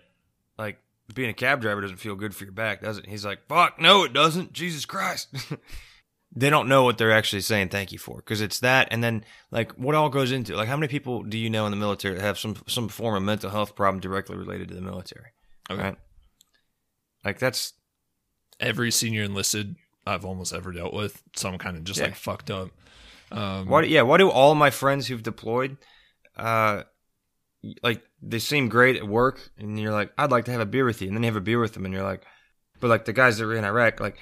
like, 0.59 0.79
being 1.15 1.31
a 1.31 1.35
cab 1.35 1.61
driver 1.61 1.81
doesn't 1.81 1.97
feel 1.97 2.15
good 2.15 2.35
for 2.35 2.45
your 2.45 2.53
back, 2.53 2.83
does 2.83 2.99
it? 2.99 3.07
He's 3.07 3.25
like, 3.25 3.41
fuck, 3.49 3.81
no, 3.81 4.05
it 4.05 4.13
doesn't. 4.13 4.53
Jesus 4.53 4.85
Christ. 4.87 5.29
they 6.35 6.49
don't 6.49 6.69
know 6.69 6.85
what 6.85 6.97
they're 6.97 7.11
actually 7.11 7.41
saying 7.41 7.69
thank 7.69 7.91
you 7.91 7.99
for 7.99 8.19
because 8.19 8.41
it's 8.41 8.61
that 8.61 8.87
and 8.93 9.03
then 9.03 9.25
like 9.51 9.73
what 9.73 9.97
all 9.97 10.09
goes 10.09 10.31
into 10.31 10.53
it? 10.53 10.57
like 10.57 10.69
how 10.69 10.77
many 10.77 10.87
people 10.87 11.25
do 11.25 11.37
you 11.37 11.51
know 11.51 11.67
in 11.67 11.73
the 11.73 11.77
military 11.77 12.15
that 12.15 12.23
have 12.23 12.39
some 12.39 12.57
some 12.69 12.89
form 12.89 13.17
of 13.17 13.23
mental 13.25 13.51
health 13.51 13.75
problem 13.75 14.01
directly 14.01 14.37
related 14.37 14.69
to 14.69 14.75
the 14.75 14.81
military 14.81 15.31
Okay. 15.69 15.83
right 15.83 15.97
like 17.25 17.41
that's 17.41 17.73
Every 18.61 18.91
senior 18.93 19.25
enlisted 19.25 19.75
I've 20.07 20.25
almost 20.25 20.53
ever 20.55 20.71
dealt 20.73 20.95
with, 20.95 21.21
some 21.35 21.59
kind 21.59 21.77
of 21.77 21.85
just 21.85 21.99
Yeah. 21.99 22.07
like 22.07 22.15
fucked 22.17 22.51
up. 22.51 22.69
Um, 23.33 23.67
do- 23.69 23.87
yeah 23.89 24.03
why 24.03 24.17
do 24.19 24.29
all 24.29 24.55
my 24.57 24.71
friends 24.71 25.07
who've 25.07 25.23
deployed 25.23 25.77
uh 26.37 26.83
like 27.83 28.03
they 28.21 28.41
seem 28.41 28.69
great 28.69 28.97
at 28.97 29.07
work 29.07 29.51
and 29.57 29.79
you're 29.79 29.93
like 29.93 30.11
i'd 30.19 30.33
like 30.33 30.47
to 30.47 30.51
have 30.51 30.61
a 30.61 30.67
beer 30.67 30.85
with 30.85 31.01
you 31.01 31.07
and 31.07 31.17
then 31.17 31.23
you 31.23 31.29
have 31.29 31.37
a 31.37 31.41
beer 31.41 31.61
with 31.61 31.75
them 31.75 31.85
and 31.85 31.95
you're 31.95 32.03
like 32.03 32.25
but 32.81 32.89
like 32.89 33.05
the 33.05 33.13
guys 33.13 33.39
that 33.39 33.47
were 33.47 33.55
in 33.55 33.65
iraq 33.65 34.01
like 34.01 34.19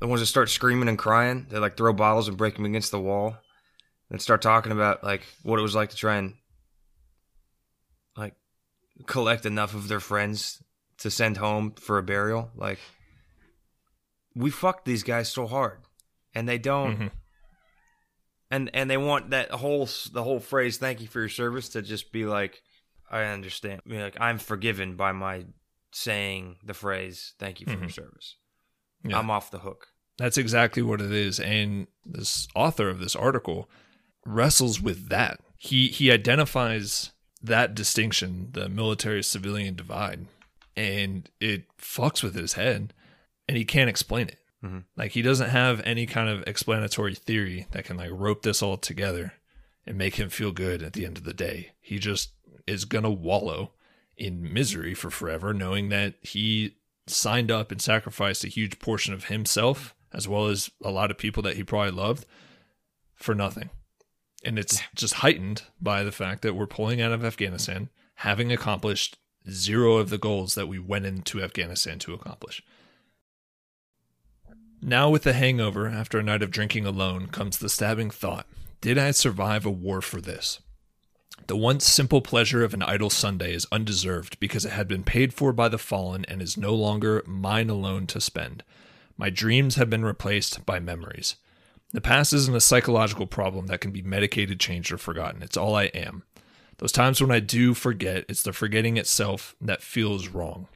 the 0.00 0.08
ones 0.08 0.20
that 0.20 0.26
start 0.26 0.50
screaming 0.50 0.88
and 0.88 0.98
crying 0.98 1.46
they 1.50 1.58
like 1.60 1.76
throw 1.76 1.92
bottles 1.92 2.26
and 2.26 2.36
break 2.36 2.56
them 2.56 2.64
against 2.64 2.90
the 2.90 2.98
wall 2.98 3.36
and 4.10 4.20
start 4.20 4.42
talking 4.42 4.72
about 4.72 5.04
like 5.04 5.22
what 5.44 5.60
it 5.60 5.62
was 5.62 5.76
like 5.76 5.90
to 5.90 5.96
try 5.96 6.16
and 6.16 6.34
like 8.16 8.34
collect 9.06 9.46
enough 9.46 9.74
of 9.74 9.86
their 9.86 10.00
friends 10.00 10.60
to 10.98 11.10
send 11.12 11.36
home 11.36 11.72
for 11.72 11.98
a 11.98 12.02
burial 12.02 12.50
like 12.56 12.80
we 14.34 14.50
fucked 14.50 14.84
these 14.84 15.02
guys 15.02 15.28
so 15.30 15.46
hard 15.46 15.78
and 16.34 16.48
they 16.48 16.58
don't 16.58 16.96
Mhm. 16.98 17.10
and 18.50 18.70
and 18.74 18.90
they 18.90 18.96
want 18.96 19.30
that 19.30 19.50
whole 19.50 19.88
the 20.12 20.22
whole 20.22 20.40
phrase 20.40 20.78
"thank 20.78 21.00
you 21.00 21.06
for 21.08 21.20
your 21.20 21.28
service" 21.28 21.68
to 21.70 21.82
just 21.82 22.12
be 22.12 22.24
like, 22.24 22.62
I 23.10 23.24
understand, 23.24 23.82
I 23.84 23.88
mean, 23.88 24.00
like 24.00 24.16
I'm 24.20 24.38
forgiven 24.38 24.96
by 24.96 25.12
my 25.12 25.46
saying 25.92 26.56
the 26.64 26.74
phrase 26.74 27.34
"thank 27.38 27.60
you 27.60 27.66
for 27.66 27.78
your 27.78 27.88
service." 27.88 28.36
Yeah. 29.04 29.18
I'm 29.18 29.30
off 29.30 29.50
the 29.50 29.60
hook. 29.60 29.88
That's 30.18 30.38
exactly 30.38 30.82
what 30.82 31.00
it 31.00 31.10
is. 31.12 31.40
And 31.40 31.86
this 32.04 32.46
author 32.54 32.88
of 32.88 33.00
this 33.00 33.16
article 33.16 33.68
wrestles 34.24 34.80
with 34.80 35.08
that. 35.08 35.40
He 35.58 35.88
he 35.88 36.10
identifies 36.10 37.12
that 37.42 37.74
distinction, 37.74 38.48
the 38.52 38.68
military 38.68 39.22
civilian 39.22 39.74
divide, 39.74 40.26
and 40.76 41.28
it 41.40 41.64
fucks 41.76 42.22
with 42.22 42.34
his 42.34 42.52
head 42.52 42.94
and 43.52 43.58
he 43.58 43.66
can't 43.66 43.90
explain 43.90 44.28
it. 44.28 44.38
Mhm. 44.64 44.84
Like 44.96 45.12
he 45.12 45.20
doesn't 45.20 45.50
have 45.50 45.82
any 45.84 46.06
kind 46.06 46.30
of 46.30 46.42
explanatory 46.46 47.14
theory 47.14 47.66
that 47.72 47.84
can 47.84 47.98
like 47.98 48.08
rope 48.10 48.40
this 48.40 48.62
all 48.62 48.78
together 48.78 49.34
and 49.84 49.98
make 49.98 50.14
him 50.14 50.30
feel 50.30 50.52
good 50.52 50.82
at 50.82 50.94
the 50.94 51.04
end 51.04 51.18
of 51.18 51.24
the 51.24 51.34
day. 51.34 51.72
He 51.78 51.98
just 51.98 52.30
is 52.66 52.86
going 52.86 53.04
to 53.04 53.10
wallow 53.10 53.72
in 54.16 54.50
misery 54.50 54.94
for 54.94 55.10
forever 55.10 55.52
knowing 55.52 55.90
that 55.90 56.14
he 56.22 56.76
signed 57.06 57.50
up 57.50 57.70
and 57.70 57.82
sacrificed 57.82 58.42
a 58.42 58.48
huge 58.48 58.78
portion 58.78 59.12
of 59.12 59.24
himself 59.26 59.94
as 60.14 60.26
well 60.26 60.46
as 60.46 60.70
a 60.82 60.90
lot 60.90 61.10
of 61.10 61.18
people 61.18 61.42
that 61.42 61.56
he 61.56 61.62
probably 61.62 61.90
loved 61.90 62.24
for 63.14 63.34
nothing. 63.34 63.68
And 64.42 64.58
it's 64.58 64.80
just 64.94 65.14
heightened 65.14 65.64
by 65.78 66.04
the 66.04 66.12
fact 66.12 66.40
that 66.40 66.54
we're 66.54 66.66
pulling 66.66 67.02
out 67.02 67.12
of 67.12 67.22
Afghanistan, 67.22 67.90
having 68.14 68.50
accomplished 68.50 69.18
zero 69.50 69.98
of 69.98 70.08
the 70.08 70.16
goals 70.16 70.54
that 70.54 70.68
we 70.68 70.78
went 70.78 71.04
into 71.04 71.42
Afghanistan 71.42 71.98
to 71.98 72.14
accomplish. 72.14 72.62
Now, 74.84 75.10
with 75.10 75.22
the 75.22 75.32
hangover 75.32 75.88
after 75.88 76.18
a 76.18 76.24
night 76.24 76.42
of 76.42 76.50
drinking 76.50 76.86
alone, 76.86 77.28
comes 77.28 77.56
the 77.56 77.68
stabbing 77.68 78.10
thought 78.10 78.48
Did 78.80 78.98
I 78.98 79.12
survive 79.12 79.64
a 79.64 79.70
war 79.70 80.02
for 80.02 80.20
this? 80.20 80.58
The 81.46 81.56
once 81.56 81.86
simple 81.86 82.20
pleasure 82.20 82.64
of 82.64 82.74
an 82.74 82.82
idle 82.82 83.08
Sunday 83.08 83.54
is 83.54 83.68
undeserved 83.70 84.40
because 84.40 84.64
it 84.64 84.72
had 84.72 84.88
been 84.88 85.04
paid 85.04 85.32
for 85.32 85.52
by 85.52 85.68
the 85.68 85.78
fallen 85.78 86.24
and 86.26 86.42
is 86.42 86.56
no 86.56 86.74
longer 86.74 87.22
mine 87.26 87.70
alone 87.70 88.08
to 88.08 88.20
spend. 88.20 88.64
My 89.16 89.30
dreams 89.30 89.76
have 89.76 89.88
been 89.88 90.04
replaced 90.04 90.66
by 90.66 90.80
memories. 90.80 91.36
The 91.92 92.00
past 92.00 92.32
isn't 92.32 92.56
a 92.56 92.60
psychological 92.60 93.28
problem 93.28 93.68
that 93.68 93.80
can 93.80 93.92
be 93.92 94.02
medicated, 94.02 94.58
changed, 94.58 94.90
or 94.90 94.98
forgotten. 94.98 95.44
It's 95.44 95.56
all 95.56 95.76
I 95.76 95.84
am. 95.84 96.24
Those 96.78 96.92
times 96.92 97.20
when 97.20 97.30
I 97.30 97.38
do 97.38 97.74
forget, 97.74 98.24
it's 98.28 98.42
the 98.42 98.52
forgetting 98.52 98.96
itself 98.96 99.54
that 99.60 99.80
feels 99.80 100.26
wrong. 100.26 100.66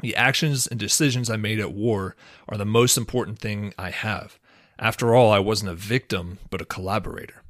The 0.00 0.16
actions 0.16 0.66
and 0.66 0.78
decisions 0.78 1.30
I 1.30 1.36
made 1.36 1.58
at 1.58 1.72
war 1.72 2.16
are 2.48 2.58
the 2.58 2.64
most 2.64 2.96
important 2.96 3.38
thing 3.38 3.72
I 3.78 3.90
have. 3.90 4.38
After 4.78 5.14
all, 5.14 5.30
I 5.30 5.38
wasn't 5.38 5.70
a 5.70 5.74
victim, 5.74 6.38
but 6.50 6.60
a 6.60 6.66
collaborator. 6.66 7.42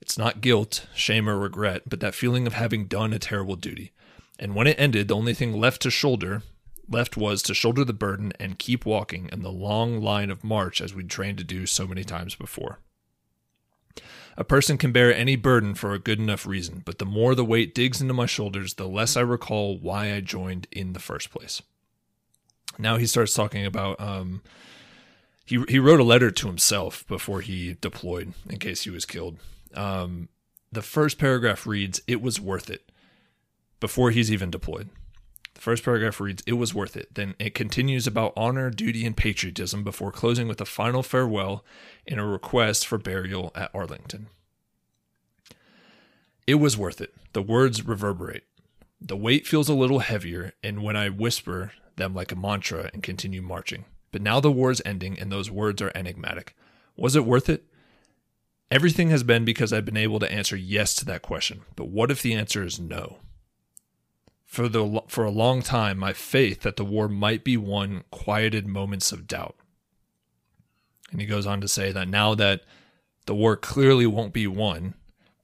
It's 0.00 0.18
not 0.18 0.40
guilt, 0.40 0.86
shame, 0.94 1.28
or 1.28 1.38
regret, 1.38 1.82
but 1.88 2.00
that 2.00 2.14
feeling 2.14 2.46
of 2.46 2.52
having 2.52 2.86
done 2.86 3.12
a 3.12 3.18
terrible 3.18 3.56
duty. 3.56 3.92
And 4.38 4.54
when 4.54 4.66
it 4.66 4.78
ended, 4.78 5.08
the 5.08 5.16
only 5.16 5.34
thing 5.34 5.58
left 5.58 5.82
to 5.82 5.90
shoulder 5.90 6.42
left 6.88 7.16
was 7.16 7.42
to 7.42 7.54
shoulder 7.54 7.84
the 7.84 7.92
burden 7.92 8.32
and 8.38 8.58
keep 8.58 8.84
walking 8.84 9.28
in 9.32 9.42
the 9.42 9.50
long 9.50 10.00
line 10.00 10.30
of 10.30 10.44
march 10.44 10.80
as 10.80 10.94
we'd 10.94 11.10
trained 11.10 11.38
to 11.38 11.44
do 11.44 11.66
so 11.66 11.86
many 11.86 12.04
times 12.04 12.34
before. 12.34 12.78
A 14.36 14.44
person 14.44 14.78
can 14.78 14.90
bear 14.92 15.14
any 15.14 15.36
burden 15.36 15.74
for 15.74 15.94
a 15.94 15.98
good 15.98 16.18
enough 16.18 16.46
reason, 16.46 16.82
but 16.84 16.98
the 16.98 17.06
more 17.06 17.34
the 17.34 17.44
weight 17.44 17.74
digs 17.74 18.00
into 18.00 18.14
my 18.14 18.26
shoulders, 18.26 18.74
the 18.74 18.88
less 18.88 19.16
I 19.16 19.20
recall 19.20 19.78
why 19.78 20.12
I 20.12 20.20
joined 20.20 20.66
in 20.72 20.92
the 20.92 20.98
first 20.98 21.30
place. 21.30 21.62
Now 22.78 22.96
he 22.96 23.06
starts 23.06 23.34
talking 23.34 23.64
about 23.64 24.00
um, 24.00 24.42
he 25.44 25.62
he 25.68 25.78
wrote 25.78 26.00
a 26.00 26.04
letter 26.04 26.30
to 26.30 26.46
himself 26.48 27.06
before 27.06 27.40
he 27.40 27.76
deployed 27.80 28.32
in 28.48 28.58
case 28.58 28.82
he 28.82 28.90
was 28.90 29.04
killed. 29.04 29.38
Um, 29.74 30.28
the 30.72 30.82
first 30.82 31.18
paragraph 31.18 31.66
reads, 31.66 32.00
"It 32.06 32.20
was 32.20 32.40
worth 32.40 32.68
it." 32.70 32.90
Before 33.78 34.10
he's 34.10 34.32
even 34.32 34.50
deployed, 34.50 34.88
the 35.54 35.60
first 35.60 35.84
paragraph 35.84 36.20
reads, 36.20 36.42
"It 36.46 36.54
was 36.54 36.74
worth 36.74 36.96
it." 36.96 37.14
Then 37.14 37.34
it 37.38 37.54
continues 37.54 38.06
about 38.06 38.32
honor, 38.36 38.70
duty, 38.70 39.06
and 39.06 39.16
patriotism 39.16 39.84
before 39.84 40.12
closing 40.12 40.48
with 40.48 40.60
a 40.60 40.66
final 40.66 41.02
farewell 41.02 41.64
and 42.06 42.20
a 42.20 42.24
request 42.24 42.86
for 42.86 42.98
burial 42.98 43.52
at 43.54 43.74
Arlington. 43.74 44.28
It 46.46 46.56
was 46.56 46.76
worth 46.76 47.00
it. 47.00 47.14
The 47.32 47.42
words 47.42 47.86
reverberate. 47.86 48.44
The 49.00 49.16
weight 49.16 49.46
feels 49.46 49.68
a 49.68 49.74
little 49.74 50.00
heavier, 50.00 50.52
and 50.62 50.82
when 50.82 50.96
I 50.96 51.08
whisper 51.08 51.72
them 51.96 52.14
like 52.14 52.32
a 52.32 52.36
mantra 52.36 52.90
and 52.92 53.02
continue 53.02 53.42
marching. 53.42 53.84
But 54.12 54.22
now 54.22 54.40
the 54.40 54.52
war 54.52 54.70
is 54.70 54.82
ending, 54.84 55.18
and 55.18 55.30
those 55.32 55.50
words 55.50 55.80
are 55.82 55.92
enigmatic. 55.94 56.54
Was 56.96 57.16
it 57.16 57.24
worth 57.24 57.48
it? 57.48 57.64
Everything 58.70 59.10
has 59.10 59.22
been 59.22 59.44
because 59.44 59.72
I've 59.72 59.84
been 59.84 59.96
able 59.96 60.18
to 60.20 60.30
answer 60.30 60.56
yes 60.56 60.94
to 60.96 61.04
that 61.04 61.22
question. 61.22 61.62
But 61.76 61.88
what 61.88 62.10
if 62.10 62.22
the 62.22 62.34
answer 62.34 62.64
is 62.64 62.78
no? 62.78 63.18
For 64.44 64.68
the 64.68 65.02
for 65.08 65.24
a 65.24 65.30
long 65.30 65.62
time, 65.62 65.98
my 65.98 66.12
faith 66.12 66.62
that 66.62 66.76
the 66.76 66.84
war 66.84 67.08
might 67.08 67.42
be 67.42 67.56
won 67.56 68.04
quieted 68.10 68.66
moments 68.66 69.10
of 69.10 69.26
doubt. 69.26 69.56
And 71.10 71.20
he 71.20 71.26
goes 71.26 71.46
on 71.46 71.60
to 71.60 71.68
say 71.68 71.92
that 71.92 72.08
now 72.08 72.34
that 72.34 72.62
the 73.26 73.34
war 73.34 73.56
clearly 73.56 74.06
won't 74.06 74.32
be 74.32 74.46
won, 74.46 74.94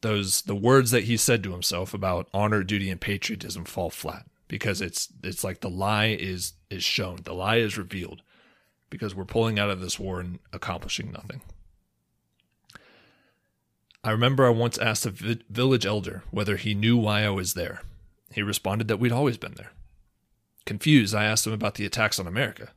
those 0.02 0.42
the 0.42 0.54
words 0.54 0.90
that 0.90 1.04
he 1.04 1.16
said 1.16 1.42
to 1.42 1.52
himself 1.52 1.92
about 1.92 2.28
honor, 2.32 2.62
duty, 2.62 2.90
and 2.90 3.00
patriotism 3.00 3.64
fall 3.64 3.90
flat 3.90 4.26
because 4.48 4.80
it's 4.80 5.08
it's 5.22 5.44
like 5.44 5.60
the 5.60 5.70
lie 5.70 6.16
is 6.18 6.54
is 6.70 6.84
shown, 6.84 7.20
the 7.24 7.34
lie 7.34 7.56
is 7.56 7.78
revealed 7.78 8.22
because 8.90 9.14
we're 9.14 9.24
pulling 9.24 9.58
out 9.58 9.70
of 9.70 9.80
this 9.80 9.98
war 9.98 10.20
and 10.20 10.40
accomplishing 10.52 11.12
nothing. 11.12 11.40
I 14.02 14.10
remember 14.10 14.46
I 14.46 14.50
once 14.50 14.78
asked 14.78 15.06
a 15.06 15.10
vi- 15.10 15.42
village 15.48 15.86
elder 15.86 16.22
whether 16.30 16.56
he 16.56 16.74
knew 16.74 16.96
why 16.96 17.24
I 17.24 17.30
was 17.30 17.54
there. 17.54 17.82
He 18.32 18.42
responded 18.42 18.88
that 18.88 18.98
we'd 18.98 19.12
always 19.12 19.38
been 19.38 19.54
there. 19.56 19.72
Confused, 20.66 21.14
I 21.14 21.24
asked 21.24 21.46
him 21.46 21.52
about 21.52 21.74
the 21.74 21.86
attacks 21.86 22.18
on 22.18 22.26
America. 22.26 22.70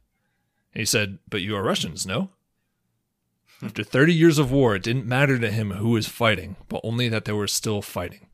And 0.73 0.81
he 0.81 0.85
said, 0.85 1.19
But 1.29 1.41
you 1.41 1.55
are 1.55 1.63
Russians, 1.63 2.05
no? 2.05 2.29
Hmm. 3.59 3.67
After 3.67 3.83
30 3.83 4.13
years 4.13 4.39
of 4.39 4.51
war, 4.51 4.75
it 4.75 4.83
didn't 4.83 5.05
matter 5.05 5.37
to 5.37 5.51
him 5.51 5.71
who 5.71 5.89
was 5.89 6.07
fighting, 6.07 6.55
but 6.69 6.81
only 6.83 7.07
that 7.09 7.25
they 7.25 7.33
were 7.33 7.47
still 7.47 7.81
fighting. 7.81 8.27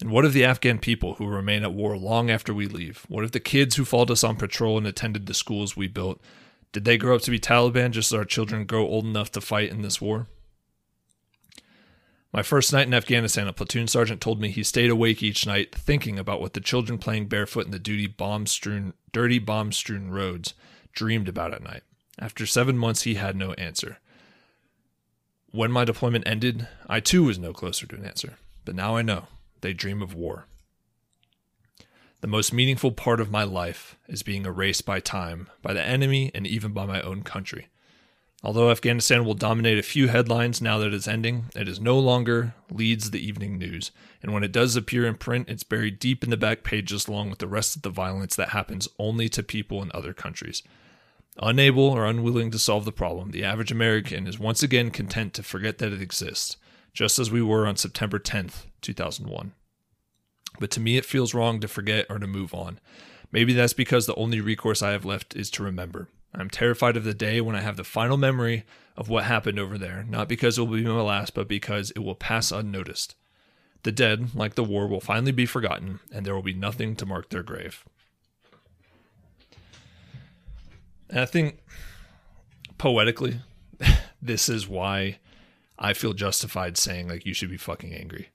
And 0.00 0.10
what 0.10 0.24
of 0.24 0.32
the 0.32 0.44
Afghan 0.44 0.78
people 0.78 1.14
who 1.14 1.26
remain 1.26 1.62
at 1.62 1.74
war 1.74 1.96
long 1.96 2.30
after 2.30 2.52
we 2.52 2.66
leave? 2.66 3.04
What 3.08 3.24
of 3.24 3.32
the 3.32 3.40
kids 3.40 3.76
who 3.76 3.84
followed 3.84 4.10
us 4.10 4.24
on 4.24 4.36
patrol 4.36 4.78
and 4.78 4.86
attended 4.86 5.26
the 5.26 5.34
schools 5.34 5.76
we 5.76 5.86
built? 5.86 6.20
Did 6.72 6.84
they 6.84 6.96
grow 6.96 7.14
up 7.14 7.22
to 7.22 7.30
be 7.30 7.38
Taliban 7.38 7.90
just 7.90 8.12
as 8.12 8.18
our 8.18 8.24
children 8.24 8.64
grow 8.64 8.86
old 8.86 9.04
enough 9.04 9.30
to 9.32 9.40
fight 9.40 9.70
in 9.70 9.82
this 9.82 10.00
war? 10.00 10.26
My 12.32 12.42
first 12.42 12.72
night 12.72 12.86
in 12.86 12.94
Afghanistan, 12.94 13.46
a 13.46 13.52
platoon 13.52 13.86
sergeant 13.88 14.22
told 14.22 14.40
me 14.40 14.50
he 14.50 14.62
stayed 14.62 14.88
awake 14.88 15.22
each 15.22 15.46
night 15.46 15.74
thinking 15.74 16.18
about 16.18 16.40
what 16.40 16.54
the 16.54 16.60
children 16.60 16.98
playing 16.98 17.26
barefoot 17.26 17.66
in 17.66 17.72
the 17.72 17.78
duty 17.78 18.06
bomb-strewn, 18.06 18.94
dirty 19.12 19.38
bomb-strewn 19.38 20.10
roads 20.10 20.54
dreamed 20.94 21.28
about 21.28 21.52
at 21.52 21.62
night. 21.62 21.82
After 22.18 22.46
seven 22.46 22.78
months, 22.78 23.02
he 23.02 23.14
had 23.14 23.36
no 23.36 23.52
answer. 23.54 23.98
When 25.50 25.70
my 25.70 25.84
deployment 25.84 26.26
ended, 26.26 26.68
I 26.88 27.00
too 27.00 27.24
was 27.24 27.38
no 27.38 27.52
closer 27.52 27.86
to 27.86 27.96
an 27.96 28.06
answer. 28.06 28.38
But 28.64 28.76
now 28.76 28.96
I 28.96 29.02
know 29.02 29.26
they 29.60 29.74
dream 29.74 30.00
of 30.00 30.14
war. 30.14 30.46
The 32.22 32.28
most 32.28 32.52
meaningful 32.52 32.92
part 32.92 33.20
of 33.20 33.30
my 33.30 33.42
life 33.42 33.96
is 34.08 34.22
being 34.22 34.46
erased 34.46 34.86
by 34.86 35.00
time, 35.00 35.50
by 35.60 35.74
the 35.74 35.82
enemy, 35.82 36.30
and 36.34 36.46
even 36.46 36.72
by 36.72 36.86
my 36.86 37.02
own 37.02 37.24
country. 37.24 37.66
Although 38.44 38.72
Afghanistan 38.72 39.24
will 39.24 39.34
dominate 39.34 39.78
a 39.78 39.84
few 39.84 40.08
headlines 40.08 40.60
now 40.60 40.78
that 40.78 40.92
it's 40.92 41.06
ending, 41.06 41.44
it 41.54 41.68
is 41.68 41.78
no 41.78 41.96
longer 41.96 42.54
leads 42.70 43.10
the 43.10 43.24
evening 43.24 43.56
news. 43.56 43.92
And 44.20 44.32
when 44.32 44.42
it 44.42 44.50
does 44.50 44.74
appear 44.74 45.06
in 45.06 45.14
print, 45.14 45.48
it's 45.48 45.62
buried 45.62 46.00
deep 46.00 46.24
in 46.24 46.30
the 46.30 46.36
back 46.36 46.64
pages 46.64 47.06
along 47.06 47.30
with 47.30 47.38
the 47.38 47.46
rest 47.46 47.76
of 47.76 47.82
the 47.82 47.90
violence 47.90 48.34
that 48.34 48.48
happens 48.48 48.88
only 48.98 49.28
to 49.28 49.44
people 49.44 49.80
in 49.80 49.92
other 49.94 50.12
countries. 50.12 50.64
Unable 51.40 51.84
or 51.84 52.04
unwilling 52.04 52.50
to 52.50 52.58
solve 52.58 52.84
the 52.84 52.90
problem, 52.90 53.30
the 53.30 53.44
average 53.44 53.70
American 53.70 54.26
is 54.26 54.40
once 54.40 54.62
again 54.62 54.90
content 54.90 55.34
to 55.34 55.42
forget 55.44 55.78
that 55.78 55.92
it 55.92 56.02
exists, 56.02 56.56
just 56.92 57.20
as 57.20 57.30
we 57.30 57.40
were 57.40 57.66
on 57.66 57.76
September 57.76 58.18
10th, 58.18 58.66
2001. 58.80 59.52
But 60.58 60.70
to 60.72 60.80
me, 60.80 60.96
it 60.96 61.06
feels 61.06 61.32
wrong 61.32 61.60
to 61.60 61.68
forget 61.68 62.06
or 62.10 62.18
to 62.18 62.26
move 62.26 62.52
on. 62.52 62.80
Maybe 63.30 63.54
that's 63.54 63.72
because 63.72 64.06
the 64.06 64.16
only 64.16 64.40
recourse 64.40 64.82
I 64.82 64.90
have 64.90 65.04
left 65.04 65.36
is 65.36 65.48
to 65.52 65.62
remember. 65.62 66.08
I'm 66.34 66.50
terrified 66.50 66.96
of 66.96 67.04
the 67.04 67.14
day 67.14 67.40
when 67.40 67.54
I 67.54 67.60
have 67.60 67.76
the 67.76 67.84
final 67.84 68.16
memory 68.16 68.64
of 68.96 69.08
what 69.08 69.24
happened 69.24 69.58
over 69.58 69.76
there, 69.76 70.04
not 70.08 70.28
because 70.28 70.56
it 70.56 70.62
will 70.62 70.76
be 70.76 70.84
my 70.84 71.00
last, 71.00 71.34
but 71.34 71.48
because 71.48 71.90
it 71.90 72.00
will 72.00 72.14
pass 72.14 72.50
unnoticed. 72.50 73.14
The 73.82 73.92
dead, 73.92 74.34
like 74.34 74.54
the 74.54 74.64
war, 74.64 74.86
will 74.86 75.00
finally 75.00 75.32
be 75.32 75.46
forgotten, 75.46 76.00
and 76.12 76.24
there 76.24 76.34
will 76.34 76.42
be 76.42 76.54
nothing 76.54 76.96
to 76.96 77.06
mark 77.06 77.30
their 77.30 77.42
grave. 77.42 77.84
And 81.10 81.20
I 81.20 81.26
think 81.26 81.58
poetically, 82.78 83.40
this 84.22 84.48
is 84.48 84.68
why 84.68 85.18
I 85.78 85.92
feel 85.92 86.14
justified 86.14 86.78
saying 86.78 87.08
like 87.08 87.26
you 87.26 87.34
should 87.34 87.50
be 87.50 87.56
fucking 87.56 87.92
angry 87.92 88.28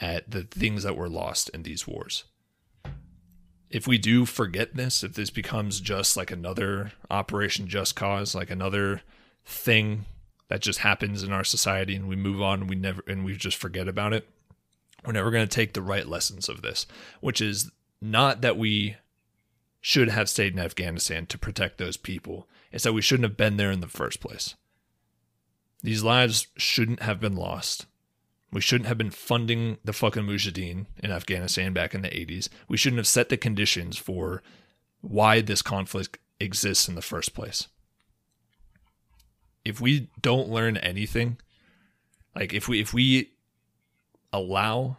at 0.00 0.30
the 0.30 0.42
things 0.42 0.82
that 0.82 0.96
were 0.96 1.08
lost 1.08 1.48
in 1.50 1.62
these 1.62 1.86
wars. 1.86 2.24
If 3.74 3.88
we 3.88 3.98
do 3.98 4.24
forget 4.24 4.76
this, 4.76 5.02
if 5.02 5.14
this 5.14 5.30
becomes 5.30 5.80
just 5.80 6.16
like 6.16 6.30
another 6.30 6.92
Operation 7.10 7.66
Just 7.66 7.96
Cause, 7.96 8.32
like 8.32 8.48
another 8.48 9.02
thing 9.44 10.04
that 10.46 10.60
just 10.60 10.78
happens 10.78 11.24
in 11.24 11.32
our 11.32 11.42
society 11.42 11.96
and 11.96 12.06
we 12.06 12.14
move 12.14 12.40
on 12.40 12.60
and 12.60 12.70
we 12.70 12.76
never 12.76 13.02
and 13.08 13.24
we 13.24 13.34
just 13.34 13.56
forget 13.56 13.88
about 13.88 14.12
it, 14.12 14.28
we're 15.04 15.12
never 15.12 15.32
going 15.32 15.44
to 15.44 15.52
take 15.52 15.72
the 15.72 15.82
right 15.82 16.06
lessons 16.06 16.48
of 16.48 16.62
this, 16.62 16.86
which 17.20 17.40
is 17.40 17.72
not 18.00 18.42
that 18.42 18.56
we 18.56 18.94
should 19.80 20.08
have 20.08 20.28
stayed 20.28 20.52
in 20.52 20.60
Afghanistan 20.60 21.26
to 21.26 21.36
protect 21.36 21.78
those 21.78 21.96
people. 21.96 22.46
It's 22.70 22.84
that 22.84 22.92
we 22.92 23.02
shouldn't 23.02 23.28
have 23.28 23.36
been 23.36 23.56
there 23.56 23.72
in 23.72 23.80
the 23.80 23.88
first 23.88 24.20
place. 24.20 24.54
These 25.82 26.04
lives 26.04 26.46
shouldn't 26.56 27.02
have 27.02 27.18
been 27.18 27.34
lost. 27.34 27.86
We 28.54 28.60
shouldn't 28.60 28.86
have 28.86 28.96
been 28.96 29.10
funding 29.10 29.78
the 29.84 29.92
fucking 29.92 30.22
Mujahideen 30.22 30.86
in 31.02 31.10
Afghanistan 31.10 31.72
back 31.72 31.92
in 31.92 32.02
the 32.02 32.08
80s. 32.08 32.48
We 32.68 32.76
shouldn't 32.76 32.98
have 32.98 33.08
set 33.08 33.28
the 33.28 33.36
conditions 33.36 33.98
for 33.98 34.44
why 35.00 35.40
this 35.40 35.60
conflict 35.60 36.18
exists 36.38 36.88
in 36.88 36.94
the 36.94 37.02
first 37.02 37.34
place. 37.34 37.66
If 39.64 39.80
we 39.80 40.08
don't 40.22 40.48
learn 40.48 40.76
anything, 40.76 41.38
like 42.36 42.54
if 42.54 42.68
we 42.68 42.80
if 42.80 42.94
we 42.94 43.32
allow 44.32 44.98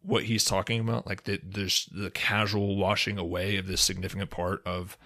what 0.00 0.24
he's 0.24 0.46
talking 0.46 0.80
about, 0.80 1.06
like 1.06 1.24
the 1.24 1.40
there's 1.44 1.90
the 1.92 2.10
casual 2.10 2.76
washing 2.76 3.18
away 3.18 3.58
of 3.58 3.66
this 3.66 3.82
significant 3.82 4.30
part 4.30 4.62
of 4.64 4.96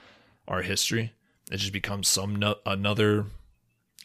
our 0.47 0.63
history, 0.63 1.15
it 1.51 1.57
just 1.57 1.73
becomes 1.73 2.07
some 2.07 2.37
no, 2.37 2.57
another 2.65 3.27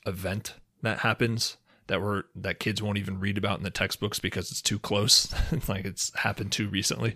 event 0.03 0.55
that 0.81 0.99
happens 0.99 1.57
that 1.87 2.01
were 2.01 2.25
that 2.35 2.59
kids 2.59 2.81
won't 2.81 2.97
even 2.97 3.19
read 3.19 3.37
about 3.37 3.57
in 3.57 3.63
the 3.63 3.69
textbooks 3.69 4.19
because 4.19 4.51
it's 4.51 4.61
too 4.61 4.79
close, 4.79 5.33
like 5.67 5.85
it's 5.85 6.15
happened 6.17 6.51
too 6.51 6.67
recently, 6.67 7.15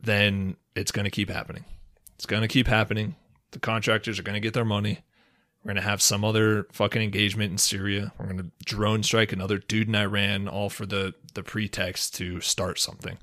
then 0.00 0.56
it's 0.74 0.92
going 0.92 1.04
to 1.04 1.10
keep 1.10 1.30
happening. 1.30 1.64
It's 2.14 2.26
going 2.26 2.42
to 2.42 2.48
keep 2.48 2.66
happening. 2.66 3.16
The 3.50 3.58
contractors 3.58 4.18
are 4.18 4.22
going 4.22 4.34
to 4.34 4.40
get 4.40 4.54
their 4.54 4.64
money. 4.64 5.00
We're 5.62 5.70
going 5.72 5.82
to 5.82 5.88
have 5.90 6.00
some 6.00 6.24
other 6.24 6.68
fucking 6.72 7.02
engagement 7.02 7.50
in 7.50 7.58
Syria. 7.58 8.12
We're 8.18 8.26
going 8.26 8.38
to 8.38 8.50
drone 8.64 9.02
strike 9.02 9.32
another 9.32 9.58
dude 9.58 9.88
in 9.88 9.94
Iran, 9.96 10.48
all 10.48 10.70
for 10.70 10.86
the 10.86 11.14
the 11.34 11.42
pretext 11.42 12.14
to 12.16 12.40
start 12.40 12.78
something. 12.78 13.18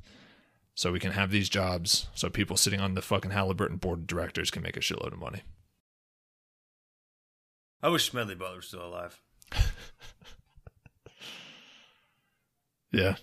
So 0.75 0.91
we 0.91 0.99
can 0.99 1.11
have 1.11 1.29
these 1.29 1.49
jobs, 1.49 2.07
so 2.15 2.29
people 2.29 2.57
sitting 2.57 2.79
on 2.79 2.95
the 2.95 3.01
fucking 3.01 3.31
Halliburton 3.31 3.77
board 3.77 3.99
of 3.99 4.07
directors 4.07 4.49
can 4.49 4.63
make 4.63 4.75
a 4.75 4.79
shitload 4.79 5.13
of 5.13 5.19
money. 5.19 5.43
I 7.81 7.89
wish 7.89 8.09
Smedley 8.09 8.35
Butler 8.35 8.57
was 8.57 8.67
still 8.67 8.85
alive. 8.85 9.21
Yeah, 12.93 13.15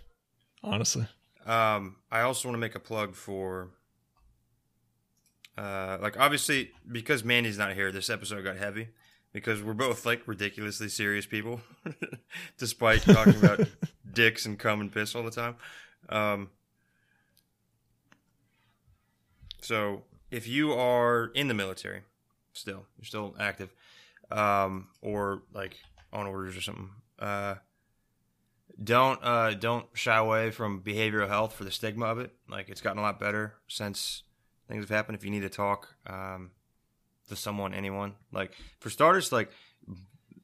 honestly. 0.64 1.06
Um, 1.46 1.96
I 2.10 2.22
also 2.22 2.48
want 2.48 2.56
to 2.56 2.60
make 2.60 2.74
a 2.74 2.80
plug 2.80 3.14
for, 3.14 3.70
uh, 5.56 5.96
like 6.02 6.18
obviously 6.18 6.72
because 6.90 7.22
Mandy's 7.24 7.56
not 7.56 7.74
here, 7.74 7.92
this 7.92 8.10
episode 8.10 8.42
got 8.42 8.56
heavy 8.56 8.88
because 9.32 9.62
we're 9.62 9.72
both 9.74 10.04
like 10.04 10.26
ridiculously 10.26 10.88
serious 10.88 11.24
people, 11.24 11.60
despite 12.58 13.02
talking 13.02 13.36
about 13.36 13.60
dicks 14.12 14.44
and 14.44 14.58
cum 14.58 14.80
and 14.80 14.92
piss 14.92 15.14
all 15.14 15.22
the 15.22 15.30
time. 15.30 15.54
Um, 16.08 16.50
so 19.62 20.02
if 20.32 20.48
you 20.48 20.72
are 20.72 21.30
in 21.34 21.46
the 21.46 21.54
military, 21.54 22.02
still 22.52 22.86
you're 22.98 23.04
still 23.04 23.36
active, 23.38 23.72
um, 24.32 24.88
or 25.00 25.42
like 25.54 25.78
on 26.12 26.26
orders 26.26 26.56
or 26.56 26.60
something, 26.60 26.90
uh, 27.18 27.54
don't 28.82 29.20
uh, 29.22 29.52
don't 29.54 29.86
shy 29.94 30.16
away 30.16 30.50
from 30.50 30.80
behavioral 30.82 31.28
health 31.28 31.54
for 31.54 31.64
the 31.64 31.70
stigma 31.70 32.06
of 32.06 32.18
it. 32.18 32.32
Like 32.48 32.68
it's 32.68 32.80
gotten 32.80 32.98
a 32.98 33.02
lot 33.02 33.20
better 33.20 33.54
since 33.68 34.22
things 34.68 34.82
have 34.82 34.90
happened. 34.90 35.18
If 35.18 35.24
you 35.24 35.30
need 35.30 35.40
to 35.42 35.48
talk 35.50 35.88
um, 36.06 36.50
to 37.28 37.36
someone, 37.36 37.74
anyone, 37.74 38.14
like 38.32 38.52
for 38.78 38.88
starters, 38.90 39.32
like 39.32 39.50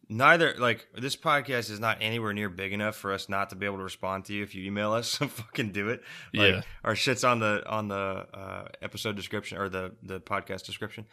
neither 0.08 0.54
like 0.58 0.86
this 0.96 1.16
podcast 1.16 1.70
is 1.70 1.80
not 1.80 1.98
anywhere 2.00 2.32
near 2.32 2.48
big 2.48 2.72
enough 2.72 2.94
for 2.94 3.12
us 3.12 3.28
not 3.28 3.50
to 3.50 3.56
be 3.56 3.66
able 3.66 3.78
to 3.78 3.82
respond 3.82 4.24
to 4.26 4.32
you 4.34 4.42
if 4.42 4.54
you 4.54 4.64
email 4.64 4.92
us. 4.92 5.08
So 5.18 5.28
fucking 5.28 5.72
do 5.72 5.88
it. 5.88 6.02
Like, 6.34 6.52
Yeah. 6.54 6.62
our 6.84 6.94
shit's 6.94 7.24
on 7.24 7.38
the 7.40 7.62
on 7.66 7.88
the 7.88 8.26
uh, 8.34 8.68
episode 8.82 9.16
description 9.16 9.56
or 9.58 9.68
the 9.68 9.92
the 10.02 10.20
podcast 10.20 10.64
description. 10.66 11.06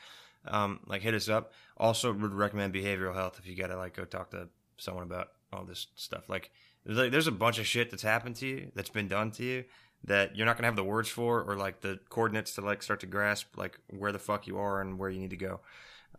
Um, 0.45 0.81
like 0.85 1.01
hit 1.01 1.13
us 1.13 1.29
up. 1.29 1.53
Also, 1.77 2.11
would 2.11 2.33
recommend 2.33 2.73
behavioral 2.73 3.13
health 3.13 3.39
if 3.39 3.47
you 3.47 3.55
gotta 3.55 3.77
like 3.77 3.95
go 3.95 4.05
talk 4.05 4.31
to 4.31 4.49
someone 4.77 5.03
about 5.03 5.29
all 5.51 5.63
this 5.63 5.87
stuff. 5.95 6.27
Like, 6.27 6.51
there's, 6.85 7.27
a 7.27 7.31
bunch 7.31 7.59
of 7.59 7.67
shit 7.67 7.89
that's 7.91 8.03
happened 8.03 8.35
to 8.37 8.47
you, 8.47 8.71
that's 8.75 8.89
been 8.89 9.07
done 9.07 9.31
to 9.31 9.43
you, 9.43 9.63
that 10.03 10.35
you're 10.35 10.45
not 10.45 10.57
gonna 10.57 10.67
have 10.67 10.75
the 10.75 10.83
words 10.83 11.07
for 11.07 11.41
or 11.41 11.55
like 11.55 11.81
the 11.81 11.99
coordinates 12.09 12.55
to 12.55 12.61
like 12.61 12.83
start 12.83 12.99
to 13.01 13.05
grasp 13.05 13.57
like 13.57 13.79
where 13.89 14.11
the 14.11 14.19
fuck 14.19 14.47
you 14.47 14.57
are 14.57 14.81
and 14.81 14.99
where 14.99 15.09
you 15.09 15.19
need 15.19 15.29
to 15.29 15.37
go. 15.37 15.61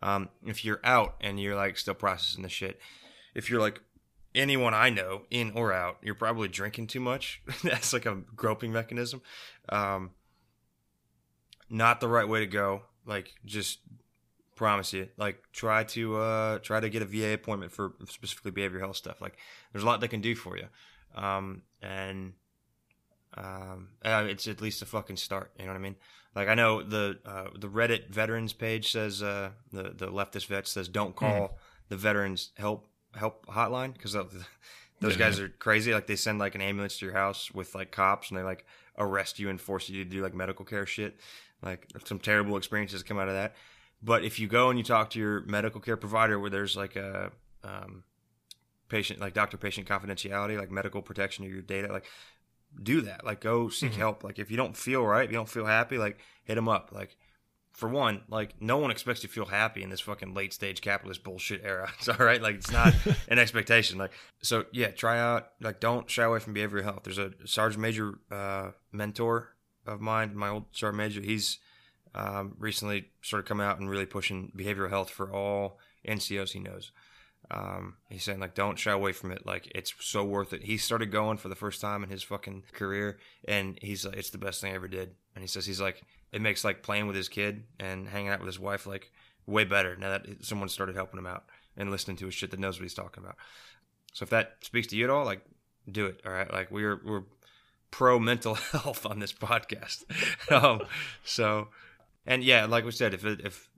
Um, 0.01 0.29
if 0.45 0.65
you're 0.65 0.81
out 0.83 1.15
and 1.21 1.39
you're 1.39 1.55
like 1.55 1.77
still 1.77 1.93
processing 1.93 2.43
the 2.43 2.49
shit, 2.49 2.79
if 3.35 3.49
you're 3.49 3.61
like 3.61 3.79
anyone 4.35 4.73
I 4.73 4.89
know, 4.89 5.23
in 5.31 5.53
or 5.55 5.73
out, 5.73 5.97
you're 6.01 6.13
probably 6.13 6.47
drinking 6.47 6.87
too 6.87 6.99
much. 6.99 7.41
That's 7.63 7.93
like 7.93 8.05
a 8.05 8.21
groping 8.35 8.71
mechanism. 8.71 9.21
Um, 9.69 10.11
not 11.69 11.99
the 11.99 12.07
right 12.07 12.27
way 12.27 12.41
to 12.41 12.47
go. 12.47 12.83
Like, 13.05 13.33
just 13.45 13.79
promise 14.55 14.93
you. 14.93 15.09
Like, 15.17 15.43
try 15.53 15.83
to 15.83 16.17
uh, 16.17 16.59
try 16.59 16.79
to 16.79 16.89
get 16.89 17.01
a 17.01 17.05
VA 17.05 17.33
appointment 17.33 17.71
for 17.71 17.93
specifically 18.07 18.51
behavioral 18.51 18.79
health 18.79 18.95
stuff. 18.97 19.21
Like, 19.21 19.37
there's 19.71 19.83
a 19.83 19.85
lot 19.87 20.01
they 20.01 20.07
can 20.07 20.21
do 20.21 20.35
for 20.35 20.57
you, 20.57 20.67
um, 21.15 21.61
and 21.81 22.33
um, 23.37 23.89
it's 24.03 24.47
at 24.47 24.61
least 24.61 24.81
a 24.81 24.85
fucking 24.85 25.17
start. 25.17 25.51
You 25.59 25.65
know 25.65 25.71
what 25.71 25.77
I 25.77 25.81
mean? 25.81 25.95
Like, 26.35 26.47
I 26.47 26.53
know 26.53 26.81
the 26.83 27.19
uh, 27.25 27.47
the 27.57 27.67
Reddit 27.67 28.09
veterans 28.09 28.53
page 28.53 28.91
says 28.91 29.21
uh, 29.21 29.51
the 29.71 29.83
the 29.95 30.07
leftist 30.07 30.47
vet 30.47 30.67
says 30.67 30.87
don't 30.87 31.15
call 31.15 31.57
the 31.89 31.97
veterans 31.97 32.51
help 32.57 32.87
help 33.13 33.45
hotline 33.47 33.93
because 33.93 34.13
those 35.01 35.13
Yeah. 35.13 35.17
guys 35.17 35.39
are 35.39 35.49
crazy. 35.49 35.93
Like, 35.93 36.07
they 36.07 36.15
send 36.15 36.39
like 36.39 36.55
an 36.55 36.61
ambulance 36.61 36.97
to 36.99 37.05
your 37.05 37.15
house 37.15 37.51
with 37.51 37.75
like 37.75 37.91
cops, 37.91 38.29
and 38.29 38.37
they 38.39 38.43
like 38.43 38.65
arrest 38.97 39.39
you 39.39 39.49
and 39.49 39.59
force 39.59 39.89
you 39.89 40.03
to 40.03 40.09
do 40.09 40.21
like 40.21 40.33
medical 40.33 40.65
care 40.65 40.85
shit. 40.85 41.19
Like 41.61 41.87
some 42.05 42.19
terrible 42.19 42.57
experiences 42.57 43.01
come 43.03 43.17
out 43.17 43.27
of 43.27 43.33
that. 43.33 43.55
But 44.05 44.23
if 44.23 44.39
you 44.39 44.47
go 44.47 44.69
and 44.69 44.77
you 44.77 44.83
talk 44.83 45.09
to 45.11 45.19
your 45.19 45.41
medical 45.45 45.81
care 45.81 45.97
provider, 45.97 46.39
where 46.39 46.51
there's 46.51 46.77
like 46.77 46.95
a 46.95 47.31
um, 47.63 48.03
patient, 48.87 49.19
like 49.19 49.33
doctor 49.33 49.57
patient 49.57 49.87
confidentiality, 49.87 50.59
like 50.59 50.69
medical 50.69 51.01
protection 51.01 51.43
of 51.43 51.51
your 51.51 51.63
data, 51.63 51.91
like 51.91 52.05
do 52.81 53.01
that. 53.01 53.25
Like 53.25 53.41
go 53.41 53.67
seek 53.67 53.93
help. 53.95 54.23
Like 54.23 54.37
if 54.37 54.51
you 54.51 54.57
don't 54.57 54.77
feel 54.77 55.03
right, 55.03 55.25
if 55.25 55.31
you 55.31 55.37
don't 55.37 55.49
feel 55.49 55.65
happy, 55.65 55.97
like 55.97 56.19
hit 56.43 56.53
them 56.53 56.69
up. 56.69 56.91
Like 56.91 57.17
for 57.73 57.89
one, 57.89 58.21
like 58.29 58.61
no 58.61 58.77
one 58.77 58.91
expects 58.91 59.23
you 59.23 59.27
to 59.27 59.33
feel 59.33 59.47
happy 59.47 59.81
in 59.81 59.89
this 59.89 60.01
fucking 60.01 60.35
late 60.35 60.53
stage 60.53 60.81
capitalist 60.81 61.23
bullshit 61.23 61.61
era. 61.63 61.91
It's 61.97 62.07
all 62.07 62.23
right. 62.23 62.41
Like 62.41 62.55
it's 62.55 62.71
not 62.71 62.93
an 63.27 63.39
expectation. 63.39 63.97
Like 63.97 64.11
so, 64.43 64.65
yeah. 64.71 64.91
Try 64.91 65.17
out. 65.17 65.49
Like 65.59 65.79
don't 65.79 66.07
shy 66.07 66.23
away 66.23 66.37
from 66.37 66.53
behavioral 66.53 66.83
health. 66.83 67.01
There's 67.05 67.17
a 67.17 67.31
sergeant 67.45 67.81
major 67.81 68.19
uh, 68.29 68.71
mentor 68.91 69.55
of 69.87 69.99
mine, 69.99 70.35
my 70.35 70.49
old 70.49 70.65
sergeant 70.73 70.97
major. 70.97 71.21
He's 71.21 71.57
um, 72.15 72.55
recently 72.57 73.09
started 73.21 73.45
coming 73.45 73.67
out 73.67 73.79
and 73.79 73.89
really 73.89 74.05
pushing 74.05 74.51
behavioral 74.57 74.89
health 74.89 75.09
for 75.09 75.31
all 75.31 75.79
NCOs 76.07 76.51
he 76.51 76.59
knows. 76.59 76.91
Um, 77.51 77.97
he's 78.09 78.23
saying 78.23 78.39
like 78.39 78.55
don't 78.55 78.79
shy 78.79 78.91
away 78.91 79.11
from 79.11 79.31
it. 79.31 79.45
Like 79.45 79.71
it's 79.75 79.93
so 79.99 80.23
worth 80.23 80.53
it. 80.53 80.63
He 80.63 80.77
started 80.77 81.11
going 81.11 81.37
for 81.37 81.49
the 81.49 81.55
first 81.55 81.81
time 81.81 82.03
in 82.03 82.09
his 82.09 82.23
fucking 82.23 82.63
career, 82.73 83.19
and 83.47 83.77
he's 83.81 84.05
like, 84.05 84.15
it's 84.15 84.31
the 84.31 84.37
best 84.37 84.61
thing 84.61 84.71
I 84.71 84.75
ever 84.75 84.87
did. 84.87 85.11
And 85.35 85.43
he 85.43 85.47
says 85.47 85.65
he's 85.65 85.81
like, 85.81 86.01
it 86.31 86.41
makes 86.41 86.63
like 86.63 86.81
playing 86.81 87.05
with 87.07 87.15
his 87.15 87.29
kid 87.29 87.63
and 87.79 88.07
hanging 88.07 88.29
out 88.29 88.39
with 88.39 88.47
his 88.47 88.59
wife 88.59 88.87
like 88.87 89.11
way 89.45 89.63
better 89.63 89.95
now 89.95 90.09
that 90.09 90.43
someone 90.43 90.69
started 90.69 90.95
helping 90.95 91.19
him 91.19 91.27
out 91.27 91.43
and 91.77 91.91
listening 91.91 92.17
to 92.17 92.25
his 92.25 92.33
shit 92.33 92.49
that 92.51 92.59
knows 92.59 92.79
what 92.79 92.83
he's 92.83 92.93
talking 92.93 93.23
about. 93.23 93.35
So 94.13 94.23
if 94.23 94.29
that 94.29 94.55
speaks 94.61 94.87
to 94.87 94.95
you 94.95 95.03
at 95.03 95.09
all, 95.09 95.25
like 95.25 95.41
do 95.91 96.05
it. 96.07 96.21
All 96.25 96.31
right, 96.31 96.51
like 96.51 96.71
we're 96.71 96.99
we're 97.05 97.23
pro 97.91 98.17
mental 98.19 98.55
health 98.71 99.05
on 99.05 99.19
this 99.19 99.33
podcast. 99.33 100.03
um, 100.51 100.81
so 101.23 101.67
and 102.25 102.43
yeah, 102.43 102.65
like 102.65 102.85
we 102.85 102.91
said, 102.91 103.13
if 103.13 103.25
it, 103.25 103.41
if 103.43 103.69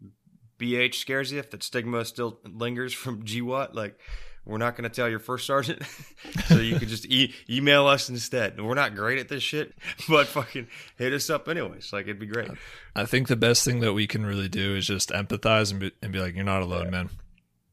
BH 0.60 0.96
scares 0.96 1.32
you, 1.32 1.40
if 1.40 1.52
that 1.52 1.64
stigma 1.64 2.06
still 2.06 2.40
lingers 2.46 2.94
from 2.94 3.24
GWOT, 3.26 3.74
like 3.74 4.00
we're 4.46 4.58
not 4.58 4.76
going 4.78 4.90
to 4.90 4.96
tell 4.96 5.10
your 5.10 5.20
first 5.20 5.46
sergeant, 5.46 5.84
so 6.48 6.56
you 6.56 6.80
could 6.80 6.88
just 6.88 7.06
e- 7.06 7.34
email 7.50 7.86
us 7.88 8.10
instead. 8.10 8.60
We're 8.60 8.74
not 8.76 8.96
great 8.96 9.20
at 9.20 9.28
this 9.28 9.44
shit, 9.44 9.74
but 10.10 10.28
fucking 10.28 10.68
hit 10.98 11.14
us 11.14 11.30
up 11.30 11.48
anyways. 11.48 11.92
Like 11.92 12.04
it'd 12.04 12.20
be 12.20 12.26
great. 12.26 12.50
I 12.96 13.06
think 13.06 13.28
the 13.28 13.36
best 13.36 13.66
thing 13.66 13.82
that 13.82 13.94
we 13.94 14.08
can 14.08 14.26
really 14.26 14.50
do 14.50 14.76
is 14.76 14.88
just 14.88 15.10
empathize 15.10 15.72
and 15.72 15.80
be, 15.80 15.92
and 16.02 16.12
be 16.12 16.20
like, 16.20 16.36
"You're 16.36 16.46
not 16.46 16.62
alone, 16.62 16.92
man. 16.92 17.10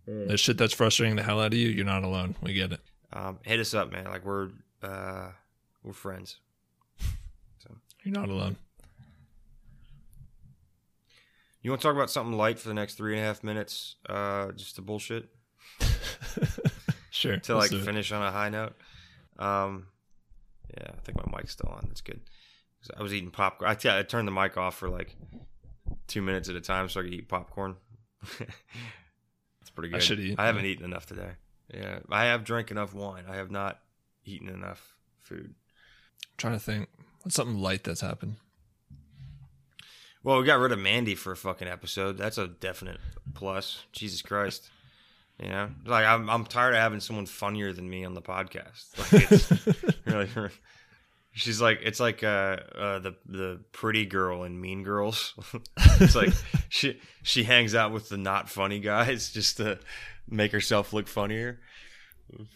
That 0.06 0.38
shit 0.38 0.58
that's 0.58 0.74
frustrating 0.74 1.16
the 1.16 1.22
hell 1.22 1.40
out 1.40 1.54
of 1.54 1.58
you, 1.58 1.68
you're 1.68 1.84
not 1.84 2.04
alone. 2.04 2.34
We 2.42 2.52
get 2.52 2.72
it." 2.72 2.80
Um, 3.12 3.38
hit 3.42 3.60
us 3.60 3.72
up, 3.72 3.92
man. 3.92 4.04
Like 4.06 4.24
we're 4.24 4.50
uh, 4.82 5.28
we're 5.82 5.92
friends. 5.92 6.38
You're 8.02 8.12
not 8.12 8.28
alone. 8.28 8.56
You 11.64 11.70
want 11.70 11.80
to 11.80 11.88
talk 11.88 11.96
about 11.96 12.10
something 12.10 12.36
light 12.36 12.58
for 12.58 12.68
the 12.68 12.74
next 12.74 12.96
three 12.96 13.14
and 13.14 13.22
a 13.22 13.26
half 13.26 13.42
minutes? 13.42 13.96
Uh, 14.06 14.52
just 14.52 14.76
to 14.76 14.82
bullshit 14.82 15.30
Sure. 17.10 17.38
to 17.38 17.56
like 17.56 17.70
finish 17.70 18.12
on 18.12 18.22
a 18.22 18.30
high 18.30 18.50
note. 18.50 18.74
Um, 19.38 19.86
yeah, 20.76 20.88
I 20.90 21.00
think 21.00 21.16
my 21.16 21.38
mic's 21.38 21.52
still 21.52 21.70
on. 21.70 21.86
That's 21.88 22.02
good. 22.02 22.20
I 22.94 23.02
was 23.02 23.14
eating 23.14 23.30
popcorn. 23.30 23.70
I, 23.70 23.74
t- 23.74 23.88
I 23.88 24.02
turned 24.02 24.28
the 24.28 24.32
mic 24.32 24.58
off 24.58 24.76
for 24.76 24.90
like 24.90 25.16
two 26.06 26.20
minutes 26.20 26.50
at 26.50 26.54
a 26.54 26.60
time 26.60 26.90
so 26.90 27.00
I 27.00 27.04
could 27.04 27.14
eat 27.14 27.28
popcorn. 27.28 27.76
it's 28.40 29.70
pretty 29.74 29.88
good. 29.88 29.96
I 29.96 30.00
should 30.00 30.20
eat, 30.20 30.38
I 30.38 30.44
haven't 30.44 30.66
yeah. 30.66 30.72
eaten 30.72 30.84
enough 30.84 31.06
today. 31.06 31.30
Yeah, 31.72 32.00
I 32.10 32.26
have 32.26 32.44
drank 32.44 32.72
enough 32.72 32.92
wine. 32.92 33.24
I 33.26 33.36
have 33.36 33.50
not 33.50 33.80
eaten 34.26 34.50
enough 34.50 34.96
food. 35.18 35.54
trying 36.36 36.52
to 36.52 36.60
think. 36.60 36.90
What's 37.22 37.36
something 37.36 37.58
light 37.58 37.84
that's 37.84 38.02
happened? 38.02 38.36
Well, 40.24 40.38
we 40.40 40.46
got 40.46 40.58
rid 40.58 40.72
of 40.72 40.78
Mandy 40.78 41.14
for 41.14 41.32
a 41.32 41.36
fucking 41.36 41.68
episode. 41.68 42.16
That's 42.16 42.38
a 42.38 42.48
definite 42.48 42.98
plus. 43.34 43.84
Jesus 43.92 44.22
Christ. 44.22 44.70
You 45.38 45.48
know, 45.48 45.68
like 45.84 46.06
I'm, 46.06 46.30
I'm 46.30 46.44
tired 46.46 46.74
of 46.74 46.80
having 46.80 47.00
someone 47.00 47.26
funnier 47.26 47.72
than 47.72 47.90
me 47.90 48.04
on 48.04 48.14
the 48.14 48.22
podcast. 48.22 48.96
Like 48.98 49.30
it's 49.30 49.96
really, 50.06 50.50
she's 51.32 51.60
like, 51.60 51.80
it's 51.82 52.00
like 52.00 52.22
uh, 52.22 52.56
uh, 52.74 52.98
the 53.00 53.16
the 53.26 53.60
pretty 53.72 54.06
girl 54.06 54.44
in 54.44 54.58
Mean 54.58 54.82
Girls. 54.82 55.34
it's 56.00 56.14
like 56.14 56.32
she 56.68 57.00
she 57.22 57.42
hangs 57.42 57.74
out 57.74 57.92
with 57.92 58.08
the 58.08 58.16
not 58.16 58.48
funny 58.48 58.78
guys 58.78 59.30
just 59.30 59.56
to 59.58 59.78
make 60.28 60.52
herself 60.52 60.92
look 60.92 61.08
funnier. 61.08 61.60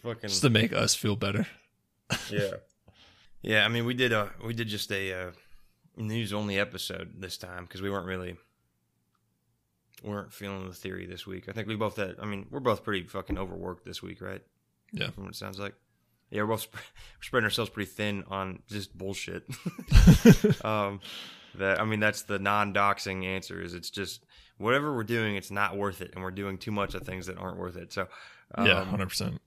Fucking 0.01 0.29
Just 0.29 0.41
to 0.41 0.49
make 0.49 0.73
us 0.73 0.95
feel 0.95 1.15
better. 1.17 1.45
yeah, 2.31 2.51
yeah. 3.41 3.65
I 3.65 3.67
mean, 3.67 3.85
we 3.85 3.93
did 3.93 4.13
a 4.13 4.31
we 4.43 4.53
did 4.53 4.69
just 4.69 4.91
a 4.91 5.13
uh, 5.13 5.31
news 5.99 6.33
only 6.33 6.57
episode 6.57 7.13
this 7.17 7.37
time 7.37 7.65
because 7.65 7.81
we 7.81 7.89
weren't 7.89 8.07
really 8.07 8.37
weren't 10.03 10.33
feeling 10.33 10.67
the 10.67 10.73
theory 10.73 11.05
this 11.05 11.27
week. 11.27 11.49
I 11.49 11.51
think 11.51 11.67
we 11.67 11.75
both 11.75 11.97
had. 11.97 12.15
I 12.21 12.25
mean, 12.25 12.47
we're 12.49 12.59
both 12.59 12.83
pretty 12.83 13.05
fucking 13.05 13.37
overworked 13.37 13.85
this 13.85 14.01
week, 14.01 14.21
right? 14.21 14.41
Yeah. 14.91 15.09
From 15.11 15.25
what 15.25 15.33
it 15.33 15.37
sounds 15.37 15.59
like. 15.59 15.75
Yeah, 16.31 16.43
we're 16.43 16.49
both 16.49 16.61
sp- 16.65 16.75
we're 17.17 17.23
spreading 17.23 17.45
ourselves 17.45 17.71
pretty 17.71 17.91
thin 17.91 18.23
on 18.27 18.61
just 18.67 18.97
bullshit. 18.97 19.43
um, 20.63 21.01
that 21.55 21.79
I 21.79 21.85
mean, 21.85 21.99
that's 21.99 22.23
the 22.23 22.39
non-doxing 22.39 23.25
answer. 23.25 23.61
Is 23.61 23.73
it's 23.73 23.89
just 23.89 24.23
whatever 24.57 24.95
we're 24.95 25.03
doing, 25.03 25.35
it's 25.35 25.51
not 25.51 25.77
worth 25.77 26.01
it, 26.01 26.11
and 26.13 26.23
we're 26.23 26.31
doing 26.31 26.57
too 26.57 26.71
much 26.71 26.93
of 26.95 27.03
things 27.03 27.27
that 27.27 27.37
aren't 27.37 27.57
worth 27.57 27.75
it. 27.75 27.91
So, 27.91 28.07
um, 28.55 28.65
yeah, 28.65 28.83
hundred 28.85 29.09
percent. 29.09 29.41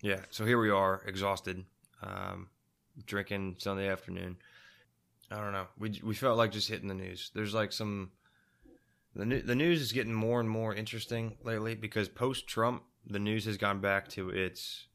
yeah, 0.00 0.20
so 0.30 0.44
here 0.44 0.58
we 0.58 0.70
are, 0.70 1.02
exhausted, 1.06 1.64
um, 2.02 2.48
drinking 3.06 3.56
Sunday 3.58 3.88
afternoon. 3.88 4.36
I 5.30 5.36
don't 5.36 5.52
know. 5.52 5.66
We 5.78 6.00
we 6.02 6.14
felt 6.14 6.38
like 6.38 6.52
just 6.52 6.68
hitting 6.68 6.88
the 6.88 6.94
news. 6.94 7.30
There's 7.34 7.54
like 7.54 7.72
some 7.72 8.10
the 9.14 9.24
new, 9.24 9.40
the 9.40 9.54
news 9.54 9.80
is 9.80 9.92
getting 9.92 10.14
more 10.14 10.40
and 10.40 10.48
more 10.48 10.74
interesting 10.74 11.36
lately 11.44 11.74
because 11.74 12.08
post 12.08 12.46
Trump, 12.46 12.82
the 13.06 13.18
news 13.18 13.44
has 13.44 13.56
gone 13.56 13.80
back 13.80 14.08
to 14.08 14.30
its 14.30 14.86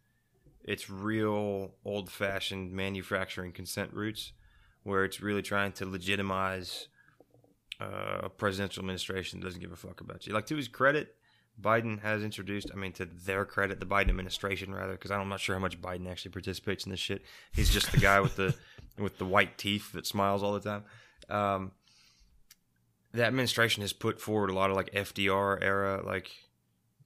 its 0.64 0.89
real 0.89 1.73
old 1.85 2.11
fashioned 2.11 2.72
manufacturing 2.72 3.51
consent 3.51 3.93
roots, 3.93 4.34
where 4.84 5.03
it's 5.03 5.22
really 5.22 5.41
trying 5.41 5.72
to 5.73 5.85
legitimize 5.85 6.88
uh, 7.80 8.19
a 8.23 8.30
presidential 8.30 8.81
administration 8.81 9.39
that 9.39 9.45
doesn't 9.45 9.61
give 9.61 9.72
a 9.72 9.76
fuck 9.76 10.01
about 10.01 10.27
you. 10.27 10.34
Like 10.34 10.45
to 10.47 10.56
his 10.56 10.68
credit, 10.68 11.15
Biden 11.61 12.01
has 12.01 12.23
introduced, 12.23 12.72
I 12.73 12.77
mean, 12.77 12.91
to 12.93 13.06
their 13.06 13.45
credit, 13.45 13.80
the 13.80 13.85
Biden 13.85 14.10
administration 14.10 14.73
rather, 14.73 14.93
because 14.93 15.11
I'm 15.11 15.27
not 15.30 15.39
sure 15.39 15.56
how 15.56 15.61
much 15.61 15.81
Biden 15.81 16.10
actually 16.10 16.31
participates 16.31 16.85
in 16.85 16.91
this 16.91 16.99
shit. 16.99 17.23
He's 17.51 17.69
just 17.69 17.91
the 17.91 17.97
guy 17.97 18.19
with 18.19 18.35
the 18.35 18.56
with 19.00 19.18
the 19.18 19.26
white 19.26 19.58
teeth 19.58 19.92
that 19.94 20.06
smiles 20.06 20.44
all 20.44 20.54
the 20.54 20.60
time. 20.60 20.84
Um, 21.30 21.72
the 23.12 23.26
administration 23.26 23.82
has 23.82 23.94
put 23.94 24.22
forward 24.22 24.50
a 24.50 24.54
lot 24.54 24.70
of 24.70 24.76
like 24.76 24.92
FDR 24.92 25.62
era 25.62 26.02
like 26.06 26.32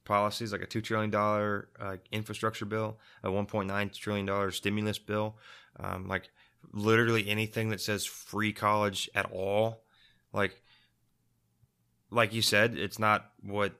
policies, 0.04 0.52
like 0.52 0.62
a 0.62 0.66
two 0.66 0.80
trillion 0.80 1.10
dollar 1.10 1.68
uh, 1.80 1.96
infrastructure 2.12 2.66
bill, 2.66 2.98
a 3.22 3.28
1.9 3.28 3.92
trillion 3.94 4.26
dollar 4.26 4.50
stimulus 4.50 4.98
bill, 4.98 5.36
um, 5.80 6.06
like 6.08 6.30
literally 6.72 7.28
anything 7.28 7.70
that 7.70 7.80
says 7.80 8.04
free 8.04 8.52
college 8.52 9.08
at 9.14 9.30
all, 9.32 9.82
like 10.32 10.60
like 12.10 12.32
you 12.32 12.42
said, 12.42 12.76
it's 12.76 12.98
not 12.98 13.32
what 13.42 13.72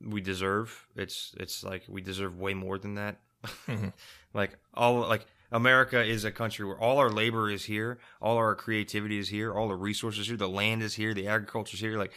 we 0.00 0.20
deserve. 0.20 0.86
It's 0.96 1.34
it's 1.38 1.64
like 1.64 1.84
we 1.88 2.02
deserve 2.02 2.38
way 2.38 2.54
more 2.54 2.78
than 2.78 2.96
that. 2.96 3.20
like 4.34 4.58
all 4.74 5.00
like 5.00 5.26
America 5.54 6.02
is 6.02 6.24
a 6.24 6.32
country 6.32 6.66
where 6.66 6.76
all 6.76 6.98
our 6.98 7.08
labor 7.08 7.48
is 7.48 7.64
here, 7.64 8.00
all 8.20 8.36
our 8.36 8.56
creativity 8.56 9.20
is 9.20 9.28
here, 9.28 9.54
all 9.54 9.68
the 9.68 9.76
resources 9.76 10.26
here, 10.26 10.36
the 10.36 10.48
land 10.48 10.82
is 10.82 10.94
here, 10.94 11.14
the 11.14 11.28
agriculture 11.28 11.76
is 11.76 11.80
here, 11.80 11.96
like 11.96 12.12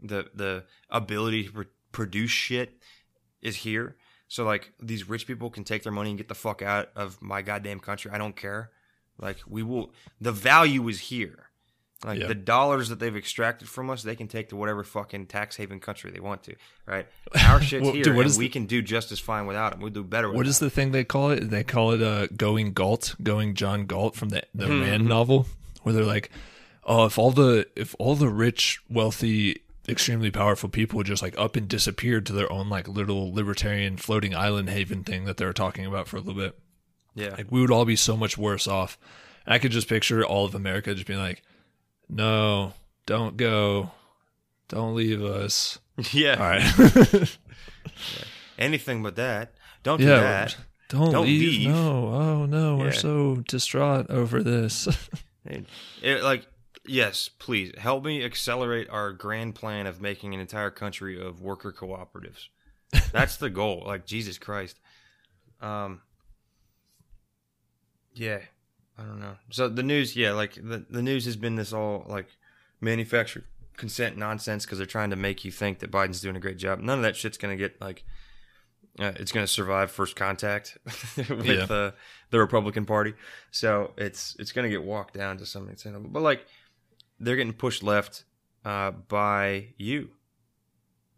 the 0.00 0.30
the 0.32 0.64
ability 0.88 1.44
to 1.44 1.52
pr- 1.52 1.62
produce 1.90 2.30
shit 2.30 2.78
is 3.42 3.56
here. 3.56 3.96
So 4.28 4.44
like 4.44 4.72
these 4.80 5.08
rich 5.08 5.26
people 5.26 5.50
can 5.50 5.64
take 5.64 5.82
their 5.82 5.92
money 5.92 6.10
and 6.10 6.18
get 6.18 6.28
the 6.28 6.36
fuck 6.36 6.62
out 6.62 6.90
of 6.94 7.20
my 7.20 7.42
goddamn 7.42 7.80
country. 7.80 8.12
I 8.12 8.18
don't 8.18 8.36
care. 8.36 8.70
Like 9.18 9.38
we 9.48 9.64
will 9.64 9.92
the 10.20 10.32
value 10.32 10.86
is 10.86 11.00
here. 11.00 11.45
Like 12.04 12.20
Yeah. 12.20 12.26
the 12.26 12.34
dollars 12.34 12.90
that 12.90 12.98
they've 13.00 13.16
extracted 13.16 13.68
from 13.68 13.88
us, 13.88 14.02
they 14.02 14.14
can 14.16 14.28
take 14.28 14.50
to 14.50 14.56
whatever 14.56 14.84
fucking 14.84 15.26
tax 15.26 15.56
haven 15.56 15.80
country 15.80 16.10
they 16.10 16.20
want 16.20 16.42
to, 16.44 16.54
right? 16.86 17.06
Our 17.48 17.60
shit's 17.62 17.84
Well, 17.84 17.92
here, 17.94 18.04
dude, 18.04 18.16
what 18.16 18.26
and 18.26 18.36
we 18.36 18.44
the- 18.46 18.52
can 18.52 18.66
do 18.66 18.82
just 18.82 19.12
as 19.12 19.18
fine 19.18 19.46
without 19.46 19.72
them. 19.72 19.80
We'll 19.80 19.90
do 19.90 20.04
better. 20.04 20.30
What 20.30 20.46
is 20.46 20.60
'em. 20.60 20.66
the 20.66 20.70
thing 20.70 20.92
they 20.92 21.04
call 21.04 21.30
it? 21.30 21.48
They 21.50 21.64
call 21.64 21.92
it 21.92 22.02
uh, 22.02 22.26
going 22.36 22.72
Galt, 22.74 23.14
going 23.22 23.54
John 23.54 23.86
Galt 23.86 24.14
from 24.14 24.28
the 24.28 24.42
the 24.54 24.66
Mm-hmm. 24.66 24.82
Rand 24.82 25.06
novel, 25.06 25.46
where 25.82 25.94
they're 25.94 26.04
like, 26.04 26.30
oh, 26.84 27.06
if 27.06 27.18
all 27.18 27.30
the 27.30 27.66
if 27.74 27.94
all 27.98 28.14
the 28.14 28.28
rich, 28.28 28.78
wealthy, 28.90 29.62
extremely 29.88 30.30
powerful 30.30 30.68
people 30.68 31.02
just 31.02 31.22
like 31.22 31.36
up 31.38 31.56
and 31.56 31.66
disappeared 31.66 32.26
to 32.26 32.32
their 32.34 32.52
own 32.52 32.68
like 32.68 32.88
little 32.88 33.32
libertarian 33.32 33.96
floating 33.96 34.34
island 34.34 34.68
haven 34.68 35.02
thing 35.02 35.24
that 35.24 35.38
they 35.38 35.46
were 35.46 35.52
talking 35.54 35.86
about 35.86 36.08
for 36.08 36.18
a 36.18 36.20
little 36.20 36.40
bit, 36.40 36.58
Yeah, 37.14 37.30
like 37.38 37.50
we 37.50 37.60
would 37.62 37.70
all 37.70 37.84
be 37.86 37.96
so 37.96 38.16
much 38.18 38.36
worse 38.36 38.68
off. 38.68 38.98
I 39.46 39.58
could 39.58 39.70
just 39.72 39.88
picture 39.88 40.22
all 40.24 40.44
of 40.44 40.54
America 40.54 40.92
just 40.94 41.06
being 41.06 41.20
like, 41.20 41.42
no, 42.08 42.72
don't 43.06 43.36
go, 43.36 43.90
don't 44.68 44.94
leave 44.94 45.22
us. 45.22 45.78
yeah. 46.12 46.34
All 46.34 46.48
right, 46.48 47.38
Anything 48.58 49.02
but 49.02 49.16
that. 49.16 49.54
Don't 49.82 49.98
do 49.98 50.06
yeah, 50.06 50.20
that. 50.20 50.56
don't, 50.88 51.12
Don't 51.12 51.26
leave. 51.26 51.60
leave. 51.60 51.68
No, 51.70 52.08
oh 52.08 52.46
no, 52.46 52.76
Yeah. 52.76 52.84
we're 52.84 52.92
so 52.92 53.36
distraught 53.48 54.10
over 54.10 54.42
this. 54.42 54.88
It, 56.02 56.24
like, 56.24 56.44
yes, 56.88 57.28
please 57.28 57.70
help 57.78 58.04
me 58.04 58.24
accelerate 58.24 58.90
our 58.90 59.12
grand 59.12 59.54
plan 59.54 59.86
of 59.86 60.00
making 60.00 60.34
an 60.34 60.40
entire 60.40 60.72
country 60.72 61.24
of 61.24 61.40
worker 61.40 61.72
cooperatives. 61.72 62.48
That's 63.12 63.36
the 63.36 63.48
goal. 63.48 63.84
Like 63.86 64.06
Jesus 64.06 64.38
Christ. 64.38 64.80
Um. 65.60 66.00
Yeah, 68.12 68.40
I 68.98 69.02
don't 69.02 69.20
know. 69.20 69.36
So 69.50 69.68
the 69.68 69.82
news, 69.82 70.16
yeah, 70.16 70.32
like 70.32 70.54
the 70.54 70.84
the 70.88 71.02
news 71.02 71.24
has 71.26 71.36
been 71.36 71.56
this 71.56 71.72
all 71.72 72.04
like 72.08 72.28
manufactured 72.80 73.44
consent 73.76 74.16
nonsense 74.16 74.64
because 74.64 74.78
they're 74.78 74.86
trying 74.86 75.10
to 75.10 75.16
make 75.16 75.44
you 75.44 75.50
think 75.50 75.80
that 75.80 75.90
Biden's 75.90 76.20
doing 76.20 76.36
a 76.36 76.40
great 76.40 76.56
job. 76.56 76.80
None 76.80 76.98
of 76.98 77.02
that 77.02 77.16
shit's 77.16 77.38
gonna 77.38 77.56
get 77.56 77.80
like. 77.80 78.04
Uh, 78.98 79.12
it's 79.16 79.30
going 79.30 79.44
to 79.44 79.52
survive 79.52 79.90
first 79.90 80.16
contact 80.16 80.78
with 81.16 81.44
Yeah. 81.44 81.66
the 81.66 81.92
the 82.30 82.38
Republican 82.38 82.86
Party, 82.86 83.12
so 83.50 83.92
it's 83.98 84.34
it's 84.38 84.52
going 84.52 84.62
to 84.64 84.70
get 84.70 84.82
walked 84.82 85.12
down 85.12 85.36
to 85.36 85.44
some 85.44 85.68
extent. 85.68 86.10
But 86.14 86.22
like, 86.22 86.46
they're 87.20 87.36
getting 87.36 87.52
pushed 87.52 87.82
left 87.82 88.24
uh, 88.64 88.92
by 88.92 89.66
you. 89.76 90.08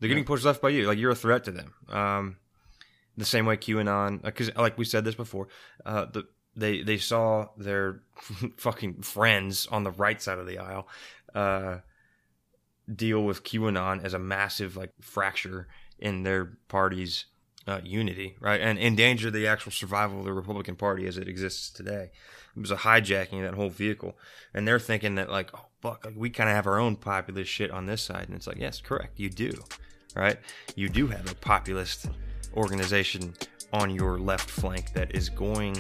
They're 0.01 0.09
getting 0.09 0.25
pushed 0.25 0.45
left 0.45 0.61
by 0.61 0.71
you. 0.71 0.89
Like 0.89 0.99
you're 0.99 1.13
a 1.13 1.15
threat 1.15 1.45
to 1.45 1.53
them. 1.53 1.73
Um, 1.89 2.37
the 3.17 3.25
same 3.25 3.47
way 3.47 3.57
QAnon, 3.57 4.23
because 4.23 4.53
like 4.57 4.77
we 4.77 4.85
said 4.85 5.05
this 5.05 5.15
before, 5.15 5.47
uh, 5.87 6.07
the 6.07 6.25
they 6.59 6.83
they 6.83 6.99
saw 6.99 7.47
their 7.57 8.03
fucking 8.57 9.03
friends 9.03 9.67
on 9.67 9.85
the 9.85 9.91
right 9.91 10.21
side 10.21 10.39
of 10.39 10.47
the 10.47 10.59
aisle 10.59 10.89
uh, 11.35 11.79
deal 12.93 13.23
with 13.23 13.45
QAnon 13.45 14.05
as 14.05 14.15
a 14.15 14.19
massive 14.19 14.77
like 14.77 14.93
fracture 15.01 15.69
in 15.99 16.23
their 16.23 16.59
party's 16.69 17.27
uh, 17.67 17.81
unity, 17.85 18.37
right, 18.41 18.61
and 18.61 18.79
endanger 18.79 19.31
the 19.31 19.47
actual 19.47 19.73
survival 19.73 20.21
of 20.21 20.25
the 20.25 20.33
Republican 20.33 20.75
Party 20.75 21.07
as 21.07 21.19
it 21.19 21.29
exists 21.29 21.71
today. 21.71 22.11
It 22.57 22.61
was 22.61 22.71
a 22.71 22.77
hijacking 22.77 23.35
of 23.35 23.43
that 23.43 23.55
whole 23.55 23.69
vehicle, 23.69 24.17
and 24.55 24.67
they're 24.67 24.79
thinking 24.79 25.17
that 25.17 25.31
like, 25.31 25.51
oh 25.55 25.67
fuck, 25.83 26.05
like 26.05 26.15
we 26.17 26.31
kind 26.31 26.49
of 26.49 26.57
have 26.57 26.67
our 26.67 26.79
own 26.79 26.97
populist 26.97 27.51
shit 27.51 27.71
on 27.71 27.87
this 27.87 28.03
side, 28.03 28.27
and 28.27 28.35
it's 28.35 28.47
like, 28.47 28.59
yes, 28.59 28.81
correct, 28.81 29.19
you 29.19 29.29
do, 29.29 29.53
right? 30.17 30.39
You 30.77 30.89
do 30.89 31.09
have 31.09 31.31
a 31.31 31.35
populist 31.35 32.07
organization 32.55 33.35
on 33.73 33.91
your 33.91 34.19
left 34.19 34.49
flank 34.49 34.95
that 34.95 35.15
is 35.15 35.29
going 35.29 35.77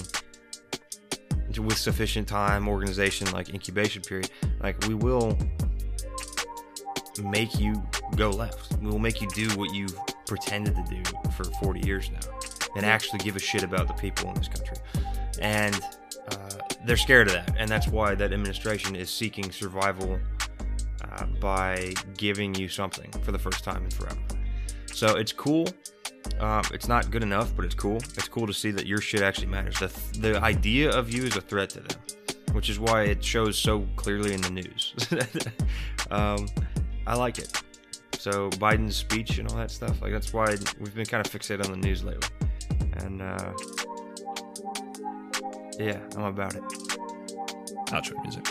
with 1.56 1.78
sufficient 1.78 2.28
time, 2.28 2.68
organization, 2.68 3.30
like 3.32 3.50
incubation 3.50 4.02
period, 4.02 4.30
like 4.60 4.86
we 4.86 4.94
will 4.94 5.38
make 7.22 7.58
you 7.58 7.82
go 8.16 8.30
left. 8.30 8.78
We 8.80 8.90
will 8.90 8.98
make 8.98 9.20
you 9.20 9.28
do 9.28 9.48
what 9.58 9.74
you've 9.74 9.96
pretended 10.26 10.76
to 10.76 10.84
do 10.84 11.02
for 11.36 11.44
40 11.62 11.86
years 11.86 12.10
now 12.10 12.38
and 12.76 12.84
actually 12.84 13.18
give 13.20 13.36
a 13.36 13.40
shit 13.40 13.62
about 13.62 13.88
the 13.88 13.94
people 13.94 14.28
in 14.28 14.34
this 14.34 14.48
country. 14.48 14.76
And 15.40 15.80
uh, 16.30 16.50
they're 16.84 16.96
scared 16.96 17.28
of 17.28 17.34
that. 17.34 17.54
And 17.58 17.68
that's 17.68 17.88
why 17.88 18.14
that 18.14 18.32
administration 18.32 18.94
is 18.94 19.10
seeking 19.10 19.50
survival 19.50 20.18
uh, 21.02 21.26
by 21.40 21.94
giving 22.16 22.54
you 22.54 22.68
something 22.68 23.10
for 23.22 23.32
the 23.32 23.38
first 23.38 23.64
time 23.64 23.84
in 23.84 23.90
forever. 23.90 24.18
So 24.98 25.14
it's 25.14 25.32
cool. 25.32 25.64
Um, 26.40 26.64
it's 26.72 26.88
not 26.88 27.12
good 27.12 27.22
enough, 27.22 27.54
but 27.54 27.64
it's 27.64 27.74
cool. 27.76 27.98
It's 27.98 28.26
cool 28.26 28.48
to 28.48 28.52
see 28.52 28.72
that 28.72 28.84
your 28.84 29.00
shit 29.00 29.22
actually 29.22 29.46
matters. 29.46 29.78
The, 29.78 30.18
the 30.18 30.42
idea 30.42 30.90
of 30.90 31.08
you 31.12 31.22
is 31.22 31.36
a 31.36 31.40
threat 31.40 31.70
to 31.70 31.80
them, 31.82 31.96
which 32.50 32.68
is 32.68 32.80
why 32.80 33.04
it 33.04 33.22
shows 33.22 33.56
so 33.56 33.86
clearly 33.94 34.34
in 34.34 34.40
the 34.40 34.50
news. 34.50 34.94
um, 36.10 36.48
I 37.06 37.14
like 37.14 37.38
it. 37.38 37.62
So 38.18 38.50
Biden's 38.50 38.96
speech 38.96 39.38
and 39.38 39.48
all 39.48 39.56
that 39.58 39.70
stuff, 39.70 40.02
like 40.02 40.10
that's 40.10 40.32
why 40.32 40.56
we've 40.80 40.96
been 40.96 41.06
kind 41.06 41.24
of 41.24 41.32
fixated 41.32 41.64
on 41.66 41.80
the 41.80 41.86
news 41.86 42.02
lately. 42.02 42.28
And 42.96 43.22
uh, 43.22 43.52
yeah, 45.78 46.00
I'm 46.16 46.24
about 46.24 46.56
it. 46.56 46.64
Outro 47.92 48.20
music. 48.24 48.48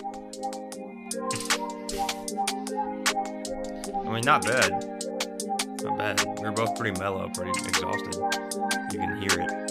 I 3.94 4.10
mean, 4.10 4.24
not 4.24 4.46
bad. 4.46 4.97
Not 5.84 5.98
bad. 5.98 6.26
We're 6.40 6.52
both 6.52 6.76
pretty 6.76 7.00
mellow, 7.00 7.30
pretty 7.30 7.52
exhausted. 7.52 8.16
You 8.92 9.00
can 9.00 9.22
hear 9.22 9.42
it. 9.42 9.67